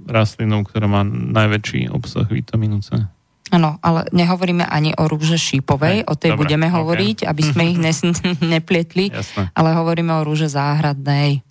rastlinou, 0.06 0.66
ktorá 0.66 0.90
má 0.90 1.06
najväčší 1.06 1.94
obsah 1.94 2.26
vitamínu 2.26 2.82
C. 2.82 3.06
Áno, 3.54 3.78
ale 3.86 4.10
nehovoríme 4.10 4.66
ani 4.66 4.98
o 4.98 5.06
rúže 5.06 5.38
šípovej, 5.38 6.02
Hej, 6.02 6.10
o 6.10 6.14
tej 6.18 6.32
dobre, 6.34 6.42
budeme 6.46 6.68
okay. 6.68 6.76
hovoriť, 6.82 7.18
aby 7.30 7.42
sme 7.46 7.64
ich 7.70 7.78
nes, 7.86 8.02
neplietli, 8.54 9.14
Jasne. 9.14 9.54
ale 9.54 9.70
hovoríme 9.78 10.12
o 10.18 10.26
rúže 10.26 10.50
záhradnej. 10.50 11.46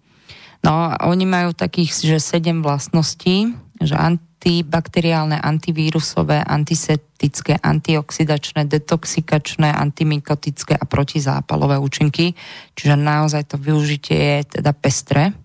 No, 0.64 0.96
oni 1.04 1.28
majú 1.28 1.52
takých, 1.52 2.16
že 2.16 2.18
sedem 2.18 2.64
vlastností, 2.64 3.52
že 3.84 3.94
antibakteriálne, 4.00 5.36
antivírusové, 5.36 6.40
antiseptické, 6.40 7.60
antioxidačné, 7.60 8.64
detoxikačné, 8.64 9.68
antimikotické 9.68 10.72
a 10.72 10.88
protizápalové 10.88 11.76
účinky. 11.76 12.32
Čiže 12.72 12.96
naozaj 12.96 13.52
to 13.52 13.60
využitie 13.60 14.40
je 14.40 14.58
teda 14.58 14.72
pestre 14.72 15.36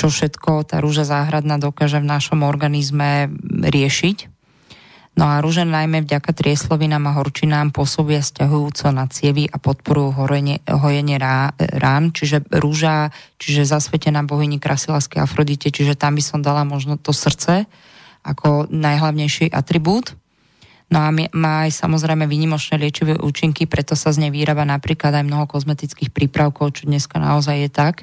čo 0.00 0.08
všetko 0.08 0.64
tá 0.64 0.80
rúža 0.80 1.04
záhradná 1.04 1.60
dokáže 1.60 2.00
v 2.00 2.08
našom 2.08 2.40
organizme 2.40 3.28
riešiť. 3.44 4.29
No 5.18 5.26
a 5.26 5.42
rúže 5.42 5.66
najmä 5.66 6.06
vďaka 6.06 6.30
trieslovinám 6.32 7.10
a 7.10 7.16
horčinám 7.18 7.74
pôsobia 7.74 8.22
stiahujúco 8.22 8.88
na 8.94 9.10
cievy 9.10 9.50
a 9.50 9.58
podporujú 9.58 10.16
horenie, 10.16 10.62
hojenie 10.64 11.18
rá, 11.18 11.50
rán, 11.58 12.14
čiže 12.14 12.46
rúža, 12.48 13.10
čiže 13.36 13.66
zasvetená 13.68 14.22
bohyni 14.22 14.62
krasy, 14.62 14.94
lásky 14.94 15.18
Afrodite, 15.18 15.68
čiže 15.68 15.98
tam 15.98 16.14
by 16.16 16.22
som 16.22 16.40
dala 16.40 16.62
možno 16.62 16.94
to 16.94 17.10
srdce 17.10 17.66
ako 18.22 18.70
najhlavnejší 18.70 19.50
atribút. 19.50 20.14
No 20.90 21.06
a 21.06 21.14
má 21.14 21.52
aj 21.66 21.86
samozrejme 21.86 22.26
výnimočné 22.26 22.74
liečivé 22.74 23.14
účinky, 23.14 23.70
preto 23.70 23.94
sa 23.94 24.10
z 24.10 24.26
nej 24.26 24.30
vyrába 24.34 24.66
napríklad 24.66 25.14
aj 25.14 25.24
mnoho 25.26 25.46
kozmetických 25.46 26.10
prípravkov, 26.10 26.82
čo 26.82 26.90
dneska 26.90 27.22
naozaj 27.22 27.56
je 27.66 27.70
tak. 27.70 27.96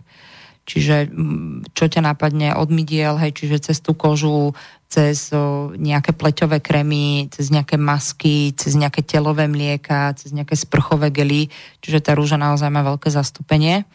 Čiže 0.67 1.07
mm, 1.07 1.71
čo 1.71 1.87
ťa 1.87 2.03
napadne 2.03 2.51
od 2.51 2.67
mydiel, 2.67 3.15
hej, 3.15 3.31
čiže 3.31 3.71
cez 3.71 3.79
tú 3.79 3.95
kožu, 3.95 4.51
cez 4.91 5.31
o, 5.31 5.71
nejaké 5.71 6.11
pleťové 6.11 6.59
krémy, 6.59 7.31
cez 7.31 7.47
nejaké 7.47 7.79
masky, 7.79 8.51
cez 8.51 8.75
nejaké 8.75 8.99
telové 9.07 9.47
mlieka, 9.47 10.11
cez 10.19 10.35
nejaké 10.35 10.59
sprchové 10.59 11.07
gely, 11.15 11.47
čiže 11.79 12.03
tá 12.03 12.11
rúža 12.19 12.35
naozaj 12.35 12.67
má 12.67 12.83
veľké 12.83 13.07
zastúpenie 13.07 13.87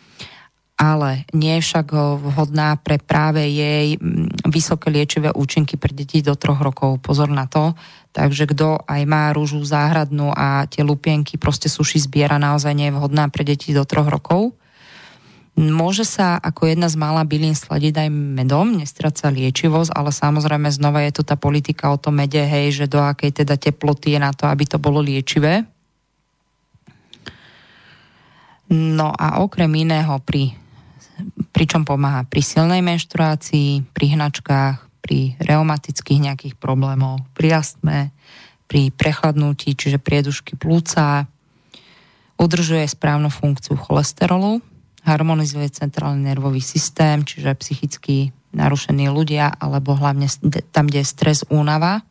ale 0.82 1.28
nie 1.30 1.62
je 1.62 1.64
však 1.70 1.94
vhodná 2.18 2.74
pre 2.80 2.98
práve 2.98 3.46
jej 3.46 3.94
mm, 3.94 4.50
vysoké 4.50 4.90
liečivé 4.90 5.30
účinky 5.30 5.78
pre 5.78 5.94
deti 5.94 6.26
do 6.26 6.34
troch 6.34 6.58
rokov. 6.58 6.98
Pozor 6.98 7.30
na 7.30 7.46
to. 7.46 7.78
Takže 8.10 8.50
kto 8.50 8.82
aj 8.90 9.02
má 9.06 9.30
rúžu 9.30 9.62
záhradnú 9.62 10.34
a 10.34 10.66
tie 10.66 10.82
lupienky 10.82 11.38
proste 11.38 11.70
suši 11.70 12.02
zbiera, 12.02 12.36
naozaj 12.36 12.74
nie 12.74 12.90
je 12.90 12.96
vhodná 12.98 13.30
pre 13.30 13.46
deti 13.46 13.70
do 13.70 13.86
troch 13.86 14.10
rokov. 14.10 14.58
Môže 15.52 16.08
sa 16.08 16.40
ako 16.40 16.64
jedna 16.64 16.88
z 16.88 16.96
mála 16.96 17.28
bylín 17.28 17.52
sladiť 17.52 17.94
aj 18.00 18.08
medom, 18.08 18.72
nestraca 18.72 19.28
liečivosť, 19.28 19.92
ale 19.92 20.08
samozrejme 20.08 20.72
znova 20.72 21.04
je 21.04 21.20
tu 21.20 21.22
tá 21.28 21.36
politika 21.36 21.92
o 21.92 22.00
tom 22.00 22.16
mede, 22.24 22.40
hej, 22.40 22.72
že 22.72 22.86
do 22.88 22.96
akej 23.04 23.44
teda 23.44 23.60
teploty 23.60 24.16
je 24.16 24.20
na 24.20 24.32
to, 24.32 24.48
aby 24.48 24.64
to 24.64 24.80
bolo 24.80 25.04
liečivé. 25.04 25.68
No 28.72 29.12
a 29.12 29.44
okrem 29.44 29.68
iného 29.76 30.16
pri 30.24 30.56
pričom 31.52 31.84
pomáha 31.84 32.24
pri 32.24 32.40
silnej 32.40 32.80
menštruácii, 32.80 33.92
pri 33.92 34.06
hnačkách, 34.16 34.76
pri 35.04 35.36
reumatických 35.36 36.32
nejakých 36.32 36.54
problémoch, 36.56 37.20
pri 37.36 37.60
astme, 37.60 38.08
pri 38.64 38.88
prechladnutí, 38.88 39.76
čiže 39.76 40.00
priedušky 40.00 40.56
plúca, 40.56 41.28
udržuje 42.40 42.88
správnu 42.88 43.28
funkciu 43.28 43.76
cholesterolu, 43.76 44.64
harmonizuje 45.02 45.68
centrálny 45.70 46.30
nervový 46.30 46.62
systém, 46.62 47.26
čiže 47.26 47.58
psychicky 47.58 48.30
narušení 48.52 49.08
ľudia, 49.08 49.50
alebo 49.58 49.96
hlavne 49.96 50.28
tam, 50.70 50.86
kde 50.86 51.02
je 51.02 51.08
stres, 51.08 51.38
únava. 51.48 52.04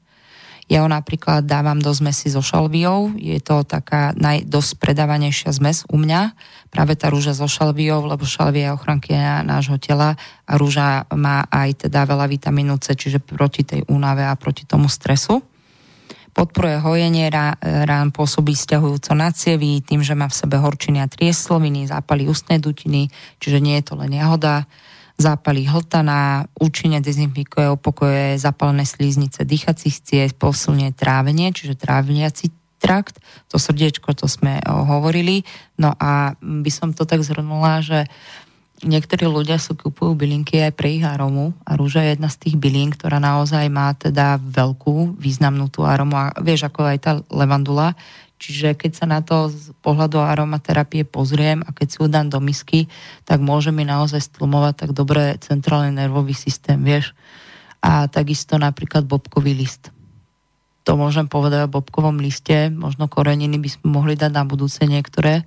Ja 0.72 0.88
ho 0.88 0.90
napríklad 0.90 1.44
dávam 1.44 1.84
do 1.84 1.92
zmesi 1.92 2.32
so 2.32 2.40
šalviou, 2.40 3.12
je 3.20 3.44
to 3.44 3.68
taká 3.68 4.16
naj, 4.16 4.48
dosť 4.48 4.80
predávanejšia 4.80 5.52
zmes 5.52 5.84
u 5.92 6.00
mňa, 6.00 6.32
práve 6.72 6.96
tá 6.96 7.12
rúža 7.12 7.36
so 7.36 7.44
šalviou, 7.44 8.08
lebo 8.08 8.24
šalvia 8.24 8.72
je 8.72 8.76
ochranky 8.80 9.12
nášho 9.44 9.76
tela 9.84 10.16
a 10.48 10.52
rúža 10.56 11.04
má 11.12 11.44
aj 11.52 11.88
teda 11.88 12.08
veľa 12.08 12.24
vitamínu 12.32 12.80
C, 12.80 12.96
čiže 12.96 13.20
proti 13.20 13.68
tej 13.68 13.84
únave 13.92 14.24
a 14.24 14.40
proti 14.40 14.64
tomu 14.64 14.88
stresu 14.88 15.44
podporuje 16.32 16.80
hojenie 16.80 17.28
rán, 17.32 18.10
pôsobí 18.16 18.56
stiahujúco 18.56 19.12
na 19.14 19.32
cievy, 19.36 19.84
tým, 19.84 20.02
že 20.02 20.16
má 20.16 20.32
v 20.32 20.38
sebe 20.38 20.58
horčiny 20.58 21.04
a 21.04 21.12
triesloviny, 21.12 21.88
zápaly 21.92 22.28
ústnej 22.28 22.58
dutiny, 22.58 23.12
čiže 23.38 23.60
nie 23.60 23.80
je 23.80 23.92
to 23.92 23.94
len 24.00 24.16
jahoda, 24.16 24.66
zápaly 25.20 25.70
hltana, 25.70 26.50
účinne 26.58 26.98
dezinfikuje, 26.98 27.70
opokojuje 27.78 28.42
zapalené 28.42 28.90
slíznice 28.90 29.46
dýchacích 29.46 30.02
ciest, 30.02 30.36
posilňuje 30.42 30.98
trávenie, 30.98 31.54
čiže 31.54 31.78
tráveniaci 31.78 32.50
trakt, 32.82 33.22
to 33.46 33.62
srdiečko, 33.62 34.18
to 34.18 34.26
sme 34.26 34.58
hovorili. 34.66 35.46
No 35.78 35.94
a 36.02 36.34
by 36.42 36.72
som 36.74 36.98
to 36.98 37.06
tak 37.06 37.22
zhrnula, 37.22 37.86
že 37.86 38.10
niektorí 38.82 39.30
ľudia 39.30 39.62
sú 39.62 39.78
kupujú 39.78 40.18
bylinky 40.18 40.62
aj 40.62 40.74
pre 40.74 40.98
ich 40.98 41.06
aromu 41.06 41.54
a 41.66 41.78
rúža 41.78 42.02
je 42.06 42.18
jedna 42.18 42.30
z 42.30 42.40
tých 42.48 42.56
bylín, 42.58 42.90
ktorá 42.94 43.22
naozaj 43.22 43.66
má 43.70 43.94
teda 43.94 44.42
veľkú, 44.42 45.18
významnú 45.18 45.70
tú 45.70 45.86
aromu 45.86 46.18
a 46.18 46.34
vieš, 46.42 46.70
ako 46.70 46.90
aj 46.90 46.98
tá 47.02 47.12
levandula. 47.30 47.94
Čiže 48.42 48.74
keď 48.74 48.92
sa 48.98 49.06
na 49.06 49.22
to 49.22 49.54
z 49.54 49.70
pohľadu 49.86 50.18
aromaterapie 50.18 51.06
pozriem 51.06 51.62
a 51.62 51.70
keď 51.70 51.88
si 51.94 51.98
ju 52.02 52.10
dám 52.10 52.34
do 52.34 52.42
misky, 52.42 52.90
tak 53.22 53.38
môže 53.38 53.70
mi 53.70 53.86
naozaj 53.86 54.34
stlmovať 54.34 54.74
tak 54.82 54.92
dobre 54.98 55.38
centrálny 55.38 55.94
nervový 55.94 56.34
systém, 56.34 56.82
vieš. 56.82 57.14
A 57.86 58.10
takisto 58.10 58.58
napríklad 58.58 59.06
bobkový 59.06 59.54
list. 59.54 59.94
To 60.90 60.98
môžem 60.98 61.30
povedať 61.30 61.70
o 61.70 61.74
bobkovom 61.78 62.18
liste, 62.18 62.74
možno 62.74 63.06
koreniny 63.06 63.62
by 63.62 63.70
sme 63.70 63.88
mohli 63.94 64.18
dať 64.18 64.34
na 64.34 64.42
budúce 64.42 64.82
niektoré, 64.90 65.46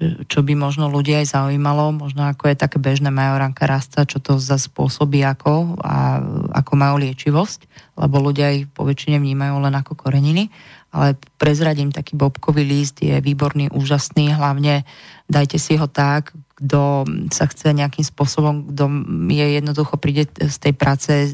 čo 0.00 0.40
by 0.40 0.56
možno 0.56 0.88
ľudia 0.88 1.20
aj 1.20 1.36
zaujímalo, 1.36 1.92
možno 1.92 2.24
ako 2.24 2.48
je 2.48 2.56
také 2.56 2.80
bežné 2.80 3.12
majoranka 3.12 3.68
rasta, 3.68 4.08
čo 4.08 4.16
to 4.16 4.40
za 4.40 4.56
spôsobí 4.56 5.20
ako 5.20 5.76
a 5.84 6.24
ako 6.56 6.72
majú 6.72 7.04
liečivosť, 7.04 7.68
lebo 8.00 8.16
ľudia 8.16 8.48
ich 8.56 8.64
po 8.72 8.88
väčšine 8.88 9.20
vnímajú 9.20 9.60
len 9.60 9.76
ako 9.76 9.92
koreniny, 9.92 10.48
ale 10.90 11.20
prezradím, 11.36 11.92
taký 11.92 12.16
bobkový 12.16 12.64
list 12.64 13.04
je 13.04 13.20
výborný, 13.20 13.68
úžasný, 13.76 14.32
hlavne 14.32 14.88
dajte 15.28 15.60
si 15.60 15.76
ho 15.76 15.84
tak, 15.84 16.32
kto 16.60 17.08
sa 17.32 17.48
chce 17.48 17.72
nejakým 17.72 18.04
spôsobom, 18.04 18.68
kto 18.68 18.84
je 19.32 19.46
jednoducho 19.56 19.96
príde 19.96 20.28
z 20.28 20.56
tej 20.60 20.76
práce 20.76 21.12
e, 21.12 21.28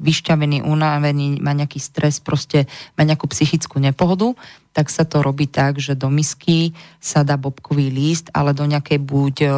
vyšťavený, 0.00 0.64
unavený, 0.64 1.44
má 1.44 1.52
nejaký 1.52 1.76
stres, 1.76 2.24
proste 2.24 2.64
má 2.96 3.04
nejakú 3.04 3.28
psychickú 3.28 3.76
nepohodu, 3.76 4.32
tak 4.72 4.88
sa 4.88 5.04
to 5.04 5.20
robí 5.20 5.44
tak, 5.44 5.76
že 5.76 5.92
do 5.92 6.08
misky 6.08 6.72
sa 6.96 7.20
dá 7.20 7.36
bobkový 7.36 7.92
list, 7.92 8.32
ale 8.32 8.56
do 8.56 8.64
nejakej 8.64 8.98
buď 9.04 9.34
e, 9.44 9.48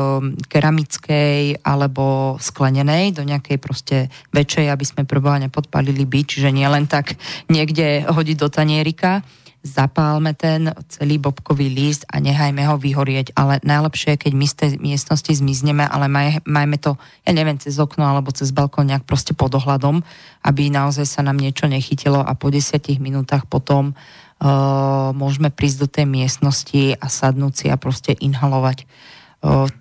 keramickej 0.51 1.63
alebo 1.63 2.35
sklenenej, 2.43 3.15
do 3.15 3.23
nejakej 3.23 3.63
proste 3.63 4.11
väčšej, 4.35 4.67
aby 4.67 4.85
sme 4.85 5.03
preboha 5.07 5.39
nepodpalili 5.39 6.03
byť, 6.03 6.25
čiže 6.27 6.51
nie 6.51 6.67
len 6.67 6.91
tak 6.91 7.15
niekde 7.47 8.11
hodiť 8.11 8.37
do 8.43 8.49
tanierika 8.51 9.23
zapálme 9.65 10.37
ten 10.37 10.69
celý 10.93 11.17
bobkový 11.17 11.73
list 11.73 12.05
a 12.13 12.21
nechajme 12.21 12.69
ho 12.69 12.77
vyhorieť, 12.77 13.33
ale 13.33 13.65
najlepšie 13.65 14.15
je, 14.15 14.23
keď 14.29 14.33
my 14.37 14.47
z 14.47 14.55
tej 14.61 14.71
miestnosti 14.77 15.33
zmizneme, 15.33 15.89
ale 15.89 16.05
maj, 16.05 16.45
majme 16.45 16.77
to, 16.77 17.01
ja 17.25 17.33
neviem, 17.33 17.57
cez 17.57 17.81
okno 17.81 18.05
alebo 18.05 18.29
cez 18.29 18.53
balkón 18.53 18.93
nejak 18.93 19.09
proste 19.09 19.33
pod 19.33 19.57
ohľadom, 19.57 20.05
aby 20.45 20.69
naozaj 20.69 21.09
sa 21.09 21.25
nám 21.25 21.41
niečo 21.41 21.65
nechytilo 21.65 22.21
a 22.21 22.37
po 22.37 22.53
desiatich 22.53 23.01
minútach 23.01 23.49
potom 23.49 23.97
uh, 23.97 25.17
môžeme 25.17 25.49
prísť 25.49 25.79
do 25.81 25.89
tej 25.89 26.07
miestnosti 26.13 27.01
a 27.01 27.07
sadnúť 27.09 27.53
si 27.57 27.67
a 27.73 27.81
proste 27.81 28.13
inhalovať 28.13 28.85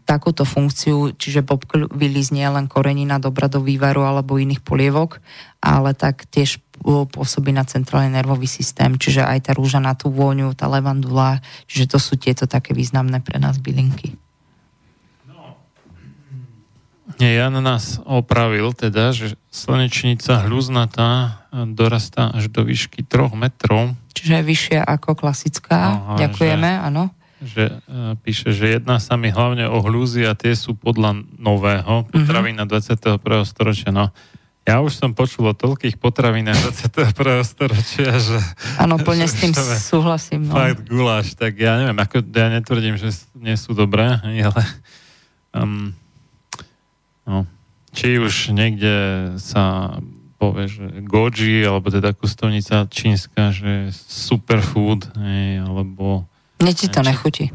takúto 0.03 0.43
funkciu, 0.43 1.15
čiže 1.15 1.39
bobkový 1.39 2.11
list 2.11 2.35
nie 2.35 2.43
je 2.43 2.51
len 2.51 2.67
korenina 2.67 3.15
dobra 3.15 3.47
do 3.47 3.63
vývaru 3.63 4.03
alebo 4.03 4.35
iných 4.35 4.59
polievok, 4.59 5.23
ale 5.63 5.95
tak 5.95 6.27
tiež 6.27 6.59
pôsobí 6.83 7.55
na 7.55 7.63
centrálny 7.63 8.11
nervový 8.11 8.43
systém, 8.43 8.99
čiže 8.99 9.23
aj 9.23 9.47
tá 9.47 9.51
rúža 9.55 9.79
na 9.79 9.95
tú 9.95 10.11
vôňu, 10.11 10.51
tá 10.51 10.67
levandula, 10.67 11.39
čiže 11.71 11.95
to 11.95 11.97
sú 12.01 12.19
tieto 12.19 12.43
také 12.43 12.75
významné 12.75 13.23
pre 13.23 13.39
nás 13.39 13.55
bylinky. 13.55 14.19
Nie, 17.21 17.37
Jan 17.37 17.55
nás 17.61 18.01
opravil 18.03 18.73
teda, 18.73 19.13
že 19.13 19.37
slnečnica 19.53 20.43
hľuznatá 20.49 21.45
dorastá 21.71 22.33
až 22.33 22.49
do 22.49 22.65
výšky 22.65 23.05
3 23.05 23.37
metrov. 23.37 23.93
Čiže 24.17 24.41
je 24.41 24.43
vyššia 24.43 24.79
ako 24.81 25.13
klasická. 25.13 25.77
Aha, 25.93 26.17
Ďakujeme, 26.19 26.69
áno. 26.83 27.13
Že, 27.43 27.63
uh, 27.83 28.15
píše, 28.23 28.55
že 28.55 28.79
jedná 28.79 29.03
sa 29.03 29.19
mi 29.19 29.27
hlavne 29.27 29.67
o 29.67 29.83
hľúzy 29.83 30.23
a 30.23 30.33
tie 30.33 30.55
sú 30.55 30.79
podľa 30.79 31.27
nového 31.35 32.07
potravina 32.07 32.63
uh-huh. 32.63 32.79
21. 33.19 33.19
storočia. 33.43 33.91
No, 33.91 34.15
ja 34.63 34.79
už 34.79 34.95
som 34.95 35.11
počul 35.11 35.51
o 35.51 35.55
toľkých 35.55 35.99
potravinách 35.99 36.55
21. 36.87 37.43
storočia, 37.43 38.15
že... 38.15 38.39
Áno, 38.79 38.95
plne 38.95 39.27
s 39.27 39.35
tým 39.43 39.51
súhlasím. 39.59 40.47
No. 40.47 40.55
Fakt 40.55 40.87
guláš, 40.87 41.35
tak 41.35 41.59
ja 41.59 41.75
neviem, 41.83 41.99
ako, 41.99 42.23
ja 42.23 42.47
netvrdím, 42.47 42.95
že 42.95 43.11
nie 43.35 43.59
sú 43.59 43.75
dobré, 43.75 44.15
ale... 44.23 44.63
Um, 45.51 45.91
no, 47.27 47.43
či 47.91 48.17
už 48.17 48.55
niekde 48.55 48.95
sa 49.37 49.95
povie, 50.39 50.71
že 50.71 50.85
goji, 51.03 51.67
alebo 51.67 51.91
teda 51.91 52.15
kustovnica 52.15 52.87
čínska, 52.87 53.51
že 53.51 53.91
superfood, 54.07 55.11
hej, 55.19 55.59
alebo... 55.59 56.23
Mne 56.63 56.71
ti 56.71 56.87
to 56.87 57.03
nechutí. 57.03 57.51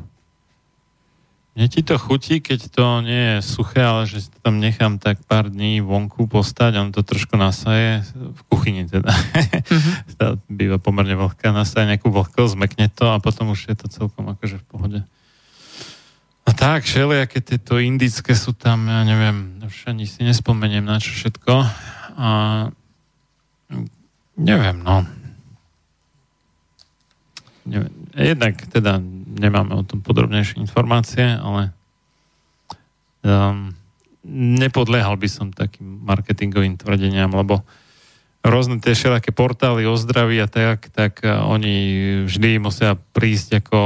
Mne 1.56 1.66
ti 1.66 1.82
to 1.82 1.96
chutí, 1.98 2.38
keď 2.44 2.70
to 2.70 2.84
nie 3.02 3.24
je 3.34 3.36
suché, 3.42 3.82
ale 3.82 4.06
že 4.06 4.22
si 4.22 4.28
to 4.30 4.38
tam 4.44 4.60
nechám 4.60 5.00
tak 5.00 5.18
pár 5.24 5.50
dní 5.50 5.82
vonku 5.82 6.30
postať, 6.30 6.76
on 6.76 6.94
to 6.94 7.02
trošku 7.02 7.34
nasaje, 7.40 8.04
v 8.14 8.40
kuchyni 8.52 8.84
teda. 8.84 9.10
Mm-hmm. 9.68 10.48
býva 10.48 10.80
pomerne 10.80 11.12
vlhká, 11.12 11.52
nasaje 11.52 11.84
nejakú 11.84 12.08
vlhkosť, 12.08 12.56
zmekne 12.56 12.88
to 12.88 13.12
a 13.12 13.20
potom 13.20 13.52
už 13.52 13.68
je 13.68 13.76
to 13.76 13.86
celkom 13.92 14.32
akože 14.32 14.56
v 14.56 14.64
pohode. 14.64 15.00
A 16.48 16.50
tak, 16.56 16.88
všelijaké 16.88 17.44
tieto 17.44 17.76
indické 17.76 18.32
sú 18.32 18.56
tam, 18.56 18.88
ja 18.88 19.04
neviem, 19.04 19.60
už 19.60 19.92
ani 19.92 20.08
si 20.08 20.24
nespomeniem 20.24 20.80
na 20.80 20.96
čo 20.96 21.12
všetko. 21.12 21.52
A 22.16 22.28
neviem, 24.40 24.80
no. 24.80 25.04
Neviem. 27.68 27.92
Jednak 28.18 28.58
teda 28.66 28.98
nemáme 29.38 29.78
o 29.78 29.86
tom 29.86 30.02
podrobnejšie 30.02 30.58
informácie, 30.58 31.22
ale 31.22 31.70
um, 33.22 33.70
nepodliehal 34.58 35.14
by 35.14 35.28
som 35.30 35.54
takým 35.54 36.02
marketingovým 36.02 36.74
tvrdeniam, 36.74 37.30
lebo 37.30 37.62
rôzne 38.42 38.82
tie 38.82 38.98
všelaké 38.98 39.30
portály 39.30 39.86
o 39.86 39.94
zdraví 39.94 40.42
a 40.42 40.50
tak, 40.50 40.90
tak 40.90 41.22
uh, 41.22 41.46
oni 41.46 41.76
vždy 42.26 42.58
musia 42.58 42.98
prísť 43.14 43.62
ako 43.62 43.80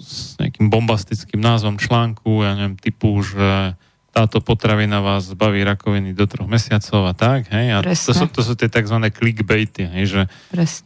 s 0.00 0.40
nejakým 0.40 0.72
bombastickým 0.72 1.44
názvom 1.44 1.76
článku, 1.76 2.40
ja 2.40 2.56
neviem, 2.56 2.80
typu, 2.80 3.20
že 3.20 3.76
táto 4.10 4.42
potravina 4.42 4.98
vás 4.98 5.30
zbaví 5.30 5.62
rakoviny 5.62 6.16
do 6.18 6.26
troch 6.26 6.50
mesiacov 6.50 7.06
a 7.06 7.14
tak, 7.14 7.46
hej, 7.54 7.78
a 7.78 7.78
to 7.84 8.10
sú, 8.10 8.26
to 8.26 8.42
sú 8.42 8.58
tie 8.58 8.66
tzv. 8.66 8.96
clickbaity, 9.06 9.86
hej, 9.86 10.04
že, 10.10 10.22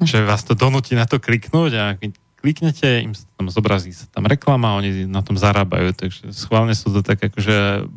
že 0.04 0.18
vás 0.28 0.44
to 0.44 0.52
donúti 0.52 0.92
na 0.92 1.08
to 1.08 1.16
kliknúť 1.16 1.72
a 1.78 1.84
kliknete, 2.44 3.00
im 3.00 3.16
sa 3.16 3.24
tam 3.40 3.48
zobrazí 3.48 3.96
sa 3.96 4.04
tam 4.12 4.28
reklama, 4.28 4.76
oni 4.76 5.08
na 5.08 5.24
tom 5.24 5.40
zarábajú, 5.40 5.96
takže 5.96 6.36
schválne 6.36 6.76
sú 6.76 6.92
to 6.92 7.00
tak 7.00 7.16
akože 7.16 7.88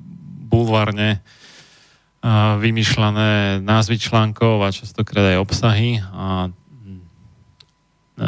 bulvárne 0.47 1.19
uh, 1.19 2.55
vymýšľané 2.55 3.59
názvy 3.59 3.99
článkov 3.99 4.63
a 4.63 4.71
častokrát 4.71 5.35
aj 5.35 5.43
obsahy 5.43 5.99
a 6.15 6.55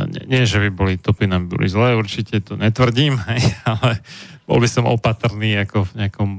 nie, 0.05 0.45
že 0.45 0.61
by 0.61 0.69
boli 0.69 0.93
topy 1.01 1.25
nám 1.25 1.49
boli 1.49 1.65
zlé, 1.65 1.97
určite 1.97 2.37
to 2.45 2.53
netvrdím, 2.53 3.17
ale 3.65 4.03
bol 4.45 4.61
by 4.61 4.69
som 4.69 4.85
opatrný 4.85 5.57
ako 5.65 5.89
v 5.89 6.05
nejakom 6.05 6.29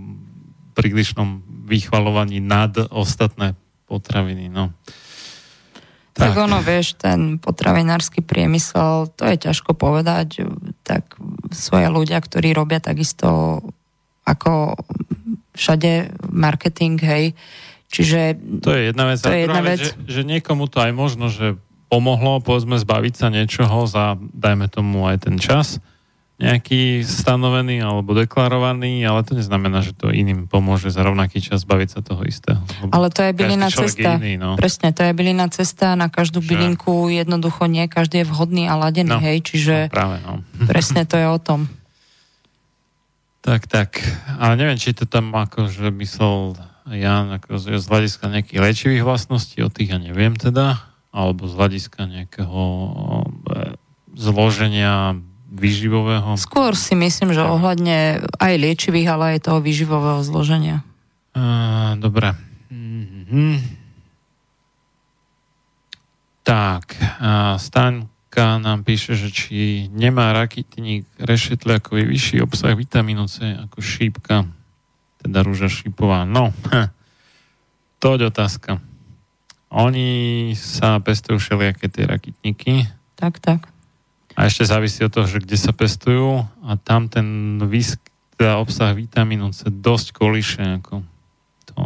prílišnom 0.79 1.43
vychvalovaní 1.67 2.39
nad 2.39 2.75
ostatné 2.95 3.59
potraviny. 3.91 4.47
No. 4.47 4.71
Tak. 6.21 6.37
tak 6.37 6.45
ono, 6.45 6.61
vieš, 6.61 7.01
ten 7.01 7.41
potravinársky 7.41 8.21
priemysel, 8.21 9.09
to 9.17 9.25
je 9.25 9.37
ťažko 9.41 9.73
povedať, 9.73 10.45
tak 10.85 11.17
aj 11.51 11.89
ľudia, 11.89 12.21
ktorí 12.21 12.53
robia 12.53 12.77
takisto 12.77 13.61
ako 14.29 14.77
všade 15.57 16.13
marketing, 16.29 17.01
hej. 17.01 17.25
Čiže... 17.91 18.39
To 18.63 18.71
je 18.71 18.93
jedna 18.93 19.05
vec. 19.09 19.19
To 19.25 19.33
je 19.33 19.41
jedna 19.49 19.63
vec, 19.65 19.81
že, 19.81 19.97
že 20.07 20.23
niekomu 20.23 20.69
to 20.69 20.79
aj 20.79 20.93
možno, 20.95 21.33
že 21.33 21.59
pomohlo, 21.91 22.39
povedzme, 22.39 22.79
zbaviť 22.79 23.15
sa 23.19 23.33
niečoho 23.35 23.89
za, 23.89 24.15
dajme 24.21 24.71
tomu, 24.71 25.11
aj 25.11 25.27
ten 25.27 25.37
čas 25.43 25.83
nejaký 26.41 27.05
stanovený 27.05 27.85
alebo 27.85 28.17
deklarovaný, 28.17 29.05
ale 29.05 29.21
to 29.29 29.37
neznamená, 29.37 29.85
že 29.85 29.93
to 29.93 30.09
iným 30.09 30.49
pomôže 30.49 30.89
za 30.89 31.05
rovnaký 31.05 31.45
čas 31.45 31.69
baviť 31.69 31.89
sa 31.93 32.01
toho 32.01 32.25
istého. 32.25 32.65
Ale 32.89 33.13
to 33.13 33.21
je 33.21 33.37
bylina 33.37 33.69
cesta. 33.69 34.17
Iný, 34.17 34.41
no. 34.41 34.57
Presne, 34.57 34.97
to 34.97 35.05
je 35.05 35.13
bylina 35.13 35.53
cesta. 35.53 35.93
Na 36.01 36.09
každú 36.09 36.41
že... 36.41 36.57
bylinku 36.57 37.13
jednoducho 37.13 37.69
nie 37.69 37.85
každý 37.93 38.25
je 38.25 38.27
vhodný 38.33 38.73
a 38.73 38.81
ladený, 38.81 39.13
no, 39.13 39.21
hej, 39.21 39.45
čiže 39.45 39.77
no, 39.87 39.93
práve, 39.93 40.17
no. 40.25 40.41
presne 40.73 41.05
to 41.05 41.21
je 41.21 41.29
o 41.29 41.37
tom. 41.37 41.69
Tak, 43.45 43.69
tak. 43.69 44.01
Ale 44.41 44.57
neviem, 44.57 44.81
či 44.81 44.97
to 44.97 45.05
tam 45.05 45.37
akože 45.37 45.93
myslel 45.93 46.57
Jan 46.89 47.37
ako 47.37 47.61
z 47.61 47.85
hľadiska 47.85 48.33
nejakých 48.33 48.61
liečivých 48.65 49.05
vlastností, 49.05 49.61
o 49.61 49.69
tých 49.69 49.93
ja 49.93 50.01
neviem 50.01 50.33
teda, 50.33 50.81
alebo 51.13 51.45
z 51.45 51.55
hľadiska 51.55 52.01
nejakého 52.09 52.65
e, 52.65 53.77
zloženia 54.17 55.21
výživového? 55.51 56.39
Skôr 56.39 56.79
si 56.79 56.95
myslím, 56.95 57.35
že 57.35 57.43
ohľadne 57.43 58.23
aj 58.39 58.55
liečivých, 58.55 59.09
ale 59.11 59.25
aj 59.37 59.51
toho 59.51 59.59
výživového 59.59 60.23
zloženia. 60.23 60.87
Uh, 61.35 61.99
dobre. 61.99 62.35
Mm-hmm. 62.71 63.55
Tak, 66.47 66.85
uh, 66.95 67.59
Staňka 67.59 68.63
nám 68.63 68.87
píše, 68.87 69.19
že 69.19 69.35
či 69.35 69.91
nemá 69.91 70.31
rakytník 70.35 71.07
rešetliakový 71.19 72.07
vyšší 72.07 72.47
obsah 72.47 72.75
vitamínu 72.79 73.27
C 73.27 73.59
ako 73.59 73.83
šípka, 73.83 74.47
teda 75.21 75.43
rúža 75.43 75.67
šípová. 75.67 76.23
No, 76.27 76.55
to 78.03 78.15
je 78.15 78.27
otázka. 78.31 78.79
Oni 79.71 80.51
sa 80.59 80.99
pestujú 80.99 81.39
všelijaké 81.39 81.87
tie 81.87 82.07
rakytníky. 82.07 82.91
Tak, 83.15 83.39
tak. 83.39 83.71
A 84.39 84.47
ešte 84.47 84.69
závisí 84.69 85.03
od 85.03 85.11
toho, 85.11 85.27
že 85.27 85.43
kde 85.43 85.59
sa 85.59 85.73
pestujú 85.75 86.47
a 86.63 86.71
tam 86.79 87.11
ten 87.11 87.59
výsk, 87.67 87.99
teda 88.39 88.63
obsah 88.63 88.95
vitamínu 88.95 89.51
C 89.53 89.69
dosť 89.69 90.17
kolíše. 90.17 90.63
Ako 90.81 91.03
to, 91.69 91.77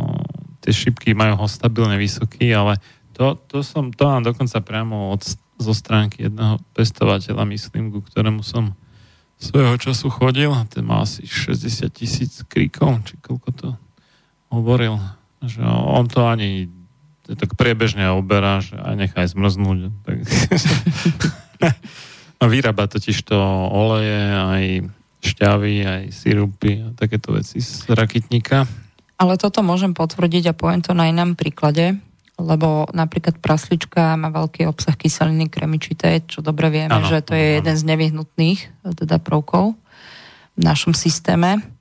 tie 0.60 0.72
šipky 0.72 1.16
majú 1.16 1.40
ho 1.40 1.46
stabilne 1.48 1.96
vysoký, 1.96 2.52
ale 2.52 2.78
to, 3.16 3.38
to, 3.48 3.64
som, 3.64 3.90
to 3.90 4.04
mám 4.06 4.22
dokonca 4.22 4.60
priamo 4.60 5.14
od, 5.14 5.22
zo 5.58 5.74
stránky 5.74 6.26
jedného 6.26 6.60
pestovateľa, 6.74 7.46
myslím, 7.48 7.94
ku 7.94 8.00
ktorému 8.02 8.42
som 8.42 8.74
svojho 9.38 9.76
času 9.76 10.08
chodil, 10.10 10.50
ten 10.70 10.86
má 10.86 11.02
asi 11.02 11.26
60 11.26 11.90
tisíc 11.90 12.32
kríkov, 12.46 13.02
či 13.04 13.18
koľko 13.18 13.48
to 13.54 13.68
hovoril, 14.48 15.02
že 15.42 15.60
on 15.66 16.06
to 16.06 16.24
ani 16.24 16.70
tak 17.24 17.56
priebežne 17.56 18.12
oberá, 18.12 18.60
že 18.60 18.76
aj 18.76 18.94
nechaj 19.00 19.26
zmrznúť. 19.32 19.78
Tak, 20.04 20.16
A 21.64 21.68
vyrába 22.46 22.88
totiž 22.90 23.26
to 23.26 23.38
oleje, 23.70 24.22
aj 24.34 24.64
šťavy, 25.24 25.76
aj 25.84 26.02
sirupy 26.12 26.84
a 26.84 26.86
takéto 26.92 27.32
veci 27.32 27.58
z 27.64 27.88
rakitníka. 27.88 28.68
Ale 29.16 29.40
toto 29.40 29.64
môžem 29.64 29.96
potvrdiť 29.96 30.52
a 30.52 30.56
poviem 30.56 30.84
to 30.84 30.92
na 30.92 31.08
inom 31.08 31.38
príklade, 31.38 31.96
lebo 32.36 32.90
napríklad 32.90 33.38
praslička 33.38 34.18
má 34.18 34.28
veľký 34.28 34.66
obsah 34.66 34.98
kyseliny 34.98 35.48
kremičité, 35.48 36.20
čo 36.26 36.42
dobre 36.42 36.68
vieme, 36.68 36.92
ano, 36.92 37.06
že 37.06 37.22
to 37.22 37.32
je 37.32 37.46
ano. 37.46 37.56
jeden 37.62 37.74
z 37.78 37.84
nevyhnutných 37.94 38.60
teda 38.98 39.22
prvkov 39.22 39.78
v 40.54 40.60
našom 40.60 40.92
systéme. 40.92 41.73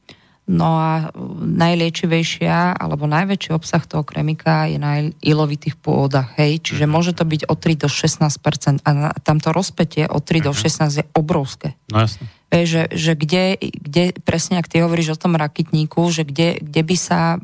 No 0.43 0.75
a 0.75 1.07
najliečivejšia 1.39 2.75
alebo 2.75 3.07
najväčší 3.07 3.55
obsah 3.55 3.79
toho 3.87 4.03
kremika 4.03 4.67
je 4.67 4.75
na 4.75 5.07
ilovitých 5.23 5.79
pôvodach, 5.79 6.35
hej, 6.35 6.59
čiže 6.59 6.83
mm-hmm. 6.83 6.99
môže 6.99 7.15
to 7.15 7.23
byť 7.23 7.41
od 7.47 7.57
3 7.63 7.79
do 7.79 7.87
16% 7.87 8.83
a 8.83 8.91
tamto 9.23 9.55
rozpetie 9.55 10.03
od 10.03 10.19
3 10.19 10.43
mm-hmm. 10.43 10.47
do 10.47 10.51
16 10.51 10.83
mhm. 10.83 10.99
je 10.99 11.03
obrovské. 11.15 11.67
No 11.87 12.03
jasne. 12.03 12.27
Hej, 12.51 12.65
že, 12.69 12.81
že 12.93 13.11
kde, 13.17 13.45
kde, 13.57 14.03
presne 14.21 14.59
ak 14.59 14.69
ty 14.69 14.83
hovoríš 14.83 15.15
o 15.15 15.21
tom 15.21 15.33
rakitníku, 15.39 16.05
že 16.11 16.27
kde, 16.27 16.61
kde 16.61 16.81
by 16.85 16.97
sa 16.99 17.41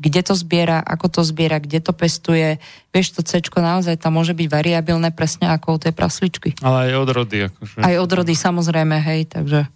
kde 0.00 0.20
to 0.24 0.32
zbiera, 0.32 0.80
ako 0.80 1.12
to 1.12 1.20
zbiera, 1.20 1.60
kde 1.60 1.84
to 1.84 1.92
pestuje. 1.92 2.56
Vieš, 2.88 3.20
to 3.20 3.22
C 3.22 3.44
naozaj 3.44 4.00
tam 4.00 4.16
môže 4.16 4.32
byť 4.32 4.48
variabilné 4.48 5.12
presne 5.12 5.52
ako 5.52 5.76
u 5.76 5.78
tej 5.78 5.92
prasličky. 5.92 6.56
Ale 6.64 6.88
aj 6.88 7.04
odrody. 7.04 7.52
Akože. 7.52 7.84
Aj 7.84 7.94
odrody, 8.00 8.32
samozrejme, 8.32 8.96
hej, 8.96 9.28
takže... 9.28 9.68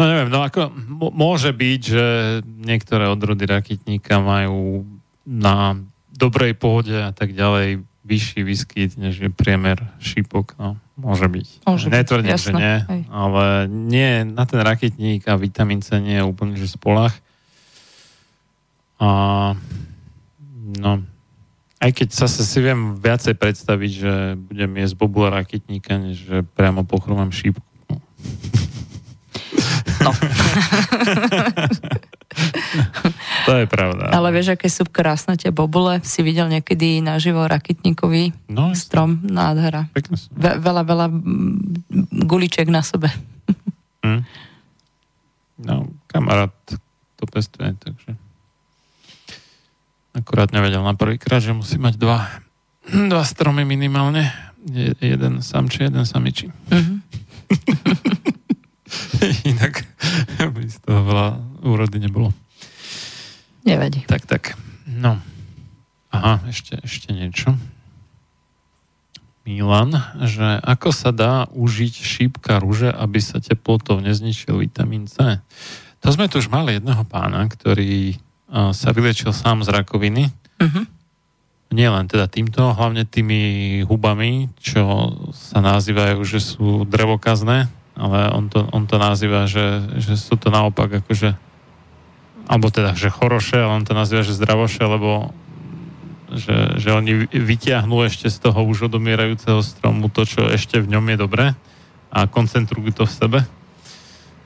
No 0.00 0.08
neviem, 0.08 0.32
no 0.32 0.40
ako 0.40 0.72
môže 1.12 1.52
byť, 1.52 1.80
že 1.84 2.06
niektoré 2.40 3.04
odrody 3.04 3.44
rakitníka 3.44 4.16
majú 4.16 4.88
na 5.28 5.76
dobrej 6.08 6.56
pôde 6.56 6.96
a 6.96 7.12
tak 7.12 7.36
ďalej 7.36 7.84
vyšší 8.08 8.40
výskyt, 8.40 8.90
než 8.96 9.20
je 9.20 9.28
priemer 9.28 9.76
šípok. 10.00 10.56
No, 10.56 10.80
môže 10.96 11.28
byť. 11.28 11.68
Môže 11.68 11.92
Netvrdím, 11.92 12.32
byť, 12.32 12.40
že 12.40 12.52
nie, 12.56 12.76
hej. 12.80 13.02
ale 13.12 13.44
nie, 13.68 14.24
na 14.24 14.48
ten 14.48 14.64
rakitník 14.64 15.28
a 15.28 15.36
vitamín 15.36 15.84
C 15.84 16.00
nie 16.00 16.16
je 16.16 16.24
úplne, 16.24 16.56
že 16.56 16.64
spolach. 16.64 17.20
A, 18.96 19.52
no, 20.80 21.04
aj 21.76 21.90
keď 21.92 22.08
sa 22.08 22.24
si 22.24 22.58
viem 22.64 22.96
viacej 22.96 23.36
predstaviť, 23.36 23.90
že 23.92 24.12
budem 24.48 24.80
jesť 24.80 24.96
bobula 24.96 25.28
raketníka, 25.44 26.00
než 26.00 26.24
že 26.24 26.36
priamo 26.56 26.88
pochromám 26.88 27.36
šípku. 27.36 27.68
No. 30.00 30.10
to 33.46 33.52
je 33.52 33.66
pravda. 33.68 34.10
Ale 34.10 34.28
vieš, 34.32 34.56
aké 34.56 34.72
sú 34.72 34.88
krásne 34.88 35.36
tie 35.36 35.52
bobule. 35.52 36.00
Si 36.02 36.24
videl 36.24 36.48
niekedy 36.48 37.04
naživo 37.04 37.44
raketníkový 37.44 38.32
no, 38.48 38.72
strom? 38.72 39.20
Nádhera. 39.24 39.92
Ve- 40.32 40.58
veľa, 40.58 40.82
veľa 40.88 41.06
guličiek 42.24 42.68
na 42.68 42.82
sebe. 42.84 43.12
Hm. 44.00 44.24
No, 45.60 45.92
kamarát 46.08 46.56
to 47.20 47.28
pestuje, 47.28 47.76
takže 47.76 48.16
akurát 50.16 50.56
nevedel 50.56 50.80
na 50.80 50.96
prvýkrát, 50.96 51.44
že 51.44 51.52
musí 51.52 51.76
mať 51.76 52.00
dva, 52.00 52.24
dva 53.12 53.24
stromy 53.28 53.68
minimálne. 53.68 54.32
Je, 54.72 54.92
jeden 55.00 55.44
samči, 55.44 55.88
jeden 55.88 56.04
samiči. 56.08 56.48
Mm-hmm. 56.48 56.96
Inak 59.52 59.89
by 60.54 60.62
z 60.66 60.78
toho 60.82 61.00
veľa 61.04 61.28
úrody 61.64 61.98
nebolo. 62.00 62.30
Nevadí. 63.64 64.04
Tak, 64.08 64.24
tak. 64.24 64.42
No. 64.88 65.20
Aha, 66.10 66.42
ešte, 66.50 66.80
ešte 66.82 67.14
niečo. 67.14 67.54
Milan, 69.46 69.96
že 70.26 70.60
ako 70.62 70.90
sa 70.92 71.10
dá 71.10 71.48
užiť 71.50 71.94
šípka 71.96 72.60
rúže, 72.60 72.92
aby 72.92 73.18
sa 73.18 73.40
teplotou 73.40 73.98
nezničil 73.98 74.58
vitamín 74.60 75.08
C? 75.10 75.40
To 76.00 76.08
sme 76.12 76.28
tu 76.28 76.40
už 76.40 76.52
mali 76.52 76.76
jedného 76.76 77.02
pána, 77.08 77.44
ktorý 77.48 78.16
sa 78.50 78.90
vylečil 78.90 79.30
sám 79.30 79.62
z 79.62 79.70
rakoviny. 79.70 80.28
Uh-huh. 80.60 80.84
Nie 81.70 81.86
len 81.86 82.10
teda 82.10 82.26
týmto, 82.26 82.74
hlavne 82.74 83.06
tými 83.06 83.82
hubami, 83.86 84.50
čo 84.58 85.14
sa 85.30 85.62
nazývajú, 85.62 86.18
že 86.26 86.42
sú 86.42 86.82
drevokazné, 86.82 87.70
ale 88.00 88.32
on 88.32 88.48
to, 88.48 88.64
on 88.72 88.88
to 88.88 88.96
nazýva, 88.96 89.44
že, 89.44 89.84
že 90.00 90.16
sú 90.16 90.40
to 90.40 90.48
naopak 90.48 91.04
akože 91.04 91.36
alebo 92.50 92.66
teda, 92.66 92.98
že 92.98 93.14
choroše, 93.14 93.62
ale 93.62 93.78
on 93.78 93.86
to 93.86 93.94
nazýva, 93.94 94.26
že 94.26 94.34
zdravoše, 94.34 94.82
lebo 94.82 95.30
že, 96.34 96.82
že 96.82 96.90
oni 96.90 97.30
vytiahnú 97.30 98.02
ešte 98.02 98.26
z 98.26 98.42
toho 98.42 98.66
už 98.66 98.90
odomierajúceho 98.90 99.62
stromu 99.62 100.10
to, 100.10 100.26
čo 100.26 100.50
ešte 100.50 100.82
v 100.82 100.90
ňom 100.90 101.04
je 101.14 101.16
dobré 101.18 101.46
a 102.10 102.26
koncentrujú 102.26 102.90
to 102.90 103.04
v 103.06 103.12
sebe. 103.14 103.40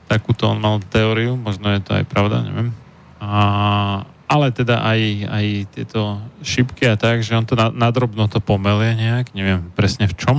Takúto 0.05 0.53
on 0.53 0.61
mal 0.61 0.77
teóriu, 0.85 1.33
možno 1.33 1.73
je 1.73 1.81
to 1.81 1.97
aj 1.97 2.05
pravda, 2.05 2.45
neviem. 2.45 2.69
A, 3.17 4.05
ale 4.29 4.53
teda 4.53 4.85
aj, 4.85 5.01
aj 5.25 5.45
tieto 5.73 6.21
šipky 6.45 6.85
a 6.89 6.97
tak, 6.97 7.25
že 7.25 7.33
on 7.33 7.45
to 7.45 7.57
na, 7.57 7.73
nadrobno 7.73 8.29
to 8.29 8.37
pomelie 8.37 8.93
nejak, 8.93 9.33
neviem 9.33 9.69
presne 9.73 10.05
v 10.05 10.13
čom. 10.13 10.37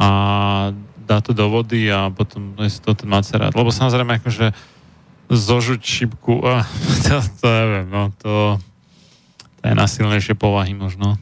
A 0.00 0.08
dá 1.10 1.18
to 1.18 1.34
do 1.34 1.50
vody 1.50 1.90
a 1.90 2.14
potom 2.14 2.54
je 2.62 2.78
to 2.78 2.94
ten 2.94 3.10
macerát. 3.10 3.50
Lebo 3.50 3.74
samozrejme 3.74 4.22
akože 4.22 4.54
zožuť 5.26 5.82
šipku, 5.82 6.38
a, 6.46 6.62
to, 7.10 7.18
to 7.42 7.46
neviem, 7.50 7.86
no 7.90 8.14
to 8.22 8.62
to 9.60 9.68
je 9.68 9.74
nasilnejšie 9.76 10.34
povahy 10.40 10.72
možno. 10.72 11.20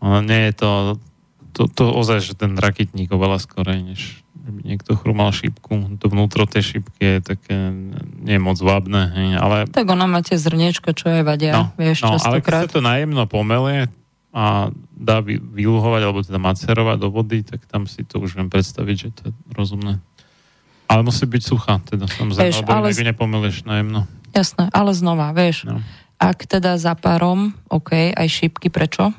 Ale 0.00 0.24
nie 0.24 0.48
je 0.48 0.52
to, 0.56 0.70
to, 1.52 1.62
to 1.68 1.84
ozaj, 1.92 2.24
že 2.24 2.32
ten 2.32 2.56
raketník 2.56 3.12
oveľa 3.12 3.44
skorej, 3.44 3.84
než 3.84 4.24
by 4.40 4.64
niekto 4.64 4.96
chrumal 4.96 5.28
šípku. 5.28 6.00
To 6.00 6.06
vnútro 6.08 6.48
tej 6.48 6.74
šípky 6.74 7.04
je 7.04 7.18
také 7.20 7.56
nie 8.24 8.40
moc 8.40 8.56
vábne, 8.56 9.12
hej, 9.12 9.28
ale... 9.36 9.68
Tak 9.68 9.84
ona 9.92 10.08
máte 10.08 10.40
zrniečko, 10.40 10.96
čo 10.96 11.12
je 11.12 11.20
vadia, 11.20 11.52
no, 11.52 11.64
vieš, 11.76 12.08
no, 12.08 12.16
ale 12.16 12.40
keď 12.40 12.64
sa 12.64 12.72
to 12.72 12.80
najemno 12.80 13.28
pomelie 13.28 13.92
a 14.30 14.70
dá 14.94 15.18
vy, 15.18 15.42
vyluhovať, 15.42 16.02
alebo 16.06 16.22
teda 16.22 16.38
macerovať 16.38 16.96
do 17.02 17.08
vody, 17.10 17.42
tak 17.42 17.66
tam 17.66 17.90
si 17.90 18.06
to 18.06 18.22
už 18.22 18.38
viem 18.38 18.46
predstaviť, 18.46 18.96
že 18.96 19.08
to 19.10 19.20
je 19.30 19.32
rozumné. 19.50 19.98
Ale 20.86 21.06
musí 21.06 21.26
byť 21.26 21.42
suchá, 21.42 21.82
teda 21.86 22.06
samozrejme, 22.06 22.50
vieš, 22.50 22.62
ale... 22.66 22.90
inak 22.94 23.10
nepomelieš 23.14 23.56
najemno. 23.66 24.06
Jasné, 24.30 24.70
ale 24.70 24.90
znova, 24.94 25.34
vieš, 25.34 25.66
no. 25.66 25.82
Ak 26.20 26.44
teda 26.44 26.76
za 26.76 26.92
párom, 26.94 27.56
OK, 27.72 28.12
aj 28.12 28.28
šípky, 28.28 28.68
prečo? 28.68 29.10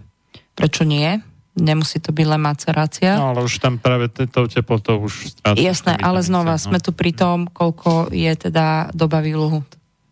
Prečo 0.54 0.86
nie? 0.86 1.18
Nemusí 1.58 2.00
to 2.00 2.16
byť 2.16 2.26
len 2.30 2.40
macerácia. 2.40 3.18
No 3.18 3.36
ale 3.36 3.44
už 3.44 3.60
tam 3.60 3.76
práve 3.76 4.08
tou 4.08 4.48
teplotou 4.48 5.04
už 5.04 5.36
stráca. 5.36 5.60
Jasné, 5.60 5.98
ale 6.00 6.24
znova 6.24 6.56
no. 6.56 6.62
sme 6.62 6.80
tu 6.80 6.96
pri 6.96 7.12
tom, 7.12 7.50
koľko 7.50 8.14
je 8.14 8.32
teda 8.38 8.94
doba 8.96 9.20
výluhu. 9.20 9.66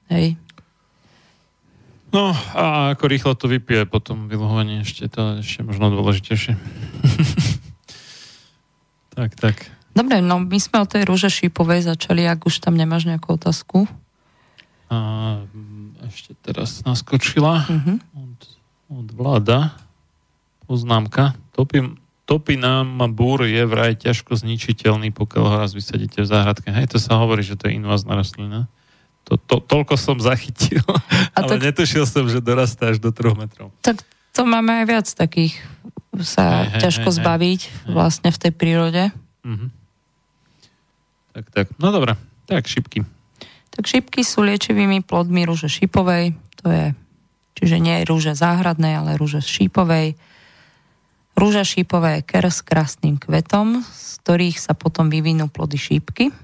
Hej. 0.10 0.36
No 2.10 2.34
a 2.58 2.98
ako 2.98 3.06
rýchlo 3.06 3.38
to 3.38 3.46
vypije 3.46 3.86
potom 3.86 4.26
vyluhovanie, 4.26 4.82
ešte 4.82 5.06
to 5.06 5.46
ešte 5.46 5.62
možno 5.62 5.94
dôležitejšie. 5.94 6.58
tak, 9.18 9.38
tak. 9.38 9.56
Dobre, 9.94 10.22
no 10.22 10.42
my 10.42 10.58
sme 10.58 10.82
o 10.82 10.90
tej 10.90 11.06
rúže 11.06 11.30
šípovej 11.30 11.86
začali, 11.86 12.26
ak 12.26 12.50
už 12.50 12.66
tam 12.66 12.74
nemáš 12.74 13.06
nejakú 13.06 13.38
otázku. 13.38 13.86
A 14.90 14.98
ešte 16.10 16.34
teraz 16.42 16.82
naskočila 16.82 17.62
uh-huh. 17.70 17.98
od, 18.18 18.40
od 18.90 19.08
vláda 19.14 19.78
poznámka. 20.66 21.38
Topím, 21.54 22.02
topinám 22.26 23.06
búr 23.14 23.46
je 23.46 23.62
vraj 23.70 23.94
ťažko 23.98 24.34
zničiteľný, 24.34 25.14
pokiaľ 25.14 25.44
ho 25.46 25.56
raz 25.62 25.78
vysadíte 25.78 26.26
v 26.26 26.30
záhradke. 26.30 26.74
Hej, 26.74 26.94
to 26.94 26.98
sa 26.98 27.22
hovorí, 27.22 27.46
že 27.46 27.54
to 27.54 27.70
je 27.70 27.78
invazná 27.78 28.18
rastlina. 28.18 28.66
To, 29.30 29.38
to, 29.38 29.56
toľko 29.62 29.94
som 29.94 30.18
zachytil, 30.18 30.82
A 31.38 31.46
ale 31.46 31.62
tak, 31.62 31.70
netušil 31.70 32.10
som, 32.10 32.26
že 32.26 32.42
dorastá 32.42 32.90
až 32.90 32.98
do 32.98 33.14
3 33.14 33.38
metrov. 33.38 33.70
Tak 33.86 34.02
to 34.34 34.42
máme 34.44 34.82
aj 34.82 34.86
viac 34.90 35.08
takých 35.08 35.62
sa 36.20 36.66
hej, 36.66 36.82
ťažko 36.82 37.10
hej, 37.14 37.18
zbaviť 37.22 37.62
hej. 37.62 37.94
vlastne 37.94 38.30
v 38.34 38.38
tej 38.42 38.52
prírode. 38.52 39.04
Uh-huh. 39.46 39.70
Tak, 41.38 41.46
tak. 41.54 41.68
No 41.78 41.94
dobre, 41.94 42.18
tak 42.50 42.66
šipky. 42.66 43.06
Tak 43.70 43.86
šipky 43.86 44.26
sú 44.26 44.44
liečivými 44.44 45.06
plodmi 45.06 45.46
rúže 45.46 45.70
šipovej, 45.70 46.34
to 46.60 46.66
je, 46.68 46.86
čiže 47.56 47.78
nie 47.80 48.02
je 48.02 48.08
rúže 48.10 48.34
záhradnej, 48.36 48.98
ale 48.98 49.16
rúže 49.16 49.40
šípovej. 49.40 50.18
Rúža 51.40 51.64
šípové 51.64 52.20
je 52.20 52.28
ker 52.28 52.52
s 52.52 52.60
krásnym 52.60 53.16
kvetom, 53.16 53.80
z 53.86 54.12
ktorých 54.26 54.58
sa 54.60 54.76
potom 54.76 55.08
vyvinú 55.08 55.48
plody 55.48 55.80
šípky. 55.80 56.36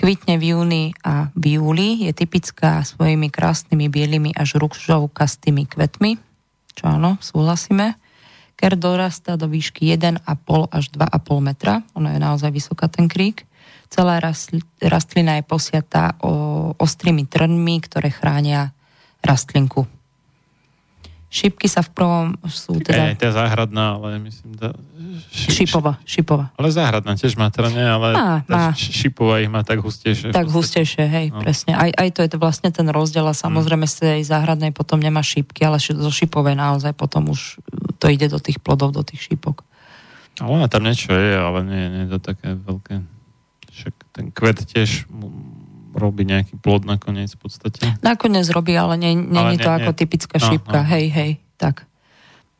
Kvitne 0.00 0.40
v 0.40 0.56
júni 0.56 0.84
a 1.04 1.28
v 1.36 1.60
júli 1.60 2.08
je 2.08 2.16
typická 2.16 2.80
svojimi 2.80 3.28
krásnymi 3.28 3.92
bielými 3.92 4.32
až 4.32 4.56
rúžovkastými 4.56 5.68
kvetmi, 5.68 6.16
čo 6.72 6.84
áno, 6.88 7.20
súhlasíme. 7.20 8.00
Ker 8.56 8.80
dorastá 8.80 9.36
do 9.36 9.44
výšky 9.44 9.92
1,5 9.92 10.24
až 10.72 10.84
2,5 10.96 11.44
metra, 11.44 11.84
ono 11.92 12.08
je 12.08 12.16
naozaj 12.16 12.48
vysoká 12.48 12.88
ten 12.88 13.12
krík. 13.12 13.44
Celá 13.92 14.24
rastlina 14.80 15.36
je 15.36 15.44
posiatá 15.44 16.16
o, 16.24 16.72
ostrými 16.80 17.28
trnmi, 17.28 17.84
ktoré 17.84 18.08
chránia 18.08 18.72
rastlinku. 19.20 19.84
Šípky 21.30 21.70
sa 21.70 21.86
v 21.86 21.94
prvom 21.94 22.26
sú 22.50 22.82
teda... 22.82 23.14
Aj, 23.14 23.14
tá 23.14 23.30
záhradná, 23.30 23.94
ale 23.94 24.18
myslím... 24.26 24.50
Tá... 24.58 24.74
Ši, 25.30 25.62
šipova, 25.62 25.94
šipova. 26.02 26.50
Ale 26.58 26.74
záhradná 26.74 27.14
tiež 27.14 27.38
má 27.38 27.54
trne, 27.54 27.86
ale 27.86 28.18
má, 28.18 28.42
tá 28.42 28.74
má. 28.74 28.74
šipová 28.74 29.38
ich 29.38 29.46
má 29.46 29.62
tak 29.62 29.78
hustejšie. 29.78 30.34
Tak 30.34 30.50
hustejšie, 30.50 31.06
hej, 31.06 31.26
no. 31.30 31.38
presne. 31.38 31.78
Aj, 31.78 31.86
aj 31.94 32.18
to 32.18 32.26
je 32.26 32.34
to 32.34 32.38
vlastne 32.42 32.74
ten 32.74 32.90
rozdiel 32.90 33.22
a 33.30 33.34
samozrejme 33.34 33.86
z 33.86 33.94
tej 34.02 34.20
záhradnej 34.26 34.74
potom 34.74 34.98
nemá 34.98 35.22
šípky, 35.22 35.62
ale 35.62 35.78
zo 35.78 36.10
šipovej 36.10 36.58
naozaj 36.58 36.98
potom 36.98 37.30
už 37.30 37.62
to 38.02 38.10
ide 38.10 38.26
do 38.26 38.42
tých 38.42 38.58
plodov, 38.58 38.90
do 38.90 39.06
tých 39.06 39.30
šípok. 39.30 39.62
Ale 40.42 40.66
tam 40.66 40.82
niečo 40.82 41.14
je, 41.14 41.30
ale 41.38 41.62
nie, 41.62 41.84
nie 41.94 42.02
je 42.08 42.10
to 42.16 42.18
také 42.18 42.58
veľké. 42.58 43.06
Však 43.70 43.94
ten 44.10 44.26
kvet 44.34 44.66
tiež 44.66 45.06
robí 45.94 46.22
nejaký 46.26 46.58
plod 46.58 46.86
nakoniec 46.86 47.34
v 47.34 47.40
podstate. 47.46 47.82
Nakoniec 48.00 48.46
robí, 48.50 48.74
ale 48.74 48.96
nie, 48.96 49.12
nie 49.16 49.56
je 49.56 49.58
to 49.62 49.70
nie, 49.70 49.76
ako 49.82 49.90
nie. 49.94 49.98
typická 49.98 50.36
no, 50.38 50.46
šípka. 50.46 50.78
No. 50.82 50.88
Hej, 50.88 51.06
hej, 51.10 51.30
tak. 51.58 51.90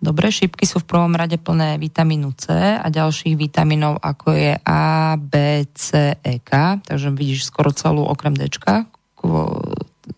Dobre, 0.01 0.33
šípky 0.33 0.65
sú 0.65 0.81
v 0.81 0.89
prvom 0.97 1.13
rade 1.13 1.37
plné 1.37 1.77
vitamínu 1.77 2.33
C 2.33 2.57
a 2.57 2.87
ďalších 2.89 3.37
vitamínov, 3.37 4.01
ako 4.01 4.33
je 4.33 4.57
A, 4.65 5.13
B, 5.21 5.61
C, 5.77 6.17
E, 6.25 6.41
K. 6.41 6.81
Takže 6.81 7.13
vidíš 7.13 7.53
skoro 7.53 7.69
celú 7.69 8.09
okrem 8.09 8.33
D, 8.33 8.49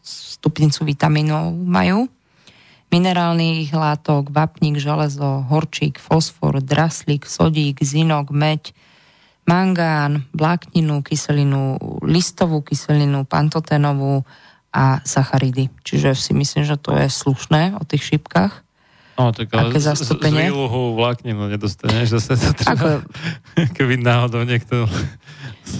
stupnicu 0.02 0.86
vitamínov 0.86 1.50
majú. 1.54 2.06
Minerálnych 2.92 3.72
látok, 3.72 4.28
vapník, 4.30 4.76
železo, 4.78 5.42
horčík, 5.48 5.96
fosfor, 5.96 6.60
draslík, 6.60 7.24
sodík, 7.24 7.80
zinok, 7.80 8.30
meď, 8.30 8.76
mangán, 9.42 10.26
vlákninu, 10.30 11.02
kyselinu, 11.02 11.76
listovú 12.06 12.62
kyselinu, 12.62 13.26
pantoténovú 13.26 14.22
a 14.72 15.02
sacharidy. 15.04 15.68
Čiže 15.84 16.16
si 16.16 16.32
myslím, 16.32 16.64
že 16.64 16.80
to 16.80 16.96
je 16.96 17.10
slušné 17.10 17.76
o 17.76 17.82
tých 17.84 18.14
šípkach. 18.14 18.64
No, 19.20 19.28
tak 19.28 19.52
ale 19.52 19.76
z, 19.76 19.92
z, 19.92 20.08
z 20.08 20.32
výluhu 20.32 20.96
vlákninu 20.96 21.52
nedostaneš, 21.52 22.16
zase 22.16 22.32
to 22.40 22.50
treba, 22.56 22.72
Ako... 22.72 22.88
keby 23.76 24.00
náhodou 24.00 24.40
niekto 24.48 24.88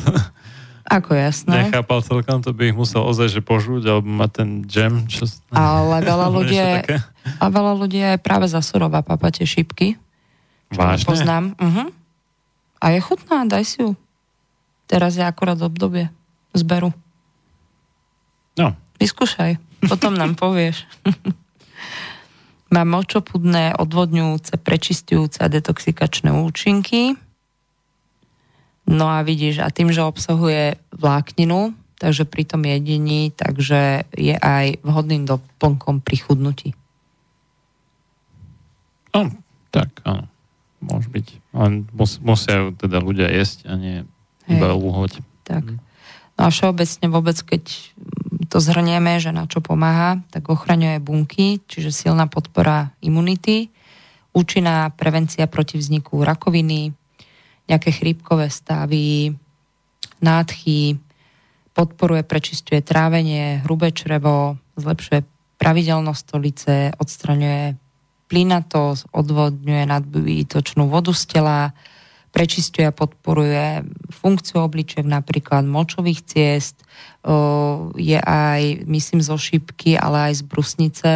Ako 0.93 1.17
jasné. 1.17 1.73
nechápal 1.73 2.05
celkom, 2.05 2.45
to 2.45 2.53
by 2.53 2.69
ich 2.69 2.77
musel 2.77 3.01
ozaj, 3.09 3.33
že 3.33 3.41
požúť, 3.41 3.89
alebo 3.89 4.09
mať 4.13 4.31
ten 4.37 4.49
džem. 4.69 5.09
Čo... 5.09 5.25
Ale 5.49 6.05
veľa 6.05 6.29
ľudí, 6.37 6.59
je, 6.61 7.01
a 7.41 7.45
veľa 7.49 7.73
ľudí 7.81 7.99
je 8.05 8.15
práve 8.21 8.45
za 8.45 8.61
surová 8.61 9.01
papa 9.01 9.33
tie 9.33 9.49
šípky. 9.49 9.97
Vážne? 10.69 11.09
Poznám. 11.09 11.45
Uh-huh. 11.57 11.89
A 12.83 12.91
je 12.91 12.99
chutná, 12.99 13.47
daj 13.47 13.63
si 13.63 13.79
ju. 13.79 13.95
Teraz 14.91 15.15
je 15.15 15.23
akurát 15.23 15.57
obdobie 15.63 16.11
zberu. 16.51 16.91
No. 18.59 18.75
Vyskúšaj, 18.99 19.57
potom 19.87 20.19
nám 20.19 20.35
povieš. 20.35 20.83
Má 22.75 22.83
močopudné, 22.89 23.77
odvodňujúce, 23.79 24.57
prečistujúce 24.59 25.39
a 25.45 25.53
detoxikačné 25.53 26.33
účinky. 26.33 27.15
No 28.89 29.07
a 29.13 29.23
vidíš, 29.23 29.63
a 29.63 29.71
tým, 29.71 29.95
že 29.95 30.03
obsahuje 30.03 30.81
vlákninu, 30.91 31.77
takže 32.01 32.27
pri 32.27 32.43
tom 32.49 32.67
jedení, 32.67 33.31
takže 33.31 34.09
je 34.17 34.35
aj 34.35 34.83
vhodným 34.83 35.29
doplnkom 35.29 36.03
pri 36.03 36.17
chudnutí. 36.19 36.75
No, 39.13 39.29
tak 39.69 39.93
áno, 40.09 40.27
môže 40.81 41.13
byť. 41.13 41.42
Len 41.53 41.85
mus, 41.93 42.17
musia 42.25 42.73
teda 42.77 43.01
ľudia 43.01 43.29
jesť 43.29 43.69
a 43.69 43.77
nie 43.77 43.97
iba 44.49 44.73
lúhoť. 44.73 45.21
Tak. 45.45 45.77
No 46.37 46.41
a 46.49 46.49
všeobecne 46.49 47.07
vôbec, 47.13 47.37
keď 47.45 47.63
to 48.49 48.59
zhrnieme, 48.61 49.21
že 49.21 49.33
na 49.33 49.49
čo 49.49 49.61
pomáha, 49.65 50.21
tak 50.33 50.49
ochraňuje 50.49 51.01
bunky, 51.01 51.61
čiže 51.69 51.93
silná 51.93 52.29
podpora 52.29 52.93
imunity, 53.05 53.73
účinná 54.33 54.93
prevencia 54.93 55.45
proti 55.49 55.77
vzniku 55.77 56.25
rakoviny, 56.25 56.93
nejaké 57.69 57.91
chrípkové 57.93 58.49
stavy, 58.49 59.37
nádchy, 60.21 61.01
podporuje, 61.73 62.25
prečistuje 62.25 62.81
trávenie, 62.85 63.65
hrubé 63.65 63.93
črevo, 63.93 64.61
zlepšuje 64.77 65.25
pravidelnosť 65.57 66.21
stolice, 66.21 66.75
odstraňuje 66.97 67.77
plynatosť, 68.33 69.13
odvodňuje 69.13 69.85
nadbytočnú 69.93 70.89
vodu 70.89 71.13
z 71.13 71.25
tela, 71.29 71.77
prečistuje 72.33 72.89
a 72.89 72.97
podporuje 72.97 73.85
funkciu 74.09 74.65
obličiek, 74.65 75.05
napríklad 75.05 75.69
močových 75.69 76.25
ciest, 76.25 76.81
je 78.01 78.17
aj, 78.17 78.89
myslím, 78.89 79.21
zo 79.21 79.37
šípky, 79.37 80.01
ale 80.01 80.33
aj 80.33 80.41
z 80.41 80.43
brusnice 80.49 81.13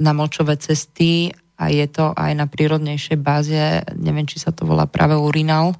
na 0.00 0.16
močové 0.16 0.56
cesty 0.56 1.28
a 1.60 1.68
je 1.68 1.84
to 1.92 2.16
aj 2.16 2.32
na 2.32 2.48
prírodnejšej 2.48 3.18
báze, 3.20 3.84
neviem, 4.00 4.24
či 4.24 4.40
sa 4.40 4.48
to 4.48 4.64
volá 4.64 4.88
práve 4.88 5.12
urinál, 5.12 5.76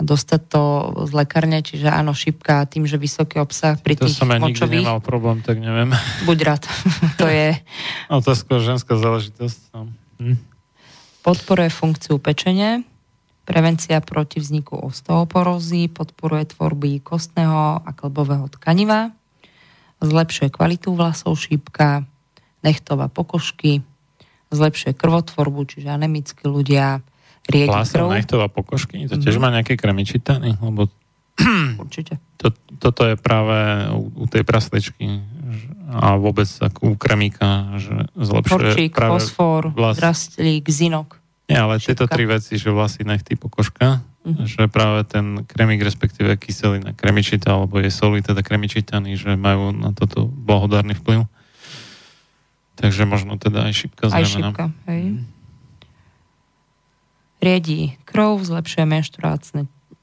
a 0.00 0.02
dostať 0.02 0.40
to 0.48 0.62
z 1.04 1.12
lekárne, 1.12 1.60
čiže 1.60 1.92
áno, 1.92 2.16
šipka 2.16 2.64
tým, 2.64 2.88
že 2.88 2.96
vysoký 2.96 3.36
obsah 3.36 3.76
pri 3.76 4.00
to 4.00 4.08
tých 4.08 4.16
som 4.16 4.32
ja 4.32 4.40
močových... 4.40 4.80
nikdy 4.80 4.88
nemal 4.88 5.04
problém, 5.04 5.44
tak 5.44 5.60
neviem. 5.60 5.92
Buď 6.28 6.38
rád, 6.40 6.64
to 7.20 7.28
je... 7.28 7.52
No 8.10 8.24
to 8.24 8.32
je 8.32 8.38
skôr 8.40 8.64
ženská 8.64 8.96
záležitosť. 8.96 9.76
No. 9.76 9.92
Hm. 10.16 10.40
Podporuje 11.20 11.68
funkciu 11.68 12.16
pečenie, 12.16 12.80
prevencia 13.44 14.00
proti 14.00 14.40
vzniku 14.40 14.80
osteoporózy, 14.88 15.92
podporuje 15.92 16.56
tvorby 16.56 17.04
kostného 17.04 17.84
a 17.84 17.90
klbového 17.92 18.48
tkaniva, 18.56 19.12
zlepšuje 20.00 20.48
kvalitu 20.48 20.96
vlasov 20.96 21.36
šípka, 21.36 22.08
nechtová 22.64 23.12
pokožky, 23.12 23.84
zlepšuje 24.48 24.96
krvotvorbu, 24.96 25.68
čiže 25.68 25.92
anemickí 25.92 26.48
ľudia, 26.48 27.04
riedi 27.50 27.68
Vlasov, 27.68 28.06
krv. 28.06 28.14
nechtová 28.14 28.46
pokožky, 28.46 29.04
to 29.04 29.16
tiež 29.16 29.36
má 29.36 29.50
nejaké 29.50 29.74
kremičitany, 29.74 30.54
lebo 30.56 30.86
Určite. 31.82 32.18
to, 32.36 32.50
toto 32.78 33.02
je 33.04 33.14
práve 33.14 33.58
u, 33.90 34.12
u 34.14 34.26
tej 34.26 34.42
prasličky 34.42 35.20
a 35.90 36.14
vôbec 36.14 36.46
ako 36.46 36.92
u 36.92 36.96
kremíka, 36.96 37.74
že 37.76 38.06
zlepšuje 38.14 38.70
Horčík, 38.70 38.90
práve 38.92 39.18
fosfor, 39.18 39.62
vlas. 39.70 39.96
drastlík, 39.96 40.62
zinok. 40.64 41.18
Nie, 41.46 41.58
ale 41.58 41.76
tieto 41.76 42.04
Šipka. 42.04 42.14
tri 42.14 42.24
veci, 42.24 42.54
že 42.54 42.68
vlasy, 42.68 43.02
nechty, 43.02 43.34
pokožka, 43.34 44.06
Mhm. 44.20 44.44
že 44.44 44.68
práve 44.68 45.00
ten 45.02 45.42
kremík, 45.42 45.80
respektíve 45.80 46.36
kyselina 46.36 46.92
kremičita, 46.92 47.50
alebo 47.50 47.80
je 47.80 47.88
soli, 47.88 48.20
teda 48.20 48.38
kremičitany, 48.38 49.16
že 49.16 49.32
majú 49.32 49.72
na 49.72 49.90
toto 49.90 50.28
blahodárny 50.28 50.92
vplyv. 50.94 51.24
Takže 52.76 53.04
možno 53.04 53.36
teda 53.36 53.64
aj 53.64 53.72
šipka 53.74 54.08
Aj 54.08 54.20
zrejme. 54.20 54.40
no. 54.42 54.50
šipka, 54.50 54.66
hej. 54.86 55.02
Riedí 57.40 57.96
krv, 58.04 58.44
zlepšuje 58.44 58.84
menštruačné, 58.84 59.60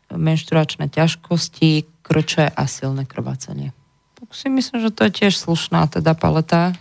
menštruačné 0.10 0.90
ťažkosti, 0.90 1.86
krče 2.02 2.50
a 2.50 2.64
silné 2.66 3.06
krvácanie. 3.06 3.72
Tak 4.18 4.34
si 4.34 4.50
myslím, 4.50 4.82
že 4.82 4.90
to 4.90 5.06
je 5.06 5.12
tiež 5.24 5.38
slušná 5.38 5.86
teda 5.88 6.18
paleta. 6.18 6.74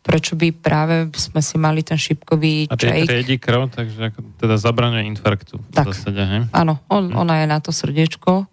Prečo 0.00 0.40
by 0.40 0.56
práve 0.56 1.12
sme 1.12 1.44
si 1.44 1.60
mali 1.60 1.84
ten 1.84 2.00
šipkový 2.00 2.72
A 2.72 2.80
čajk? 2.80 3.04
triedi 3.12 3.36
krv, 3.36 3.68
takže 3.68 4.08
teda 4.40 4.56
zabraňuje 4.56 5.04
infarktu 5.04 5.60
v 5.60 5.68
Tak. 5.68 5.92
zásade, 5.92 6.22
hej? 6.24 6.40
Áno, 6.48 6.80
on, 6.88 7.12
ona 7.12 7.44
je 7.44 7.46
na 7.46 7.60
to 7.60 7.68
srdiečko. 7.68 8.48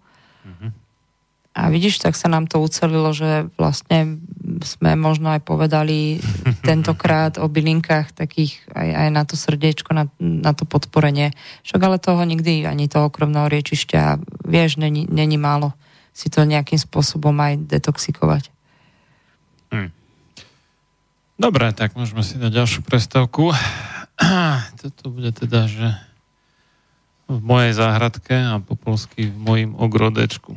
A 1.56 1.72
vidíš, 1.72 2.04
tak 2.04 2.12
sa 2.20 2.28
nám 2.28 2.44
to 2.44 2.60
ucelilo, 2.60 3.16
že 3.16 3.48
vlastne 3.56 4.20
sme 4.60 4.92
možno 4.92 5.32
aj 5.32 5.40
povedali 5.40 6.20
tentokrát 6.68 7.40
o 7.40 7.48
bylinkách 7.48 8.12
takých 8.12 8.60
aj, 8.76 8.88
aj 8.92 9.08
na 9.08 9.22
to 9.24 9.40
srdiečko, 9.40 9.96
na, 9.96 10.04
na 10.20 10.52
to 10.52 10.68
podporenie. 10.68 11.32
Však 11.64 11.80
ale 11.80 11.96
toho 11.96 12.20
nikdy 12.28 12.68
ani 12.68 12.92
toho 12.92 13.08
krvného 13.08 13.48
riečišťa, 13.48 14.20
vieš, 14.44 14.76
není, 14.76 15.08
není 15.08 15.40
málo 15.40 15.72
si 16.12 16.28
to 16.28 16.44
nejakým 16.44 16.80
spôsobom 16.80 17.36
aj 17.40 17.60
detoxikovať. 17.64 18.52
Dobre, 21.36 21.68
tak 21.76 21.92
môžeme 21.92 22.24
si 22.24 22.40
dať 22.40 22.48
ďalšiu 22.48 22.80
prestávku. 22.80 23.52
Toto 24.80 25.12
bude 25.12 25.28
teda, 25.36 25.68
že 25.68 25.92
v 27.28 27.38
mojej 27.44 27.76
záhradke 27.76 28.32
a 28.32 28.56
po 28.64 28.72
polsky 28.72 29.28
v 29.28 29.36
mojim 29.36 29.70
ogrodečku. 29.76 30.56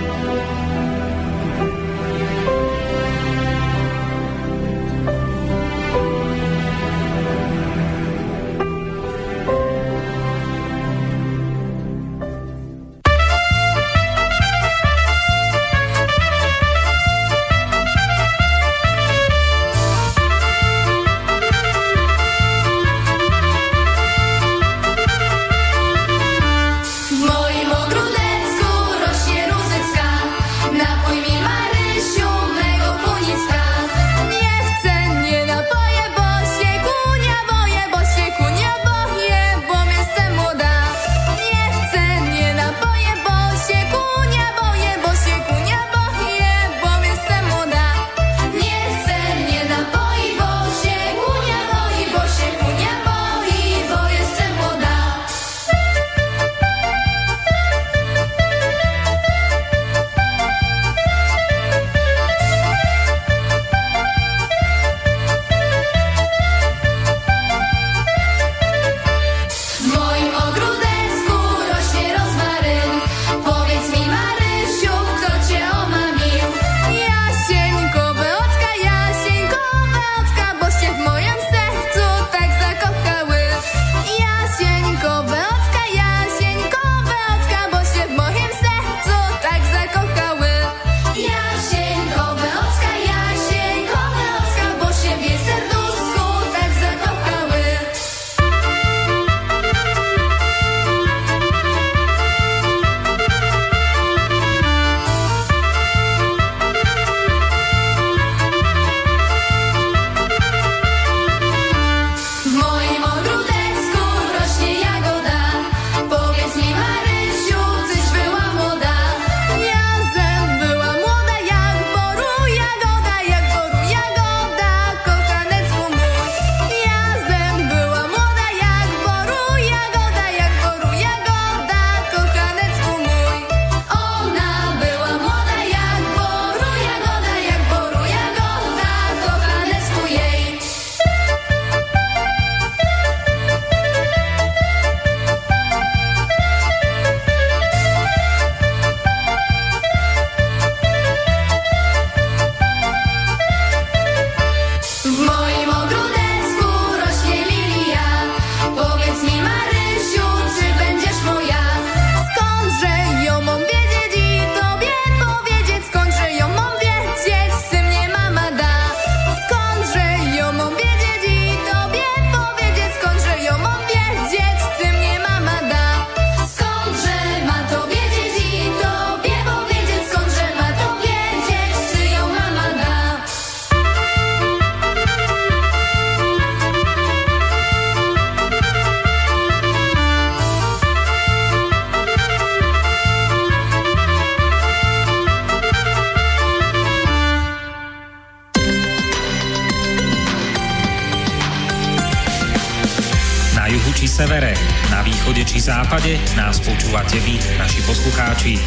Západe 205.61 206.17
nás 206.33 206.57
počúvate 206.57 207.21
vy, 207.21 207.37
naši 207.61 207.85
poslucháči. 207.85 208.57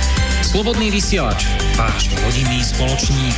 Slobodný 0.47 0.95
vysielač, 0.95 1.43
váš 1.75 2.07
hodinný 2.23 2.63
spoločník. 2.63 3.35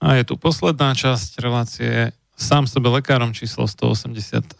A 0.00 0.16
je 0.16 0.24
tu 0.24 0.40
posledná 0.40 0.96
časť 0.96 1.44
relácie 1.44 2.16
sám 2.40 2.64
sebe 2.64 2.88
lekárom 2.88 3.36
číslo 3.36 3.68
187 3.68 4.56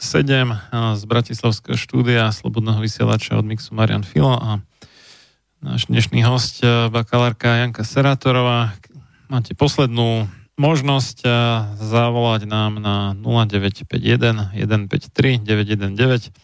z 0.92 1.02
Bratislavského 1.08 1.80
štúdia 1.80 2.28
Slobodného 2.28 2.84
vysielača 2.84 3.40
od 3.40 3.48
Mixu 3.48 3.72
Marian 3.72 4.04
Filo 4.04 4.36
a 4.36 4.60
náš 5.64 5.88
dnešný 5.88 6.28
host 6.28 6.60
bakalárka 6.92 7.64
Janka 7.64 7.88
Serátorová. 7.88 8.76
Máte 9.32 9.56
poslednú 9.56 10.28
možnosť 10.58 11.22
zavolať 11.78 12.50
nám 12.50 12.82
na 12.82 12.96
0951 13.14 14.58
153 14.58 15.40
919 15.46 16.34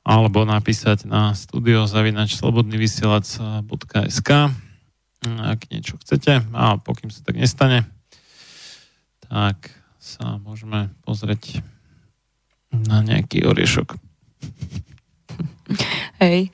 alebo 0.00 0.44
napísať 0.44 1.08
na 1.08 1.32
studiozavinač 1.32 2.36
slobodnyvysielac.sk 2.36 4.30
ak 5.24 5.60
niečo 5.72 5.96
chcete 6.00 6.44
a 6.52 6.80
pokým 6.80 7.08
sa 7.08 7.24
tak 7.24 7.40
nestane 7.40 7.88
tak 9.30 9.72
sa 10.00 10.40
môžeme 10.42 10.90
pozrieť 11.06 11.62
na 12.74 13.02
nejaký 13.02 13.46
oriešok. 13.46 13.94
Hej, 16.18 16.50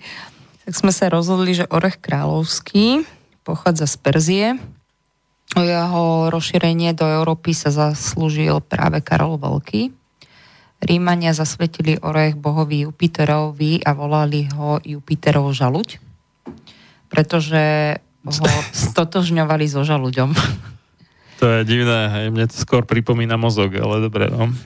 tak 0.68 0.74
sme 0.76 0.92
sa 0.92 1.08
rozhodli, 1.08 1.56
že 1.56 1.68
orech 1.72 1.96
kráľovský 2.02 3.08
pochádza 3.48 3.88
z 3.88 3.96
Perzie. 3.96 4.46
O 5.56 5.60
jeho 5.64 6.28
rozšírenie 6.28 6.92
do 6.92 7.08
Európy 7.08 7.56
sa 7.56 7.72
zaslúžil 7.72 8.60
práve 8.60 9.00
Karol 9.00 9.40
Veľký. 9.40 9.88
Rímania 10.84 11.32
zasvetili 11.32 11.96
orech 11.96 12.36
bohovi 12.36 12.84
Jupiterovi 12.84 13.80
a 13.80 13.96
volali 13.96 14.44
ho 14.52 14.76
Jupiterov 14.84 15.56
žaluď, 15.56 15.96
pretože 17.08 17.96
ho 18.20 18.48
stotožňovali 18.92 19.64
so 19.64 19.80
žaluďom. 19.80 20.36
To 21.40 21.44
je 21.48 21.60
divné, 21.64 22.12
hej. 22.12 22.26
mne 22.32 22.48
to 22.48 22.56
skôr 22.56 22.84
pripomína 22.84 23.40
mozog, 23.40 23.72
ale 23.76 24.04
dobre, 24.04 24.28
no. 24.28 24.52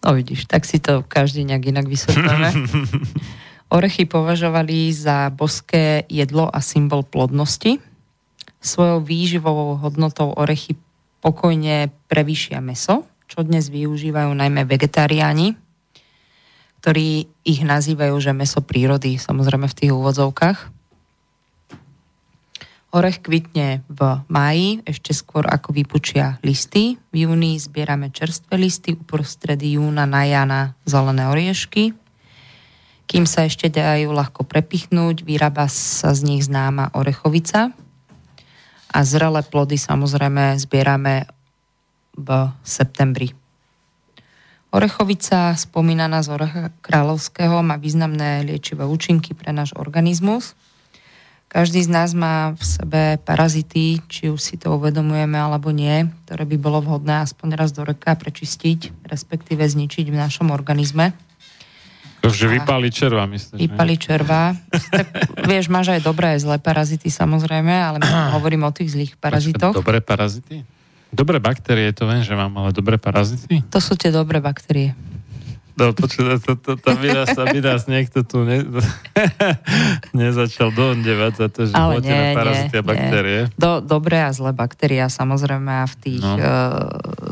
No 0.00 0.16
vidíš, 0.16 0.48
tak 0.48 0.64
si 0.64 0.80
to 0.80 1.04
každý 1.04 1.44
nejak 1.44 1.76
inak 1.76 1.84
vysvetlíme. 1.84 2.48
Orechy 3.76 4.08
považovali 4.08 4.96
za 4.96 5.28
boské 5.28 6.08
jedlo 6.08 6.48
a 6.48 6.64
symbol 6.64 7.04
plodnosti. 7.04 7.76
Svojou 8.60 9.00
výživovou 9.00 9.80
hodnotou 9.80 10.36
orechy 10.36 10.76
pokojne 11.24 11.88
prevýšia 12.12 12.60
meso, 12.60 13.08
čo 13.24 13.40
dnes 13.40 13.72
využívajú 13.72 14.36
najmä 14.36 14.68
vegetariáni, 14.68 15.56
ktorí 16.84 17.28
ich 17.44 17.60
nazývajú, 17.64 18.16
že 18.20 18.36
meso 18.36 18.60
prírody, 18.60 19.16
samozrejme 19.16 19.68
v 19.68 19.76
tých 19.76 19.92
úvodzovkách. 19.92 20.58
Orech 22.90 23.22
kvitne 23.22 23.86
v 23.86 24.00
máji, 24.26 24.82
ešte 24.82 25.14
skôr 25.14 25.46
ako 25.46 25.70
vypučia 25.70 26.42
listy. 26.42 26.98
V 27.14 27.22
júni 27.22 27.54
zbierame 27.54 28.10
čerstvé 28.10 28.58
listy, 28.58 28.98
uprostred 28.98 29.62
júna 29.62 30.10
na 30.10 30.26
jana 30.26 30.74
zelené 30.82 31.30
oriešky. 31.30 31.94
Kým 33.06 33.30
sa 33.30 33.46
ešte 33.46 33.70
dajú 33.70 34.10
ľahko 34.10 34.42
prepichnúť, 34.42 35.22
vyrába 35.22 35.70
sa 35.70 36.10
z 36.10 36.34
nich 36.34 36.42
známa 36.42 36.90
orechovica. 36.90 37.70
A 38.90 39.06
zrelé 39.06 39.42
plody 39.46 39.78
samozrejme 39.78 40.58
zbierame 40.58 41.30
v 42.18 42.50
septembri. 42.66 43.30
Orechovica, 44.70 45.54
spomínaná 45.58 46.22
z 46.22 46.30
orecha 46.30 46.64
kráľovského, 46.82 47.58
má 47.62 47.74
významné 47.78 48.46
liečivé 48.46 48.86
účinky 48.86 49.34
pre 49.34 49.50
náš 49.50 49.74
organizmus– 49.74 50.52
každý 51.50 51.82
z 51.82 51.90
nás 51.90 52.14
má 52.14 52.54
v 52.54 52.62
sebe 52.62 53.02
parazity, 53.26 53.98
či 54.06 54.30
už 54.30 54.38
si 54.38 54.54
to 54.54 54.78
uvedomujeme 54.78 55.34
alebo 55.34 55.74
nie, 55.74 56.06
ktoré 56.22 56.46
by 56.46 56.56
bolo 56.62 56.78
vhodné 56.78 57.26
aspoň 57.26 57.58
raz 57.58 57.74
do 57.74 57.82
roka 57.82 58.14
prečistiť, 58.14 59.02
respektíve 59.02 59.58
zničiť 59.58 60.14
v 60.14 60.20
našom 60.30 60.54
organizme. 60.54 61.10
Takže 62.20 62.44
vypáli 62.52 62.92
červa, 62.92 63.24
myslíš? 63.24 63.56
Vypáli 63.56 63.96
červa. 63.96 64.52
Tak, 64.70 65.06
vieš, 65.48 65.72
máš 65.72 65.96
aj 65.96 66.00
dobré, 66.04 66.36
aj 66.36 66.44
zlé 66.44 66.56
parazity 66.60 67.08
samozrejme, 67.08 67.72
ale 67.72 67.98
hovorím 68.36 68.68
o 68.68 68.72
tých 68.72 68.92
zlých 68.92 69.12
parazitoch. 69.16 69.72
Dobré 69.72 70.04
parazity? 70.04 70.62
Dobré 71.10 71.42
baktérie, 71.42 71.90
to 71.90 72.06
viem, 72.06 72.22
že 72.22 72.38
mám, 72.38 72.54
ale 72.54 72.70
dobré 72.70 72.94
parazity? 72.94 73.66
To 73.72 73.82
sú 73.82 73.98
tie 73.98 74.14
dobré 74.14 74.38
baktérie. 74.38 74.94
No 75.80 75.96
počuť, 75.96 76.44
to, 76.44 76.52
to, 76.60 76.72
to 76.76 76.90
by 76.92 77.08
nás, 77.08 77.32
by 77.32 77.60
nás 77.64 77.88
niekto 77.88 78.20
tu 78.20 78.44
ne, 78.44 78.60
nezačal 80.20 80.68
dohondevať 80.76 81.32
za 81.40 81.46
to, 81.48 81.60
že 81.64 81.72
Ale 81.72 82.04
nie, 82.04 82.36
parazity 82.36 82.74
a 82.76 82.84
baktérie. 82.84 83.40
Nie. 83.48 83.54
Do, 83.56 83.80
dobré 83.80 84.20
a 84.20 84.30
zlé 84.30 84.52
baktéria, 84.52 85.08
samozrejme 85.08 85.72
a 85.80 85.86
v 85.88 85.94
tých 85.96 86.20
no. 86.20 86.36
uh, 86.36 86.44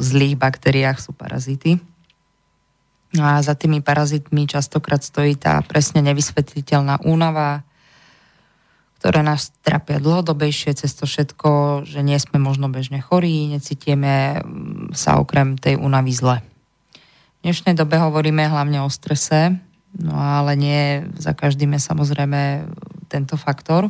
zlých 0.01 0.41
baktériách 0.41 0.97
sú 0.97 1.13
parazity. 1.13 1.77
No 3.17 3.25
a 3.25 3.41
za 3.41 3.57
tými 3.57 3.81
parazitmi 3.81 4.45
častokrát 4.45 5.01
stojí 5.01 5.33
tá 5.41 5.57
presne 5.65 6.05
nevysvetliteľná 6.05 7.01
únava, 7.09 7.65
ktoré 8.99 9.23
nás 9.23 9.55
trápia 9.63 10.03
dlhodobejšie 10.03 10.75
cez 10.75 10.93
to 10.93 11.07
všetko, 11.07 11.83
že 11.87 12.03
nie 12.03 12.19
sme 12.19 12.43
možno 12.43 12.69
bežne 12.69 12.99
chorí, 12.99 13.49
necítime 13.49 14.43
mm, 14.43 14.93
sa 14.93 15.23
okrem 15.23 15.55
tej 15.57 15.79
únavy 15.79 16.13
zle. 16.13 16.37
V 17.39 17.47
dnešnej 17.47 17.79
dobe 17.79 17.97
hovoríme 17.97 18.51
hlavne 18.51 18.83
o 18.83 18.91
strese, 18.91 19.57
no 19.95 20.19
ale 20.19 20.59
nie 20.59 21.07
za 21.17 21.33
každým 21.33 21.79
je 21.79 21.81
samozrejme 21.81 22.67
tento 23.07 23.39
faktor. 23.39 23.89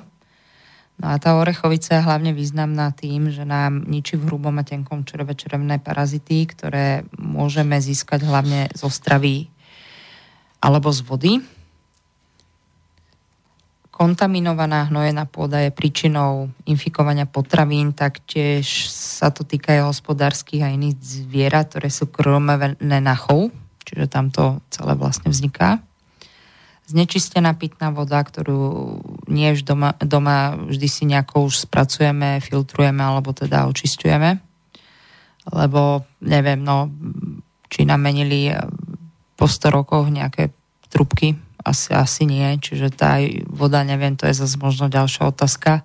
No 0.98 1.14
a 1.14 1.16
tá 1.22 1.38
orechovica 1.38 1.94
je 1.94 2.02
hlavne 2.02 2.34
významná 2.34 2.90
tým, 2.90 3.30
že 3.30 3.46
nám 3.46 3.86
ničí 3.86 4.18
v 4.18 4.26
hrubom 4.26 4.58
a 4.58 4.66
tenkom 4.66 5.06
čreve 5.06 5.38
črevné 5.38 5.78
parazity, 5.78 6.42
ktoré 6.42 7.06
môžeme 7.14 7.78
získať 7.78 8.26
hlavne 8.26 8.66
zo 8.74 8.90
stravy 8.90 9.46
alebo 10.58 10.90
z 10.90 11.00
vody. 11.06 11.32
Kontaminovaná 13.94 14.90
hnojená 14.90 15.26
pôda 15.26 15.62
je 15.62 15.74
príčinou 15.74 16.50
infikovania 16.66 17.26
potravín, 17.30 17.94
taktiež 17.94 18.90
sa 18.90 19.30
to 19.30 19.42
týka 19.42 19.74
aj 19.74 19.90
hospodárskych 19.90 20.62
a 20.66 20.70
iných 20.74 20.98
zvierat, 20.98 21.74
ktoré 21.74 21.90
sú 21.90 22.10
krmené 22.10 22.98
na 22.98 23.14
chov, 23.18 23.54
čiže 23.86 24.06
tam 24.10 24.30
to 24.34 24.62
celé 24.70 24.98
vlastne 24.98 25.30
vzniká. 25.30 25.82
Znečistená 26.88 27.52
pitná 27.52 27.92
voda, 27.92 28.24
ktorú 28.24 28.96
nie 29.28 29.52
už 29.52 29.68
doma, 29.68 29.92
doma 30.00 30.56
vždy 30.56 30.88
si 30.88 31.04
nejako 31.04 31.52
už 31.52 31.68
spracujeme, 31.68 32.40
filtrujeme 32.40 33.04
alebo 33.04 33.36
teda 33.36 33.68
očistujeme. 33.68 34.40
Lebo 35.52 36.08
neviem, 36.24 36.64
no, 36.64 36.88
či 37.68 37.84
nám 37.84 38.00
menili 38.00 38.48
po 39.36 39.44
100 39.44 39.68
rokoch 39.68 40.08
nejaké 40.08 40.48
trubky 40.88 41.36
asi, 41.68 41.92
asi 41.92 42.22
nie, 42.24 42.56
čiže 42.56 42.88
tá 42.94 43.20
voda, 43.50 43.84
neviem, 43.84 44.16
to 44.16 44.24
je 44.24 44.34
zase 44.34 44.56
možno 44.56 44.88
ďalšia 44.88 45.28
otázka. 45.28 45.84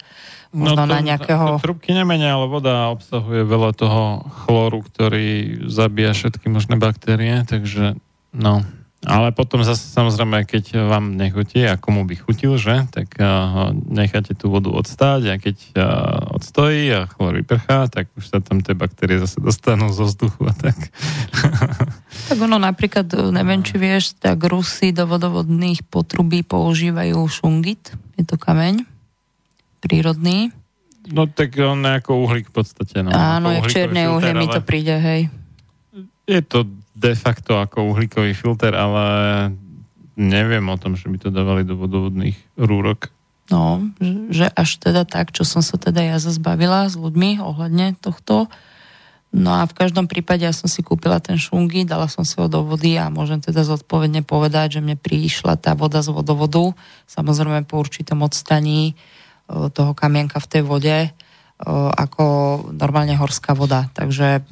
Možno 0.53 0.85
no 0.85 0.89
to, 0.89 0.93
na 0.93 1.01
nejakého... 1.01 1.57
Trubky 1.59 1.97
nemenia, 1.97 2.37
ale 2.37 2.45
voda 2.45 2.93
obsahuje 2.93 3.41
veľa 3.41 3.73
toho 3.73 4.21
chlóru, 4.45 4.85
ktorý 4.85 5.59
zabíja 5.65 6.13
všetky 6.13 6.45
možné 6.47 6.77
baktérie, 6.77 7.41
takže 7.49 7.97
no, 8.37 8.61
ale 9.03 9.35
potom 9.35 9.59
zase 9.67 9.83
samozrejme, 9.91 10.47
keď 10.47 10.87
vám 10.87 11.19
nechutí 11.19 11.63
a 11.67 11.75
komu 11.75 12.07
by 12.07 12.15
chutil, 12.15 12.55
že, 12.55 12.87
tak 12.87 13.19
uh, 13.19 13.75
necháte 13.75 14.31
tú 14.31 14.47
vodu 14.47 14.71
odstáť 14.71 15.21
a 15.31 15.35
keď 15.35 15.57
uh, 15.75 16.35
odstojí 16.39 16.87
a 16.95 17.07
chlor 17.11 17.35
vyprchá, 17.43 17.91
tak 17.91 18.07
už 18.15 18.31
sa 18.31 18.39
tam 18.39 18.63
tie 18.63 18.71
baktérie 18.71 19.19
zase 19.19 19.43
dostanú 19.43 19.91
zo 19.91 20.07
vzduchu 20.07 20.47
a 20.47 20.53
tak. 20.55 20.77
Tak 22.23 22.39
ono 22.39 22.55
napríklad, 22.55 23.11
neviem, 23.35 23.59
či 23.67 23.75
vieš, 23.75 24.15
tak 24.15 24.39
Rusy 24.47 24.95
do 24.95 25.03
vodovodných 25.03 25.83
potrubí 25.83 26.39
používajú 26.45 27.19
šungit, 27.27 27.91
je 28.15 28.23
to 28.23 28.39
kameň 28.39 28.87
prírodný. 29.83 30.55
No 31.11 31.27
tak 31.27 31.59
on 31.59 31.83
ako 31.83 32.23
uhlík 32.23 32.47
v 32.47 32.63
podstate. 32.63 33.03
No. 33.03 33.11
Áno, 33.11 33.51
je 33.51 33.67
čiernej 33.67 34.07
uhlie 34.07 34.31
mi 34.31 34.47
to 34.47 34.63
príde, 34.63 34.95
hej. 34.95 35.27
Je 36.23 36.39
to 36.39 36.63
de 37.03 37.19
facto 37.19 37.59
ako 37.59 37.91
uhlíkový 37.91 38.31
filter, 38.31 38.71
ale 38.71 39.03
neviem 40.15 40.63
o 40.71 40.79
tom, 40.79 40.95
že 40.95 41.11
by 41.11 41.17
to 41.19 41.29
dávali 41.33 41.67
do 41.67 41.75
vodovodných 41.75 42.37
rúrok. 42.55 43.11
No, 43.51 43.83
že 44.31 44.47
až 44.55 44.79
teda 44.79 45.03
tak, 45.03 45.35
čo 45.35 45.43
som 45.43 45.59
sa 45.59 45.75
teda 45.75 45.99
ja 45.99 46.15
zazbavila 46.15 46.87
s 46.87 46.95
ľuďmi 46.95 47.43
ohľadne 47.43 47.99
tohto. 47.99 48.47
No 49.33 49.51
a 49.51 49.67
v 49.67 49.73
každom 49.73 50.07
prípade 50.07 50.47
ja 50.47 50.53
som 50.55 50.69
si 50.69 50.85
kúpila 50.85 51.19
ten 51.19 51.35
šungy, 51.35 51.83
dala 51.83 52.07
som 52.07 52.23
si 52.23 52.37
ho 52.39 52.47
do 52.47 52.63
vody 52.63 52.95
a 52.95 53.11
môžem 53.11 53.41
teda 53.41 53.65
zodpovedne 53.65 54.23
povedať, 54.23 54.77
že 54.77 54.83
mne 54.85 54.95
prišla 54.95 55.59
tá 55.59 55.73
voda 55.73 56.05
z 56.05 56.13
vodovodu, 56.13 56.71
samozrejme 57.09 57.65
po 57.65 57.81
určitom 57.81 58.21
odstaní 58.21 58.93
e, 58.93 59.73
toho 59.73 59.97
kamienka 59.97 60.37
v 60.37 60.49
tej 60.53 60.63
vode, 60.63 60.97
e, 61.01 61.09
ako 61.97 62.23
normálne 62.77 63.17
horská 63.17 63.57
voda. 63.57 63.89
Takže 63.97 64.45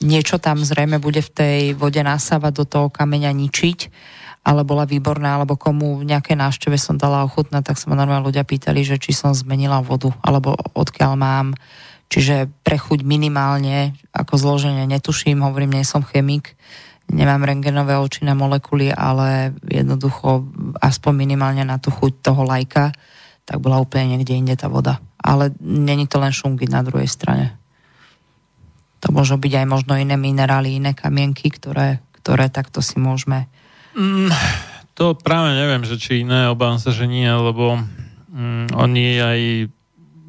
niečo 0.00 0.40
tam 0.40 0.64
zrejme 0.64 0.96
bude 0.98 1.20
v 1.20 1.30
tej 1.30 1.58
vode 1.76 2.00
nasávať 2.00 2.52
do 2.52 2.64
toho 2.64 2.86
kameňa 2.88 3.30
ničiť, 3.36 3.78
ale 4.40 4.64
bola 4.64 4.88
výborná, 4.88 5.36
alebo 5.36 5.60
komu 5.60 6.00
v 6.00 6.08
nejakej 6.08 6.36
návšteve 6.40 6.80
som 6.80 6.96
dala 6.96 7.28
ochutnať, 7.28 7.60
tak 7.60 7.76
sa 7.76 7.92
ma 7.92 8.00
normálne 8.00 8.24
ľudia 8.24 8.48
pýtali, 8.48 8.80
že 8.80 8.96
či 8.96 9.12
som 9.12 9.36
zmenila 9.36 9.84
vodu, 9.84 10.08
alebo 10.24 10.56
odkiaľ 10.72 11.12
mám. 11.20 11.46
Čiže 12.10 12.50
prechuť 12.66 13.06
minimálne, 13.06 13.94
ako 14.10 14.34
zloženie 14.34 14.88
netuším, 14.88 15.44
hovorím, 15.44 15.78
nie 15.78 15.86
som 15.86 16.02
chemik, 16.02 16.58
nemám 17.06 17.46
rengenové 17.46 17.94
oči 18.00 18.26
na 18.26 18.34
molekuly, 18.34 18.90
ale 18.90 19.54
jednoducho 19.68 20.48
aspoň 20.80 21.12
minimálne 21.14 21.62
na 21.62 21.78
tú 21.78 21.92
chuť 21.92 22.24
toho 22.24 22.42
lajka, 22.42 22.90
tak 23.44 23.62
bola 23.62 23.78
úplne 23.78 24.16
niekde 24.18 24.34
inde 24.34 24.54
tá 24.56 24.66
voda. 24.66 24.98
Ale 25.20 25.52
není 25.60 26.08
to 26.08 26.16
len 26.16 26.32
šungy 26.32 26.66
na 26.66 26.80
druhej 26.80 27.06
strane. 27.06 27.59
To 29.00 29.08
môžu 29.16 29.40
byť 29.40 29.64
aj 29.64 29.66
možno 29.66 29.96
iné 29.96 30.16
minerály, 30.20 30.76
iné 30.76 30.92
kamienky, 30.92 31.48
ktoré, 31.48 32.04
ktoré 32.20 32.52
takto 32.52 32.84
si 32.84 33.00
môžeme... 33.00 33.48
Mm, 33.96 34.30
to 34.92 35.16
práve 35.16 35.56
neviem, 35.56 35.82
že 35.88 35.96
či 35.96 36.20
iné, 36.20 36.52
obávam 36.52 36.76
sa, 36.76 36.92
že 36.92 37.08
nie, 37.08 37.26
lebo 37.26 37.80
mm, 38.28 38.76
oni 38.76 39.06
aj 39.16 39.40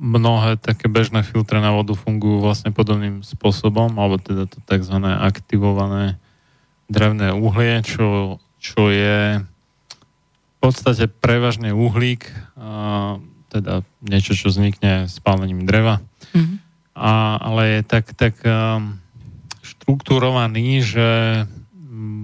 mnohé 0.02 0.58
také 0.58 0.90
bežné 0.90 1.22
filtre 1.22 1.62
na 1.62 1.70
vodu 1.70 1.94
fungujú 1.94 2.42
vlastne 2.42 2.74
podobným 2.74 3.22
spôsobom, 3.22 3.94
alebo 4.02 4.18
teda 4.18 4.50
to 4.50 4.58
tzv. 4.66 4.98
aktivované 4.98 6.18
drevné 6.90 7.38
uhlie, 7.38 7.86
čo, 7.86 8.42
čo 8.58 8.90
je 8.90 9.44
v 9.46 10.58
podstate 10.58 11.06
prevažne 11.06 11.70
uhlík, 11.76 12.26
a, 12.58 13.22
teda 13.54 13.86
niečo, 14.02 14.34
čo 14.34 14.50
vznikne 14.50 15.06
spálením 15.06 15.70
dreva, 15.70 16.02
mm-hmm. 16.34 16.58
A, 17.02 17.42
ale 17.42 17.62
je 17.68 17.82
tak, 17.82 18.14
tak 18.14 18.38
um, 18.46 19.02
štruktúrovaný, 19.66 20.86
že 20.86 21.10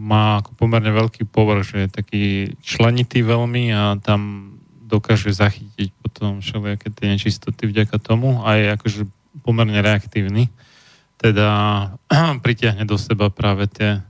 má 0.07 0.45
pomerne 0.55 0.93
veľký 0.93 1.25
povrch, 1.27 1.73
že 1.73 1.77
je 1.83 1.89
taký 1.89 2.25
členitý 2.61 3.25
veľmi 3.25 3.73
a 3.73 3.97
tam 3.97 4.53
dokáže 4.87 5.35
zachytiť 5.35 5.91
potom 5.99 6.39
všelijaké 6.39 6.93
tie 6.93 7.11
nečistoty 7.11 7.67
vďaka 7.67 7.99
tomu 7.99 8.39
a 8.45 8.55
je 8.55 8.65
akože 8.71 9.01
pomerne 9.43 9.81
reaktívny. 9.83 10.47
Teda 11.19 11.49
pritiahne 12.45 12.85
do 12.85 12.95
seba 12.95 13.33
práve 13.33 13.67
tie 13.67 14.05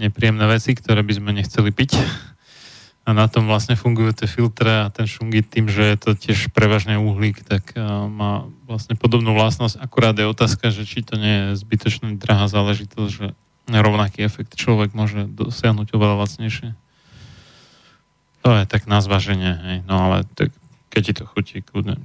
nepríjemné 0.00 0.44
veci, 0.48 0.72
ktoré 0.72 1.04
by 1.04 1.12
sme 1.12 1.30
nechceli 1.36 1.70
piť. 1.70 2.00
A 3.06 3.14
na 3.14 3.30
tom 3.30 3.46
vlastne 3.46 3.78
fungujú 3.78 4.10
tie 4.18 4.26
filtre 4.26 4.82
a 4.82 4.90
ten 4.90 5.06
šungit 5.06 5.46
tým, 5.46 5.70
že 5.70 5.94
je 5.94 5.96
to 5.96 6.10
tiež 6.18 6.50
prevažne 6.50 6.98
uhlík, 6.98 7.46
tak 7.46 7.78
má 8.10 8.50
vlastne 8.66 8.98
podobnú 8.98 9.30
vlastnosť. 9.30 9.78
Akurát 9.78 10.18
je 10.18 10.26
otázka, 10.26 10.74
že 10.74 10.82
či 10.82 11.06
to 11.06 11.14
nie 11.14 11.54
je 11.54 11.62
zbytočne 11.62 12.18
drahá 12.18 12.50
záležitosť, 12.50 13.10
že 13.14 13.26
rovnaký 13.70 14.26
efekt 14.26 14.58
človek 14.58 14.90
môže 14.90 15.22
dosiahnuť 15.30 15.94
oveľa 15.94 16.26
lacnejšie. 16.26 16.74
To 18.42 18.50
je 18.58 18.66
tak 18.66 18.90
na 18.90 18.98
zvaženie, 18.98 19.54
hej. 19.54 19.78
No 19.86 20.10
ale 20.10 20.26
tak, 20.34 20.50
keď 20.90 21.02
ti 21.06 21.12
to 21.14 21.24
chutí, 21.30 21.62
kľudne. 21.62 22.02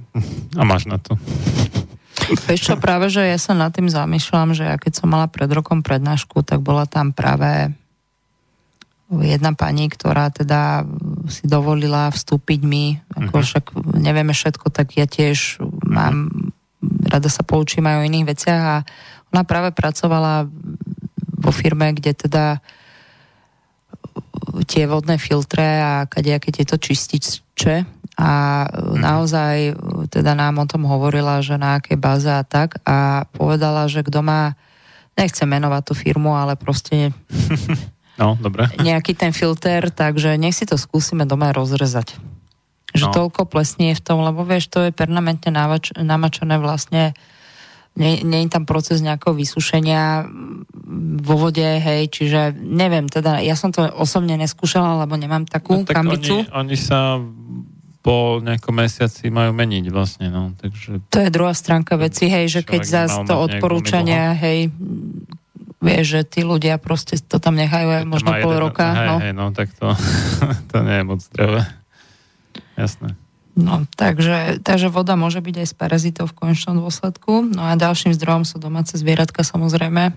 A 0.54 0.62
máš 0.62 0.86
na 0.86 1.02
to. 1.02 1.18
Vieš 2.46 2.62
čo, 2.62 2.74
práve, 2.78 3.10
že 3.10 3.26
ja 3.26 3.38
sa 3.42 3.58
nad 3.58 3.74
tým 3.74 3.90
zamýšľam, 3.90 4.54
že 4.54 4.70
ja 4.70 4.78
keď 4.78 5.02
som 5.02 5.10
mala 5.10 5.26
pred 5.26 5.50
rokom 5.50 5.82
prednášku, 5.82 6.46
tak 6.46 6.62
bola 6.62 6.86
tam 6.86 7.10
práve 7.10 7.74
jedna 9.20 9.52
pani, 9.52 9.92
ktorá 9.92 10.32
teda 10.32 10.88
si 11.28 11.44
dovolila 11.44 12.08
vstúpiť 12.08 12.60
mi, 12.64 12.96
ako 13.12 13.36
uh-huh. 13.36 13.44
však 13.44 13.64
nevieme 14.00 14.32
všetko, 14.32 14.72
tak 14.72 14.96
ja 14.96 15.04
tiež 15.04 15.60
mám, 15.84 16.32
rada 17.04 17.28
sa 17.28 17.44
poučím 17.44 17.84
aj 17.84 17.96
o 18.00 18.06
iných 18.08 18.28
veciach 18.32 18.62
a 18.64 18.76
ona 19.32 19.42
práve 19.44 19.76
pracovala 19.76 20.48
vo 21.42 21.50
firme, 21.52 21.92
kde 21.92 22.12
teda 22.16 22.44
tie 24.68 24.84
vodné 24.88 25.16
filtre 25.16 25.80
a 25.80 26.04
kadejaké 26.08 26.52
tieto 26.52 26.76
čističe 26.80 27.84
a 28.16 28.30
mhm. 28.68 28.96
naozaj 29.00 29.56
teda 30.12 30.36
nám 30.36 30.60
o 30.60 30.66
tom 30.68 30.84
hovorila, 30.84 31.40
že 31.40 31.56
na 31.56 31.80
aké 31.80 31.96
báze 31.96 32.28
a 32.28 32.44
tak 32.44 32.76
a 32.84 33.28
povedala, 33.32 33.88
že 33.88 34.04
kto 34.04 34.20
má, 34.20 34.56
nechce 35.16 35.44
menovať 35.44 35.82
tú 35.92 35.94
firmu, 35.96 36.36
ale 36.36 36.56
proste 36.56 37.12
no, 38.22 38.38
dobre. 38.38 38.70
nejaký 38.88 39.18
ten 39.18 39.34
filter, 39.34 39.90
takže 39.90 40.38
nech 40.38 40.54
si 40.54 40.62
to 40.62 40.78
skúsime 40.78 41.26
doma 41.26 41.50
rozrezať. 41.50 42.14
Že 42.94 43.10
no. 43.10 43.12
toľko 43.12 43.50
plesnie 43.50 43.98
v 43.98 44.04
tom, 44.04 44.22
lebo 44.22 44.46
vieš, 44.46 44.70
to 44.70 44.86
je 44.86 44.90
permanentne 44.94 45.50
namač, 45.50 45.90
namačené 45.98 46.62
vlastne 46.62 47.18
nie, 47.92 48.24
nie 48.24 48.48
je 48.48 48.48
tam 48.48 48.64
proces 48.64 49.04
nejakého 49.04 49.36
vysušenia 49.36 50.24
vo 51.20 51.34
vode, 51.36 51.64
hej, 51.64 52.08
čiže 52.08 52.56
neviem, 52.56 53.04
teda 53.04 53.44
ja 53.44 53.52
som 53.52 53.68
to 53.68 53.84
osobne 53.84 54.40
neskúšala, 54.40 55.04
lebo 55.04 55.20
nemám 55.20 55.44
takú 55.44 55.84
no, 55.84 55.84
tak 55.84 56.00
kambicu. 56.00 56.48
Oni, 56.48 56.72
oni 56.72 56.76
sa 56.80 57.20
po 58.02 58.42
nejakom 58.42 58.74
mesiaci 58.74 59.30
majú 59.30 59.52
meniť 59.54 59.84
vlastne, 59.92 60.32
no, 60.32 60.56
takže... 60.56 61.04
To 61.12 61.18
je 61.20 61.30
druhá 61.30 61.52
stránka 61.52 62.00
veci, 62.00 62.26
hej, 62.32 62.50
že 62.50 62.60
keď 62.64 62.82
zás 62.82 63.12
to 63.28 63.36
odporúčania, 63.38 64.34
hej, 64.40 64.72
vieš, 65.82 66.04
že 66.06 66.20
tí 66.22 66.40
ľudia 66.46 66.78
proste 66.78 67.18
to 67.18 67.42
tam 67.42 67.58
nechajú 67.58 68.00
aj 68.00 68.04
možno 68.06 68.30
pol 68.38 68.54
jeden, 68.54 68.62
roka, 68.62 68.86
hej, 68.94 69.06
no. 69.10 69.16
Hej, 69.18 69.32
no, 69.34 69.44
tak 69.50 69.68
to, 69.74 69.90
to 70.70 70.76
nie 70.86 71.02
je 71.02 71.04
moc 71.04 71.20
zdravé. 71.20 71.66
Jasné. 72.78 73.18
No, 73.52 73.84
takže, 74.00 74.64
takže 74.64 74.88
voda 74.88 75.12
môže 75.12 75.44
byť 75.44 75.56
aj 75.60 75.68
z 75.68 75.74
parazitov 75.76 76.32
v 76.32 76.38
konečnom 76.40 76.80
dôsledku. 76.80 77.52
No 77.52 77.68
a 77.68 77.76
ďalším 77.76 78.16
zdrojom 78.16 78.48
sú 78.48 78.56
domáce 78.56 78.96
zvieratka 78.96 79.44
samozrejme, 79.44 80.16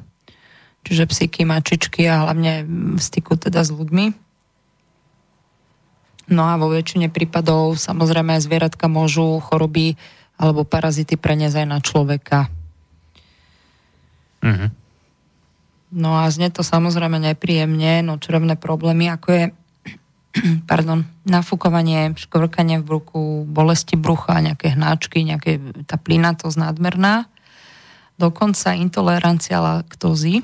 čiže 0.88 1.04
psíky, 1.04 1.44
mačičky 1.44 2.08
a 2.08 2.24
hlavne 2.24 2.64
v 2.96 3.02
styku 3.02 3.36
teda 3.36 3.68
s 3.68 3.76
ľuďmi. 3.76 4.16
No 6.32 6.48
a 6.48 6.56
vo 6.56 6.72
väčšine 6.72 7.12
prípadov 7.12 7.76
samozrejme 7.76 8.40
zvieratka 8.40 8.88
môžu 8.88 9.44
choroby 9.44 10.00
alebo 10.40 10.64
parazity 10.64 11.20
preniesť 11.20 11.64
aj 11.64 11.68
na 11.68 11.80
človeka. 11.84 12.40
Uh-huh. 14.46 14.70
No 15.94 16.18
a 16.18 16.30
znie 16.34 16.50
to 16.50 16.66
samozrejme 16.66 17.22
nepríjemne, 17.22 18.02
no 18.02 18.18
črevné 18.18 18.58
problémy, 18.58 19.10
ako 19.12 19.28
je 19.30 19.44
pardon, 20.70 21.06
nafúkovanie, 21.24 22.16
škvrkanie 22.18 22.82
v 22.82 22.88
bruchu, 22.88 23.22
bolesti 23.48 23.96
brucha, 23.96 24.44
nejaké 24.44 24.76
hnáčky, 24.76 25.24
nejaké, 25.24 25.60
tá 25.88 25.96
plynatosť 25.96 26.58
nadmerná, 26.60 27.30
dokonca 28.20 28.76
intolerancia 28.76 29.60
laktózy 29.60 30.44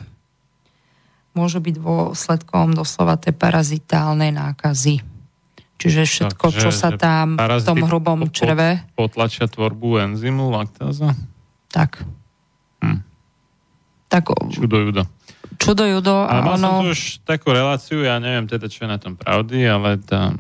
môže 1.32 1.64
byť 1.64 1.76
dôsledkom 1.80 2.76
doslova 2.76 3.16
tej 3.16 3.32
parazitálnej 3.32 4.36
nákazy. 4.36 5.00
Čiže 5.80 6.02
všetko, 6.06 6.46
Takže, 6.52 6.62
čo 6.62 6.70
sa 6.70 6.94
tam 6.94 7.40
v 7.40 7.64
tom 7.66 7.82
hrubom 7.88 8.30
čreve... 8.30 8.86
Potlačia 8.94 9.50
tvorbu 9.50 9.98
enzymu 10.12 10.54
laktáza? 10.54 11.16
Tak. 11.74 12.04
Hm. 12.84 13.02
tak 14.12 14.30
Čudo 14.52 14.78
judo. 14.78 15.04
Čudo 15.62 15.86
judo. 15.86 16.26
Ale 16.26 16.42
mal 16.42 16.58
ono... 16.58 16.68
som 16.68 16.82
tu 16.82 16.90
už 16.98 17.02
takú 17.22 17.54
reláciu, 17.54 18.02
ja 18.02 18.18
neviem 18.18 18.50
teda, 18.50 18.66
čo 18.66 18.84
je 18.84 18.90
na 18.90 18.98
tom 18.98 19.14
pravdy, 19.14 19.62
ale 19.70 20.02
tá 20.02 20.34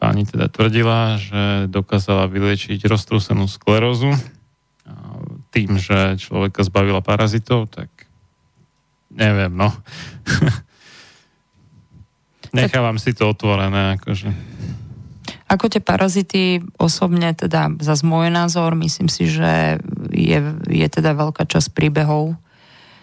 pani 0.00 0.24
teda 0.24 0.48
tvrdila, 0.48 1.20
že 1.20 1.68
dokázala 1.68 2.24
vyliečiť 2.32 2.80
roztrúsenú 2.88 3.44
sklerózu 3.44 4.16
tým, 5.54 5.78
že 5.78 6.18
človeka 6.18 6.66
zbavila 6.66 6.98
parazitov, 6.98 7.70
tak 7.70 7.86
neviem, 9.14 9.54
no. 9.54 9.70
Nechávam 12.50 12.98
si 12.98 13.14
to 13.14 13.30
otvorené, 13.30 13.94
akože. 13.94 14.34
Ako 15.46 15.70
tie 15.70 15.78
parazity 15.78 16.58
osobne, 16.74 17.30
teda 17.38 17.70
za 17.78 17.94
môj 18.02 18.34
názor, 18.34 18.74
myslím 18.74 19.06
si, 19.06 19.30
že 19.30 19.78
je, 20.10 20.38
je 20.66 20.86
teda 20.90 21.14
veľká 21.14 21.46
časť 21.46 21.70
príbehov 21.70 22.34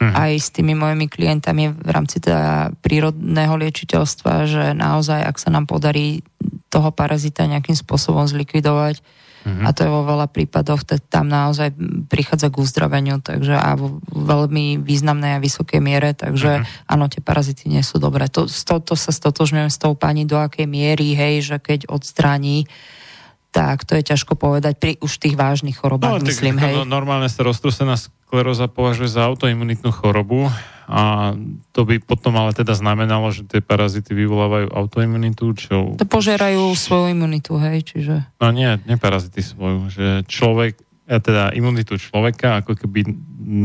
hmm. 0.02 0.14
aj 0.18 0.32
s 0.42 0.50
tými 0.50 0.74
mojimi 0.74 1.06
klientami 1.06 1.78
v 1.78 1.90
rámci 1.94 2.18
teda 2.18 2.74
prírodného 2.82 3.54
liečiteľstva, 3.62 4.50
že 4.50 4.64
naozaj, 4.74 5.22
ak 5.22 5.38
sa 5.38 5.54
nám 5.54 5.70
podarí 5.70 6.26
toho 6.74 6.90
parazita 6.90 7.46
nejakým 7.46 7.78
spôsobom 7.78 8.26
zlikvidovať, 8.26 9.22
Mm-hmm. 9.42 9.66
A 9.66 9.70
to 9.74 9.82
je 9.82 9.90
vo 9.90 10.06
veľa 10.06 10.30
prípadoch, 10.30 10.86
tam 11.10 11.26
naozaj 11.26 11.74
prichádza 12.06 12.54
k 12.54 12.62
uzdraveniu, 12.62 13.26
takže 13.26 13.58
a 13.58 13.74
vo 13.74 13.98
veľmi 14.14 14.78
významnej 14.86 15.38
a 15.38 15.44
vysokej 15.44 15.82
miere, 15.82 16.14
takže 16.14 16.62
mm-hmm. 16.62 16.86
áno, 16.86 17.10
tie 17.10 17.26
parazity 17.26 17.66
nie 17.66 17.82
sú 17.82 17.98
dobré. 17.98 18.30
To, 18.30 18.46
to, 18.46 18.76
to 18.86 18.94
sa 18.94 19.10
stotožňujem 19.10 19.74
s 19.74 19.82
tou 19.82 19.98
pani 19.98 20.30
do 20.30 20.38
akej 20.38 20.70
miery, 20.70 21.18
hej, 21.18 21.42
že 21.42 21.58
keď 21.58 21.90
odstráni 21.90 22.70
tak 23.52 23.84
to 23.84 24.00
je 24.00 24.04
ťažko 24.08 24.40
povedať 24.40 24.80
pri 24.80 24.96
už 25.04 25.20
tých 25.20 25.36
vážnych 25.36 25.76
chorobách, 25.76 26.24
no, 26.24 26.24
myslím, 26.24 26.56
hej. 26.56 26.72
No, 26.72 26.88
normálne 26.88 27.28
sa 27.28 27.44
roztrúsená 27.44 28.00
skleróza 28.32 28.72
považuje 28.72 29.12
za 29.12 29.28
autoimunitnú 29.28 29.92
chorobu 29.92 30.48
a 30.88 31.36
to 31.76 31.84
by 31.84 32.00
potom 32.00 32.40
ale 32.40 32.56
teda 32.56 32.72
znamenalo, 32.80 33.28
že 33.36 33.44
tie 33.44 33.60
parazity 33.60 34.16
vyvolávajú 34.16 34.72
autoimunitu, 34.72 35.52
čo... 35.52 36.00
To 36.00 36.08
požerajú 36.08 36.72
svoju 36.72 37.12
imunitu, 37.12 37.60
hej, 37.60 37.84
čiže... 37.84 38.24
No 38.40 38.56
nie, 38.56 38.80
nie 38.88 38.96
parazity 38.96 39.44
svoju, 39.44 39.92
že 39.92 40.24
človek 40.32 40.80
teda 41.12 41.52
imunitu 41.52 42.00
človeka, 42.00 42.64
ako 42.64 42.80
keby 42.80 43.04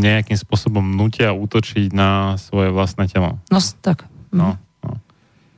nejakým 0.02 0.34
spôsobom 0.34 0.82
nutia 0.82 1.30
útočiť 1.30 1.94
na 1.94 2.34
svoje 2.34 2.74
vlastné 2.74 3.06
telo. 3.06 3.38
No 3.54 3.62
tak. 3.86 4.10
No, 4.34 4.58
no. 4.82 4.92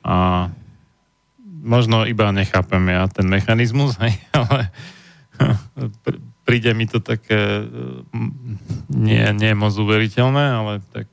A 0.05 0.17
možno 1.65 2.05
iba 2.05 2.29
nechápem 2.29 2.85
ja 2.93 3.09
ten 3.09 3.25
mechanizmus, 3.25 3.97
hej, 4.05 4.21
ale 4.37 4.69
príde 6.49 6.73
mi 6.73 6.89
to 6.89 7.05
také 7.05 7.69
nie, 8.89 9.21
nie 9.37 9.53
moc 9.53 9.77
uveriteľné, 9.77 10.45
ale 10.57 10.73
tak 10.97 11.05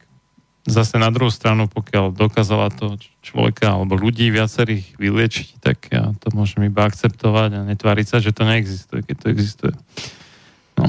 zase 0.63 0.95
na 0.95 1.11
druhú 1.11 1.27
stranu, 1.27 1.67
pokiaľ 1.67 2.15
dokázala 2.15 2.71
to 2.71 2.95
človeka 3.19 3.75
alebo 3.75 3.99
ľudí 3.99 4.31
viacerých 4.31 4.95
vyliečiť, 4.95 5.47
tak 5.59 5.77
ja 5.91 6.15
to 6.23 6.31
môžem 6.31 6.71
iba 6.71 6.87
akceptovať 6.87 7.51
a 7.51 7.67
netváriť 7.67 8.07
sa, 8.07 8.17
že 8.23 8.31
to 8.31 8.47
neexistuje, 8.47 9.03
keď 9.03 9.15
to 9.19 9.27
existuje. 9.27 9.73
No. 10.79 10.87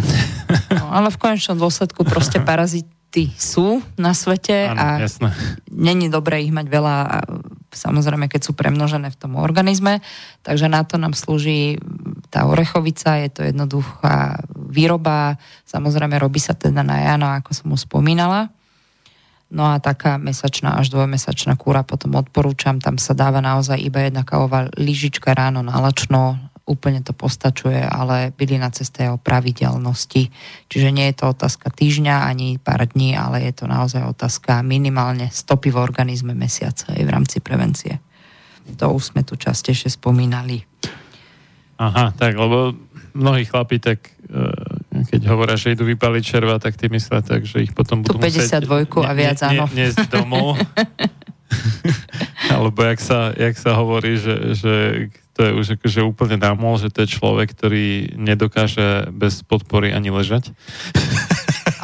No, 0.70 0.84
ale 0.94 1.10
v 1.10 1.18
konečnom 1.18 1.58
dôsledku 1.58 2.06
proste 2.06 2.38
parazity 3.16 3.32
sú 3.40 3.80
na 3.96 4.12
svete 4.12 4.68
Áno, 4.68 4.80
a 4.80 4.86
jasné. 5.00 5.32
není 5.72 6.12
dobré 6.12 6.44
ich 6.44 6.52
mať 6.52 6.66
veľa, 6.68 6.96
samozrejme, 7.72 8.28
keď 8.28 8.40
sú 8.44 8.52
premnožené 8.52 9.08
v 9.08 9.16
tom 9.16 9.40
organizme, 9.40 10.04
takže 10.44 10.68
na 10.68 10.84
to 10.84 11.00
nám 11.00 11.16
slúži 11.16 11.80
tá 12.28 12.44
orechovica, 12.44 13.16
je 13.24 13.30
to 13.32 13.40
jednoduchá 13.48 14.44
výroba, 14.52 15.40
samozrejme 15.64 16.20
robí 16.20 16.40
sa 16.40 16.52
teda 16.52 16.84
na 16.84 17.00
jano, 17.00 17.32
ako 17.32 17.50
som 17.56 17.72
už 17.72 17.88
spomínala. 17.88 18.52
No 19.46 19.62
a 19.62 19.78
taká 19.78 20.18
mesačná 20.18 20.74
až 20.74 20.90
dvojmesačná 20.90 21.54
kúra 21.54 21.86
potom 21.86 22.18
odporúčam, 22.18 22.82
tam 22.82 22.98
sa 22.98 23.14
dáva 23.14 23.38
naozaj 23.38 23.78
iba 23.78 24.02
jedna 24.02 24.26
kávová 24.26 24.66
lyžička 24.74 25.30
ráno 25.38 25.62
na 25.62 25.78
lačno, 25.78 26.34
úplne 26.66 26.98
to 27.00 27.14
postačuje, 27.14 27.78
ale 27.78 28.34
bylina 28.34 28.74
cesta 28.74 29.06
je 29.06 29.10
o 29.14 29.22
pravidelnosti. 29.22 30.34
Čiže 30.66 30.88
nie 30.90 31.06
je 31.08 31.16
to 31.22 31.30
otázka 31.30 31.70
týždňa 31.70 32.26
ani 32.26 32.58
pár 32.58 32.90
dní, 32.90 33.14
ale 33.14 33.46
je 33.46 33.54
to 33.54 33.70
naozaj 33.70 34.02
otázka 34.02 34.66
minimálne 34.66 35.30
stopy 35.30 35.70
v 35.70 35.78
organizme 35.78 36.34
mesiaca 36.34 36.90
aj 36.90 37.02
v 37.06 37.10
rámci 37.10 37.38
prevencie. 37.38 38.02
To 38.82 38.90
už 38.90 39.14
sme 39.14 39.22
tu 39.22 39.38
častejšie 39.38 39.94
spomínali. 39.94 40.66
Aha, 41.78 42.10
tak, 42.18 42.34
lebo 42.34 42.74
mnohí 43.14 43.46
chlapi 43.46 43.78
tak 43.78 44.10
e, 44.26 45.06
keď 45.06 45.20
hovoria, 45.30 45.54
že 45.54 45.78
idú 45.78 45.86
vypaliť 45.86 46.22
červa, 46.24 46.58
tak 46.58 46.74
ty 46.74 46.90
myslia 46.90 47.22
tak, 47.22 47.46
že 47.46 47.62
ich 47.62 47.70
potom 47.70 48.02
budú 48.02 48.18
Tu 48.18 48.42
52 48.42 49.06
a 49.06 49.12
viac, 49.14 49.38
ne, 49.38 49.48
áno. 49.54 49.64
Ne, 49.70 49.94
domov. 50.10 50.58
Alebo 52.54 52.82
jak 52.82 52.98
sa, 52.98 53.30
jak 53.36 53.54
sa 53.54 53.78
hovorí, 53.78 54.18
že, 54.18 54.58
že 54.58 54.74
to 55.36 55.44
je 55.44 55.52
už 55.52 55.66
akože 55.76 56.00
úplne 56.00 56.40
námol, 56.40 56.80
že 56.80 56.88
to 56.88 57.04
je 57.04 57.12
človek, 57.12 57.52
ktorý 57.52 58.16
nedokáže 58.16 59.12
bez 59.12 59.44
podpory 59.44 59.92
ani 59.92 60.08
ležať. 60.08 60.56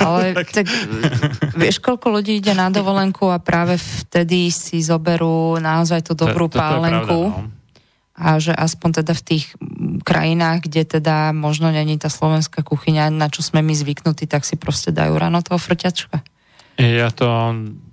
Ale 0.01 0.33
tak 0.57 0.73
vieš, 1.53 1.85
koľko 1.85 2.17
ľudí 2.17 2.41
ide 2.41 2.57
na 2.57 2.73
dovolenku 2.73 3.29
a 3.29 3.37
práve 3.37 3.77
vtedy 3.77 4.49
si 4.49 4.81
zoberú 4.81 5.61
naozaj 5.61 6.01
tú 6.01 6.17
dobrú 6.17 6.49
To- 6.49 6.57
pálenku. 6.57 7.19
pravda, 7.29 7.45
no. 7.45 7.61
A 8.13 8.37
že 8.37 8.53
aspoň 8.53 9.03
teda 9.03 9.13
v 9.17 9.23
tých 9.25 9.45
krajinách, 10.05 10.69
kde 10.69 10.85
teda 10.85 11.33
možno 11.33 11.73
není 11.73 11.97
tá 11.97 12.13
slovenská 12.13 12.61
kuchyňa, 12.61 13.09
na 13.09 13.33
čo 13.33 13.41
sme 13.41 13.65
my 13.65 13.73
zvyknutí, 13.73 14.29
tak 14.29 14.45
si 14.45 14.61
proste 14.61 14.93
dajú 14.93 15.17
ráno 15.17 15.41
toho 15.41 15.57
frťačka. 15.57 16.21
Ja 16.77 17.09
to, 17.09 17.27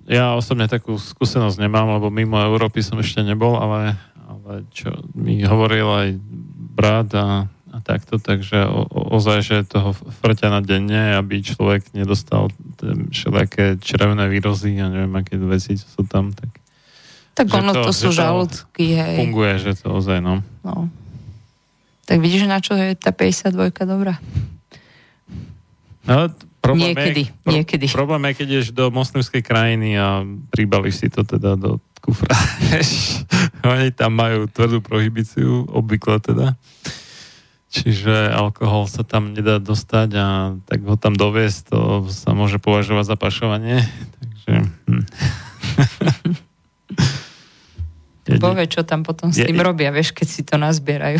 ja 0.08 0.36
osobne 0.36 0.68
takú 0.68 1.00
skúsenosť 1.00 1.56
nemám, 1.60 1.96
lebo 1.96 2.12
mimo 2.12 2.36
Európy 2.36 2.84
som 2.84 3.00
ešte 3.00 3.24
nebol, 3.24 3.56
ale 3.60 3.96
čo 4.70 4.90
mi 5.12 5.40
hovoril 5.42 5.86
aj 5.86 6.08
brat 6.74 7.10
a, 7.14 7.28
a 7.70 7.76
takto, 7.80 8.18
takže 8.18 8.66
o, 8.66 8.82
o, 8.84 9.00
ozaj, 9.14 9.38
že 9.40 9.56
toho 9.64 9.92
frťa 9.92 10.48
na 10.48 10.60
denne, 10.60 11.14
aby 11.14 11.40
človek 11.40 11.92
nedostal 11.92 12.48
všelijaké 13.10 13.78
červené 13.78 14.26
výrozy 14.26 14.78
a 14.78 14.88
neviem, 14.88 15.12
aké 15.14 15.38
veci 15.38 15.76
sú 15.76 16.02
tam, 16.04 16.32
tak 16.34 16.50
Tak 17.34 17.46
ono, 17.52 17.72
to- 17.72 17.88
to, 17.88 17.92
sú 17.94 18.08
žalúdky, 18.10 18.98
hej. 18.98 19.16
funguje, 19.16 19.52
že 19.62 19.72
to 19.78 19.94
ozaj, 19.94 20.18
no. 20.18 20.42
No. 20.66 20.90
Tak 22.04 22.18
vidíš, 22.18 22.50
na 22.50 22.58
čo 22.58 22.74
je 22.74 22.98
tá 22.98 23.14
52 23.14 23.54
dobrá? 23.86 24.18
No, 26.04 26.26
problém 26.60 26.92
Niekedy, 26.92 27.22
je, 27.26 27.42
pro, 27.42 27.50
niekedy. 27.52 27.84
Problém 27.88 28.22
je, 28.28 28.32
keď 28.36 28.46
ideš 28.46 28.68
do 28.76 28.92
moslimskej 28.92 29.42
krajiny 29.42 29.96
a 29.96 30.22
pribališ 30.52 30.94
si 31.04 31.08
to 31.08 31.24
teda 31.24 31.56
do 31.56 31.80
kufra. 32.04 32.36
Oni 33.72 33.92
tam 33.92 34.16
majú 34.16 34.48
tvrdú 34.48 34.80
prohibíciu, 34.84 35.68
obvykle 35.68 36.20
teda. 36.20 36.56
Čiže 37.70 38.34
alkohol 38.34 38.90
sa 38.90 39.06
tam 39.06 39.30
nedá 39.30 39.62
dostať 39.62 40.08
a 40.18 40.26
tak 40.66 40.82
ho 40.82 40.98
tam 40.98 41.14
doviesť, 41.14 41.70
to 41.70 42.10
sa 42.10 42.34
môže 42.34 42.58
považovať 42.58 43.14
za 43.14 43.16
pašovanie. 43.16 43.78
Takže... 44.18 44.52
Hm. 44.90 45.04
Boh 48.42 48.54
vie, 48.54 48.66
čo 48.70 48.86
tam 48.86 49.02
potom 49.02 49.34
s 49.34 49.42
Je- 49.42 49.46
tým 49.46 49.58
robia, 49.58 49.90
vieš, 49.90 50.14
keď 50.14 50.26
si 50.26 50.42
to 50.46 50.54
nazbierajú. 50.58 51.18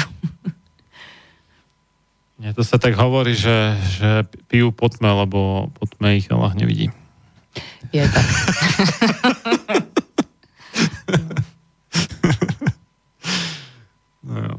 Nie, 2.40 2.56
to 2.56 2.64
sa 2.64 2.80
tak 2.80 2.96
hovorí, 2.96 3.36
že, 3.36 3.76
že 4.00 4.24
pijú 4.48 4.72
potme, 4.72 5.12
lebo 5.12 5.68
potme 5.76 6.16
ich 6.16 6.32
Allah 6.32 6.56
nevidí. 6.56 6.88
Je 7.92 8.00
tak. 8.00 8.26
No, 14.24 14.34
jo. 14.40 14.54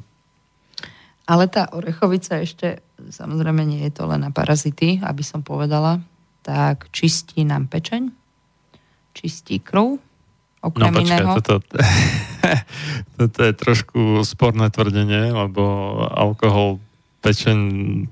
Ale 1.26 1.48
tá 1.48 1.72
orechovica 1.72 2.44
ešte, 2.44 2.84
samozrejme 2.99 3.64
nie 3.64 3.88
je 3.88 3.94
to 3.95 4.03
len 4.03 4.28
na 4.28 4.36
parazity, 4.36 4.99
aby 4.99 5.24
som 5.24 5.41
povedala, 5.41 6.03
tak 6.44 6.91
čistí 6.91 7.48
nám 7.48 7.72
pečeň, 7.72 8.12
čistí 9.16 9.64
krv, 9.64 9.98
No 10.62 10.70
okrem 10.70 10.94
počkaj, 10.94 11.18
iného. 11.26 11.34
toto, 11.41 11.53
toto 13.18 13.40
je 13.41 13.53
trošku 13.58 14.22
sporné 14.22 14.70
tvrdenie, 14.70 15.34
lebo 15.34 15.64
alkohol 16.14 16.78
pečeň 17.22 17.57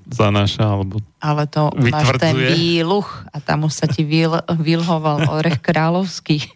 zanáša, 0.06 0.70
alebo 0.70 1.02
Ale 1.18 1.44
to 1.46 1.74
máš 1.76 2.14
ten 2.16 2.38
výluch 2.38 3.10
a 3.28 3.38
tam 3.38 3.66
už 3.66 3.74
sa 3.74 3.86
ti 3.86 4.02
vyl, 4.02 4.38
vylhoval 4.48 5.28
orech 5.28 5.58
kráľovský. 5.60 6.46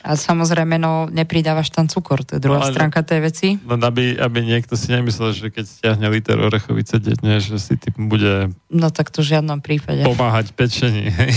A 0.00 0.16
samozrejme, 0.16 0.80
no, 0.80 1.04
nepridávaš 1.06 1.68
tam 1.68 1.84
cukor, 1.84 2.24
to 2.24 2.34
je 2.34 2.40
druhá 2.40 2.56
No, 2.56 2.64
ale- 2.64 2.72
stránka 2.72 3.04
tej 3.04 3.20
veci. 3.20 3.48
len 3.60 3.76
aby, 3.78 4.16
aby 4.16 4.38
niekto 4.40 4.72
si 4.72 4.88
nemyslel, 4.88 5.36
že 5.36 5.52
keď 5.52 5.64
stiahne 5.68 6.08
liter 6.08 6.40
orechovice 6.40 6.96
denne, 6.96 7.36
že 7.36 7.60
si 7.60 7.76
tým 7.76 8.08
bude 8.08 8.48
No 8.72 8.88
tak 8.88 9.12
to 9.12 9.20
v 9.20 9.36
žiadnom 9.36 9.60
prípade. 9.60 10.00
pomáhať 10.00 10.56
pečení. 10.56 11.12
Hej. 11.12 11.36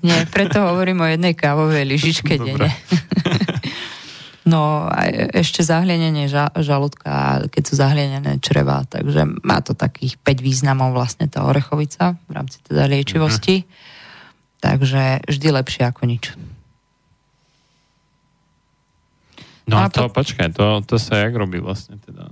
Nie, 0.00 0.24
preto 0.24 0.64
hovorím 0.64 1.04
o 1.04 1.06
jednej 1.06 1.36
kávovej 1.36 1.84
lyžičke 1.86 2.40
denne. 2.40 2.72
No 4.46 4.86
a 4.86 5.10
e- 5.10 5.42
ešte 5.42 5.66
zahlienenie 5.66 6.30
ža- 6.30 6.54
žalúdka, 6.54 7.44
keď 7.50 7.62
sú 7.66 7.74
zahlinené 7.74 8.38
čreva, 8.38 8.86
takže 8.86 9.26
má 9.42 9.58
to 9.58 9.74
takých 9.74 10.14
5 10.22 10.38
významov 10.38 10.94
vlastne 10.94 11.26
tá 11.26 11.42
orechovica 11.42 12.14
v 12.30 12.32
rámci 12.32 12.62
teda 12.62 12.86
liečivosti. 12.86 13.66
Takže 14.62 15.26
vždy 15.26 15.48
lepšie 15.50 15.82
ako 15.90 16.02
nič. 16.06 16.24
No 19.66 19.82
A 19.82 19.90
a 19.90 19.90
to, 19.90 20.06
počkaj, 20.06 20.54
to, 20.54 20.78
to 20.86 20.94
sa 20.94 21.26
jak 21.26 21.34
robí 21.34 21.58
vlastne 21.58 21.98
teda? 21.98 22.30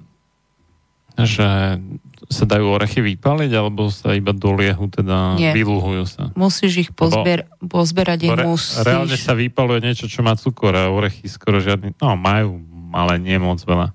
Že 1.19 1.83
sa 2.27 2.45
dajú 2.45 2.67
orechy 2.71 3.05
vypaliť, 3.05 3.51
alebo 3.51 3.89
sa 3.89 4.13
iba 4.13 4.31
doliehu, 4.31 4.87
teda 4.87 5.35
Nie. 5.35 5.53
vylúhujú 5.53 6.05
sa? 6.05 6.23
Musíš 6.33 6.73
ich 6.79 6.91
pozbier- 6.91 7.45
pozberať, 7.61 8.27
Re, 8.27 8.45
musíš... 8.45 8.81
reálne 8.81 9.15
sa 9.15 9.33
vypaluje 9.33 9.81
niečo, 9.83 10.07
čo 10.07 10.21
má 10.21 10.33
cukor 10.33 10.73
a 10.73 10.89
orechy 10.89 11.27
skoro 11.27 11.59
žiadny, 11.59 11.93
no 11.97 12.15
majú, 12.15 12.61
ale 12.91 13.19
nie 13.19 13.37
moc 13.37 13.59
veľa. 13.59 13.93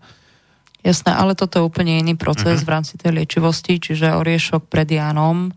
Jasné, 0.80 1.12
ale 1.12 1.34
toto 1.34 1.60
je 1.60 1.66
úplne 1.66 1.98
iný 1.98 2.16
proces 2.16 2.60
Mhm. 2.60 2.66
v 2.66 2.70
rámci 2.70 2.94
tej 2.96 3.12
liečivosti, 3.14 3.78
čiže 3.78 4.14
oriešok 4.14 4.66
pred 4.66 4.88
Jánom, 4.88 5.52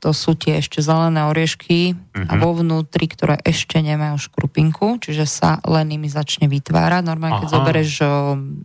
to 0.00 0.16
sú 0.16 0.32
tie 0.32 0.58
ešte 0.58 0.80
zelené 0.80 1.28
oriešky 1.28 1.92
a 2.26 2.34
Mhm. 2.34 2.40
vo 2.40 2.50
vnútri, 2.56 3.04
ktoré 3.04 3.36
ešte 3.44 3.78
nemajú 3.78 4.16
škrupinku, 4.16 4.96
čiže 4.98 5.28
sa 5.28 5.60
len 5.62 5.92
nimi 5.92 6.08
začne 6.08 6.48
vytvárať. 6.48 7.04
Normálne, 7.04 7.44
keď 7.44 7.48
Aha. 7.52 7.56
zoberieš, 7.60 7.90
o, 8.00 8.10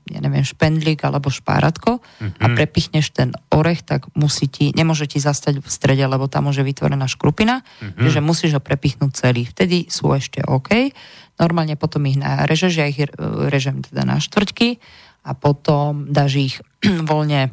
ja 0.07 0.19
neviem, 0.23 0.41
špendlík 0.41 1.03
alebo 1.03 1.27
špáratko 1.27 1.99
a 2.39 2.45
Mhm. 2.47 2.55
prepichneš 2.55 3.11
ten 3.11 3.35
orech, 3.51 3.83
tak 3.83 4.07
musí 4.15 4.47
ti, 4.47 4.71
nemôže 4.71 5.11
ti 5.11 5.19
zastať 5.19 5.59
v 5.59 5.67
strede, 5.67 6.07
lebo 6.07 6.31
tam 6.31 6.47
môže 6.47 6.63
vytvorená 6.63 7.05
škrupina, 7.05 7.61
Mhm. 7.83 7.99
čiže 7.99 8.19
musíš 8.23 8.55
ho 8.55 8.61
prepichnúť 8.63 9.11
celý. 9.13 9.43
Vtedy 9.43 9.91
sú 9.91 10.15
ešte 10.15 10.39
OK. 10.41 10.95
Normálne 11.35 11.75
potom 11.75 12.07
ich 12.07 12.15
narežeš, 12.15 12.73
ja 12.79 12.87
ich 12.87 13.03
e, 13.03 13.11
režem 13.51 13.83
teda 13.83 14.07
na 14.07 14.23
štvrťky 14.23 14.79
a 15.27 15.35
potom 15.35 16.07
dáš 16.07 16.31
ich 16.39 16.55
voľne 17.11 17.51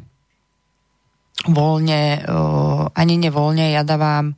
voľne, 1.47 2.23
uh, 2.23 2.87
ani 2.95 3.19
nevoľne, 3.19 3.75
ja 3.75 3.83
dávam 3.83 4.35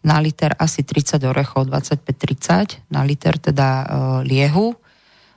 na 0.00 0.16
liter 0.18 0.56
asi 0.56 0.80
30 0.82 1.20
orechov, 1.28 1.68
25-30 1.68 2.88
na 2.88 3.04
liter 3.04 3.36
teda 3.36 3.68
uh, 3.68 3.86
liehu. 4.24 4.74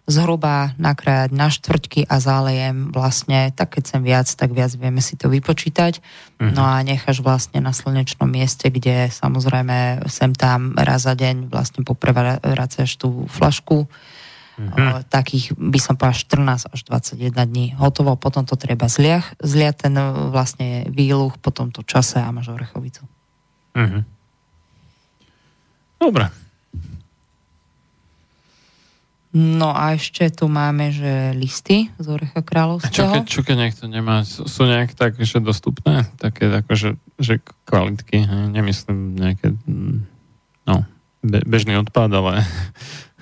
zhruba 0.04 0.76
nakrájať 0.76 1.32
na 1.32 1.48
štvrťky 1.48 2.12
a 2.12 2.20
zálejem 2.20 2.92
vlastne, 2.92 3.56
tak 3.56 3.80
keď 3.80 3.84
sem 3.88 4.02
viac, 4.04 4.28
tak 4.28 4.52
viac 4.52 4.76
vieme 4.76 5.00
si 5.00 5.16
to 5.16 5.32
vypočítať. 5.32 6.04
Uh-huh. 6.04 6.52
No 6.52 6.68
a 6.68 6.84
necháš 6.84 7.24
vlastne 7.24 7.64
na 7.64 7.72
slnečnom 7.72 8.28
mieste, 8.28 8.68
kde 8.68 9.08
samozrejme 9.08 10.04
sem 10.12 10.36
tam 10.36 10.76
raz 10.76 11.08
za 11.08 11.16
deň 11.16 11.48
vlastne 11.48 11.88
poprevracaš 11.88 13.00
tú 13.00 13.32
flašku. 13.32 13.88
Uh-huh. 14.54 15.02
takých 15.10 15.58
by 15.58 15.80
som 15.82 15.98
povedal 15.98 16.14
14 16.14 16.70
až 16.70 16.80
21 16.86 17.34
dní. 17.34 17.66
Hotovo, 17.74 18.14
potom 18.14 18.46
to 18.46 18.54
treba 18.54 18.86
zliať, 18.86 19.34
zliať 19.42 19.90
ten 19.90 19.96
vlastne 20.30 20.86
výluch 20.94 21.42
po 21.42 21.50
tomto 21.50 21.82
čase 21.82 22.22
a 22.22 22.30
máš 22.30 22.54
orechovicu. 22.54 23.02
Uh-huh. 23.74 24.06
Dobre. 25.98 26.30
No 29.34 29.74
a 29.74 29.98
ešte 29.98 30.30
tu 30.30 30.46
máme, 30.46 30.94
že 30.94 31.34
listy 31.34 31.90
z 31.98 32.06
Orecha 32.06 32.46
kráľovského. 32.46 32.94
Čo 32.94 33.06
keď, 33.10 33.24
čo 33.26 33.42
keď 33.42 33.56
niekto 33.66 33.84
nemá, 33.90 34.22
sú 34.30 34.62
nejak 34.62 34.94
tak, 34.94 35.18
že 35.18 35.42
dostupné? 35.42 36.06
Také 36.22 36.54
ako, 36.54 36.78
že, 36.78 36.90
že 37.18 37.42
kvalitky, 37.66 38.30
nemyslím 38.30 39.18
nejaké, 39.18 39.58
mm, 39.66 40.06
no, 40.70 40.86
be, 41.26 41.42
bežný 41.50 41.82
odpad, 41.82 42.14
ale 42.14 42.46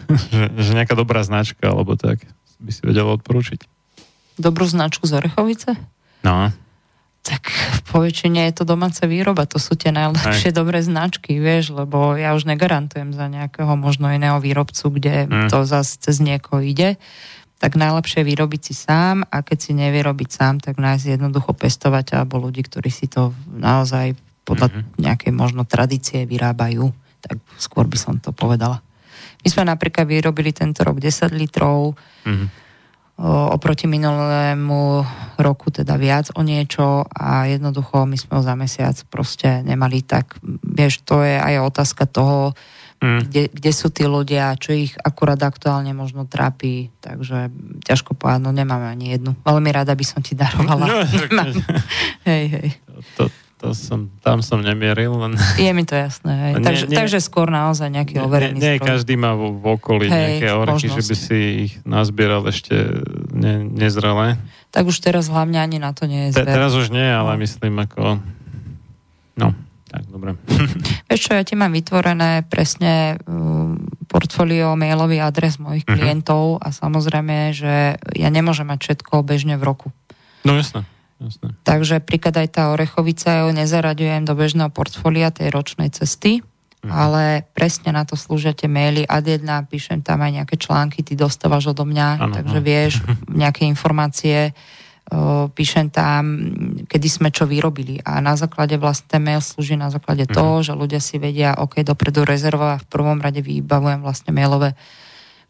že, 0.33 0.45
že 0.55 0.71
nejaká 0.73 0.93
dobrá 0.97 1.21
značka, 1.25 1.69
alebo 1.69 1.97
tak 1.97 2.23
by 2.61 2.71
si 2.73 2.81
vedel 2.85 3.09
odporúčiť. 3.09 3.65
Dobrú 4.37 4.65
značku 4.65 5.05
z 5.05 5.21
Orechovice? 5.21 5.77
No 6.21 6.53
tak 7.21 7.53
po 7.93 8.01
väčšine 8.01 8.49
je 8.49 8.53
to 8.57 8.63
domáca 8.65 9.05
výroba, 9.05 9.45
to 9.45 9.61
sú 9.61 9.77
tie 9.77 9.93
najlepšie 9.93 10.49
Aj. 10.49 10.57
dobré 10.57 10.81
značky, 10.81 11.37
vieš, 11.37 11.69
lebo 11.69 12.17
ja 12.17 12.33
už 12.33 12.49
negarantujem 12.49 13.13
za 13.13 13.29
nejakého 13.29 13.77
možno 13.77 14.09
iného 14.09 14.41
výrobcu, 14.41 14.89
kde 14.89 15.29
mm. 15.29 15.49
to 15.53 15.61
zase 15.61 16.01
cez 16.01 16.17
niekoho 16.17 16.65
ide, 16.65 16.97
tak 17.61 17.77
najlepšie 17.77 18.25
vyrobiť 18.25 18.61
si 18.65 18.73
sám 18.73 19.21
a 19.29 19.45
keď 19.45 19.57
si 19.61 19.71
nevie 19.77 20.01
robiť 20.01 20.29
sám, 20.33 20.65
tak 20.65 20.81
nájsť 20.81 21.21
jednoducho 21.21 21.53
pestovať 21.53 22.17
alebo 22.17 22.41
ľudí, 22.41 22.65
ktorí 22.65 22.89
si 22.89 23.05
to 23.05 23.37
naozaj 23.53 24.17
podľa 24.41 24.73
mm-hmm. 24.73 24.97
nejakej 24.97 25.31
možno 25.37 25.61
tradície 25.69 26.25
vyrábajú, 26.25 26.89
tak 27.21 27.37
skôr 27.61 27.85
by 27.85 28.01
som 28.01 28.17
to 28.17 28.33
povedala. 28.33 28.81
My 29.41 29.47
sme 29.49 29.63
napríklad 29.67 30.05
vyrobili 30.05 30.53
tento 30.53 30.85
rok 30.85 31.01
10 31.01 31.33
litrov, 31.33 31.97
mm-hmm 32.25 32.61
oproti 33.53 33.85
minulému 33.85 35.05
roku 35.37 35.69
teda 35.69 35.93
viac 36.01 36.33
o 36.33 36.41
niečo 36.41 37.05
a 37.05 37.45
jednoducho 37.45 38.09
my 38.09 38.17
sme 38.17 38.33
ho 38.37 38.41
za 38.41 38.57
mesiac 38.57 38.97
proste 39.13 39.61
nemali 39.61 40.01
tak, 40.01 40.41
vieš, 40.65 41.05
to 41.05 41.21
je 41.21 41.37
aj 41.37 41.61
otázka 41.61 42.09
toho, 42.09 42.57
mm. 42.97 43.29
kde, 43.29 43.43
kde 43.53 43.71
sú 43.73 43.93
tí 43.93 44.09
ľudia, 44.09 44.57
čo 44.57 44.73
ich 44.73 44.97
akurát 44.97 45.37
aktuálne 45.37 45.93
možno 45.93 46.25
trápi, 46.25 46.89
takže 46.97 47.53
ťažko 47.85 48.17
povedať, 48.17 48.41
no 48.41 48.49
nemáme 48.49 48.89
ani 48.89 49.13
jednu. 49.13 49.37
Veľmi 49.45 49.69
rada 49.69 49.93
by 49.93 50.05
som 50.05 50.25
ti 50.25 50.33
darovala. 50.33 51.05
No, 51.29 51.43
hej, 52.29 52.43
hej. 52.49 52.67
To, 53.21 53.29
to 53.61 53.77
som, 53.77 54.09
tam 54.25 54.41
som 54.41 54.57
nemieril. 54.57 55.13
Len... 55.21 55.37
Je 55.61 55.69
mi 55.69 55.85
to 55.85 55.93
jasné. 55.93 56.33
Hej. 56.33 56.51
Nie, 56.57 56.65
takže, 56.65 56.85
nie, 56.89 56.97
takže 56.97 57.19
skôr 57.21 57.53
naozaj 57.53 57.93
nejaký 57.93 58.17
nie, 58.17 58.25
overený 58.25 58.57
Nie, 58.57 58.73
nie 58.75 58.81
každý 58.81 59.13
má 59.13 59.37
v, 59.37 59.53
v 59.53 59.65
okolí 59.77 60.09
hej, 60.09 60.41
nejaké 60.41 60.47
orechy, 60.49 60.89
že 60.89 61.03
by 61.05 61.15
si 61.15 61.37
ich 61.69 61.73
nazbieral 61.85 62.41
ešte 62.49 62.73
ne, 63.29 63.61
nezrelé. 63.69 64.41
Tak 64.73 64.89
už 64.89 64.97
teraz 64.97 65.29
hlavne 65.29 65.61
ani 65.61 65.77
na 65.77 65.93
to 65.93 66.09
nie 66.09 66.33
je 66.33 66.41
zver. 66.41 66.49
Te, 66.49 66.57
teraz 66.57 66.73
už 66.73 66.89
nie, 66.89 67.05
ale 67.05 67.37
no. 67.37 67.39
myslím 67.45 67.75
ako... 67.85 68.17
No, 69.37 69.53
tak, 69.91 70.09
dobre. 70.09 70.39
Vieš 71.11 71.21
čo, 71.21 71.31
ja 71.37 71.43
ti 71.45 71.53
mám 71.53 71.75
vytvorené 71.75 72.47
presne 72.49 73.21
um, 73.29 73.77
portfólio 74.09 74.73
mailový 74.73 75.21
adres 75.21 75.61
mojich 75.61 75.85
uh-huh. 75.85 75.99
klientov 75.99 76.63
a 76.63 76.73
samozrejme, 76.73 77.53
že 77.53 77.99
ja 78.15 78.29
nemôžem 78.33 78.65
mať 78.65 78.79
všetko 78.89 79.21
bežne 79.21 79.59
v 79.59 79.63
roku. 79.67 79.87
No 80.41 80.57
jasné. 80.57 80.81
Jasne. 81.21 81.53
Takže 81.61 82.01
príklad 82.01 82.33
aj 82.33 82.49
tá 82.57 82.63
orechovica, 82.73 83.45
ju 83.45 83.53
nezaraďujem 83.53 84.25
do 84.25 84.33
bežného 84.33 84.73
portfólia 84.73 85.29
tej 85.29 85.53
ročnej 85.53 85.93
cesty, 85.93 86.41
mhm. 86.81 86.89
ale 86.89 87.23
presne 87.53 87.93
na 87.93 88.01
to 88.01 88.17
slúžia 88.17 88.57
tie 88.57 88.65
maily. 88.65 89.05
Ad 89.05 89.29
jedna, 89.29 89.61
píšem 89.61 90.01
tam 90.01 90.25
aj 90.25 90.41
nejaké 90.41 90.57
články, 90.57 91.05
ty 91.05 91.13
dostávaš 91.13 91.77
odo 91.77 91.85
mňa, 91.85 92.07
ano, 92.17 92.33
takže 92.33 92.57
ano. 92.57 92.65
vieš 92.65 92.93
nejaké 93.41 93.69
informácie, 93.69 94.57
píšem 95.51 95.91
tam, 95.91 96.23
kedy 96.87 97.07
sme 97.11 97.29
čo 97.35 97.43
vyrobili. 97.43 97.99
A 98.07 98.23
na 98.23 98.39
základe 98.39 98.79
vlastne 98.79 99.19
mail 99.19 99.43
slúži 99.43 99.75
na 99.75 99.91
základe 99.91 100.23
mhm. 100.25 100.33
toho, 100.33 100.55
že 100.65 100.73
ľudia 100.73 101.03
si 101.03 101.21
vedia, 101.21 101.53
OK, 101.59 101.83
dopredu 101.85 102.25
rezervovať, 102.25 102.87
v 102.87 102.89
prvom 102.89 103.19
rade 103.21 103.43
vybavujem 103.43 104.01
vlastne 104.01 104.31
mailové 104.33 104.73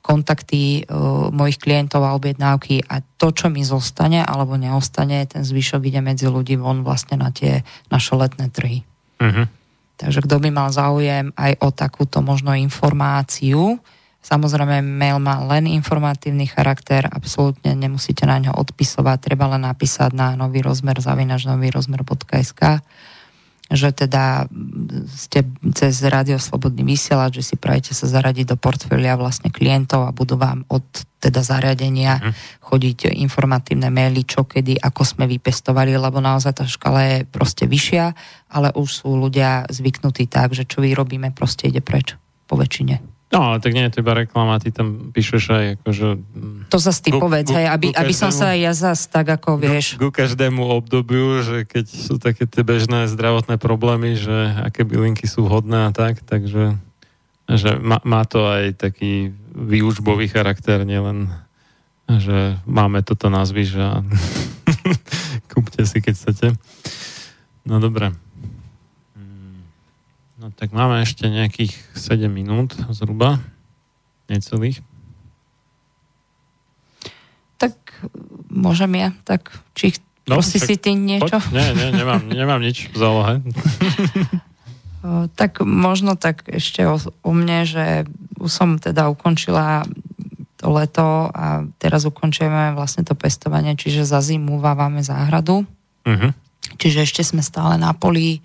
kontakty 0.01 0.83
uh, 0.85 1.29
mojich 1.29 1.61
klientov 1.61 2.01
a 2.01 2.17
objednávky 2.17 2.85
a 2.89 3.05
to, 3.21 3.29
čo 3.31 3.47
mi 3.53 3.61
zostane 3.61 4.25
alebo 4.25 4.57
neostane, 4.57 5.23
ten 5.29 5.45
zvyšok 5.45 5.87
ide 5.87 6.01
medzi 6.01 6.25
ľudí 6.25 6.57
von 6.57 6.81
vlastne 6.81 7.21
na 7.21 7.29
tie 7.29 7.61
naše 7.93 8.17
letné 8.17 8.49
trhy. 8.49 8.81
Uh-huh. 9.21 9.45
Takže 10.01 10.25
kto 10.25 10.35
by 10.41 10.49
mal 10.49 10.73
záujem 10.73 11.29
aj 11.37 11.61
o 11.61 11.69
takúto 11.69 12.25
možno 12.25 12.57
informáciu, 12.57 13.77
Samozrejme, 14.21 14.85
mail 14.85 15.17
má 15.17 15.41
len 15.49 15.65
informatívny 15.65 16.45
charakter, 16.45 17.09
absolútne 17.09 17.73
nemusíte 17.73 18.29
na 18.29 18.37
ňo 18.37 18.53
odpisovať, 18.53 19.17
treba 19.17 19.49
len 19.49 19.65
napísať 19.65 20.13
na 20.13 20.37
nový 20.37 20.61
rozmer 20.61 21.01
zavinač 21.01 21.49
nový 21.49 21.73
rozmer.sk 21.73 22.85
že 23.71 23.95
teda 23.95 24.51
ste 25.07 25.47
cez 25.71 26.03
Radio 26.03 26.35
Slobodný 26.35 26.83
vysielač, 26.83 27.39
že 27.39 27.53
si 27.53 27.55
prajete 27.55 27.95
sa 27.95 28.07
zaradiť 28.11 28.51
do 28.51 28.57
portfólia 28.59 29.15
vlastne 29.15 29.47
klientov 29.47 30.03
a 30.03 30.11
budú 30.11 30.35
vám 30.35 30.67
od 30.67 30.83
teda 31.21 31.45
zariadenia 31.45 32.17
mm. 32.17 32.33
chodiť 32.65 33.13
informatívne 33.21 33.93
maily, 33.93 34.25
čo 34.25 34.43
kedy, 34.43 34.81
ako 34.81 35.01
sme 35.05 35.29
vypestovali, 35.29 35.93
lebo 35.93 36.17
naozaj 36.17 36.57
tá 36.57 36.65
škala 36.65 37.01
je 37.05 37.17
proste 37.29 37.69
vyššia, 37.69 38.05
ale 38.51 38.73
už 38.73 38.89
sú 38.89 39.13
ľudia 39.13 39.69
zvyknutí 39.69 40.25
tak, 40.27 40.57
že 40.57 40.65
čo 40.65 40.81
vyrobíme, 40.81 41.31
proste 41.31 41.69
ide 41.69 41.79
preč 41.79 42.17
po 42.49 42.57
väčšine. 42.57 43.10
No, 43.31 43.55
ale 43.55 43.63
tak 43.63 43.71
nie 43.71 43.87
je 43.87 43.95
to 43.95 44.03
iba 44.03 44.11
reklama, 44.11 44.59
ty 44.59 44.75
tam 44.75 45.15
píšeš 45.15 45.43
aj 45.55 45.65
akože... 45.79 46.07
To 46.67 46.77
zase 46.77 46.99
ty 46.99 47.15
povedz, 47.15 47.47
hej, 47.55 47.63
aby, 47.63 47.95
aby 47.95 48.11
som 48.11 48.27
sa 48.27 48.51
aj 48.51 48.59
ja 48.59 48.73
zase 48.75 49.07
tak 49.07 49.31
ako 49.31 49.55
vieš... 49.55 49.95
Ku, 49.95 50.11
ku 50.11 50.19
každému 50.19 50.59
obdobiu, 50.59 51.39
že 51.39 51.63
keď 51.63 51.85
sú 51.87 52.19
také 52.19 52.43
tie 52.43 52.67
bežné 52.67 53.07
zdravotné 53.07 53.55
problémy, 53.55 54.19
že 54.19 54.51
aké 54.59 54.83
bylinky 54.83 55.31
sú 55.31 55.47
vhodné 55.47 55.87
a 55.87 55.91
tak, 55.95 56.19
takže 56.27 56.75
že 57.51 57.71
má, 57.79 58.03
má 58.03 58.27
to 58.27 58.47
aj 58.51 58.75
taký 58.75 59.31
výučbový 59.55 60.27
charakter, 60.27 60.83
nielen 60.83 61.31
že 62.19 62.59
máme 62.67 62.99
toto 63.05 63.31
názvy, 63.31 63.63
že 63.63 63.85
kúpte 65.51 65.87
si, 65.87 66.03
keď 66.03 66.13
chcete. 66.17 66.47
No 67.63 67.79
dobre. 67.79 68.11
No 70.41 70.49
tak 70.49 70.73
máme 70.73 71.05
ešte 71.05 71.29
nejakých 71.29 71.77
7 71.93 72.25
minút 72.25 72.73
zhruba, 72.89 73.37
necelých. 74.25 74.81
Tak 77.61 77.77
môžem 78.49 78.89
ja, 78.97 79.13
tak 79.21 79.53
či 79.77 79.93
no, 80.25 80.41
si 80.41 80.57
si 80.57 80.81
ty 80.81 80.97
niečo? 80.97 81.37
Poď, 81.37 81.53
nie, 81.53 81.67
nie, 81.77 81.87
nemám, 81.93 82.25
nemám 82.25 82.57
nič 82.57 82.89
v 82.89 82.97
zálohe. 82.97 83.33
tak 85.37 85.61
možno 85.61 86.17
tak 86.17 86.49
ešte 86.49 86.89
o, 86.89 86.97
o 86.97 87.31
mne, 87.37 87.61
že 87.69 87.85
už 88.41 88.49
som 88.49 88.81
teda 88.81 89.13
ukončila 89.13 89.85
to 90.57 90.73
leto 90.73 91.29
a 91.29 91.69
teraz 91.77 92.09
ukončujeme 92.09 92.73
vlastne 92.73 93.05
to 93.05 93.13
pestovanie, 93.13 93.77
čiže 93.77 94.09
za 94.09 94.25
zimu 94.25 94.57
vávame 94.57 95.05
záhradu. 95.05 95.69
Uh-huh. 96.01 96.33
Čiže 96.81 97.05
ešte 97.05 97.21
sme 97.21 97.45
stále 97.45 97.77
na 97.77 97.93
poli 97.93 98.41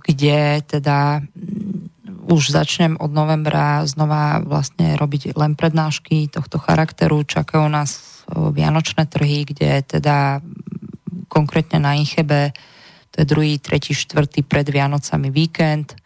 kde 0.00 0.64
teda 0.64 1.20
mm, 1.20 2.26
už 2.32 2.50
začnem 2.50 2.96
od 2.98 3.12
novembra 3.12 3.86
znova 3.86 4.42
vlastne 4.42 4.96
robiť 4.96 5.36
len 5.36 5.54
prednášky 5.54 6.26
tohto 6.32 6.58
charakteru. 6.58 7.22
Čakajú 7.22 7.68
nás 7.68 8.24
vianočné 8.32 9.06
trhy, 9.06 9.46
kde 9.46 9.84
teda 9.84 10.40
mm, 10.40 11.28
konkrétne 11.28 11.78
na 11.78 11.94
Inchebe 11.94 12.56
to 13.16 13.24
je 13.24 13.32
druhý, 13.32 13.56
tretí, 13.56 13.96
štvrtý 13.96 14.44
pred 14.44 14.68
Vianocami 14.68 15.32
víkend 15.32 15.96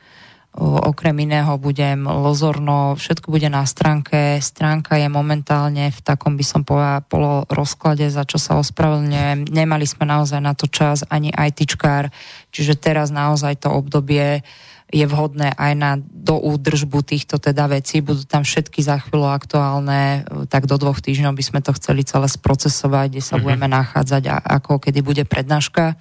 Okrem 0.59 1.15
iného 1.23 1.55
budem 1.63 2.03
lozorno, 2.11 2.99
všetko 2.99 3.31
bude 3.31 3.47
na 3.47 3.63
stránke. 3.63 4.43
Stránka 4.43 4.99
je 4.99 5.07
momentálne 5.07 5.95
v 5.95 6.01
takom, 6.03 6.35
by 6.35 6.43
som 6.43 6.67
povedala, 6.67 7.07
polo 7.07 7.47
rozklade, 7.47 8.03
za 8.11 8.27
čo 8.27 8.35
sa 8.43 8.59
ospravedlňujem. 8.59 9.47
Nemali 9.47 9.87
sme 9.87 10.11
naozaj 10.11 10.43
na 10.43 10.59
to 10.59 10.67
čas, 10.67 11.07
ani 11.07 11.31
ITčkár, 11.31 12.11
čiže 12.51 12.75
teraz 12.75 13.15
naozaj 13.15 13.63
to 13.63 13.71
obdobie 13.71 14.43
je 14.91 15.07
vhodné 15.07 15.55
aj 15.55 15.73
na 15.79 16.03
doúdržbu 16.03 16.99
týchto 17.07 17.39
teda 17.39 17.71
vecí. 17.71 18.03
Budú 18.03 18.27
tam 18.27 18.43
všetky 18.43 18.83
za 18.83 18.99
chvíľu 18.99 19.31
aktuálne, 19.31 20.27
tak 20.51 20.67
do 20.67 20.75
dvoch 20.75 20.99
týždňov 20.99 21.39
by 21.39 21.45
sme 21.47 21.61
to 21.63 21.71
chceli 21.79 22.03
celé 22.03 22.27
sprocesovať, 22.27 23.15
kde 23.15 23.23
sa 23.23 23.39
mm-hmm. 23.39 23.45
budeme 23.47 23.69
nachádzať 23.71 24.23
a 24.27 24.37
ako 24.59 24.83
kedy 24.83 24.99
bude 25.07 25.23
prednáška 25.31 25.95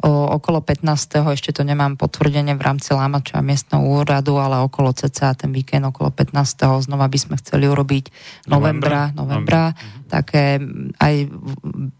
o, 0.00 0.08
okolo 0.40 0.64
15. 0.64 0.88
ešte 1.36 1.52
to 1.52 1.62
nemám 1.62 2.00
potvrdenie 2.00 2.56
v 2.56 2.62
rámci 2.64 2.96
Lámača 2.96 3.44
miestneho 3.44 3.84
úradu, 3.84 4.40
ale 4.40 4.64
okolo 4.64 4.96
cca 4.96 5.36
ten 5.36 5.52
víkend 5.52 5.84
okolo 5.84 6.08
15. 6.08 6.88
znova 6.88 7.06
by 7.12 7.18
sme 7.20 7.34
chceli 7.42 7.68
urobiť 7.68 8.04
novembra, 8.48 9.12
novembra, 9.12 9.76
novembra 9.76 10.10
také 10.12 10.60
aj 11.00 11.14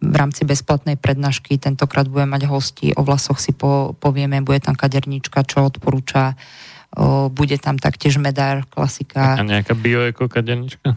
v 0.01 0.15
rámci 0.15 0.45
bezplatnej 0.45 1.01
prednášky 1.01 1.57
tentokrát 1.57 2.05
budeme 2.05 2.37
mať 2.37 2.45
hosti, 2.45 2.93
o 2.93 3.01
vlasoch 3.01 3.41
si 3.41 3.57
po, 3.57 3.97
povieme, 3.97 4.45
bude 4.45 4.61
tam 4.61 4.77
kaderníčka, 4.77 5.49
čo 5.49 5.65
odporúča 5.65 6.37
o, 6.93 7.33
bude 7.33 7.57
tam 7.57 7.81
taktiež 7.81 8.21
medár, 8.21 8.69
klasika. 8.69 9.41
A 9.41 9.45
nejaká 9.45 9.73
bioeko 9.73 10.29
kadernička? 10.29 10.93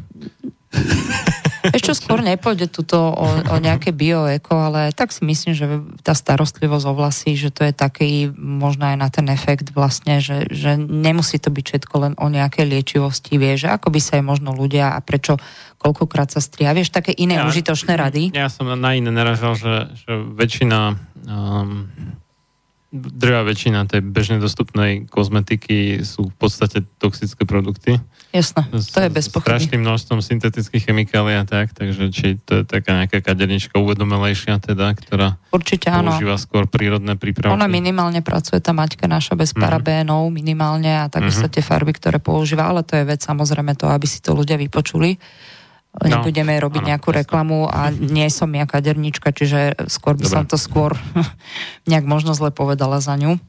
Ešte 1.71 1.97
skôr 1.97 2.19
nepôjde 2.21 2.67
tuto 2.67 2.97
o, 3.09 3.27
o 3.49 3.55
nejaké 3.57 3.95
bioeko, 3.95 4.53
ale 4.53 4.91
tak 4.91 5.15
si 5.15 5.23
myslím, 5.25 5.53
že 5.55 5.65
tá 6.05 6.13
starostlivosť 6.13 6.85
o 6.85 6.93
vlasy, 6.93 7.33
že 7.39 7.49
to 7.49 7.65
je 7.65 7.73
taký 7.73 8.29
možno 8.35 8.91
aj 8.91 8.97
na 8.99 9.09
ten 9.09 9.25
efekt 9.31 9.71
vlastne, 9.71 10.19
že, 10.19 10.51
že 10.51 10.77
nemusí 10.77 11.39
to 11.41 11.49
byť 11.49 11.65
všetko 11.65 11.95
len 12.01 12.13
o 12.19 12.27
nejakej 12.29 12.65
liečivosti, 12.69 13.39
vie, 13.39 13.55
že 13.55 13.71
ako 13.71 13.89
by 13.89 13.99
sa 14.03 14.19
aj 14.19 14.23
možno 14.25 14.53
ľudia 14.53 14.93
a 14.93 14.99
prečo 15.01 15.41
koľkokrát 15.79 16.33
sa 16.33 16.41
stria, 16.41 16.73
vieš, 16.73 16.89
také 16.89 17.13
iné 17.13 17.37
ja, 17.37 17.45
užitočné 17.45 17.93
rady. 17.93 18.23
Ja 18.33 18.49
som 18.49 18.67
na 18.67 18.91
iné 18.97 19.13
naražal, 19.13 19.53
že, 19.53 19.93
že 20.01 20.11
väčšina 20.17 20.97
um, 21.29 21.89
drvá 22.95 23.43
väčšina 23.43 23.85
tej 23.91 24.01
bežne 24.01 24.37
dostupnej 24.39 25.05
kozmetiky 25.11 26.01
sú 26.01 26.31
v 26.31 26.35
podstate 26.39 26.87
toxické 26.97 27.43
produkty. 27.43 27.99
Jasné, 28.35 28.67
to 28.67 28.99
je 28.99 29.09
bez 29.15 29.31
pochyby. 29.31 29.47
strašným 29.47 29.79
množstvom 29.79 30.19
syntetických 30.19 30.91
chemikálií 30.91 31.39
a 31.39 31.47
tak, 31.47 31.71
takže 31.71 32.11
či 32.11 32.35
to 32.43 32.59
je 32.59 32.63
taká 32.67 32.99
nejaká 32.99 33.23
kadernička 33.23 33.79
uvedomelejšia 33.79 34.59
teda, 34.59 34.91
ktorá 34.91 35.39
Určite, 35.55 35.87
používa 35.87 36.35
áno. 36.35 36.43
skôr 36.43 36.67
prírodné 36.67 37.15
prípravky. 37.15 37.55
Ona 37.55 37.71
minimálne 37.71 38.19
pracuje, 38.19 38.59
tá 38.59 38.75
Maťka 38.75 39.07
naša 39.07 39.39
bez 39.39 39.55
mm-hmm. 39.55 39.63
parabénov, 39.63 40.27
minimálne 40.35 40.91
a 40.99 41.07
takisto 41.07 41.47
mm-hmm. 41.47 41.55
tie 41.55 41.63
farby, 41.63 41.95
ktoré 41.95 42.19
používa, 42.19 42.67
ale 42.67 42.83
to 42.83 42.99
je 42.99 43.07
vec 43.07 43.23
samozrejme 43.23 43.71
to, 43.79 43.87
aby 43.87 44.03
si 44.03 44.19
to 44.19 44.35
ľudia 44.35 44.59
vypočuli 44.59 45.15
no, 46.03 46.19
nebudeme 46.19 46.59
robiť 46.59 46.81
áno, 46.83 46.89
nejakú 46.91 47.09
reklamu 47.15 47.71
a 47.71 47.87
nie 47.91 48.27
som 48.27 48.51
ja 48.51 48.67
kadernička, 48.67 49.31
čiže 49.31 49.87
skôr 49.87 50.19
by 50.19 50.27
Dobre. 50.27 50.33
som 50.35 50.43
to 50.43 50.57
skôr 50.59 50.91
nejak 51.89 52.03
možno 52.03 52.35
zle 52.35 52.51
povedala 52.51 52.99
za 52.99 53.15
ňu. 53.15 53.39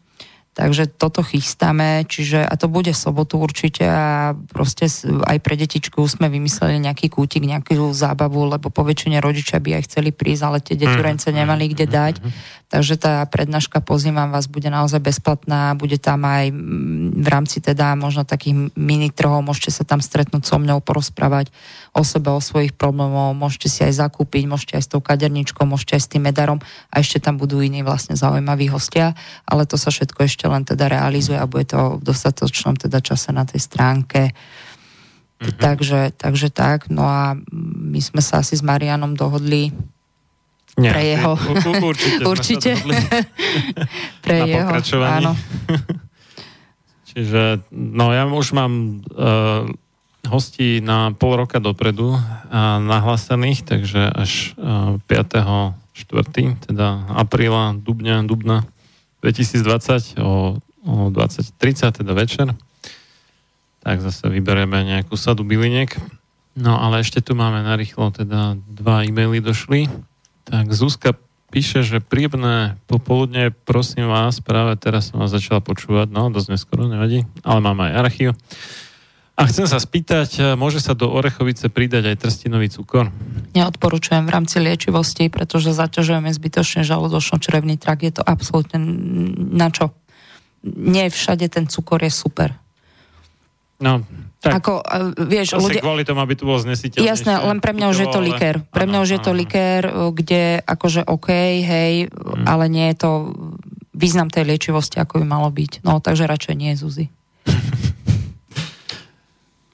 Takže 0.56 0.88
toto 0.88 1.20
chystáme, 1.20 2.08
čiže 2.08 2.40
a 2.40 2.56
to 2.56 2.64
bude 2.72 2.88
sobotu 2.96 3.36
určite 3.36 3.84
a 3.84 4.32
proste 4.32 4.88
aj 5.04 5.36
pre 5.44 5.52
detičku 5.52 6.00
sme 6.08 6.32
vymysleli 6.32 6.80
nejaký 6.80 7.12
kútik, 7.12 7.44
nejakú 7.44 7.76
zábavu, 7.92 8.48
lebo 8.48 8.72
po 8.72 8.80
väčšine 8.80 9.20
rodičia 9.20 9.60
by 9.60 9.76
aj 9.76 9.82
chceli 9.92 10.16
prísť, 10.16 10.42
ale 10.48 10.64
tie 10.64 10.80
deturence 10.80 11.28
mhm. 11.28 11.36
nemali 11.36 11.64
kde 11.76 11.84
dať. 11.84 12.14
Takže 12.66 12.98
tá 12.98 13.22
prednáška, 13.30 13.78
pozývam 13.78 14.34
vás, 14.34 14.50
bude 14.50 14.66
naozaj 14.66 14.98
bezplatná, 14.98 15.78
bude 15.78 16.02
tam 16.02 16.26
aj 16.26 16.50
v 17.14 17.28
rámci 17.30 17.62
teda 17.62 17.94
možno 17.94 18.26
takých 18.26 18.74
mini 18.74 19.06
trhov, 19.14 19.46
môžete 19.46 19.70
sa 19.70 19.86
tam 19.86 20.02
stretnúť 20.02 20.42
so 20.42 20.58
mňou, 20.58 20.82
porozprávať 20.82 21.54
o 21.94 22.02
sebe, 22.02 22.34
o 22.34 22.42
svojich 22.42 22.74
problémov, 22.74 23.38
môžete 23.38 23.70
si 23.70 23.86
aj 23.86 24.02
zakúpiť, 24.02 24.50
môžete 24.50 24.74
aj 24.74 24.82
s 24.82 24.90
tou 24.90 24.98
kaderničkou, 24.98 25.62
môžete 25.62 25.94
aj 25.94 26.02
s 26.02 26.10
tým 26.10 26.26
medarom. 26.26 26.58
A 26.90 27.06
ešte 27.06 27.22
tam 27.22 27.38
budú 27.38 27.62
iní 27.62 27.86
vlastne 27.86 28.18
zaujímaví 28.18 28.66
hostia, 28.66 29.14
ale 29.46 29.62
to 29.62 29.78
sa 29.78 29.94
všetko 29.94 30.26
ešte 30.26 30.50
len 30.50 30.66
teda 30.66 30.90
realizuje 30.90 31.38
a 31.38 31.46
bude 31.46 31.70
to 31.70 32.02
v 32.02 32.04
dostatočnom 32.04 32.74
teda 32.74 32.98
čase 32.98 33.30
na 33.30 33.46
tej 33.46 33.62
stránke. 33.62 34.34
Mm-hmm. 35.38 35.62
Takže, 35.62 36.00
takže 36.18 36.50
tak, 36.50 36.90
no 36.90 37.06
a 37.06 37.38
my 37.94 38.00
sme 38.02 38.18
sa 38.18 38.42
asi 38.42 38.58
s 38.58 38.66
Marianom 38.66 39.14
dohodli 39.14 39.70
nie, 40.76 40.92
pre 40.92 41.02
jeho... 41.04 41.32
U, 41.32 41.52
určite. 41.88 42.22
určite. 42.32 42.70
pre 44.24 44.38
na 44.40 44.46
jeho, 44.46 45.00
áno. 45.00 45.32
Čiže, 47.10 47.64
no 47.72 48.12
ja 48.12 48.28
už 48.28 48.52
mám 48.52 49.00
uh, 49.08 49.64
hostí 50.28 50.84
na 50.84 51.16
pol 51.16 51.40
roka 51.40 51.64
dopredu 51.64 52.12
uh, 52.12 52.20
nahlásených, 52.84 53.64
takže 53.64 54.12
až 54.12 54.52
uh, 54.60 55.00
5. 55.08 55.80
4. 55.96 56.68
teda 56.68 57.08
apríla, 57.16 57.72
dubňa, 57.80 58.28
dubna 58.28 58.68
2020 59.24 60.20
o, 60.20 60.60
o 60.84 60.94
20.30, 61.08 62.04
teda 62.04 62.12
večer. 62.12 62.52
Tak 63.80 64.04
zase 64.04 64.28
vyberieme 64.28 64.84
nejakú 64.84 65.16
sadu 65.16 65.40
byliniek. 65.40 65.96
No 66.52 66.76
ale 66.76 67.00
ešte 67.00 67.24
tu 67.24 67.32
máme 67.32 67.64
narýchlo, 67.64 68.12
teda 68.12 68.60
dva 68.68 69.08
e-maily 69.08 69.40
došli. 69.40 69.88
Tak 70.46 70.70
Zuzka 70.70 71.18
píše, 71.50 71.82
že 71.82 71.98
príjemné 71.98 72.78
popoludne, 72.86 73.50
prosím 73.50 74.06
vás, 74.06 74.38
práve 74.38 74.78
teraz 74.78 75.10
som 75.10 75.18
vás 75.18 75.34
začala 75.34 75.58
počúvať, 75.58 76.06
no 76.10 76.30
dosť 76.30 76.54
neskoro, 76.54 76.86
nevadí, 76.86 77.26
ale 77.42 77.58
mám 77.58 77.82
aj 77.82 77.92
archív. 77.98 78.30
A 79.36 79.44
chcem 79.44 79.68
sa 79.68 79.76
spýtať, 79.76 80.56
môže 80.56 80.80
sa 80.80 80.96
do 80.96 81.12
orechovice 81.12 81.68
pridať 81.68 82.08
aj 82.08 82.24
trstinový 82.24 82.72
cukor? 82.72 83.12
Neodporúčujem 83.52 84.24
v 84.24 84.32
rámci 84.32 84.64
liečivosti, 84.64 85.28
pretože 85.28 85.76
zaťažujeme 85.76 86.32
zbytočne 86.32 86.88
žalúdočno-črevný 86.88 87.76
trak. 87.76 88.00
Je 88.00 88.16
to 88.16 88.24
absolútne 88.24 88.80
na 89.52 89.68
čo? 89.68 89.92
Nie 90.64 91.12
všade 91.12 91.52
ten 91.52 91.68
cukor 91.68 92.00
je 92.00 92.08
super. 92.08 92.56
No, 93.76 94.00
tak, 94.46 94.62
ako, 94.62 94.72
vieš, 95.26 95.58
ľudia... 95.58 95.82
kvôli 95.82 96.06
tomu, 96.06 96.22
aby 96.22 96.38
tu 96.38 96.46
bol 96.46 96.60
znesiteľnejšie. 96.60 97.08
Jasné, 97.08 97.32
len 97.40 97.58
pre 97.58 97.72
mňa 97.74 97.86
už 97.90 97.98
je 98.04 98.08
to 98.08 98.20
likér. 98.22 98.62
Pre 98.70 98.84
mňa 98.86 98.98
už 99.02 99.10
je 99.16 99.20
to 99.20 99.32
likér, 99.34 99.82
kde 100.14 100.62
akože 100.62 101.08
OK, 101.08 101.28
hej, 101.64 101.94
hmm. 102.12 102.46
ale 102.46 102.70
nie 102.70 102.92
je 102.94 102.96
to 103.00 103.10
význam 103.96 104.28
tej 104.28 104.46
liečivosti, 104.46 105.00
ako 105.00 105.20
by 105.20 105.26
malo 105.26 105.48
byť. 105.48 105.82
No, 105.82 105.98
takže 105.98 106.28
radšej 106.28 106.54
nie, 106.54 106.76
Zuzi. 106.76 107.08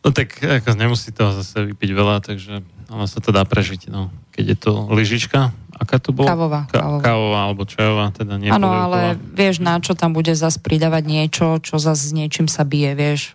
no 0.06 0.08
tak 0.14 0.39
ako 0.40 0.78
nemusí 0.78 1.10
to 1.10 1.42
zase 1.42 1.74
vypiť 1.74 1.90
veľa, 1.90 2.22
takže 2.22 2.62
ono 2.89 3.05
sa 3.10 3.18
to 3.18 3.34
dá 3.34 3.42
prežiť. 3.42 3.90
No. 3.90 4.14
Keď 4.31 4.44
je 4.47 4.56
to 4.56 4.72
lyžička, 4.94 5.50
aká 5.74 5.98
to 5.98 6.14
bola? 6.14 6.32
Kávová. 6.32 6.60
Ka- 6.70 6.81
kávová. 6.81 7.02
kávová 7.02 7.39
alebo 7.50 7.62
čajová, 7.66 8.06
teda 8.14 8.39
nie 8.39 8.48
Áno, 8.48 8.70
ale 8.70 9.18
vieš, 9.18 9.58
na 9.58 9.82
čo 9.82 9.98
tam 9.98 10.14
bude 10.14 10.32
zase 10.39 10.62
pridávať 10.62 11.05
niečo, 11.05 11.58
čo 11.58 11.82
zase 11.82 12.08
s 12.08 12.12
niečím 12.14 12.47
sa 12.47 12.62
bije, 12.62 12.94
vieš 12.94 13.34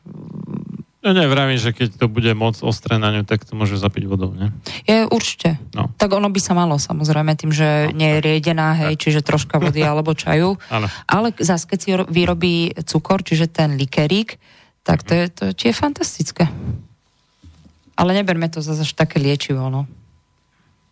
No 1.08 1.16
ne, 1.16 1.24
vravím, 1.24 1.56
že 1.56 1.72
keď 1.72 2.04
to 2.04 2.12
bude 2.12 2.28
moc 2.36 2.60
ostré 2.60 3.00
na 3.00 3.16
ňu, 3.16 3.24
tak 3.24 3.48
to 3.48 3.56
môže 3.56 3.80
zapiť 3.80 4.12
vodou, 4.12 4.36
ne? 4.36 4.52
Je, 4.84 5.08
určite. 5.08 5.56
No. 5.72 5.88
Tak 5.96 6.12
ono 6.12 6.28
by 6.28 6.36
sa 6.44 6.52
malo, 6.52 6.76
samozrejme, 6.76 7.32
tým, 7.40 7.56
že 7.56 7.88
no, 7.88 7.96
nie 7.96 8.20
je 8.20 8.28
riedená, 8.28 8.76
hej, 8.76 9.00
tak. 9.00 9.08
čiže 9.08 9.24
troška 9.24 9.56
vody 9.56 9.80
alebo 9.88 10.12
čaju. 10.12 10.60
Ano. 10.68 10.92
Ale 11.08 11.32
zase, 11.40 11.64
keď 11.64 11.80
si 11.80 11.96
vyrobí 11.96 12.76
cukor, 12.84 13.24
čiže 13.24 13.48
ten 13.48 13.80
likerík, 13.80 14.36
tak 14.84 15.08
to 15.08 15.16
je, 15.16 15.26
to, 15.32 15.44
je 15.56 15.72
fantastické. 15.72 16.52
Ale 17.96 18.12
neberme 18.12 18.52
to 18.52 18.60
zase 18.60 18.84
také 18.92 19.24
liečivo, 19.24 19.72
no. 19.72 19.88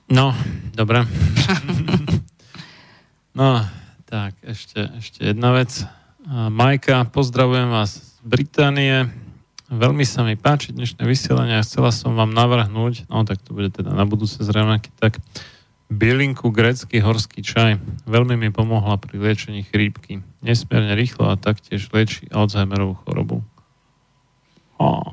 No, 0.07 0.31
dobre. 0.71 1.03
no, 3.39 3.67
tak, 4.07 4.39
ešte, 4.47 4.95
ešte 4.95 5.27
jedna 5.35 5.51
vec. 5.51 5.83
Majka, 6.31 7.03
pozdravujem 7.11 7.67
vás 7.67 7.99
z 7.99 8.19
Británie 8.23 9.24
Veľmi 9.75 10.07
sa 10.07 10.23
mi 10.23 10.39
páči 10.39 10.71
dnešné 10.71 11.03
vysielanie 11.03 11.59
a 11.59 11.65
chcela 11.67 11.91
som 11.91 12.15
vám 12.15 12.31
navrhnúť, 12.31 13.11
no 13.11 13.27
tak 13.27 13.43
to 13.43 13.51
bude 13.51 13.75
teda 13.75 13.91
na 13.91 14.07
budúce 14.07 14.39
zrejme, 14.39 14.79
tak 15.03 15.19
bielinku 15.91 16.47
grécky 16.47 17.03
horský 17.03 17.43
čaj. 17.43 17.83
Veľmi 18.07 18.39
mi 18.39 18.49
pomohla 18.55 18.95
pri 18.95 19.19
liečení 19.19 19.67
chrípky. 19.67 20.23
Nesmierne 20.39 20.95
rýchlo 20.95 21.27
a 21.27 21.35
taktiež 21.35 21.91
lieči 21.91 22.31
Alzheimerovú 22.31 22.95
chorobu. 23.03 23.43
Oh. 24.79 25.11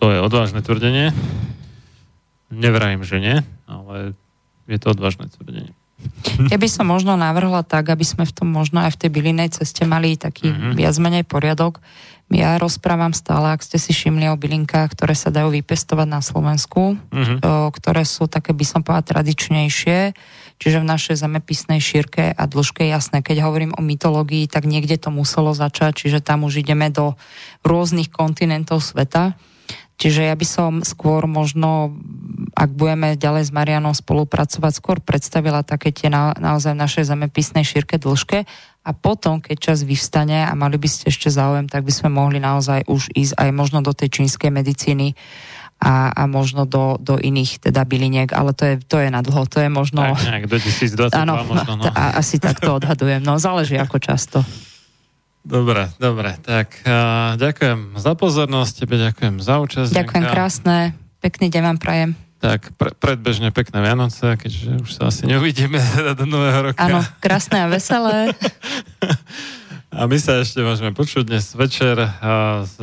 To 0.00 0.08
je 0.08 0.16
odvážne 0.16 0.64
tvrdenie. 0.64 1.12
Nevrajím, 2.48 3.04
že 3.04 3.20
nie, 3.20 3.36
ale 3.68 4.16
je 4.64 4.78
to 4.80 4.96
odvážne 4.96 5.28
tvrdenie. 5.28 5.76
Ja 6.52 6.60
by 6.60 6.68
som 6.68 6.92
možno 6.92 7.16
navrhla 7.16 7.64
tak, 7.64 7.88
aby 7.88 8.04
sme 8.04 8.28
v 8.28 8.32
tom 8.36 8.48
možno 8.52 8.84
aj 8.84 8.96
v 8.96 9.00
tej 9.00 9.10
bylinej 9.10 9.48
ceste 9.56 9.88
mali 9.88 10.20
taký 10.20 10.52
mm-hmm. 10.52 10.72
viac 10.76 10.96
menej 11.00 11.24
poriadok. 11.24 11.80
Ja 12.26 12.58
rozprávam 12.58 13.14
stále, 13.14 13.54
ak 13.54 13.62
ste 13.62 13.78
si 13.78 13.94
všimli 13.94 14.26
o 14.26 14.34
bylinkách, 14.34 14.98
ktoré 14.98 15.14
sa 15.14 15.30
dajú 15.30 15.54
vypestovať 15.54 16.08
na 16.10 16.18
Slovensku, 16.18 16.98
mm-hmm. 16.98 17.38
o, 17.38 17.70
ktoré 17.70 18.02
sú 18.02 18.26
také, 18.26 18.50
by 18.50 18.66
som 18.66 18.82
povedala, 18.82 19.22
tradičnejšie, 19.22 20.10
čiže 20.58 20.82
v 20.82 20.90
našej 20.90 21.22
zemepisnej 21.22 21.78
šírke 21.78 22.34
a 22.34 22.42
dĺžke 22.50 22.82
jasné. 22.82 23.22
Keď 23.22 23.46
hovorím 23.46 23.78
o 23.78 23.84
mytológii, 23.84 24.50
tak 24.50 24.66
niekde 24.66 24.98
to 24.98 25.14
muselo 25.14 25.54
začať, 25.54 26.02
čiže 26.02 26.18
tam 26.18 26.42
už 26.42 26.66
ideme 26.66 26.90
do 26.90 27.14
rôznych 27.62 28.10
kontinentov 28.10 28.82
sveta. 28.82 29.38
Čiže 29.96 30.28
ja 30.28 30.36
by 30.36 30.46
som 30.46 30.72
skôr 30.84 31.24
možno, 31.24 31.96
ak 32.52 32.68
budeme 32.76 33.16
ďalej 33.16 33.48
s 33.48 33.50
Marianom 33.52 33.96
spolupracovať, 33.96 34.72
skôr 34.76 35.00
predstavila 35.00 35.64
také 35.64 35.88
tie 35.88 36.12
na, 36.12 36.36
naozaj 36.36 36.76
v 36.76 36.82
našej 36.84 37.04
zemepisnej 37.08 37.64
šírke 37.64 37.96
dĺžke 37.96 38.44
a 38.84 38.90
potom, 38.92 39.40
keď 39.40 39.56
čas 39.72 39.88
vyvstane 39.88 40.44
a 40.44 40.52
mali 40.52 40.76
by 40.76 40.84
ste 40.84 41.08
ešte 41.08 41.32
záujem, 41.32 41.64
tak 41.64 41.88
by 41.88 41.92
sme 41.96 42.12
mohli 42.12 42.36
naozaj 42.36 42.84
už 42.84 43.08
ísť 43.16 43.40
aj 43.40 43.50
možno 43.56 43.80
do 43.80 43.96
tej 43.96 44.20
čínskej 44.20 44.52
medicíny 44.52 45.16
a, 45.80 46.12
a 46.12 46.22
možno 46.28 46.68
do, 46.68 47.00
do 47.00 47.16
iných 47.16 47.64
teda 47.64 47.84
byliniek, 47.88 48.32
ale 48.36 48.52
to 48.52 48.64
je, 48.64 48.74
to 48.84 48.96
je 49.00 49.08
na 49.08 49.20
dlho, 49.20 49.44
to 49.48 49.64
je 49.64 49.68
možno... 49.72 50.04
Tak 50.04 50.28
nejak 50.28 50.48
2022 50.48 51.12
áno, 51.12 51.40
možno, 51.44 51.72
no. 51.76 51.84
A, 51.88 52.20
asi 52.20 52.36
tak 52.36 52.60
to 52.60 52.76
odhadujem, 52.76 53.24
no 53.24 53.36
záleží 53.36 53.76
ako 53.80 53.96
často. 54.00 54.44
Dobre, 55.46 55.86
dobre, 56.02 56.34
tak 56.42 56.82
uh, 56.82 57.38
ďakujem 57.38 57.94
za 57.94 58.18
pozornosť, 58.18 58.82
tebe 58.82 58.98
ďakujem 58.98 59.38
za 59.38 59.62
účasť. 59.62 59.94
Ďakujem 59.94 60.24
krásne, 60.26 60.76
pekný 61.22 61.54
deň 61.54 61.62
vám 61.62 61.78
prajem. 61.78 62.10
Tak, 62.42 62.74
pre, 62.74 62.90
predbežne 62.98 63.54
pekné 63.54 63.78
Vianoce, 63.78 64.34
keďže 64.34 64.82
už 64.82 64.90
sa 64.90 65.14
asi 65.14 65.30
neuvidíme 65.30 65.78
teda 65.78 66.12
do 66.20 66.26
nového 66.26 66.74
roka. 66.74 66.82
Áno, 66.82 66.98
krásne 67.22 67.62
a 67.62 67.70
veselé. 67.70 68.26
A 69.96 70.04
my 70.04 70.18
sa 70.20 70.44
ešte 70.44 70.60
môžeme 70.60 70.92
počuť 70.92 71.24
dnes 71.24 71.56
večer 71.56 71.96
s 72.68 72.76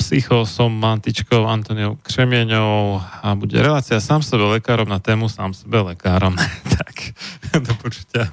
psychosomantičkou 0.00 1.44
Antoniou 1.44 2.00
Křemieňou 2.00 2.96
a 2.96 3.36
bude 3.36 3.60
relácia 3.60 4.00
sám 4.00 4.24
sebe 4.24 4.48
lekárom 4.56 4.88
na 4.88 5.04
tému 5.04 5.28
sám 5.28 5.52
sebe 5.52 5.84
lekárom. 5.92 6.32
tak, 6.80 7.12
do 7.60 7.76
počutia. 7.76 8.32